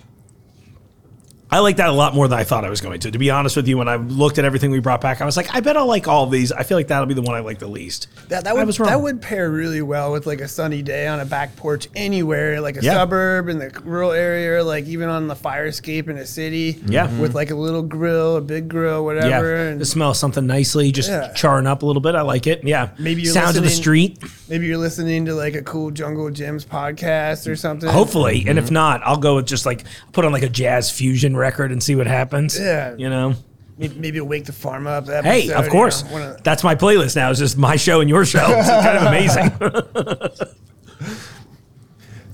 I 1.52 1.58
like 1.58 1.76
that 1.76 1.90
a 1.90 1.92
lot 1.92 2.14
more 2.14 2.26
than 2.28 2.38
I 2.38 2.44
thought 2.44 2.64
I 2.64 2.70
was 2.70 2.80
going 2.80 2.98
to. 3.00 3.10
To 3.10 3.18
be 3.18 3.30
honest 3.30 3.56
with 3.56 3.68
you, 3.68 3.76
when 3.76 3.86
I 3.86 3.96
looked 3.96 4.38
at 4.38 4.46
everything 4.46 4.70
we 4.70 4.80
brought 4.80 5.02
back, 5.02 5.20
I 5.20 5.26
was 5.26 5.36
like, 5.36 5.54
I 5.54 5.60
bet 5.60 5.76
I'll 5.76 5.86
like 5.86 6.08
all 6.08 6.24
of 6.24 6.30
these. 6.30 6.50
I 6.50 6.62
feel 6.62 6.78
like 6.78 6.88
that'll 6.88 7.04
be 7.04 7.12
the 7.12 7.20
one 7.20 7.34
I 7.34 7.40
like 7.40 7.58
the 7.58 7.66
least. 7.66 8.08
That, 8.30 8.44
that 8.44 8.54
would 8.54 8.66
was 8.66 8.78
that 8.78 8.98
would 8.98 9.20
pair 9.20 9.50
really 9.50 9.82
well 9.82 10.12
with 10.12 10.26
like 10.26 10.40
a 10.40 10.48
sunny 10.48 10.80
day 10.80 11.06
on 11.06 11.20
a 11.20 11.26
back 11.26 11.54
porch 11.56 11.88
anywhere, 11.94 12.62
like 12.62 12.78
a 12.78 12.82
Yeah. 12.82 12.94
suburb 12.94 13.50
in 13.50 13.58
the 13.58 13.68
rural 13.84 14.12
area, 14.12 14.64
like 14.64 14.86
even 14.86 15.10
on 15.10 15.28
the 15.28 15.36
fire 15.36 15.66
escape 15.66 16.08
in 16.08 16.16
a 16.16 16.24
city. 16.24 16.80
Yeah. 16.86 17.06
Mm-hmm. 17.06 17.20
with 17.20 17.34
like 17.34 17.50
a 17.50 17.54
little 17.54 17.82
grill, 17.82 18.36
a 18.36 18.40
big 18.40 18.68
grill, 18.68 18.94
Yeah, 18.94 19.00
whatever. 19.00 19.54
And 19.54 19.82
it 19.82 19.84
smells 19.84 20.18
something 20.18 20.46
nicely, 20.46 20.90
just 20.90 21.10
Yeah. 21.10 21.34
charring 21.34 21.66
up 21.66 21.82
a 21.82 21.86
little 21.86 22.00
bit. 22.00 22.14
I 22.14 22.22
like 22.22 22.46
it. 22.46 22.64
Yeah, 22.64 22.88
Maybe 22.98 23.20
you're 23.20 23.34
sounds 23.34 23.58
of 23.58 23.62
the 23.62 23.68
street. 23.68 24.18
maybe 24.48 24.68
you're 24.68 24.78
listening 24.78 25.26
to 25.26 25.34
like 25.34 25.54
a 25.54 25.62
cool 25.62 25.90
Jungle 25.90 26.30
Jim's 26.30 26.64
podcast 26.64 27.46
or 27.46 27.56
something. 27.56 27.90
Hopefully, 27.90 28.44
and 28.48 28.58
if 28.58 28.66
mm-hmm. 28.66 28.74
not, 28.74 29.02
I'll 29.04 29.18
go 29.18 29.36
with 29.36 29.46
just 29.46 29.66
like 29.66 29.84
put 30.12 30.24
on 30.24 30.32
like 30.32 30.42
a 30.44 30.48
jazz 30.48 30.90
fusion 30.90 31.36
record 31.42 31.72
and 31.72 31.82
see 31.82 31.94
what 31.96 32.06
happens. 32.06 32.58
Yeah. 32.58 32.94
you 32.96 33.10
know. 33.10 33.34
Maybe, 33.78 33.94
maybe 33.98 34.20
wake 34.20 34.44
the 34.44 34.52
farm 34.52 34.86
up. 34.86 35.04
Episode, 35.08 35.22
Hey, 35.24 35.50
of 35.52 35.64
you 35.64 35.70
course, 35.70 36.04
know, 36.04 36.12
one 36.12 36.22
of- 36.22 36.42
that's 36.44 36.62
my 36.62 36.74
playlist 36.74 37.16
now. 37.16 37.30
It's 37.30 37.38
just 37.40 37.56
my 37.56 37.76
show 37.76 38.00
and 38.00 38.08
your 38.08 38.24
show. 38.24 38.46
It's 38.48 38.68
kind 38.68 38.98
of 38.98 39.06
amazing. 39.06 40.56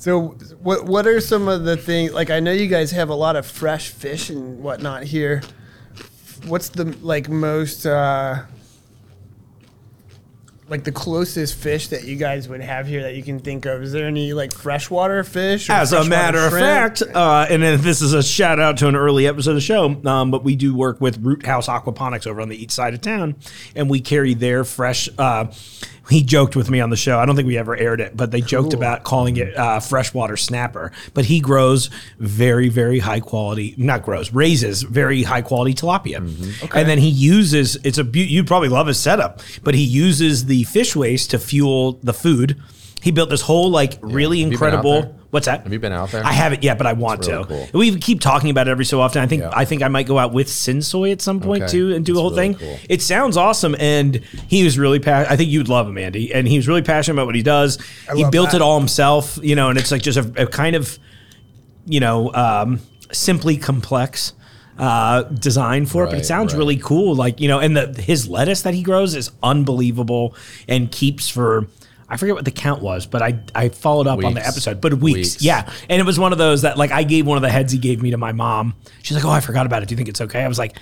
So, 0.00 0.28
what 0.62 0.84
what 0.86 1.06
are 1.08 1.20
some 1.20 1.48
of 1.48 1.64
the 1.64 1.76
things? 1.76 2.12
Like, 2.12 2.30
I 2.30 2.38
know 2.38 2.52
you 2.52 2.68
guys 2.68 2.92
have 2.92 3.08
a 3.08 3.14
lot 3.14 3.34
of 3.34 3.44
fresh 3.44 3.88
fish 3.90 4.30
and 4.30 4.60
whatnot 4.62 5.02
here. 5.02 5.42
What's 6.46 6.68
the 6.68 6.84
like 7.02 7.28
most 7.28 7.84
uh, 7.84 8.42
like 10.68 10.84
the 10.84 10.92
closest 10.92 11.54
fish 11.54 11.88
that 11.88 12.04
you 12.04 12.16
guys 12.16 12.48
would 12.48 12.60
have 12.60 12.86
here 12.86 13.02
that 13.02 13.14
you 13.14 13.22
can 13.22 13.38
think 13.38 13.64
of? 13.64 13.82
Is 13.82 13.92
there 13.92 14.06
any 14.06 14.32
like 14.32 14.52
freshwater 14.52 15.24
fish? 15.24 15.68
or 15.68 15.72
As 15.72 15.92
a 15.92 16.04
freshwater 16.04 16.10
matter 16.10 16.46
of 16.46 16.52
fact, 16.52 17.02
uh, 17.02 17.46
and 17.48 17.62
then 17.62 17.80
this 17.80 18.02
is 18.02 18.12
a 18.12 18.22
shout 18.22 18.60
out 18.60 18.76
to 18.78 18.88
an 18.88 18.96
early 18.96 19.26
episode 19.26 19.50
of 19.52 19.56
the 19.56 19.60
show, 19.62 20.00
um, 20.04 20.30
but 20.30 20.44
we 20.44 20.56
do 20.56 20.74
work 20.74 21.00
with 21.00 21.18
Root 21.24 21.46
House 21.46 21.68
Aquaponics 21.68 22.26
over 22.26 22.40
on 22.40 22.48
the 22.48 22.62
east 22.62 22.72
side 22.72 22.94
of 22.94 23.00
town, 23.00 23.36
and 23.74 23.88
we 23.88 24.00
carry 24.00 24.34
their 24.34 24.64
fresh. 24.64 25.08
Uh, 25.18 25.46
he 26.08 26.22
joked 26.22 26.56
with 26.56 26.70
me 26.70 26.80
on 26.80 26.90
the 26.90 26.96
show. 26.96 27.18
I 27.18 27.26
don't 27.26 27.36
think 27.36 27.46
we 27.46 27.58
ever 27.58 27.76
aired 27.76 28.00
it, 28.00 28.16
but 28.16 28.30
they 28.30 28.40
joked 28.40 28.72
about 28.72 29.04
calling 29.04 29.36
it 29.36 29.56
uh, 29.56 29.80
freshwater 29.80 30.36
snapper. 30.36 30.92
But 31.14 31.26
he 31.26 31.40
grows 31.40 31.90
very, 32.18 32.68
very 32.68 32.98
high 32.98 33.20
quality. 33.20 33.74
Not 33.76 34.02
grows, 34.02 34.32
raises 34.32 34.82
very 34.82 35.22
high 35.22 35.42
quality 35.42 35.74
tilapia, 35.74 36.18
and 36.74 36.88
then 36.88 36.98
he 36.98 37.08
uses. 37.08 37.76
It's 37.84 37.98
a. 37.98 38.04
You'd 38.04 38.46
probably 38.46 38.68
love 38.68 38.86
his 38.86 38.98
setup, 38.98 39.40
but 39.62 39.74
he 39.74 39.84
uses 39.84 40.46
the 40.46 40.64
fish 40.64 40.96
waste 40.96 41.30
to 41.32 41.38
fuel 41.38 41.98
the 42.02 42.14
food. 42.14 42.60
He 43.02 43.10
built 43.10 43.30
this 43.30 43.42
whole 43.42 43.70
like 43.70 43.98
really 44.00 44.40
Have 44.40 44.52
you 44.52 44.58
been 44.58 44.68
out 44.68 44.84
incredible. 44.84 45.17
There? 45.30 45.32
What's 45.36 45.46
that? 45.46 45.62
Have 45.64 45.72
you 45.72 45.78
been 45.78 45.92
out 45.92 46.10
there? 46.10 46.24
I 46.24 46.32
haven't 46.32 46.62
yet, 46.62 46.78
but 46.78 46.86
I 46.86 46.94
want 46.94 47.20
It's 47.20 47.28
really 47.28 47.42
to. 47.44 47.48
cool. 47.48 47.68
We 47.80 47.98
keep 47.98 48.20
talking 48.20 48.48
about 48.50 48.66
it 48.66 48.70
every 48.70 48.84
so 48.86 49.00
often. 49.00 49.22
I 49.22 49.26
think 49.26 49.42
Yeah. 49.42 49.50
I 49.52 49.64
think 49.66 49.82
I 49.82 49.88
might 49.88 50.06
go 50.06 50.18
out 50.18 50.32
with 50.32 50.48
Sinsoy 50.48 51.12
at 51.12 51.20
some 51.20 51.40
point 51.40 51.64
Okay. 51.64 51.72
too 51.72 51.94
and 51.94 52.04
do 52.04 52.12
a 52.12 52.14
That's 52.14 52.20
whole 52.22 52.30
really 52.30 52.54
thing. 52.54 52.54
cool. 52.54 52.78
It 52.88 53.02
sounds 53.02 53.36
awesome, 53.36 53.76
and 53.78 54.20
he 54.48 54.64
was 54.64 54.78
really 54.78 54.98
passionate. 55.00 55.32
I 55.32 55.36
think 55.36 55.50
you'd 55.50 55.68
love 55.68 55.86
him, 55.86 55.98
Ande, 55.98 56.30
and 56.34 56.48
he 56.48 56.56
was 56.56 56.66
really 56.66 56.82
passionate 56.82 57.14
about 57.16 57.26
what 57.26 57.34
he 57.34 57.42
does. 57.42 57.78
he 58.16 58.24
built 58.30 58.50
that. 58.52 58.56
it 58.56 58.62
all 58.62 58.78
himself, 58.78 59.38
you 59.42 59.54
know, 59.54 59.68
and 59.68 59.78
it's 59.78 59.90
like 59.92 60.02
just 60.02 60.16
a, 60.18 60.42
a 60.42 60.46
kind 60.46 60.74
of, 60.76 60.98
you 61.86 62.00
know, 62.00 62.32
um, 62.34 62.80
simply 63.12 63.56
complex. 63.58 64.32
Uh, 64.78 65.22
design 65.24 65.84
for 65.86 66.04
it, 66.04 66.06
but 66.10 66.20
it 66.20 66.24
sounds 66.24 66.52
right. 66.52 66.58
really 66.58 66.76
cool. 66.76 67.12
Like 67.16 67.40
you 67.40 67.48
know, 67.48 67.58
and 67.58 67.76
the 67.76 68.00
his 68.00 68.28
lettuce 68.28 68.62
that 68.62 68.74
he 68.74 68.82
grows 68.84 69.16
is 69.16 69.32
unbelievable 69.42 70.36
and 70.68 70.88
keeps 70.92 71.28
for 71.28 71.66
I 72.10 72.16
forget 72.16 72.34
what 72.34 72.44
the 72.44 72.50
count 72.50 72.80
was, 72.82 73.06
but 73.06 73.20
I 73.22 73.38
I 73.54 73.68
followed 73.68 74.06
up 74.06 74.24
on 74.24 74.34
the 74.34 74.46
episode. 74.46 74.80
But 74.80 74.94
weeks, 74.94 75.16
Weeks. 75.34 75.42
yeah. 75.42 75.70
And 75.90 76.00
it 76.00 76.04
was 76.04 76.18
one 76.18 76.32
of 76.32 76.38
those 76.38 76.62
that 76.62 76.78
like 76.78 76.90
I 76.90 77.02
gave 77.02 77.26
one 77.26 77.36
of 77.36 77.42
the 77.42 77.50
heads 77.50 77.72
he 77.72 77.78
gave 77.78 78.02
me 78.02 78.10
to 78.12 78.16
my 78.18 78.32
mom. 78.32 78.74
She's 79.02 79.14
like, 79.16 79.24
"Oh, 79.26 79.30
I 79.30 79.40
forgot 79.40 79.66
about 79.66 79.82
it. 79.82 79.88
Do 79.88 79.92
you 79.92 79.96
think 79.96 80.08
it's 80.08 80.20
okay?" 80.22 80.42
I 80.42 80.48
was 80.48 80.58
like, 80.58 80.78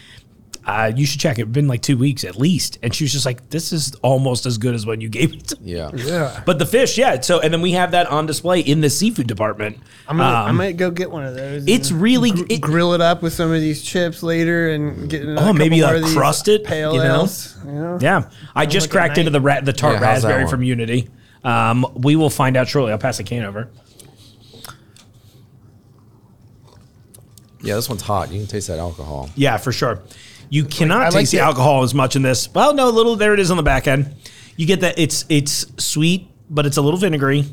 uh, 0.67 0.93
"You 0.95 1.05
should 1.05 1.19
check. 1.21 1.39
It's 1.41 1.51
been 1.51 1.67
like 1.67 1.83
two 1.83 1.97
weeks 1.99 2.23
at 2.23 2.37
least." 2.37 2.79
And 2.83 2.95
she 2.95 3.03
was 3.05 3.13
just 3.13 3.27
like, 3.27 3.51
"This 3.51 3.73
is 3.73 3.95
almost 4.03 4.47
as 4.47 4.57
good 4.57 4.75
as 4.77 4.87
when 4.87 5.01
you 5.01 5.09
gave 5.09 5.33
it." 5.35 5.49
To 5.49 5.61
me. 5.61 5.73
Yeah. 5.73 5.91
Yeah. 5.95 6.43
But 6.47 6.61
the 6.61 6.67
fish, 6.67 6.97
yeah. 6.97 7.21
So 7.21 7.41
and 7.41 7.53
then 7.53 7.61
we 7.61 7.73
have 7.73 7.91
that 7.91 8.07
on 8.07 8.27
display 8.27 8.61
in 8.61 8.81
the 8.81 8.89
seafood 8.91 9.27
department. 9.27 9.79
I'm 10.09 10.19
gonna, 10.19 10.29
I 10.33 10.51
Um, 10.51 10.57
might 10.57 10.77
go 10.77 10.93
get 10.93 11.11
one 11.11 11.25
of 11.27 11.35
those. 11.35 11.65
it's 11.67 11.91
really 11.91 12.31
gr- 12.31 12.45
it- 12.49 12.61
grill 12.61 12.93
it 12.95 13.01
up 13.01 13.23
with 13.23 13.33
some 13.33 13.51
of 13.53 13.61
these 13.61 13.83
chips 13.83 14.23
later 14.23 14.71
and 14.71 15.11
get 15.11 15.23
Oh, 15.27 15.53
maybe, 15.53 15.81
couple 15.81 15.89
more 15.89 15.97
uh, 15.97 15.99
of 15.99 16.05
these 16.05 16.15
crust 16.15 16.47
it, 16.47 16.63
pale 16.63 16.93
you 16.95 17.01
know? 17.01 17.15
ales. 17.23 17.57
You 17.67 17.73
know? 17.73 17.99
Yeah, 18.01 18.31
I 18.55 18.67
just 18.67 18.91
cracked 18.91 19.19
into 19.19 19.33
the 19.33 19.41
ra- 19.41 19.61
the 19.61 19.73
tart 19.73 19.95
Yeah, 19.95 20.03
raspberry 20.03 20.47
from 20.47 20.63
Unity. 20.63 21.09
Um, 21.47 21.87
we 21.95 22.17
will 22.17 22.29
find 22.31 22.57
out 22.57 22.67
shortly. 22.69 22.91
I'll 22.91 22.99
pass 22.99 23.19
the 23.19 23.23
can 23.25 23.45
over. 23.45 23.71
Yeah, 27.63 27.75
this 27.77 27.89
one's 27.89 28.03
hot. 28.03 28.31
You 28.33 28.41
can 28.41 28.47
taste 28.49 28.69
that 28.69 28.79
alcohol. 28.79 29.31
Yeah, 29.35 29.57
for 29.57 29.73
sure. 29.73 30.01
You 30.51 30.65
cannot 30.65 31.13
like 31.13 31.13
taste 31.23 31.33
the 31.33 31.39
the- 31.39 31.45
alcohol 31.45 31.83
as 31.83 31.95
much 31.95 32.17
in 32.17 32.23
this. 32.23 32.53
Well, 32.53 32.75
no, 32.75 32.89
a 32.89 32.91
little. 32.91 33.17
There 33.17 33.33
it 33.35 33.41
is 33.41 33.51
on 33.51 33.57
the 33.57 33.63
back 33.63 33.87
end. 33.87 34.15
You 34.57 34.67
get 34.67 34.81
that 34.81 34.99
it's 34.99 35.25
it's 35.29 35.67
sweet, 35.83 36.29
but 36.51 36.67
it's 36.67 36.77
a 36.77 36.83
little 36.83 36.99
vinegary. 36.99 37.45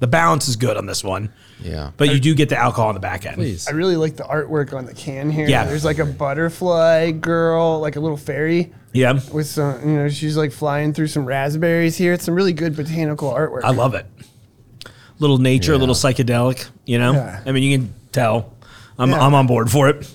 The 0.00 0.06
balance 0.06 0.46
is 0.48 0.54
good 0.56 0.76
on 0.76 0.86
this 0.86 1.02
one, 1.02 1.32
Yeah. 1.60 1.90
but 1.96 2.12
you 2.12 2.20
do 2.20 2.32
get 2.34 2.48
the 2.48 2.56
alcohol 2.56 2.86
on 2.88 2.94
the 2.94 3.00
back 3.00 3.26
end. 3.26 3.34
Please. 3.34 3.66
I 3.66 3.72
really 3.72 3.96
like 3.96 4.14
the 4.16 4.22
artwork 4.22 4.72
on 4.72 4.84
the 4.86 4.94
can 4.94 5.28
here. 5.28 5.48
Yeah. 5.48 5.64
There's 5.64 5.84
like 5.84 5.98
a 5.98 6.04
butterfly 6.04 7.10
girl, 7.10 7.80
like 7.80 7.96
a 7.96 8.00
little 8.00 8.16
fairy 8.16 8.72
Yeah, 8.92 9.20
with 9.32 9.46
some, 9.46 9.80
you 9.88 9.96
know, 9.96 10.08
she's 10.08 10.36
like 10.36 10.50
flying 10.52 10.92
through 10.94 11.08
some 11.08 11.26
raspberries 11.26 11.96
here. 11.96 12.12
It's 12.14 12.24
some 12.24 12.34
really 12.34 12.52
good 12.54 12.74
botanical 12.74 13.30
artwork. 13.30 13.62
I 13.64 13.70
love 13.70 13.94
it. 13.94 14.06
Little 15.18 15.38
nature, 15.38 15.72
a 15.72 15.74
Yeah. 15.76 15.80
little 15.80 15.94
psychedelic. 15.94 16.66
You 16.86 16.98
know, 16.98 17.12
Yeah. 17.12 17.40
I 17.44 17.52
mean, 17.52 17.62
you 17.64 17.76
can 17.78 17.94
tell. 18.12 18.52
I'm 18.98 19.10
Yeah. 19.10 19.20
I'm 19.24 19.34
on 19.34 19.46
board 19.46 19.70
for 19.70 19.88
it. 19.88 20.08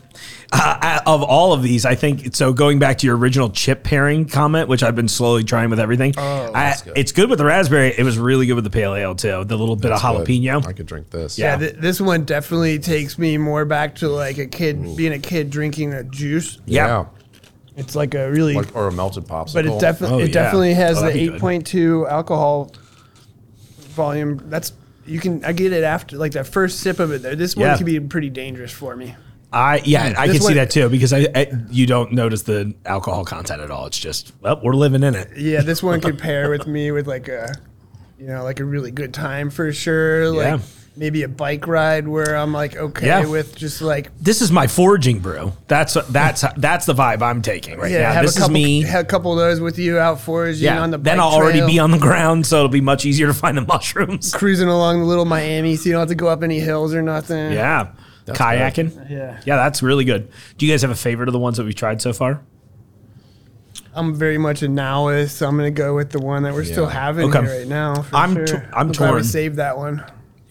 Uh, 0.52 1.00
of 1.08 1.24
all 1.24 1.52
of 1.54 1.64
these, 1.64 1.84
I 1.84 1.96
think 1.96 2.36
so. 2.36 2.54
Going 2.54 2.78
back 2.78 3.00
to 3.00 3.08
your 3.08 3.18
original 3.18 3.50
chip 3.50 3.84
pairing 3.84 4.26
comment, 4.26 4.68
which 4.70 4.84
I've 4.84 4.96
been 4.96 5.08
slowly 5.08 5.44
trying 5.44 5.72
with 5.72 5.80
everything, 5.80 6.14
I, 6.16 6.52
that's 6.54 6.82
good. 6.84 6.94
it's 6.96 7.12
good 7.12 7.30
with 7.30 7.40
the 7.40 7.46
raspberry. 7.46 7.92
It 7.98 8.04
was 8.04 8.20
really 8.20 8.46
good 8.46 8.54
with 8.54 8.64
the 8.64 8.70
pale 8.70 8.94
ale 8.94 9.16
too. 9.16 9.44
The 9.46 9.58
little 9.58 9.76
bit 9.76 9.90
That's 9.90 10.04
of 10.04 10.26
good. 10.26 10.28
jalapeno. 10.28 10.68
I 10.68 10.74
could 10.74 10.86
drink 10.86 11.10
this. 11.10 11.40
Yeah, 11.40 11.54
Yeah. 11.54 11.58
th- 11.58 11.76
this 11.80 12.00
one 12.00 12.24
definitely 12.26 12.78
takes 12.78 13.18
me 13.18 13.38
more 13.40 13.66
back 13.66 13.96
to 13.96 14.10
like 14.10 14.38
a 14.38 14.46
kid 14.46 14.96
being 14.96 15.14
a 15.14 15.18
kid 15.20 15.50
drinking 15.50 15.94
a 15.94 16.04
juice. 16.04 16.60
Yeah. 16.68 17.06
It's 17.76 17.96
like 17.96 18.14
a 18.14 18.30
really, 18.32 18.54
Like, 18.54 18.76
or 18.76 18.88
a 18.88 18.92
melted 18.92 19.24
popsicle. 19.26 19.54
but 19.54 19.66
it 19.66 19.80
definitely 19.80 20.16
Oh, 20.16 20.20
it 20.26 20.28
yeah. 20.28 20.34
definitely 20.34 20.72
oh, 20.74 20.76
has 20.76 20.98
Oh, 20.98 21.02
the 21.02 21.06
that'd 21.08 21.20
be 21.22 21.26
good. 21.28 21.36
eight 21.36 21.42
point 21.42 21.68
two 21.68 22.08
alcohol 22.08 22.72
volume. 23.96 24.42
That's 24.50 24.74
you 25.06 25.20
can 25.20 25.44
I 25.44 25.52
get 25.54 25.74
it 25.74 25.84
after 25.84 26.18
like 26.18 26.34
that 26.34 26.48
first 26.48 26.80
sip 26.80 27.00
of 27.00 27.12
it. 27.12 27.22
There, 27.22 27.36
this 27.36 27.56
Yeah. 27.58 27.70
one 27.70 27.78
can 27.78 27.86
be 27.86 28.00
pretty 28.00 28.30
dangerous 28.30 28.72
for 28.72 28.96
me. 28.96 29.16
I 29.52 29.82
yeah, 29.86 30.14
hmm. 30.14 30.20
I 30.20 30.28
This 30.28 30.36
can 30.38 30.42
see 30.42 30.46
one- 30.46 30.56
that 30.56 30.70
too 30.72 30.90
because 30.90 31.14
I, 31.14 31.28
I 31.36 31.52
you 31.70 31.86
don't 31.86 32.12
notice 32.14 32.44
the 32.44 32.74
alcohol 32.86 33.24
content 33.26 33.62
at 33.62 33.70
all. 33.72 33.86
It's 33.88 34.00
just 34.00 34.34
well, 34.42 34.60
we're 34.64 34.74
living 34.74 35.04
in 35.04 35.16
it. 35.16 35.30
Yeah, 35.38 35.62
this 35.62 35.84
one 35.84 36.00
could 36.06 36.18
pair 36.18 36.50
with 36.50 36.66
me 36.68 36.92
with 36.92 37.08
like 37.08 37.28
a, 37.28 37.54
you 38.20 38.28
know, 38.28 38.44
like 38.44 38.60
a 38.60 38.66
really 38.66 38.92
good 38.92 39.14
time 39.14 39.50
for 39.50 39.72
sure. 39.74 40.30
Like 40.32 40.46
Yeah. 40.46 40.60
Maybe 40.96 41.24
a 41.24 41.28
bike 41.28 41.66
ride 41.66 42.08
where 42.08 42.36
I'm 42.36 42.54
like 42.54 42.76
okay 42.76 43.08
Yeah. 43.08 43.26
with 43.26 43.56
just 43.56 43.82
like 43.82 44.12
This 44.20 44.42
is 44.42 44.52
my 44.52 44.68
foraging 44.68 45.20
brew. 45.20 45.54
That's 45.68 45.96
that's 46.10 46.44
that's 46.58 46.86
the 46.86 46.94
vibe 46.94 47.22
I'm 47.22 47.42
taking 47.42 47.80
right 47.80 47.92
yeah, 47.92 48.04
now. 48.04 48.14
have 48.14 48.26
This 48.26 48.36
a 48.38 48.42
couple, 48.42 48.56
is 48.58 48.64
me. 48.64 48.82
have 48.84 49.02
a 49.02 49.08
couple 49.08 49.32
of 49.32 49.38
those 49.40 49.60
with 49.60 49.80
you 49.80 49.98
out 49.98 50.20
foraging 50.22 50.66
Yeah. 50.66 50.82
on 50.82 50.92
the. 50.92 50.98
then 51.00 51.20
I'll 51.20 51.30
already 51.30 51.60
trail, 51.60 51.68
be 51.68 51.80
on 51.80 51.92
the 51.92 51.98
ground, 52.00 52.46
so 52.46 52.58
it'll 52.58 52.70
be 52.70 52.82
much 52.82 53.06
easier 53.06 53.28
to 53.28 53.34
find 53.34 53.58
the 53.58 53.62
mushrooms. 53.68 54.34
cruising 54.34 54.68
along 54.68 55.00
the 55.00 55.06
little 55.06 55.26
Miami, 55.26 55.76
so 55.76 55.86
you 55.88 55.94
don't 55.94 56.02
have 56.02 56.10
to 56.10 56.16
go 56.16 56.28
up 56.28 56.44
any 56.44 56.60
hills 56.60 56.94
or 56.94 57.02
nothing. 57.02 57.54
Yeah, 57.54 57.88
kayaking. 58.28 59.10
Yeah. 59.10 59.40
yeah, 59.46 59.56
that's 59.56 59.82
really 59.82 60.06
good. 60.06 60.30
Do 60.58 60.66
you 60.66 60.72
guys 60.72 60.82
have 60.84 60.92
a 60.92 60.96
favorite 60.96 61.28
of 61.28 61.34
the 61.34 61.40
ones 61.40 61.58
that 61.58 61.66
we've 61.66 61.74
tried 61.76 62.02
so 62.02 62.14
far? 62.14 62.42
I'm 63.96 64.16
very 64.16 64.38
much 64.38 64.64
a 64.64 64.68
nowist, 64.68 65.32
so 65.32 65.48
I'm 65.48 65.56
gonna 65.56 65.70
go 65.72 65.96
with 65.96 66.12
the 66.12 66.20
one 66.20 66.44
that 66.44 66.54
we're 66.54 66.64
still 66.64 66.88
having 66.88 67.30
Okay. 67.30 67.42
here 67.42 67.60
right 67.60 67.68
now. 67.68 68.02
For 68.04 68.16
I'm 68.16 68.34
sure. 68.34 68.46
t- 68.46 68.54
I'm 68.74 68.92
glad 68.92 69.08
torn. 69.10 69.16
We 69.16 69.24
saved 69.24 69.58
that 69.58 69.78
one. 69.78 70.04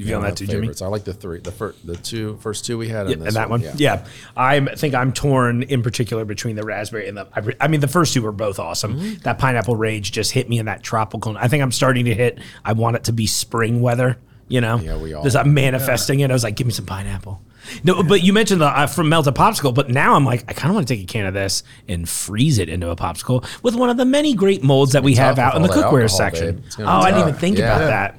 You 0.02 0.08
feeling 0.08 0.24
that 0.24 0.36
too, 0.36 0.46
my 0.46 0.52
Jimmy? 0.52 0.72
I 0.80 0.86
like 0.86 1.04
the 1.04 1.14
three, 1.14 1.40
the 1.40 1.52
first, 1.52 1.86
the 1.86 1.96
two, 1.96 2.36
first 2.42 2.64
two 2.64 2.78
we 2.78 2.88
had, 2.88 3.06
Yeah, 3.08 3.12
and, 3.14 3.22
this 3.22 3.28
and 3.28 3.36
that 3.36 3.50
one, 3.50 3.62
yeah. 3.76 4.04
I 4.36 4.60
think 4.60 4.94
I'm 4.94 5.12
torn 5.12 5.62
in 5.62 5.82
particular 5.82 6.24
between 6.24 6.56
the 6.56 6.64
raspberry 6.64 7.08
and 7.08 7.16
the. 7.16 7.26
I, 7.34 7.64
I 7.64 7.68
mean, 7.68 7.80
the 7.80 7.88
first 7.88 8.14
two 8.14 8.22
were 8.22 8.32
both 8.32 8.58
awesome. 8.58 8.98
Mm-hmm. 8.98 9.14
That 9.22 9.38
pineapple 9.38 9.76
rage 9.76 10.12
just 10.12 10.32
hit 10.32 10.48
me 10.48 10.58
in 10.58 10.66
that 10.66 10.82
tropical. 10.82 11.36
I 11.38 11.48
think 11.48 11.62
I'm 11.62 11.72
starting 11.72 12.04
to 12.06 12.14
hit. 12.14 12.38
I 12.64 12.72
want 12.72 12.96
it 12.96 13.04
to 13.04 13.12
be 13.12 13.26
spring 13.26 13.80
weather. 13.80 14.18
You 14.48 14.60
know, 14.60 14.76
Yeah, 14.78 14.96
we 14.98 15.14
all- 15.14 15.22
There's 15.22 15.36
I'm 15.36 15.54
manifesting 15.54 16.20
it. 16.20 16.30
I 16.30 16.34
was 16.34 16.44
like, 16.44 16.56
give 16.56 16.66
me 16.66 16.74
some 16.74 16.84
pineapple. 16.84 17.40
No, 17.84 18.02
but 18.02 18.22
you 18.22 18.32
mentioned 18.34 18.60
the 18.60 18.66
uh, 18.66 18.86
from 18.86 19.08
melted 19.08 19.34
popsicle, 19.34 19.72
but 19.72 19.88
now 19.88 20.14
I'm 20.14 20.26
like, 20.26 20.44
I 20.48 20.52
kind 20.52 20.68
of 20.70 20.74
want 20.74 20.88
to 20.88 20.94
take 20.94 21.04
a 21.04 21.06
can 21.06 21.26
of 21.26 21.32
this 21.32 21.62
and 21.88 22.06
freeze 22.08 22.58
it 22.58 22.68
into 22.68 22.90
a 22.90 22.96
popsicle 22.96 23.46
with 23.62 23.76
one 23.76 23.88
of 23.88 23.96
the 23.96 24.04
many 24.04 24.34
great 24.34 24.62
molds 24.62 24.92
that 24.92 25.02
we 25.04 25.14
have 25.14 25.38
out 25.38 25.54
in 25.54 25.62
the 25.62 25.68
cookware 25.68 26.02
alcohol, 26.02 26.08
section. 26.08 26.64
Oh, 26.80 26.84
I 26.86 27.12
didn't 27.12 27.28
even 27.28 27.40
think 27.40 27.56
Yeah. 27.56 27.76
about 27.76 27.86
that. 27.86 28.16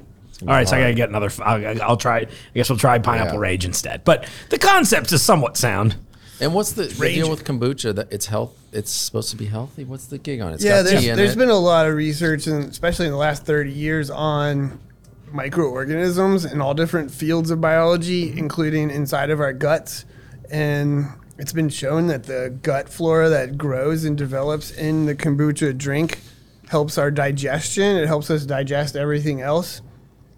All 0.48 0.56
right, 0.56 0.68
so 0.68 0.76
I 0.78 0.82
gotta 0.82 0.94
get 0.94 1.10
another. 1.10 1.30
I'll, 1.44 1.82
I'll 1.84 1.98
try. 1.98 2.20
I 2.20 2.28
guess 2.54 2.70
we'll 2.70 2.78
try 2.80 3.00
pineapple 3.00 3.36
Yeah. 3.36 3.40
rage 3.40 3.66
instead. 3.66 4.04
But 4.04 4.28
the 4.50 4.58
concept 4.58 5.12
is 5.12 5.22
somewhat 5.22 5.58
sound. 5.58 5.96
And 6.42 6.54
what's 6.54 6.74
the, 6.74 6.84
the 6.86 6.96
Rage. 7.02 7.16
deal 7.16 7.30
with 7.30 7.46
kombucha? 7.46 7.96
That 7.96 8.12
it's 8.12 8.26
health. 8.26 8.58
It's 8.74 8.92
supposed 8.92 9.30
to 9.30 9.38
be 9.38 9.46
healthy. 9.46 9.84
What's 9.86 10.08
the 10.08 10.18
gig 10.18 10.42
on 10.42 10.52
it? 10.52 10.56
It's 10.56 10.64
yeah, 10.66 10.78
got 10.82 10.90
there's, 10.90 11.02
tea 11.04 11.10
in 11.10 11.16
there's 11.16 11.34
it. 11.34 11.38
been 11.38 11.50
a 11.50 11.56
lot 11.58 11.88
of 11.88 11.94
research, 11.96 12.48
and 12.48 12.70
especially 12.70 13.06
in 13.06 13.12
the 13.12 13.18
last 13.18 13.46
30 13.46 13.72
years, 13.72 14.10
on 14.10 14.80
microorganisms 15.32 16.46
in 16.46 16.60
all 16.62 16.74
different 16.74 17.12
fields 17.12 17.52
of 17.52 17.62
biology, 17.62 18.38
including 18.38 18.90
inside 18.90 19.30
of 19.30 19.40
our 19.40 19.54
guts. 19.54 20.06
And 20.50 21.06
it's 21.38 21.54
been 21.54 21.70
shown 21.70 22.08
that 22.08 22.24
the 22.24 22.58
gut 22.62 22.90
flora 22.90 23.30
that 23.30 23.58
grows 23.58 24.04
and 24.04 24.18
develops 24.18 24.72
in 24.72 25.06
the 25.06 25.16
kombucha 25.16 25.78
drink 25.78 26.20
helps 26.70 26.98
our 26.98 27.12
digestion. 27.12 27.98
It 27.98 28.08
helps 28.08 28.30
us 28.32 28.46
digest 28.46 28.96
everything 28.96 29.42
else. 29.42 29.82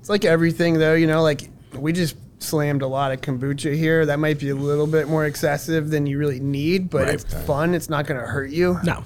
It's 0.06 0.10
like 0.12 0.24
everything, 0.24 0.76
though, 0.78 0.94
you 0.94 1.08
know, 1.08 1.24
like 1.24 1.50
we 1.74 1.92
just 1.92 2.16
slammed 2.38 2.84
a 2.84 2.88
lot 2.88 3.12
of 3.12 3.22
kombucha 3.22 3.76
here. 3.76 4.06
That 4.06 4.20
might 4.20 4.40
be 4.40 4.50
a 4.50 4.56
little 4.56 4.86
bit 4.86 5.08
more 5.08 5.26
excessive 5.26 5.90
than 5.90 6.06
you 6.06 6.20
really 6.20 6.40
need, 6.40 6.92
but 6.92 7.06
Right. 7.06 7.14
it's 7.16 7.24
fun. 7.24 7.74
It's 7.74 7.90
not 7.90 8.06
going 8.06 8.22
to 8.22 8.28
hurt 8.28 8.52
you. 8.52 8.78
No. 8.84 9.04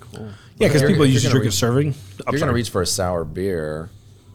Cool. 0.00 0.26
Yeah, 0.58 0.66
because 0.66 0.74
If 0.74 0.80
you're- 0.82 0.94
people 0.94 1.04
if 1.04 1.12
used 1.12 1.24
to 1.26 1.28
you're 1.30 1.38
drink 1.38 1.44
gonna 1.44 1.48
a 1.50 1.52
serving. 1.52 1.88
If 1.90 2.24
you're 2.32 2.40
gonna 2.40 2.52
reach 2.52 2.70
for 2.70 2.82
a 2.82 2.86
sour 2.86 3.24
beer 3.24 3.88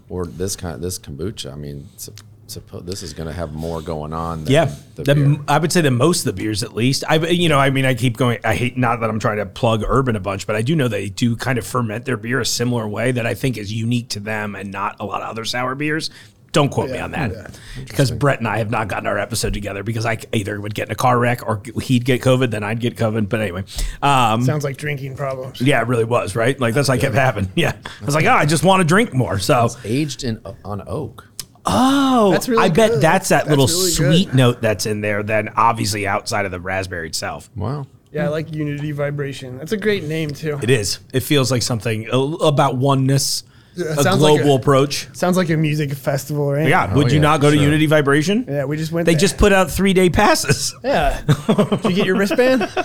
or 0.07 0.25
this 0.25 0.55
kind, 0.55 0.81
this 0.81 0.97
kombucha. 0.97 1.51
I 1.51 1.55
mean, 1.57 1.89
sup- 1.97 2.21
suppo- 2.51 2.85
this 2.85 3.03
is 3.03 3.13
gonna 3.13 3.33
have 3.33 3.53
more 3.53 3.81
going 3.81 4.13
on. 4.13 4.43
Than 4.43 4.53
Yeah, 4.53 4.75
the 4.95 5.03
the, 5.03 5.15
beer. 5.15 5.37
I 5.47 5.57
would 5.57 5.71
say 5.71 5.81
that 5.81 5.91
most 5.91 6.19
of 6.19 6.35
the 6.35 6.41
beers, 6.41 6.63
at 6.63 6.73
least. 6.73 7.03
I, 7.07 7.15
you 7.15 7.49
know, 7.49 7.59
I 7.59 7.69
mean, 7.69 7.85
I 7.85 7.93
keep 7.93 8.17
going. 8.17 8.39
I 8.43 8.55
hate 8.55 8.77
not 8.77 8.99
that 8.99 9.09
I'm 9.09 9.19
trying 9.19 9.37
to 9.37 9.45
plug 9.45 9.83
Urban 9.87 10.15
a 10.15 10.19
bunch, 10.19 10.47
but 10.47 10.55
I 10.55 10.61
do 10.61 10.75
know 10.75 10.87
they 10.87 11.09
do 11.09 11.35
kind 11.35 11.57
of 11.57 11.65
ferment 11.65 12.05
their 12.05 12.17
beer 12.17 12.39
a 12.39 12.45
similar 12.45 12.87
way 12.87 13.11
that 13.11 13.25
I 13.25 13.33
think 13.33 13.57
is 13.57 13.71
unique 13.73 14.09
to 14.09 14.19
them 14.19 14.55
and 14.55 14.71
not 14.71 14.97
a 14.99 15.05
lot 15.05 15.21
of 15.21 15.29
other 15.29 15.45
sour 15.45 15.75
beers. 15.75 16.09
Don't 16.53 16.67
quote 16.67 16.89
me 16.89 16.97
on 16.99 17.11
that 17.11 17.31
yeah. 17.31 17.47
because 17.77 18.11
Brett 18.11 18.39
and 18.39 18.47
I 18.47 18.57
have 18.57 18.69
not 18.69 18.89
gotten 18.89 19.07
our 19.07 19.17
episode 19.17 19.53
together 19.53 19.83
because 19.83 20.05
I 20.05 20.17
either 20.33 20.59
would 20.59 20.75
get 20.75 20.89
in 20.89 20.91
a 20.91 20.95
car 20.95 21.17
wreck 21.17 21.47
or 21.47 21.61
he'd 21.81 22.03
get 22.03 22.21
COVID, 22.21 22.51
then 22.51 22.61
I'd 22.61 22.81
get 22.81 22.97
COVID. 22.97 23.29
But 23.29 23.39
anyway, 23.39 23.63
um, 24.01 24.43
Sounds 24.43 24.65
like 24.65 24.75
drinking 24.75 25.15
problems. 25.15 25.61
yeah, 25.61 25.81
it 25.81 25.87
really 25.87 26.03
was 26.03 26.35
right. 26.35 26.59
Like 26.59 26.73
that's 26.73 26.89
like 26.89 26.99
kept 26.99 27.15
happening. 27.15 27.49
Yeah, 27.55 27.73
I 28.01 28.05
was 28.05 28.15
like, 28.15 28.25
oh, 28.25 28.33
I 28.33 28.45
just 28.45 28.65
want 28.65 28.81
to 28.81 28.83
drink 28.85 29.13
more. 29.13 29.39
So 29.39 29.69
Aged 29.85 30.25
in 30.25 30.41
on 30.65 30.83
oak. 30.87 31.25
Oh, 31.65 32.31
That's 32.31 32.49
really 32.49 32.63
I 32.63 32.69
bet 32.69 32.91
good. 32.91 33.01
that's 33.01 33.29
that 33.29 33.45
That's 33.45 33.49
little 33.49 33.67
really 33.67 33.91
sweet 33.91 34.25
good. 34.29 34.35
note 34.35 34.61
that's 34.61 34.85
in 34.85 35.01
there. 35.01 35.21
Then 35.23 35.49
obviously 35.55 36.07
outside 36.07 36.45
of 36.45 36.51
the 36.51 36.59
raspberry 36.59 37.07
itself, 37.07 37.49
Wow. 37.55 37.85
Yeah, 38.11 38.25
I 38.25 38.27
like 38.29 38.53
Unity 38.53 38.91
Vibration. 38.91 39.57
That's 39.57 39.71
a 39.71 39.77
great 39.77 40.03
name 40.03 40.31
too. 40.31 40.59
it 40.61 40.69
is. 40.69 40.99
It 41.13 41.21
feels 41.21 41.49
like 41.51 41.61
something 41.61 42.07
about 42.41 42.75
oneness, 42.75 43.43
Yeah, 43.75 43.85
a 43.85 43.95
sounds 44.03 44.21
like 44.21 44.37
global 44.41 44.55
a- 44.55 44.59
approach. 44.59 45.07
Sounds 45.15 45.37
like 45.37 45.49
a 45.49 45.55
music 45.55 45.93
festival, 45.93 46.51
right? 46.51 46.67
Yeah, 46.67 46.93
would 46.93 47.09
you 47.11 47.19
yeah, 47.19 47.21
not 47.21 47.39
go 47.41 47.49
to 47.49 47.55
sure. 47.55 47.63
Unity 47.63 47.85
Vibration? 47.85 48.43
Yeah, 48.49 48.65
we 48.65 48.75
just 48.75 48.91
went. 48.91 49.05
They 49.05 49.13
there. 49.13 49.19
just 49.21 49.37
put 49.37 49.53
out 49.53 49.71
three 49.71 49.93
day 49.93 50.09
passes. 50.09 50.75
Yeah. 50.83 51.21
Did 51.47 51.85
you 51.85 51.93
get 51.93 52.05
your 52.05 52.17
wristband? 52.17 52.61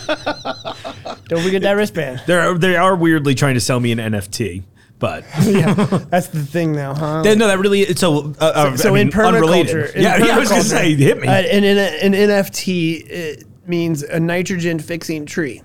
Don't 1.29 1.43
forget 1.43 1.63
that 1.63 1.73
wristband. 1.77 2.23
They're 2.27 2.57
they 2.57 2.77
are 2.77 2.95
weirdly 2.95 3.35
trying 3.35 3.55
to 3.55 3.61
sell 3.61 3.81
me 3.81 3.91
an 3.93 3.99
NFT, 3.99 4.63
but 4.99 5.25
Yeah, 5.43 5.75
that's 5.75 6.29
the 6.29 6.43
thing 6.45 6.73
now, 6.73 6.95
huh? 6.95 7.23
no, 7.23 7.35
that 7.47 7.59
really 7.59 7.81
it's 7.83 8.01
so. 8.01 8.33
Uh, 8.41 8.45
uh, 8.55 8.77
so 8.77 8.91
I 8.91 8.93
mean, 8.93 9.07
in 9.09 9.13
permaculture, 9.13 9.27
unrelated. 9.37 9.95
in 9.97 10.03
yeah, 10.03 10.17
yeah, 10.25 10.37
I 10.37 10.39
was 10.39 10.49
gonna 10.49 10.63
say, 10.63 10.95
hit 10.95 11.19
me. 11.21 11.29
Uh, 11.29 11.33
and 11.33 11.65
in 11.65 11.77
a, 11.79 11.81
an 12.03 12.13
NFT, 12.13 13.07
it 13.09 13.45
means 13.67 14.03
a 14.03 14.19
nitrogen 14.21 14.79
fixing 14.79 15.27
tree. 15.27 15.63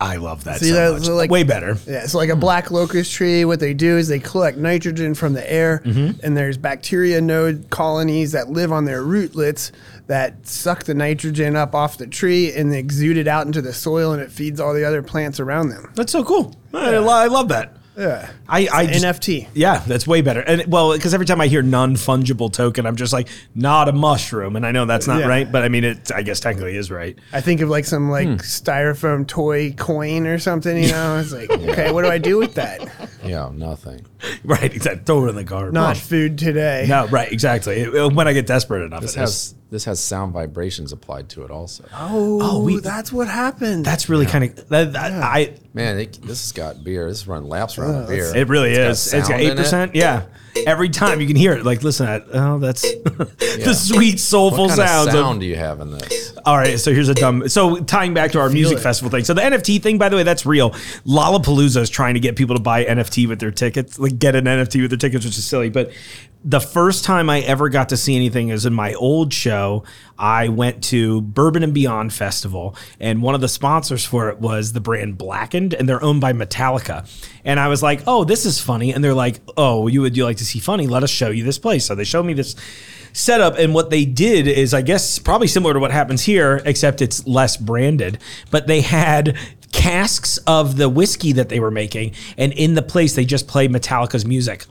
I 0.00 0.14
love 0.18 0.44
that 0.44 0.60
See, 0.60 0.68
so 0.70 0.92
that's 0.94 1.08
like- 1.08 1.28
Way 1.28 1.42
better. 1.42 1.76
Yeah, 1.84 2.06
so 2.06 2.18
like 2.18 2.28
a 2.28 2.36
black 2.36 2.70
locust 2.70 3.12
tree, 3.12 3.44
what 3.44 3.58
they 3.58 3.74
do 3.74 3.96
is 3.96 4.06
they 4.06 4.20
collect 4.20 4.56
nitrogen 4.56 5.12
from 5.16 5.32
the 5.32 5.52
air, 5.52 5.82
Mm-hmm. 5.84 6.20
and 6.24 6.36
there's 6.36 6.56
bacteria 6.56 7.20
node 7.20 7.68
colonies 7.70 8.30
that 8.30 8.48
live 8.48 8.70
on 8.70 8.84
their 8.84 9.02
rootlets 9.02 9.72
that 10.06 10.46
suck 10.46 10.84
the 10.84 10.94
nitrogen 10.94 11.56
up 11.56 11.74
off 11.74 11.98
the 11.98 12.06
tree 12.06 12.52
and 12.52 12.72
they 12.72 12.78
exude 12.78 13.16
it 13.16 13.26
out 13.26 13.46
into 13.46 13.60
the 13.60 13.72
soil, 13.72 14.12
and 14.12 14.22
it 14.22 14.30
feeds 14.30 14.60
all 14.60 14.72
the 14.72 14.84
other 14.84 15.02
plants 15.02 15.40
around 15.40 15.70
them. 15.70 15.90
That's 15.96 16.12
so 16.12 16.22
cool. 16.22 16.54
I, 16.72 16.94
I 16.94 17.26
love 17.26 17.48
that. 17.48 17.74
Yeah, 17.98 18.30
I, 18.48 18.66
I 18.72 18.86
just, 18.86 19.04
NFT. 19.04 19.48
Yeah, 19.54 19.78
that's 19.86 20.06
way 20.06 20.22
better. 20.22 20.40
And 20.40 20.64
well, 20.72 20.92
because 20.94 21.12
every 21.12 21.26
time 21.26 21.40
I 21.40 21.48
hear 21.48 21.62
non 21.62 21.96
fungible 21.96 22.52
token, 22.52 22.86
I'm 22.86 22.96
just 22.96 23.12
like, 23.12 23.28
not 23.54 23.88
a 23.88 23.92
mushroom. 23.92 24.56
And 24.56 24.64
I 24.64 24.70
know 24.72 24.86
that's 24.86 25.06
not 25.06 25.20
Yeah. 25.20 25.26
right, 25.26 25.50
but 25.52 25.62
I 25.64 25.68
mean, 25.68 25.84
it. 25.84 26.10
I 26.12 26.22
guess 26.22 26.40
technically 26.40 26.76
is 26.76 26.90
right. 26.90 27.18
I 27.32 27.40
think 27.42 27.60
of 27.60 27.68
like 27.68 27.84
some 27.84 28.10
like 28.10 28.26
Hmm. 28.26 28.34
styrofoam 28.36 29.26
toy 29.26 29.72
coin 29.72 30.26
or 30.26 30.38
something. 30.38 30.76
You 30.82 30.90
know, 30.92 31.18
it's 31.18 31.32
like, 31.32 31.50
okay, 31.50 31.92
what 31.92 32.02
do 32.02 32.08
I 32.08 32.18
do 32.18 32.38
with 32.38 32.54
that? 32.54 32.88
Yeah, 33.24 33.50
nothing. 33.52 34.04
Right, 34.42 34.74
exactly. 34.74 35.02
Throw 35.04 35.26
it 35.26 35.28
in 35.30 35.36
the 35.36 35.44
garbage. 35.44 35.74
Not 35.74 35.96
food 35.96 36.38
today. 36.38 36.86
No, 36.88 37.06
right, 37.06 37.30
exactly. 37.30 37.76
It- 37.82 38.12
when 38.14 38.26
I 38.26 38.32
get 38.32 38.46
desperate 38.48 38.84
enough, 38.84 39.02
This 39.02 39.14
it 39.16 39.20
has 39.20 39.30
is. 39.30 39.54
this 39.70 39.84
has 39.84 40.00
sound 40.00 40.32
vibrations 40.32 40.90
applied 40.92 41.28
to 41.30 41.44
it 41.44 41.50
also. 41.52 41.84
Oh, 41.94 42.38
Oh, 42.42 42.62
we- 42.64 42.80
that's 42.80 43.12
what 43.12 43.28
happened. 43.28 43.84
That's 43.84 44.08
really 44.08 44.26
kind 44.26 44.44
of 44.44 44.68
that, 44.70 44.92
that- 44.94 45.22
I. 45.22 45.54
Man, 45.72 46.00
it, 46.00 46.18
this 46.22 46.40
has 46.42 46.50
got 46.52 46.82
beer. 46.82 47.08
This 47.08 47.18
is 47.18 47.28
running 47.28 47.48
laps 47.48 47.78
around 47.78 48.02
the 48.02 48.08
beer. 48.08 48.34
It 48.38 48.48
really 48.48 48.72
got 48.74 48.90
is. 48.90 49.12
It's 49.12 49.28
got 49.28 49.40
eight 49.40 49.46
in 49.46 49.52
it. 49.52 49.56
percent. 49.56 49.94
Yeah. 49.94 50.24
Every 50.66 50.88
time 50.88 51.20
you 51.20 51.26
can 51.28 51.36
hear 51.36 51.52
it, 51.52 51.64
like 51.64 51.82
listen 51.84 52.06
to 52.06 52.12
that. 52.26 52.36
Oh, 52.36 52.58
that's 52.58 52.82
the 53.02 53.74
sweet, 53.74 54.18
soulful 54.18 54.64
What 54.64 54.70
kind 54.70 54.80
of 54.80 54.88
sounds. 54.88 55.12
sound 55.12 55.34
of, 55.36 55.40
do 55.40 55.46
you 55.46 55.54
have 55.54 55.80
in 55.80 55.92
this? 55.92 56.36
All 56.44 56.56
right, 56.56 56.80
so 56.80 56.92
here's 56.92 57.08
a 57.08 57.14
dumb. 57.14 57.48
So 57.48 57.76
tying 57.76 58.12
back 58.12 58.32
to 58.32 58.40
our 58.40 58.48
music 58.50 58.78
it. 58.78 58.80
festival 58.80 59.10
thing. 59.10 59.22
So 59.24 59.34
the 59.34 59.42
NFT 59.42 59.80
thing, 59.82 59.98
by 59.98 60.08
the 60.08 60.16
way, 60.16 60.24
that's 60.24 60.44
real. 60.46 60.70
Lollapalooza 61.06 61.80
is 61.82 61.90
trying 61.90 62.14
to 62.14 62.20
get 62.20 62.34
people 62.34 62.56
to 62.56 62.62
buy 62.62 62.84
NFT 62.84 63.28
with 63.28 63.38
their 63.38 63.50
tickets, 63.52 63.98
like 64.00 64.18
get 64.18 64.34
an 64.34 64.46
NFT 64.46 64.80
with 64.80 64.90
their 64.90 64.98
tickets, 64.98 65.24
which 65.24 65.38
is 65.38 65.44
silly. 65.44 65.68
But 65.68 65.92
the 66.44 66.60
first 66.60 67.04
time 67.04 67.28
I 67.28 67.40
ever 67.40 67.68
got 67.68 67.88
to 67.88 67.96
see 67.96 68.14
anything 68.14 68.50
is 68.50 68.64
in 68.64 68.72
my 68.72 68.94
old 68.94 69.32
show. 69.32 69.84
I 70.16 70.48
went 70.48 70.84
to 70.84 71.20
Bourbon 71.20 71.62
and 71.62 71.74
Beyond 71.74 72.12
Festival, 72.12 72.76
and 73.00 73.22
one 73.22 73.34
of 73.34 73.40
the 73.40 73.48
sponsors 73.48 74.04
for 74.04 74.28
it 74.28 74.38
was 74.38 74.72
the 74.72 74.80
brand 74.80 75.18
Blackened, 75.18 75.74
and 75.74 75.88
they're 75.88 76.02
owned 76.02 76.20
by 76.20 76.32
Metallica. 76.32 77.08
And 77.44 77.58
I 77.58 77.68
was 77.68 77.82
like, 77.82 78.02
"Oh, 78.06 78.24
this 78.24 78.46
is 78.46 78.60
funny." 78.60 78.92
And 78.92 79.02
they're 79.02 79.14
like, 79.14 79.40
"Oh, 79.56 79.88
you 79.88 80.00
would 80.00 80.16
you 80.16 80.24
like 80.24 80.36
to 80.38 80.44
see 80.44 80.60
funny? 80.60 80.86
Let 80.86 81.02
us 81.02 81.10
show 81.10 81.30
you 81.30 81.44
this 81.44 81.58
place." 81.58 81.84
So 81.84 81.94
they 81.94 82.04
showed 82.04 82.24
me 82.24 82.34
this 82.34 82.54
setup 83.12 83.58
and 83.58 83.74
what 83.74 83.88
they 83.90 84.04
did 84.04 84.46
is 84.46 84.74
i 84.74 84.82
guess 84.82 85.18
probably 85.18 85.48
similar 85.48 85.72
to 85.72 85.80
what 85.80 85.90
happens 85.90 86.22
here 86.22 86.60
except 86.66 87.00
it's 87.00 87.26
less 87.26 87.56
branded 87.56 88.18
but 88.50 88.66
they 88.66 88.82
had 88.82 89.36
casks 89.72 90.36
of 90.46 90.76
the 90.76 90.88
whiskey 90.88 91.32
that 91.32 91.48
they 91.48 91.58
were 91.58 91.70
making 91.70 92.12
and 92.36 92.52
in 92.52 92.74
the 92.74 92.82
place 92.82 93.14
they 93.14 93.24
just 93.24 93.48
play 93.48 93.66
metallica's 93.66 94.26
music 94.26 94.66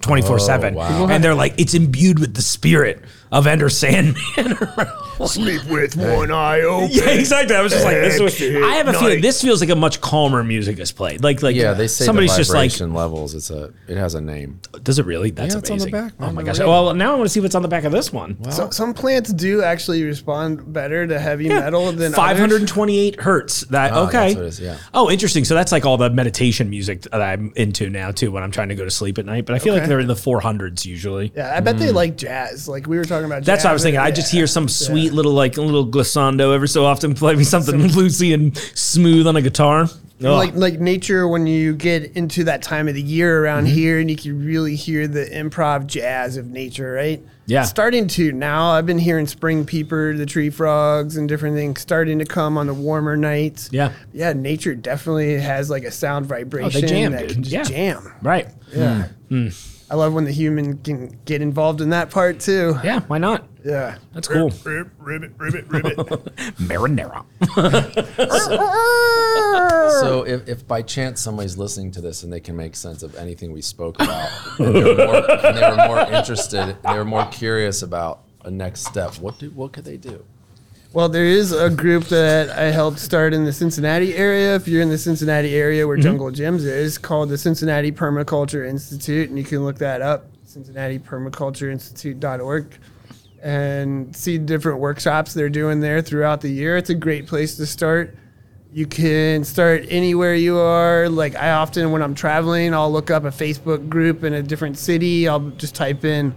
24-7 0.00 0.72
Oh, 0.72 0.76
wow. 0.76 1.06
and 1.08 1.22
they're 1.22 1.34
like 1.34 1.54
it's 1.58 1.74
imbued 1.74 2.18
with 2.18 2.34
the 2.34 2.42
spirit 2.42 3.02
of 3.32 3.46
Enter 3.46 3.68
Sandman 3.68 4.14
sleep 5.26 5.64
with 5.66 5.96
one 5.96 6.30
eye 6.30 6.62
open. 6.62 6.88
yeah 6.90 7.10
exactly 7.10 7.54
i 7.54 7.60
was 7.60 7.72
just 7.72 7.84
like 7.84 7.94
this 7.94 8.18
was, 8.18 8.32
Exit 8.40 8.62
i 8.62 8.76
have 8.76 8.88
a 8.88 8.94
feeling 8.94 9.20
this 9.20 9.42
feels 9.42 9.60
like 9.60 9.68
a 9.68 9.76
much 9.76 10.00
calmer 10.00 10.42
music 10.42 10.78
is 10.78 10.92
played 10.92 11.22
like 11.22 11.42
like 11.42 11.54
Yeah, 11.54 11.74
they 11.74 11.88
say 11.88 12.06
somebody's 12.06 12.32
the 12.32 12.38
just 12.38 12.50
like 12.50 12.70
vibration 12.70 12.94
levels. 12.94 13.34
It's 13.34 13.50
a 13.50 13.72
it 13.86 13.96
has 13.96 14.14
a 14.14 14.20
name. 14.20 14.60
does 14.82 14.98
it 14.98 15.04
really 15.06 15.30
that's 15.30 15.54
Yeah, 15.54 15.58
it's 15.58 15.70
on 15.70 15.78
the 15.78 15.84
amazing 15.84 16.08
back, 16.08 16.12
oh 16.20 16.32
my 16.32 16.42
gosh 16.42 16.58
label. 16.58 16.72
well 16.72 16.94
now 16.94 17.12
i 17.12 17.16
want 17.16 17.26
to 17.26 17.28
see 17.28 17.40
what's 17.40 17.54
on 17.54 17.62
the 17.62 17.68
back 17.68 17.84
of 17.84 17.92
this 17.92 18.12
one 18.12 18.42
So, 18.50 18.70
some 18.70 18.94
plants 18.94 19.32
do 19.32 19.62
actually 19.62 20.02
respond 20.04 20.72
better 20.72 21.06
to 21.06 21.18
heavy 21.18 21.48
metal 21.48 21.86
than 21.92 22.14
others. 22.14 22.16
528 22.16 23.20
hertz. 23.20 23.60
That 23.62 23.92
Oh, 23.92 24.06
okay? 24.06 24.34
that's 24.34 24.34
what 24.34 24.44
it 24.44 24.48
is, 24.48 24.60
yeah. 24.60 24.78
Oh, 24.94 25.10
interesting. 25.10 25.44
So 25.44 25.54
that's 25.54 25.72
like 25.72 25.84
all 25.84 25.96
the 25.96 26.10
meditation 26.10 26.70
music 26.70 27.02
that 27.02 27.20
I'm 27.20 27.52
into 27.56 27.90
now 27.90 28.10
too 28.10 28.30
when 28.30 28.42
I'm 28.42 28.50
trying 28.50 28.68
to 28.68 28.74
go 28.74 28.84
to 28.84 28.90
sleep 28.90 29.18
at 29.18 29.26
night. 29.26 29.46
But 29.46 29.54
I 29.54 29.58
feel 29.58 29.74
like 29.74 29.86
they're 29.86 30.00
in 30.00 30.06
the 30.06 30.14
400s 30.14 30.84
usually. 30.84 31.32
Yeah, 31.34 31.54
I 31.54 31.60
bet 31.60 31.78
they 31.78 31.88
hmm. 31.88 31.96
like 31.96 32.16
jazz. 32.16 32.68
Like 32.68 32.86
we 32.86 32.96
were 32.96 33.04
talking 33.04 33.19
about. 33.24 33.42
Mm. 33.42 33.46
That's 33.46 33.64
what 33.64 33.70
I 33.70 33.72
was 33.72 33.82
thinking. 33.82 34.00
I 34.00 34.10
just 34.10 34.30
hear 34.32 34.46
some 34.46 34.68
sweet 34.68 35.12
little 35.12 35.32
like 35.32 35.56
a 35.56 35.62
little 35.62 35.86
glissando 35.86 36.54
every 36.54 36.68
so 36.68 36.84
often. 36.84 37.14
Play 37.14 37.34
me 37.36 37.44
something 37.44 37.78
loosey 37.80 38.32
and 38.34 38.56
smooth 38.56 39.26
on 39.26 39.36
a 39.36 39.42
guitar. 39.42 39.88
Oh, 40.22 40.34
like 40.34 40.54
like 40.54 40.78
nature 40.80 41.26
when 41.26 41.46
you 41.46 41.74
get 41.74 42.14
into 42.14 42.44
that 42.44 42.60
time 42.62 42.88
of 42.88 42.94
the 42.94 43.00
year 43.00 43.42
around 43.42 43.64
Mm-hmm. 43.66 43.74
here 43.74 43.98
and 44.00 44.10
you 44.10 44.16
can 44.16 44.44
really 44.44 44.76
hear 44.76 45.08
the 45.08 45.24
improv 45.24 45.86
jazz 45.86 46.36
of 46.36 46.46
nature 46.46 46.92
right 46.92 47.22
Yeah. 47.46 47.62
starting 47.62 48.06
to 48.08 48.30
now 48.30 48.72
i've 48.72 48.84
been 48.84 48.98
hearing 48.98 49.26
spring 49.26 49.64
peeper 49.64 50.14
the 50.14 50.26
tree 50.26 50.50
frogs 50.50 51.16
and 51.16 51.26
different 51.26 51.56
things 51.56 51.80
starting 51.80 52.18
to 52.18 52.26
come 52.26 52.58
on 52.58 52.66
the 52.66 52.74
warmer 52.74 53.16
nights 53.16 53.70
Yeah. 53.72 53.92
yeah 54.12 54.34
nature 54.34 54.74
definitely 54.74 55.40
has 55.40 55.70
like 55.70 55.84
a 55.84 55.90
sound 55.90 56.26
vibration 56.26 56.82
They 56.82 56.86
jam, 56.86 57.12
that 57.12 57.20
dude. 57.28 57.32
can 57.36 57.42
just 57.42 57.70
Yeah. 57.70 57.92
jam 57.94 58.12
right. 58.20 58.48
yeah 58.76 59.08
Hmm. 59.30 59.48
I 59.90 59.94
love 59.94 60.12
when 60.12 60.24
the 60.24 60.32
human 60.32 60.78
can 60.78 61.18
get 61.24 61.42
involved 61.42 61.80
in 61.80 61.90
that 61.90 62.10
part 62.10 62.40
too 62.40 62.78
Yeah. 62.84 63.00
Why 63.00 63.18
not? 63.18 63.46
yeah 63.64 63.98
That's 64.14 64.28
cool. 64.28 64.50
Rib, 64.64 64.90
ribbit 64.98 65.32
ribbit 65.36 65.66
ribbit 65.68 65.96
Marinara. 66.58 67.24
So 70.00 70.22
if, 70.22 70.48
if 70.48 70.66
by 70.66 70.82
chance 70.82 71.20
somebody's 71.20 71.58
listening 71.58 71.90
to 71.92 72.00
this 72.00 72.22
and 72.22 72.32
they 72.32 72.40
can 72.40 72.56
make 72.56 72.74
sense 72.76 73.02
of 73.02 73.14
anything 73.16 73.52
we 73.52 73.60
spoke 73.60 73.96
about, 74.00 74.30
and 74.58 74.74
they 74.74 74.82
were 74.84 74.94
more, 74.94 75.30
and 75.30 75.56
they 75.56 75.68
were 75.70 75.86
more 75.88 76.00
interested, 76.00 76.76
they 76.82 76.94
were 76.94 77.04
more 77.04 77.26
curious 77.26 77.82
about 77.82 78.22
a 78.44 78.50
next 78.50 78.86
step, 78.86 79.18
what 79.18 79.38
do 79.38 79.50
what 79.50 79.72
could 79.72 79.84
they 79.84 79.96
do? 79.98 80.24
Well, 80.92 81.08
there 81.08 81.24
is 81.24 81.52
a 81.52 81.70
group 81.70 82.06
that 82.06 82.50
I 82.50 82.72
helped 82.72 82.98
start 82.98 83.32
in 83.32 83.44
the 83.44 83.52
Cincinnati 83.52 84.16
area. 84.16 84.56
If 84.56 84.66
you're 84.66 84.82
in 84.82 84.88
the 84.88 84.98
Cincinnati 84.98 85.54
area 85.54 85.86
where 85.86 85.96
mm-hmm. 85.96 86.02
Jungle 86.02 86.32
Jim's 86.32 86.64
is, 86.64 86.98
called 86.98 87.28
the 87.28 87.38
Cincinnati 87.38 87.92
Permaculture 87.92 88.68
Institute, 88.68 89.28
and 89.28 89.38
you 89.38 89.44
can 89.44 89.64
look 89.64 89.78
that 89.78 90.02
up, 90.02 90.26
CincinnatiPermacultureInstitute.org, 90.48 92.76
and 93.40 94.16
see 94.16 94.36
different 94.36 94.80
workshops 94.80 95.32
they're 95.32 95.48
doing 95.48 95.78
there 95.78 96.02
throughout 96.02 96.40
the 96.40 96.50
year. 96.50 96.76
It's 96.76 96.90
a 96.90 96.96
great 96.96 97.28
place 97.28 97.56
to 97.58 97.66
start. 97.66 98.16
You 98.72 98.86
can 98.86 99.44
start 99.44 99.84
anywhere 99.90 100.34
you 100.34 100.58
are. 100.58 101.08
Like 101.08 101.36
I 101.36 101.52
often, 101.52 101.92
when 101.92 102.02
I'm 102.02 102.16
traveling, 102.16 102.74
I'll 102.74 102.90
look 102.90 103.12
up 103.12 103.22
a 103.22 103.30
Facebook 103.30 103.88
group 103.88 104.24
in 104.24 104.34
a 104.34 104.42
different 104.42 104.76
city. 104.76 105.28
I'll 105.28 105.50
just 105.50 105.76
type 105.76 106.04
in, 106.04 106.34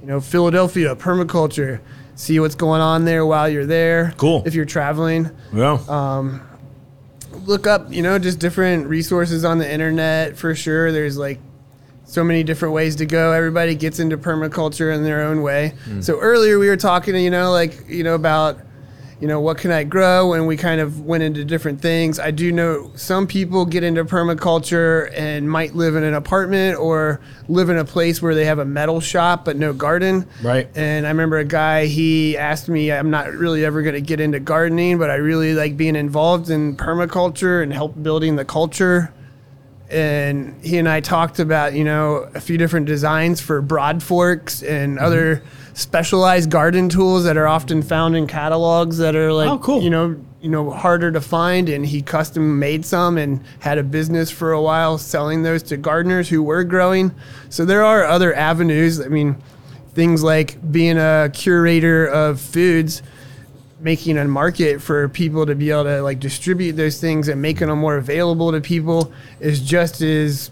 you 0.00 0.08
know, 0.08 0.20
Philadelphia 0.20 0.96
permaculture. 0.96 1.78
See 2.16 2.40
what's 2.40 2.54
going 2.54 2.80
on 2.80 3.04
there 3.04 3.24
while 3.24 3.48
you're 3.48 3.66
there. 3.66 4.12
Cool. 4.16 4.42
If 4.46 4.54
you're 4.54 4.64
traveling, 4.64 5.30
Yeah. 5.52 5.78
Um, 5.88 6.40
look 7.44 7.66
up, 7.66 7.92
you 7.92 8.02
know, 8.02 8.18
just 8.18 8.38
different 8.38 8.88
resources 8.88 9.44
on 9.44 9.58
the 9.58 9.70
internet 9.70 10.36
for 10.36 10.54
sure. 10.54 10.90
There's 10.90 11.16
like 11.18 11.38
so 12.04 12.24
many 12.24 12.42
different 12.42 12.74
ways 12.74 12.96
to 12.96 13.06
go. 13.06 13.32
Everybody 13.32 13.74
gets 13.74 13.98
into 14.00 14.16
permaculture 14.16 14.94
in 14.94 15.04
their 15.04 15.22
own 15.22 15.42
way. 15.42 15.74
Hmm. 15.84 16.00
So 16.00 16.18
earlier 16.18 16.58
we 16.58 16.68
were 16.68 16.76
talking, 16.76 17.14
you 17.16 17.30
know, 17.30 17.52
like, 17.52 17.88
you 17.88 18.02
know, 18.02 18.14
about, 18.14 18.58
you 19.20 19.26
know, 19.26 19.40
what 19.40 19.56
can 19.58 19.70
I 19.70 19.84
grow? 19.84 20.34
And 20.34 20.46
we 20.46 20.56
kind 20.56 20.80
of 20.80 21.00
went 21.00 21.22
into 21.22 21.44
different 21.44 21.80
things. 21.80 22.18
I 22.18 22.30
do 22.30 22.52
know 22.52 22.90
some 22.96 23.26
people 23.26 23.64
get 23.64 23.82
into 23.82 24.04
permaculture 24.04 25.10
and 25.16 25.50
might 25.50 25.74
live 25.74 25.96
in 25.96 26.04
an 26.04 26.14
apartment 26.14 26.78
or 26.78 27.20
live 27.48 27.70
in 27.70 27.78
a 27.78 27.84
place 27.84 28.20
where 28.20 28.34
they 28.34 28.44
have 28.44 28.58
a 28.58 28.64
metal 28.64 29.00
shop 29.00 29.44
but 29.44 29.56
no 29.56 29.72
garden. 29.72 30.26
Right. 30.42 30.68
And 30.74 31.06
I 31.06 31.10
remember 31.10 31.38
a 31.38 31.44
guy, 31.44 31.86
he 31.86 32.36
asked 32.36 32.68
me, 32.68 32.92
I'm 32.92 33.10
not 33.10 33.32
really 33.32 33.64
ever 33.64 33.82
going 33.82 33.94
to 33.94 34.02
get 34.02 34.20
into 34.20 34.38
gardening, 34.38 34.98
but 34.98 35.10
I 35.10 35.14
really 35.14 35.54
like 35.54 35.76
being 35.76 35.96
involved 35.96 36.50
in 36.50 36.76
permaculture 36.76 37.62
and 37.62 37.72
help 37.72 38.02
building 38.02 38.36
the 38.36 38.44
culture. 38.44 39.12
And 39.90 40.54
he 40.64 40.78
and 40.78 40.88
I 40.88 41.00
talked 41.00 41.38
about 41.38 41.74
you 41.74 41.84
know 41.84 42.28
a 42.34 42.40
few 42.40 42.58
different 42.58 42.86
designs 42.86 43.40
for 43.40 43.62
broad 43.62 44.02
forks 44.02 44.62
and 44.62 44.96
mm-hmm. 44.96 45.04
other 45.04 45.42
specialized 45.74 46.50
garden 46.50 46.88
tools 46.88 47.24
that 47.24 47.36
are 47.36 47.46
often 47.46 47.82
found 47.82 48.16
in 48.16 48.26
catalogs 48.26 48.98
that 48.98 49.14
are 49.14 49.32
like 49.32 49.48
Oh, 49.48 49.58
cool. 49.58 49.82
you 49.82 49.90
know 49.90 50.16
you 50.40 50.50
know 50.50 50.70
harder 50.70 51.10
to 51.12 51.20
find. 51.20 51.68
And 51.68 51.84
he 51.86 52.02
custom 52.02 52.58
made 52.58 52.84
some 52.84 53.18
and 53.18 53.42
had 53.60 53.78
a 53.78 53.82
business 53.82 54.30
for 54.30 54.52
a 54.52 54.62
while 54.62 54.98
selling 54.98 55.42
those 55.42 55.62
to 55.64 55.76
gardeners 55.76 56.28
who 56.28 56.42
were 56.42 56.64
growing. 56.64 57.14
So 57.48 57.64
there 57.64 57.84
are 57.84 58.04
other 58.04 58.34
avenues. 58.34 59.00
I 59.00 59.08
mean 59.08 59.36
things 59.94 60.22
like 60.22 60.58
being 60.70 60.98
a 60.98 61.30
curator 61.32 62.06
of 62.06 62.40
foods 62.40 63.02
making 63.86 64.18
a 64.18 64.24
market 64.24 64.82
for 64.82 65.08
people 65.08 65.46
to 65.46 65.54
be 65.54 65.70
able 65.70 65.84
to 65.84 66.02
like 66.02 66.18
distribute 66.18 66.72
those 66.72 67.00
things 67.00 67.28
and 67.28 67.40
making 67.40 67.68
them 67.68 67.78
more 67.78 67.96
available 67.96 68.50
to 68.50 68.60
people 68.60 69.12
is 69.38 69.60
just 69.60 70.00
as 70.02 70.50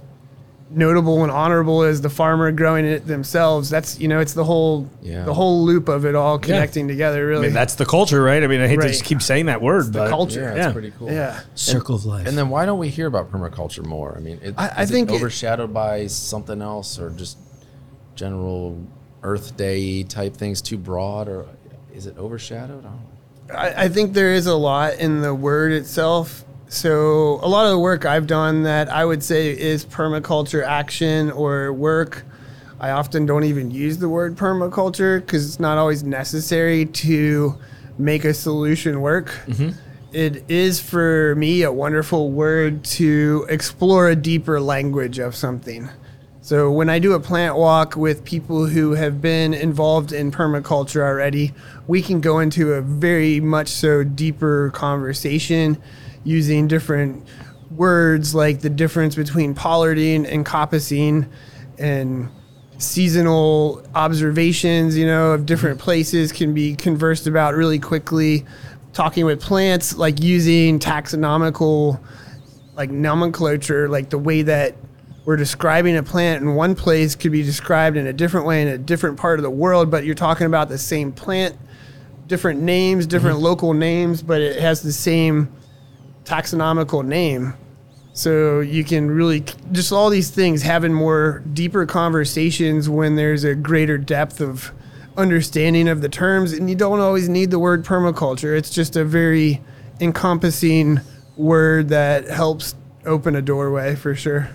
notable 0.70 1.24
and 1.24 1.32
honorable 1.32 1.82
as 1.82 2.00
the 2.00 2.08
farmer 2.08 2.52
growing 2.52 2.84
it 2.84 3.04
themselves 3.08 3.68
that's 3.68 3.98
you 3.98 4.06
know 4.06 4.20
it's 4.20 4.34
the 4.34 4.44
whole 4.44 4.88
Yeah. 5.02 5.24
the 5.24 5.34
whole 5.34 5.64
loop 5.64 5.88
of 5.88 6.04
it 6.06 6.14
all 6.14 6.38
connecting 6.38 6.86
together 6.86 7.18
I 7.18 7.22
really 7.22 7.46
mean, 7.48 7.54
that's 7.54 7.74
the 7.74 7.84
culture, 7.84 8.22
right? 8.22 8.40
I 8.42 8.46
mean, 8.46 8.60
I 8.60 8.68
hate 8.68 8.80
to 8.80 8.86
just 8.88 9.04
keep 9.04 9.20
saying 9.20 9.46
that 9.46 9.60
word, 9.60 9.86
the 9.92 9.98
but 10.00 10.10
culture. 10.10 10.40
Yeah, 10.42 10.54
Yeah. 10.54 10.64
it's 10.66 10.72
pretty 10.72 10.92
cool. 10.96 11.10
yeah 11.10 11.40
circle 11.56 11.96
of 11.96 12.04
life. 12.06 12.26
And 12.28 12.38
then 12.38 12.48
why 12.50 12.66
don't 12.66 12.78
we 12.78 12.88
hear 12.88 13.08
about 13.08 13.32
permaculture 13.32 13.84
more? 13.84 14.14
I 14.16 14.20
mean, 14.20 14.38
it, 14.42 14.54
I- 14.56 14.72
I 14.82 14.86
think 14.86 15.10
it 15.10 15.14
it- 15.14 15.16
overshadowed 15.16 15.72
by 15.74 16.06
something 16.06 16.62
else 16.62 16.98
or 17.00 17.10
just 17.10 17.36
general 18.14 18.80
Earth 19.24 19.56
Day 19.56 20.02
type 20.04 20.34
things 20.36 20.60
too 20.62 20.78
broad, 20.78 21.28
or 21.28 21.46
is 21.94 22.06
it 22.06 22.16
overshadowed? 22.18 22.80
I 22.84 22.88
don't 22.88 23.00
know. 23.00 23.10
I, 23.52 23.84
I 23.84 23.88
think 23.88 24.14
there 24.14 24.32
is 24.32 24.46
a 24.46 24.54
lot 24.54 24.94
in 24.94 25.20
the 25.20 25.34
word 25.34 25.72
itself. 25.72 26.44
So 26.68 27.38
a 27.42 27.48
lot 27.48 27.66
of 27.66 27.70
the 27.70 27.78
work 27.78 28.04
I've 28.04 28.26
done 28.26 28.64
that 28.64 28.88
I 28.88 29.04
would 29.04 29.22
say 29.22 29.56
is 29.56 29.84
permaculture 29.84 30.64
action 30.64 31.30
or 31.30 31.72
work. 31.72 32.24
I 32.80 32.90
often 32.90 33.26
don't 33.26 33.44
even 33.44 33.70
use 33.70 33.98
the 33.98 34.08
word 34.08 34.36
permaculture 34.36 35.20
because 35.20 35.46
it's 35.46 35.60
not 35.60 35.78
always 35.78 36.02
necessary 36.02 36.86
to 36.86 37.58
make 37.98 38.24
a 38.24 38.34
solution 38.34 39.00
work. 39.00 39.28
Mm-hmm. 39.46 39.70
It 40.12 40.48
is 40.48 40.80
for 40.80 41.34
me 41.36 41.62
a 41.62 41.72
wonderful 41.72 42.30
word 42.30 42.84
to 42.84 43.46
explore 43.48 44.08
a 44.08 44.16
deeper 44.16 44.60
language 44.60 45.18
of 45.18 45.34
something. 45.34 45.88
So 46.44 46.70
when 46.70 46.90
I 46.90 46.98
do 46.98 47.14
a 47.14 47.20
plant 47.20 47.56
walk 47.56 47.96
with 47.96 48.22
people 48.22 48.66
who 48.66 48.92
have 48.92 49.22
been 49.22 49.54
involved 49.54 50.12
in 50.12 50.30
permaculture 50.30 51.00
already, 51.00 51.54
we 51.86 52.02
can 52.02 52.20
go 52.20 52.40
into 52.40 52.74
a 52.74 52.82
very 52.82 53.40
much 53.40 53.68
so 53.68 54.04
deeper 54.04 54.70
conversation 54.74 55.82
using 56.22 56.68
different 56.68 57.26
words 57.70 58.34
like 58.34 58.60
the 58.60 58.68
difference 58.68 59.14
between 59.14 59.54
pollarding 59.54 60.26
and 60.26 60.44
coppicing 60.44 61.26
and 61.78 62.28
seasonal 62.76 63.82
observations, 63.94 64.98
you 64.98 65.06
know, 65.06 65.32
of 65.32 65.46
different 65.46 65.78
mm-hmm. 65.78 65.84
places 65.84 66.30
can 66.30 66.52
be 66.52 66.76
conversed 66.76 67.26
about 67.26 67.54
really 67.54 67.78
quickly. 67.78 68.44
Talking 68.92 69.24
with 69.24 69.40
plants, 69.40 69.96
like 69.96 70.22
using 70.22 70.78
taxonomical 70.78 71.98
like 72.76 72.90
nomenclature, 72.90 73.88
like 73.88 74.10
the 74.10 74.18
way 74.18 74.42
that 74.42 74.76
we're 75.24 75.36
describing 75.36 75.96
a 75.96 76.02
plant 76.02 76.42
in 76.42 76.54
one 76.54 76.74
place 76.74 77.14
could 77.14 77.32
be 77.32 77.42
described 77.42 77.96
in 77.96 78.06
a 78.06 78.12
different 78.12 78.46
way 78.46 78.60
in 78.62 78.68
a 78.68 78.78
different 78.78 79.18
part 79.18 79.38
of 79.38 79.42
the 79.42 79.50
world, 79.50 79.90
but 79.90 80.04
you're 80.04 80.14
talking 80.14 80.46
about 80.46 80.68
the 80.68 80.78
same 80.78 81.12
plant, 81.12 81.56
different 82.26 82.60
names, 82.60 83.06
different 83.06 83.36
mm-hmm. 83.36 83.44
local 83.44 83.74
names, 83.74 84.22
but 84.22 84.40
it 84.40 84.60
has 84.60 84.82
the 84.82 84.92
same 84.92 85.50
taxonomical 86.24 87.04
name. 87.04 87.54
So 88.12 88.60
you 88.60 88.84
can 88.84 89.10
really 89.10 89.44
just 89.72 89.92
all 89.92 90.08
these 90.08 90.30
things 90.30 90.62
having 90.62 90.92
more 90.92 91.42
deeper 91.52 91.84
conversations 91.84 92.88
when 92.88 93.16
there's 93.16 93.44
a 93.44 93.54
greater 93.54 93.98
depth 93.98 94.40
of 94.40 94.72
understanding 95.16 95.88
of 95.88 96.00
the 96.00 96.08
terms 96.08 96.52
and 96.52 96.68
you 96.68 96.76
don't 96.76 97.00
always 97.00 97.28
need 97.28 97.50
the 97.50 97.58
word 97.58 97.84
permaculture. 97.84 98.56
It's 98.56 98.70
just 98.70 98.94
a 98.94 99.04
very 99.04 99.60
encompassing 100.00 101.00
word 101.36 101.88
that 101.88 102.28
helps 102.28 102.74
open 103.04 103.34
a 103.34 103.42
doorway 103.42 103.96
for 103.96 104.14
sure. 104.14 104.50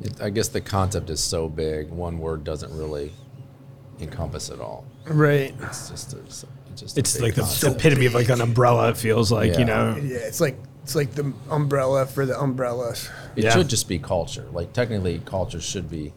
It, 0.00 0.20
I 0.20 0.30
guess 0.30 0.48
the 0.48 0.60
concept 0.60 1.08
is 1.10 1.20
so 1.22 1.48
big, 1.48 1.88
one 1.90 2.18
word 2.18 2.44
doesn't 2.44 2.76
really 2.76 3.12
encompass 4.00 4.50
it 4.50 4.60
all. 4.60 4.84
Right. 5.06 5.54
It's 5.62 5.88
just 5.88 6.12
a, 6.14 6.18
it's 6.20 6.44
just 6.76 6.96
a 6.96 7.00
it's 7.00 7.14
big 7.14 7.22
like 7.22 7.34
the 7.34 7.40
concept. 7.42 7.76
epitome 7.76 8.06
of 8.06 8.14
like 8.14 8.28
an 8.28 8.40
umbrella. 8.40 8.90
It 8.90 8.96
feels 8.98 9.32
like 9.32 9.58
you 9.58 9.64
know. 9.64 9.96
Yeah, 9.96 10.18
it's 10.18 10.40
like 10.40 10.58
it's 10.82 10.94
like 10.94 11.12
the 11.12 11.32
umbrella 11.50 12.06
for 12.06 12.26
the 12.26 12.38
umbrellas. 12.38 13.08
It 13.36 13.44
Yeah. 13.44 13.54
should 13.54 13.68
just 13.68 13.88
be 13.88 13.98
culture. 13.98 14.46
Like 14.52 14.72
technically, 14.72 15.20
culture 15.24 15.60
should 15.60 15.90
be 15.90 16.12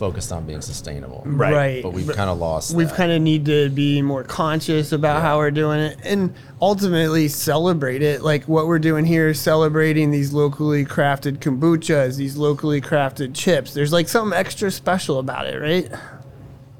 focused 0.00 0.32
on 0.32 0.46
being 0.46 0.62
sustainable. 0.62 1.22
Right. 1.26 1.82
But 1.82 1.92
we've 1.92 2.08
kind 2.08 2.30
of 2.30 2.38
lost. 2.38 2.74
We've 2.74 2.90
kind 2.92 3.12
of 3.12 3.20
need 3.20 3.44
to 3.44 3.68
be 3.68 4.00
more 4.00 4.24
conscious 4.24 4.92
about 4.92 5.20
how 5.20 5.36
we're 5.36 5.50
doing 5.50 5.78
it 5.78 5.98
and 6.04 6.34
ultimately 6.62 7.28
celebrate 7.28 8.00
it. 8.00 8.22
Like 8.22 8.44
what 8.44 8.66
we're 8.66 8.78
doing 8.78 9.04
here 9.04 9.28
is 9.28 9.38
celebrating 9.38 10.10
these 10.10 10.32
locally 10.32 10.86
crafted 10.86 11.40
kombuchas, 11.40 12.16
these 12.16 12.38
locally 12.38 12.80
crafted 12.80 13.34
chips. 13.34 13.74
There's 13.74 13.92
like 13.92 14.08
something 14.08 14.36
extra 14.36 14.70
special 14.70 15.18
about 15.18 15.46
it, 15.46 15.58
right? 15.60 15.86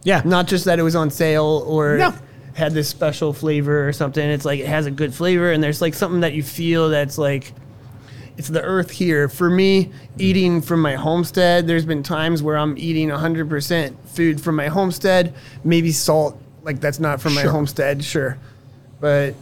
Yeah. 0.03 0.23
Not 0.25 0.47
just 0.47 0.64
that 0.64 0.79
it 0.79 0.83
was 0.83 0.97
on 0.97 1.11
sale 1.11 1.62
or 1.66 1.99
No. 1.99 2.14
had 2.55 2.73
this 2.73 2.89
special 2.89 3.35
flavor 3.35 3.87
or 3.87 3.93
something. 3.93 4.27
It's 4.27 4.47
like 4.47 4.61
it 4.61 4.66
has 4.66 4.87
a 4.87 4.91
good 4.91 5.12
flavor 5.14 5.53
and 5.53 5.62
there's 5.62 5.83
like 5.83 5.93
something 5.93 6.21
that 6.23 6.33
you 6.33 6.43
feel 6.43 6.89
that's 6.89 7.18
like 7.18 7.53
it's 8.41 8.49
the 8.49 8.62
earth 8.62 8.91
here. 8.91 9.28
For 9.28 9.51
me, 9.51 9.91
eating 10.16 10.62
from 10.62 10.80
my 10.80 10.95
homestead, 10.95 11.66
there's 11.66 11.84
been 11.84 12.03
times 12.03 12.43
where 12.43 12.57
I'm 12.57 12.74
eating 12.78 13.11
100% 13.11 13.95
food 14.07 14.41
from 14.41 14.57
my 14.57 14.68
homestead, 14.68 15.34
maybe 15.62 15.93
salt, 15.93 16.41
like 16.62 16.80
that's 16.80 16.99
not 16.99 17.20
from 17.20 17.34
my 17.34 17.43
Sure. 17.43 17.51
homestead, 17.51 18.03
sure. 18.03 18.38
But 18.99 19.34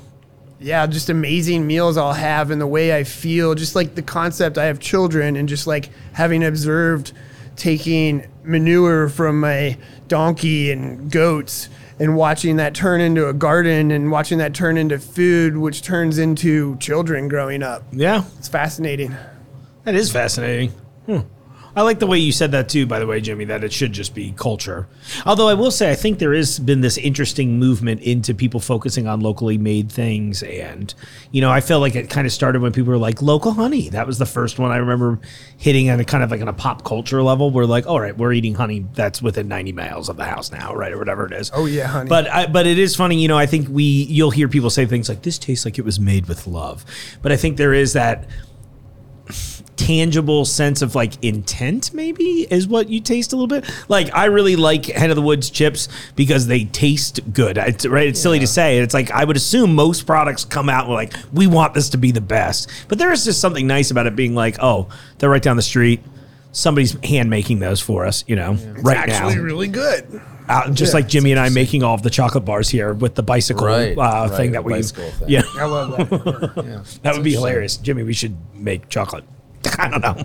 yeah, 0.58 0.84
just 0.88 1.10
amazing 1.10 1.64
meals 1.64 1.96
I'll 1.96 2.12
have 2.12 2.50
and 2.50 2.60
the 2.60 2.66
way 2.66 2.92
I 2.92 3.04
feel, 3.04 3.54
just 3.54 3.76
like 3.76 3.94
the 3.94 4.02
concept 4.02 4.58
I 4.58 4.64
have 4.64 4.80
children 4.80 5.36
and 5.36 5.48
just 5.48 5.68
like 5.68 5.90
having 6.12 6.42
observed 6.44 7.12
taking 7.54 8.26
manure 8.42 9.08
from 9.08 9.38
my 9.38 9.76
donkey 10.08 10.72
and 10.72 11.08
goats 11.08 11.68
and 12.00 12.16
watching 12.16 12.56
that 12.56 12.74
turn 12.74 13.00
into 13.00 13.28
a 13.28 13.32
garden 13.32 13.90
and 13.90 14.10
watching 14.10 14.38
that 14.38 14.54
turn 14.54 14.76
into 14.76 14.98
food, 14.98 15.56
which 15.56 15.82
turns 15.82 16.18
into 16.18 16.76
children 16.76 17.28
growing 17.28 17.62
up. 17.62 17.82
Yeah. 17.92 18.24
It's 18.38 18.48
fascinating. 18.48 19.16
That 19.84 19.94
is 19.94 20.12
fascinating. 20.12 20.70
Hmm. 21.06 21.20
I 21.76 21.82
like 21.82 21.98
the 21.98 22.06
way 22.06 22.18
you 22.18 22.32
said 22.32 22.52
that 22.52 22.68
too, 22.68 22.86
by 22.86 22.98
the 22.98 23.06
way, 23.06 23.20
Jimmy, 23.20 23.44
that 23.46 23.62
it 23.62 23.72
should 23.72 23.92
just 23.92 24.14
be 24.14 24.32
culture. 24.36 24.88
Although 25.24 25.48
I 25.48 25.54
will 25.54 25.70
say, 25.70 25.90
I 25.90 25.94
think 25.94 26.18
there 26.18 26.34
has 26.34 26.58
been 26.58 26.80
this 26.80 26.98
interesting 26.98 27.58
movement 27.58 28.00
into 28.02 28.34
people 28.34 28.60
focusing 28.60 29.06
on 29.06 29.20
locally 29.20 29.58
made 29.58 29.90
things. 29.90 30.42
And, 30.42 30.92
you 31.30 31.40
know, 31.40 31.50
I 31.50 31.60
feel 31.60 31.80
like 31.80 31.94
it 31.94 32.10
kind 32.10 32.26
of 32.26 32.32
started 32.32 32.62
when 32.62 32.72
people 32.72 32.90
were 32.90 32.98
like, 32.98 33.22
local 33.22 33.52
honey. 33.52 33.88
That 33.90 34.06
was 34.06 34.18
the 34.18 34.26
first 34.26 34.58
one 34.58 34.70
I 34.70 34.76
remember 34.76 35.20
hitting 35.56 35.90
on 35.90 36.00
a 36.00 36.04
kind 36.04 36.24
of 36.24 36.30
like 36.30 36.40
on 36.40 36.48
a 36.48 36.52
pop 36.52 36.84
culture 36.84 37.22
level. 37.22 37.50
We're 37.50 37.64
like, 37.64 37.86
all 37.86 38.00
right, 38.00 38.16
we're 38.16 38.32
eating 38.32 38.54
honey 38.54 38.86
that's 38.94 39.22
within 39.22 39.48
90 39.48 39.72
miles 39.72 40.08
of 40.08 40.16
the 40.16 40.24
house 40.24 40.50
now, 40.50 40.74
right? 40.74 40.92
Or 40.92 40.98
whatever 40.98 41.26
it 41.26 41.32
is. 41.32 41.50
Oh, 41.54 41.66
yeah, 41.66 41.86
honey. 41.86 42.08
But 42.08 42.28
I, 42.28 42.46
but 42.46 42.66
it 42.66 42.78
is 42.78 42.96
funny, 42.96 43.20
you 43.20 43.28
know. 43.28 43.38
I 43.38 43.46
think 43.46 43.68
we 43.68 43.84
you'll 43.84 44.30
hear 44.30 44.48
people 44.48 44.70
say 44.70 44.86
things 44.86 45.08
like 45.08 45.22
this 45.22 45.38
tastes 45.38 45.64
like 45.64 45.78
it 45.78 45.84
was 45.84 46.00
made 46.00 46.26
with 46.26 46.46
love, 46.46 46.84
but 47.22 47.32
I 47.32 47.36
think 47.36 47.56
there 47.56 47.72
is 47.74 47.92
that 47.92 48.28
tangible 49.78 50.44
sense 50.44 50.82
of 50.82 50.94
like 50.94 51.22
intent 51.24 51.94
maybe 51.94 52.46
is 52.50 52.66
what 52.68 52.88
you 52.90 53.00
taste 53.00 53.32
a 53.32 53.36
little 53.36 53.46
bit? 53.46 53.64
Like 53.88 54.14
i 54.14 54.26
really 54.26 54.56
like 54.56 54.84
Hen 54.86 55.08
of 55.08 55.16
the 55.16 55.22
Woods 55.22 55.48
chips 55.48 55.88
because 56.16 56.46
they 56.46 56.64
taste 56.64 57.20
good. 57.32 57.56
It's, 57.56 57.86
right 57.86 58.08
it's 58.08 58.20
silly 58.20 58.40
to 58.40 58.46
say. 58.46 58.78
It's 58.80 58.92
like 58.92 59.10
i 59.12 59.24
would 59.24 59.36
assume 59.36 59.74
most 59.74 60.04
products 60.06 60.44
come 60.44 60.68
out 60.68 60.88
with 60.88 60.96
like 60.96 61.14
we 61.32 61.46
want 61.46 61.72
this 61.74 61.88
to 61.90 61.96
be 61.96 62.10
the 62.10 62.20
best. 62.20 62.68
But 62.88 62.98
there 62.98 63.10
is 63.12 63.24
just 63.24 63.40
something 63.40 63.66
nice 63.66 63.90
about 63.90 64.06
it 64.06 64.14
being 64.16 64.34
like 64.34 64.56
oh 64.60 64.88
they're 65.18 65.30
right 65.30 65.42
down 65.42 65.56
the 65.56 65.62
street. 65.62 66.00
Somebody's 66.52 66.92
hand 67.04 67.30
making 67.30 67.60
those 67.60 67.80
for 67.80 68.04
us 68.04 68.24
you 68.26 68.36
know 68.36 68.54
right 68.82 69.06
now. 69.08 69.28
Actually, 69.28 69.38
really 69.38 69.68
good. 69.68 70.20
uh, 70.48 70.70
just 70.72 70.92
like 70.92 71.06
Jimmy 71.06 71.30
and 71.30 71.38
I 71.38 71.50
making 71.50 71.82
all 71.84 71.94
of 71.94 72.02
the 72.02 72.10
chocolate 72.10 72.44
bars 72.44 72.68
here 72.68 72.94
with 72.94 73.14
the 73.14 73.22
bicycle 73.22 73.66
Right, 73.66 73.96
uh, 73.96 74.26
right, 74.28 74.36
thing 74.36 74.52
that 74.52 74.64
we 74.64 74.72
bicycle 74.72 75.08
thing. 75.10 75.28
yeah. 75.28 75.42
I 75.54 75.64
love 75.66 75.90
that. 76.10 76.64
Yeah. 76.66 76.82
that 77.02 77.14
would 77.14 77.22
be 77.22 77.32
hilarious. 77.32 77.76
Jimmy 77.76 78.02
we 78.02 78.12
should 78.14 78.36
make 78.54 78.88
chocolate 78.88 79.24
I 79.78 79.88
don't 79.88 80.00
know 80.00 80.16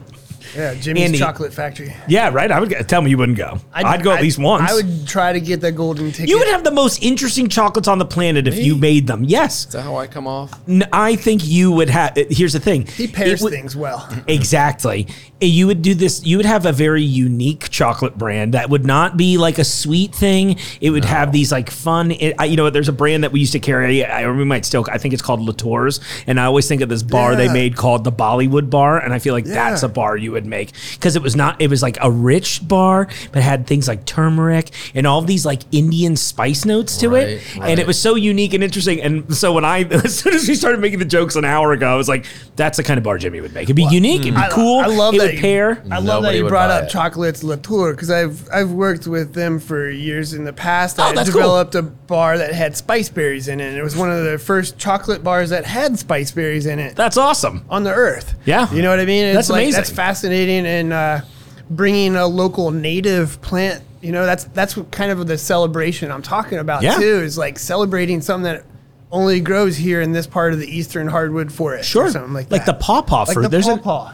Yeah, 0.55 0.73
Jimmy's 0.75 1.05
Andy. 1.05 1.17
Chocolate 1.17 1.53
Factory. 1.53 1.95
yeah 2.07 2.29
right 2.29 2.51
I 2.51 2.59
would 2.59 2.69
get, 2.69 2.87
tell 2.87 3.01
me 3.01 3.09
you 3.09 3.17
wouldn't 3.17 3.37
go 3.37 3.59
I'd, 3.73 4.03
go 4.03 4.11
at 4.11 4.21
least 4.21 4.37
once 4.39 4.69
I 4.69 4.73
would 4.75 5.07
try 5.07 5.33
to 5.33 5.39
get 5.41 5.61
the 5.61 5.71
golden 5.71 6.11
ticket. 6.11 6.29
you 6.29 6.37
would 6.37 6.47
have 6.49 6.63
the 6.63 6.71
most 6.71 7.01
interesting 7.03 7.49
chocolates 7.49 7.87
on 7.87 7.97
the 7.97 8.05
planet 8.05 8.47
if 8.47 8.57
you 8.59 8.75
made 8.75 9.07
them 9.07 9.23
yes 9.23 9.65
Is 9.65 9.71
that 9.73 9.81
how 9.83 9.95
I 9.95 10.07
come 10.07 10.27
off? 10.27 10.53
N- 10.67 10.87
I 10.93 11.15
think 11.15 11.41
you 11.45 11.71
would 11.71 11.89
have 11.89 12.13
here's 12.29 12.53
the 12.53 12.59
thing 12.59 12.85
he 12.87 13.07
pairs 13.07 13.41
It 13.41 13.43
would- 13.43 13.53
things 13.53 13.75
well. 13.75 14.07
Exactly. 14.27 15.07
You 15.45 15.67
would 15.67 15.81
do 15.81 15.93
this, 15.93 16.23
you 16.25 16.37
would 16.37 16.45
have 16.45 16.65
a 16.65 16.71
very 16.71 17.03
unique 17.03 17.69
chocolate 17.69 18.17
brand 18.17 18.53
that 18.53 18.69
would 18.69 18.85
not 18.85 19.17
be 19.17 19.37
like 19.37 19.57
a 19.59 19.63
sweet 19.63 20.13
thing. 20.13 20.57
It 20.81 20.89
would 20.89 21.05
have 21.05 21.31
these 21.31 21.51
like 21.51 21.69
fun, 21.69 22.11
it, 22.11 22.35
I- 22.39 22.45
you 22.45 22.55
know, 22.55 22.69
there's 22.69 22.89
a 22.89 22.93
brand 22.93 23.23
that 23.23 23.31
we 23.31 23.39
used 23.39 23.53
to 23.53 23.59
carry. 23.59 24.03
I 24.05 24.29
we 24.31 24.45
might 24.45 24.65
still, 24.65 24.85
I 24.91 24.97
think 24.97 25.13
it's 25.13 25.23
called 25.23 25.41
Latour's. 25.41 25.99
And 26.27 26.39
I 26.39 26.45
always 26.45 26.67
think 26.67 26.81
of 26.81 26.89
this 26.89 27.03
bar 27.03 27.35
they 27.35 27.51
made 27.51 27.75
called 27.75 28.03
the 28.03 28.11
Bollywood 28.11 28.69
Bar. 28.69 28.99
And 28.99 29.13
I 29.13 29.19
feel 29.19 29.33
like 29.33 29.45
Yeah. 29.45 29.53
that's 29.69 29.83
a 29.83 29.89
bar 29.89 30.17
you 30.17 30.31
would 30.31 30.45
make 30.45 30.71
because 30.93 31.15
it 31.15 31.21
was 31.21 31.35
not. 31.35 31.61
It 31.61 31.69
was 31.69 31.81
like 31.81 31.97
a 32.01 32.09
rich 32.11 32.67
bar, 32.67 33.07
but 33.31 33.41
had 33.43 33.67
things 33.67 33.87
like 33.87 34.05
turmeric 34.05 34.69
and 34.95 35.05
all 35.07 35.21
these 35.21 35.45
like 35.45 35.61
Indian 35.71 36.15
spice 36.15 36.65
notes 36.65 36.97
to 36.97 37.15
it, 37.15 37.41
Right, 37.57 37.71
and 37.71 37.79
it 37.79 37.87
was 37.87 37.99
so 37.99 38.15
unique 38.15 38.53
and 38.53 38.63
interesting. 38.63 39.01
And 39.01 39.35
so 39.35 39.53
when 39.53 39.65
I, 39.65 39.79
as 40.03 40.19
soon 40.19 40.33
as 40.33 40.47
we 40.47 40.55
started 40.55 40.79
making 40.81 40.99
the 40.99 41.05
jokes 41.05 41.35
an 41.35 41.45
hour 41.45 41.71
ago, 41.71 41.87
I 41.91 41.95
was 41.95 42.07
like, 42.09 42.25
"That's 42.55 42.77
the 42.77 42.83
kind 42.83 42.97
of 42.97 43.03
bar 43.03 43.17
Jimmy 43.17 43.41
would 43.41 43.53
make. 43.53 43.63
It'd 43.63 43.75
be 43.75 43.83
unique. 43.83 44.21
It'd 44.21 44.35
be 44.35 44.39
mm. 44.39 44.45
I- 44.45 44.49
cool. 44.49 44.79
I 44.79 44.85
love 44.87 45.15
it 45.15 45.19
that 45.19 45.32
would 45.33 45.37
you- 45.37 45.41
pair." 45.41 45.69
I 45.91 45.95
love 45.97 46.03
that 46.03 46.03
Nobody 46.05 46.37
you 46.37 46.43
would 46.43 46.49
brought 46.49 46.69
buy 46.69 46.77
up 46.77 46.83
it. 46.85 46.89
chocolates 46.89 47.43
Latour 47.43 47.91
because 47.91 48.09
I've 48.11 48.47
I've 48.51 48.71
worked 48.71 49.07
with 49.07 49.33
them 49.33 49.59
for 49.59 49.89
years 49.89 50.33
in 50.33 50.43
the 50.45 50.53
past. 50.53 50.99
Oh, 50.99 51.03
I 51.03 51.13
that's 51.13 51.29
cool. 51.29 51.41
developed 51.41 51.75
a 51.75 51.81
bar 51.83 52.37
that 52.37 52.53
had 52.53 52.77
spice 52.77 53.09
berries 53.09 53.47
in 53.47 53.59
it. 53.59 53.67
And 53.69 53.77
it 53.77 53.83
was 53.83 53.95
one 53.95 54.11
of 54.11 54.23
the 54.23 54.37
first 54.37 54.77
chocolate 54.77 55.23
bars 55.23 55.49
that 55.51 55.65
had 55.65 55.97
spice 55.99 56.31
berries 56.31 56.65
in 56.65 56.79
it 56.79 56.95
That's 56.95 57.17
awesome. 57.17 57.65
on 57.69 57.83
the 57.83 57.93
earth. 57.93 58.35
Yeah. 58.45 58.71
you 58.73 58.81
know 58.81 58.89
what 58.89 58.99
I 58.99 59.05
mean. 59.05 59.25
It's 59.25 59.35
That's 59.35 59.49
like, 59.49 59.63
amazing. 59.63 59.77
That's 59.79 59.89
fascinating 59.91 60.65
and 60.65 60.93
uh, 60.93 61.21
bringing 61.69 62.15
a 62.15 62.27
local 62.27 62.71
native 62.71 63.41
plant. 63.41 63.83
You 64.01 64.11
know, 64.11 64.25
that's 64.25 64.43
that's 64.45 64.75
what 64.75 64.91
kind 64.91 65.11
of 65.11 65.27
the 65.27 65.37
celebration 65.37 66.11
I'm 66.11 66.21
talking 66.21 66.57
about 66.57 66.83
Yeah. 66.83 66.95
too. 66.97 67.19
Is 67.21 67.37
like 67.37 67.57
celebrating 67.57 68.19
something 68.21 68.43
that 68.43 68.65
only 69.11 69.39
grows 69.39 69.77
here 69.77 70.01
in 70.01 70.11
this 70.11 70.25
part 70.27 70.53
of 70.53 70.59
the 70.59 70.67
eastern 70.67 71.07
hardwood 71.07 71.51
forest. 71.53 71.87
Sure, 71.87 72.05
or 72.05 72.09
something 72.11 72.33
like 72.33 72.51
like 72.51 72.65
that. 72.65 72.79
the 72.79 72.83
pawpaw 72.83 73.25
like 73.25 73.33
fruit. 73.33 73.43
the 73.43 73.49
There's 73.49 73.67
a 73.67 73.77
pawpaw. 73.77 74.13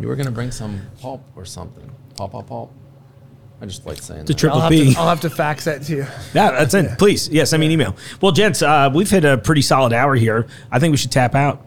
You 0.00 0.08
were 0.08 0.16
gonna 0.16 0.30
bring 0.30 0.50
some 0.50 0.80
pulp 1.00 1.22
or 1.36 1.44
something. 1.44 1.90
Pulp, 2.16 2.32
pulp, 2.32 2.46
pulp. 2.48 2.72
I 3.60 3.66
just 3.66 3.84
like 3.84 3.98
saying 3.98 4.24
the 4.24 4.32
that. 4.32 4.38
triple 4.38 4.58
I'll 4.58 4.70
have, 4.70 4.72
P. 4.72 4.94
to, 4.94 5.00
I'll 5.00 5.08
have 5.08 5.20
to 5.20 5.30
fax 5.30 5.64
that 5.64 5.82
to 5.82 5.96
you. 5.96 6.06
Yeah, 6.32 6.52
that's 6.52 6.72
it. 6.72 6.98
Please, 6.98 7.28
yeah, 7.28 7.44
send 7.44 7.60
me 7.60 7.66
an 7.66 7.72
email. 7.72 7.94
Well, 8.22 8.32
gents, 8.32 8.62
uh, 8.62 8.90
we've 8.92 9.10
hit 9.10 9.24
a 9.26 9.36
pretty 9.36 9.60
solid 9.60 9.92
hour 9.92 10.14
here. 10.14 10.46
I 10.70 10.78
think 10.78 10.92
we 10.92 10.96
should 10.96 11.12
tap 11.12 11.34
out. 11.34 11.66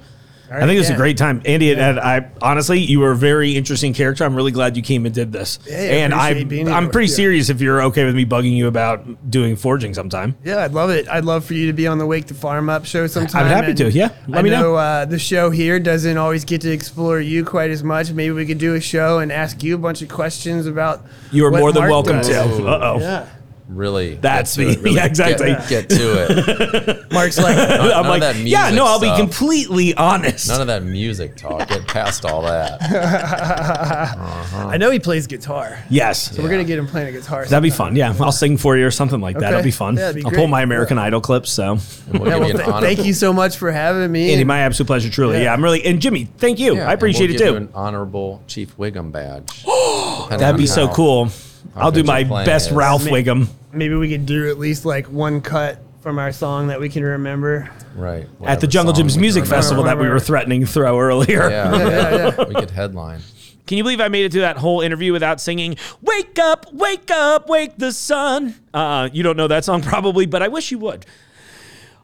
I 0.54 0.68
think 0.68 0.76
it 0.76 0.80
was 0.80 0.90
a 0.90 0.96
great 0.96 1.18
time, 1.18 1.42
Ande. 1.46 1.64
And 1.64 2.00
I 2.00 2.30
honestly, 2.42 2.80
you 2.80 3.00
were 3.00 3.12
a 3.12 3.16
very 3.16 3.56
interesting 3.56 3.94
character. 3.94 4.24
I'm 4.24 4.36
really 4.36 4.52
glad 4.52 4.78
you 4.78 4.84
came 4.84 5.06
and 5.06 5.14
did 5.14 5.32
this. 5.32 5.60
Yeah, 5.68 5.78
and 5.78 6.14
I, 6.14 6.30
appreciate 6.30 6.48
being 6.50 6.68
here 6.68 6.76
I'm 6.76 6.90
pretty 6.90 7.08
you. 7.08 7.16
serious 7.16 7.50
if 7.50 7.60
you're 7.62 7.82
okay 7.84 8.06
with 8.06 8.16
me 8.16 8.26
bugging 8.26 8.56
you 8.56 8.68
about 8.68 9.30
doing 9.30 9.56
forging 9.56 9.94
sometime. 9.94 10.36
Yeah, 10.44 10.64
I'd 10.64 10.74
love 10.74 10.90
it. 10.90 11.08
I'd 11.08 11.26
love 11.26 11.44
for 11.46 11.54
you 11.54 11.68
to 11.68 11.74
be 11.74 11.88
on 11.88 11.98
the 11.98 12.06
Wake 12.06 12.28
the 12.28 12.34
Farm 12.34 12.70
Up 12.70 12.86
show 12.86 13.08
sometime. 13.08 13.46
I'm 13.46 13.50
happy 13.50 13.70
and 13.70 13.78
to, 13.78 13.92
yeah. 13.92 14.10
Let 14.28 14.40
I 14.40 14.42
me 14.44 14.50
know. 14.50 14.62
know 14.62 14.76
uh, 14.76 15.06
the 15.06 15.20
show 15.20 15.50
here 15.50 15.80
doesn't 15.80 16.18
always 16.18 16.46
get 16.46 16.62
to 16.62 16.72
explore 16.72 17.20
you 17.20 17.44
quite 17.44 17.72
as 17.72 17.84
much. 17.84 18.12
Maybe 18.12 18.32
we 18.32 18.46
could 18.46 18.60
do 18.60 18.76
a 18.76 18.82
show 18.82 19.20
and 19.20 19.32
ask 19.32 19.64
you 19.64 19.76
a 19.76 19.80
bunch 19.80 20.02
of 20.02 20.10
questions 20.10 20.68
about. 20.68 21.04
You 21.32 21.46
are 21.46 21.52
more 21.52 21.72
than 21.72 21.82
Mark 21.82 21.92
welcome 21.92 22.18
does. 22.18 22.28
to. 22.28 22.68
Uh 22.68 22.80
oh. 22.82 23.00
Yeah, 23.00 23.28
really. 23.76 24.16
That's 24.16 24.58
me. 24.58 24.76
really 24.78 24.96
Yeah, 24.96 25.06
exactly. 25.06 25.48
Get, 25.48 25.70
get 25.70 25.90
to 25.90 26.26
it. 26.30 27.12
Mark's 27.12 27.38
like, 27.38 27.58
I'm 27.58 27.88
none 27.90 28.08
like, 28.08 28.22
that 28.22 28.36
yeah, 28.38 28.70
no, 28.70 28.86
I'll 28.86 29.00
be 29.00 29.14
completely 29.16 29.94
honest. 29.96 30.48
None 30.48 30.62
of 30.62 30.68
that 30.68 30.84
music 30.84 31.36
talk. 31.36 31.68
Get 31.68 31.88
past 31.88 32.26
all 32.26 32.42
that. 32.44 32.82
Uh-huh. 32.82 34.68
I 34.68 34.78
know 34.78 34.92
he 34.92 35.00
plays 35.00 35.28
guitar. 35.28 35.80
yes. 35.90 36.36
So 36.36 36.44
we're 36.44 36.50
gonna 36.50 36.64
get 36.64 36.80
him 36.80 36.88
playing 36.88 37.10
a 37.10 37.12
guitar. 37.12 37.46
That'd 37.46 37.64
be 37.64 37.70
fun. 37.70 37.96
Yeah, 37.96 38.16
I'll 38.20 38.32
sing 38.32 38.58
for 38.58 38.78
you 38.78 38.86
or 38.86 38.92
something 38.92 39.22
like 39.22 39.36
that. 39.38 39.46
Okay. 39.46 39.54
It'll 39.54 39.64
be 39.64 39.72
fun. 39.72 39.96
Yeah, 39.96 40.12
that'd 40.12 40.16
be 40.16 40.26
I'll 40.26 40.32
pull 40.32 40.48
my 40.48 40.62
American 40.62 40.98
Idol 40.98 41.22
clips. 41.22 41.52
So, 41.52 41.78
we'll 42.12 42.28
Yeah, 42.28 42.38
well, 42.38 42.48
you 42.48 42.58
th- 42.58 42.68
thank 42.80 43.06
you 43.06 43.14
so 43.14 43.34
much 43.34 43.58
for 43.58 43.72
having 43.72 44.12
me. 44.12 44.32
Ande, 44.32 44.42
and- 44.42 44.48
my 44.48 44.60
absolute 44.60 44.88
pleasure. 44.88 45.10
Truly, 45.10 45.38
yeah. 45.38 45.44
Yeah. 45.44 45.54
I'm 45.54 45.64
really 45.64 45.84
and 45.84 46.02
Jimmy, 46.02 46.26
thank 46.38 46.60
you. 46.60 46.76
Yeah, 46.76 46.90
I 46.90 46.94
appreciate 46.94 47.30
we'll 47.30 47.42
it 47.42 47.46
too. 47.52 47.56
An 47.56 47.70
honorable 47.74 48.42
Chief 48.48 48.76
Wiggum 48.78 49.12
badge. 49.12 49.64
That'd 50.30 50.58
be 50.58 50.68
so 50.68 50.88
cool. 50.88 51.30
I'll 51.76 51.92
do 51.92 52.04
my 52.04 52.24
best 52.24 52.70
is. 52.70 52.76
Ralph 52.76 53.06
Ma- 53.06 53.12
Wiggum 53.12 53.48
maybe 53.74 53.96
we 53.96 54.10
could 54.10 54.26
do 54.26 54.50
at 54.50 54.58
least 54.60 54.86
like 54.86 55.08
one 55.08 55.42
cut 55.42 55.80
from 56.02 56.20
our 56.20 56.32
song 56.32 56.68
that 56.68 56.80
we 56.80 56.90
can 56.90 57.04
remember. 57.04 57.70
Right. 57.96 58.28
at 58.44 58.60
the 58.60 58.68
Jungle 58.68 58.94
song 58.94 59.06
Gyms 59.06 59.18
Music. 59.20 59.46
Festival 59.46 59.84
that 59.86 59.98
we 59.98 60.08
were 60.08 60.20
threatening 60.20 60.62
to 60.62 60.68
throw 60.68 61.00
earlier. 61.00 61.50
Yeah, 61.50 61.78
yeah, 62.38 62.44
We 62.48 62.56
could 62.56 62.72
headline. 62.72 63.22
Can 63.66 63.78
you 63.78 63.84
believe 63.84 64.02
I 64.02 64.10
made 64.10 64.26
it 64.26 64.32
through 64.34 64.42
that 64.42 64.58
whole 64.58 64.82
interview 64.82 65.14
without 65.14 65.40
singing 65.40 65.78
"Wake 66.02 66.38
up, 66.38 66.74
wake 66.74 67.10
up, 67.10 67.48
wake 67.48 67.78
the 67.78 67.94
sun"? 67.94 68.56
Uh, 68.74 69.10
you 69.14 69.24
don't 69.24 69.38
know 69.38 69.48
that 69.48 69.64
song 69.64 69.82
probably, 69.82 70.26
but 70.26 70.44
I 70.44 70.50
wish 70.50 70.72
you 70.72 70.80
would. 70.80 71.06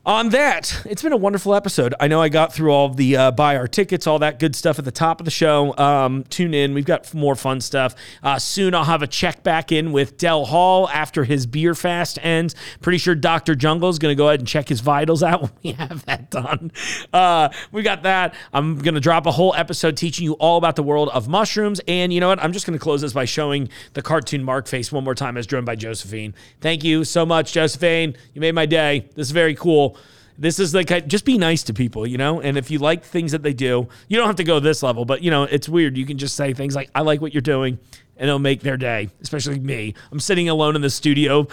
On 0.05 0.29
that, 0.29 0.81
it's 0.85 1.01
been 1.01 1.11
a 1.11 1.17
wonderful 1.17 1.53
episode. 1.53 1.93
I 1.99 2.07
know 2.07 2.21
I 2.21 2.29
got 2.29 2.53
through 2.53 2.71
all 2.71 2.87
the 2.87 3.17
uh, 3.17 3.31
buy 3.31 3.57
our 3.57 3.67
tickets, 3.67 4.07
all 4.07 4.17
that 4.19 4.39
good 4.39 4.55
stuff 4.55 4.79
at 4.79 4.85
the 4.85 4.91
top 4.91 5.19
of 5.19 5.25
the 5.25 5.31
show. 5.31 5.77
Um, 5.77 6.23
tune 6.29 6.53
in. 6.53 6.73
We've 6.73 6.85
got 6.85 7.13
more 7.13 7.35
fun 7.35 7.59
stuff. 7.59 7.95
Uh, 8.23 8.39
soon 8.39 8.73
I'll 8.73 8.85
have 8.85 9.01
a 9.01 9.07
check 9.07 9.43
back 9.43 9.73
in 9.73 9.91
with 9.91 10.17
Dell 10.17 10.45
Hall 10.45 10.87
after 10.87 11.25
his 11.25 11.45
beer 11.45 11.75
fast 11.75 12.17
ends. 12.23 12.55
Pretty 12.79 12.97
sure 12.97 13.13
Dr. 13.13 13.55
Jungle 13.55 13.89
is 13.89 13.99
going 13.99 14.11
to 14.11 14.15
go 14.15 14.29
ahead 14.29 14.39
and 14.39 14.47
check 14.47 14.69
his 14.69 14.79
vitals 14.79 15.21
out 15.21 15.41
when 15.43 15.51
we 15.63 15.71
have 15.73 16.05
that 16.05 16.31
done. 16.31 16.71
Uh, 17.11 17.49
we 17.73 17.83
got 17.83 18.03
that. 18.03 18.33
I'm 18.53 18.77
going 18.77 18.95
to 18.95 19.01
drop 19.01 19.25
a 19.25 19.31
whole 19.31 19.53
episode 19.53 19.97
teaching 19.97 20.23
you 20.23 20.33
all 20.33 20.57
about 20.57 20.77
the 20.77 20.83
world 20.83 21.09
of 21.09 21.27
mushrooms. 21.27 21.81
And 21.89 22.13
you 22.13 22.21
know 22.21 22.29
what? 22.29 22.41
I'm 22.41 22.53
just 22.53 22.65
going 22.65 22.79
to 22.79 22.81
close 22.81 23.01
this 23.01 23.11
by 23.11 23.25
showing 23.25 23.67
the 23.95 24.01
cartoon 24.01 24.45
Mark 24.45 24.67
face 24.67 24.93
one 24.93 25.03
more 25.03 25.13
time 25.13 25.35
as 25.35 25.45
drawn 25.45 25.65
by 25.65 25.75
Josephine. 25.75 26.33
Thank 26.61 26.85
you 26.85 27.03
so 27.03 27.25
much, 27.25 27.51
Josephine. 27.51 28.15
You 28.33 28.39
made 28.39 28.55
my 28.55 28.65
day. 28.65 29.09
This 29.13 29.27
is 29.27 29.31
very 29.31 29.55
cool. 29.55 29.97
This 30.39 30.57
is 30.57 30.73
like 30.73 31.05
just 31.07 31.25
be 31.25 31.37
nice 31.37 31.63
to 31.63 31.73
people, 31.73 32.07
you 32.07 32.17
know. 32.17 32.39
And 32.39 32.57
if 32.57 32.71
you 32.71 32.79
like 32.79 33.03
things 33.03 33.33
that 33.33 33.43
they 33.43 33.53
do, 33.53 33.89
you 34.07 34.17
don't 34.17 34.27
have 34.27 34.37
to 34.37 34.45
go 34.45 34.61
this 34.61 34.81
level, 34.81 35.03
but 35.03 35.21
you 35.21 35.29
know 35.29 35.43
it's 35.43 35.67
weird. 35.67 35.97
You 35.97 36.05
can 36.05 36.17
just 36.17 36.35
say 36.35 36.53
things 36.53 36.75
like, 36.75 36.89
"I 36.95 37.01
like 37.01 37.19
what 37.19 37.33
you're 37.33 37.41
doing," 37.41 37.77
and 38.15 38.29
it'll 38.29 38.39
make 38.39 38.61
their 38.61 38.77
day. 38.77 39.09
Especially 39.21 39.59
me. 39.59 39.93
I'm 40.13 40.19
sitting 40.21 40.47
alone 40.47 40.77
in 40.77 40.81
the 40.81 40.89
studio, 40.89 41.45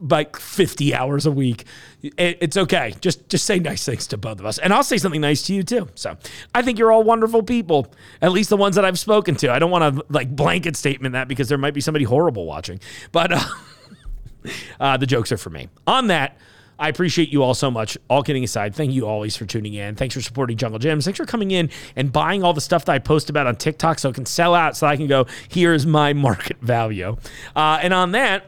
like 0.00 0.36
50 0.36 0.92
hours 0.92 1.24
a 1.24 1.30
week. 1.30 1.66
It's 2.02 2.56
okay. 2.56 2.94
Just 3.00 3.28
just 3.28 3.46
say 3.46 3.60
nice 3.60 3.84
things 3.84 4.08
to 4.08 4.16
both 4.16 4.40
of 4.40 4.46
us, 4.46 4.58
and 4.58 4.72
I'll 4.72 4.82
say 4.82 4.98
something 4.98 5.20
nice 5.20 5.42
to 5.42 5.54
you 5.54 5.62
too. 5.62 5.88
So 5.94 6.16
I 6.52 6.62
think 6.62 6.80
you're 6.80 6.90
all 6.90 7.04
wonderful 7.04 7.44
people. 7.44 7.94
At 8.20 8.32
least 8.32 8.50
the 8.50 8.56
ones 8.56 8.74
that 8.74 8.84
I've 8.84 8.98
spoken 8.98 9.36
to. 9.36 9.52
I 9.52 9.60
don't 9.60 9.70
want 9.70 9.96
to 9.96 10.04
like 10.08 10.34
blanket 10.34 10.76
statement 10.76 11.12
that 11.12 11.28
because 11.28 11.48
there 11.48 11.58
might 11.58 11.74
be 11.74 11.80
somebody 11.80 12.04
horrible 12.04 12.44
watching, 12.46 12.80
but. 13.12 13.32
Uh, 13.32 13.40
uh, 14.80 14.96
the 14.96 15.06
jokes 15.06 15.30
are 15.30 15.36
for 15.36 15.50
me. 15.50 15.68
On 15.86 16.08
that, 16.08 16.36
I 16.82 16.88
appreciate 16.88 17.28
you 17.28 17.44
all 17.44 17.54
so 17.54 17.70
much. 17.70 17.96
All 18.10 18.24
kidding 18.24 18.42
aside, 18.42 18.74
thank 18.74 18.90
you 18.90 19.06
always 19.06 19.36
for 19.36 19.46
tuning 19.46 19.74
in. 19.74 19.94
Thanks 19.94 20.16
for 20.16 20.20
supporting 20.20 20.56
Jungle 20.56 20.80
Jim's. 20.80 21.04
Thanks 21.04 21.16
for 21.16 21.24
coming 21.24 21.52
in 21.52 21.70
and 21.94 22.12
buying 22.12 22.42
all 22.42 22.54
the 22.54 22.60
stuff 22.60 22.86
that 22.86 22.92
I 22.92 22.98
post 22.98 23.30
about 23.30 23.46
on 23.46 23.54
TikTok 23.54 24.00
so 24.00 24.08
it 24.08 24.16
can 24.16 24.26
sell 24.26 24.52
out 24.52 24.76
so 24.76 24.88
I 24.88 24.96
can 24.96 25.06
go, 25.06 25.26
here's 25.48 25.86
my 25.86 26.12
market 26.12 26.60
value. 26.60 27.16
Uh, 27.54 27.78
and 27.80 27.94
on 27.94 28.10
that, 28.12 28.46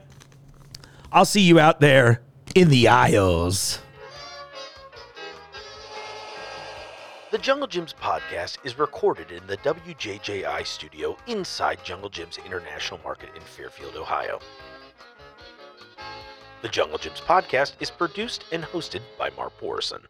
I'll 1.12 1.24
see 1.24 1.43
you 1.43 1.61
out 1.61 1.78
there 1.78 2.23
in 2.56 2.70
the 2.70 2.89
aisles. 2.89 3.78
The 7.31 7.39
Jungle 7.39 7.69
Jim's 7.69 7.94
podcast 7.94 8.59
is 8.65 8.81
recorded 8.81 9.31
in 9.31 9.47
the 9.47 9.59
WJJI 9.59 10.66
studio 10.66 11.16
inside 11.28 11.78
Jungle 11.85 12.11
Jim's 12.11 12.39
International 12.39 12.98
Market 13.05 13.28
in 13.36 13.43
Fairfield, 13.43 13.94
Ohio. 13.94 14.40
The 16.65 16.70
Jungle 16.70 16.97
Jim's 16.97 17.20
podcast 17.20 17.74
is 17.81 17.91
produced 17.91 18.47
and 18.51 18.65
hosted 18.65 19.03
by 19.19 19.28
Mark 19.36 19.53
Borison. 19.61 20.01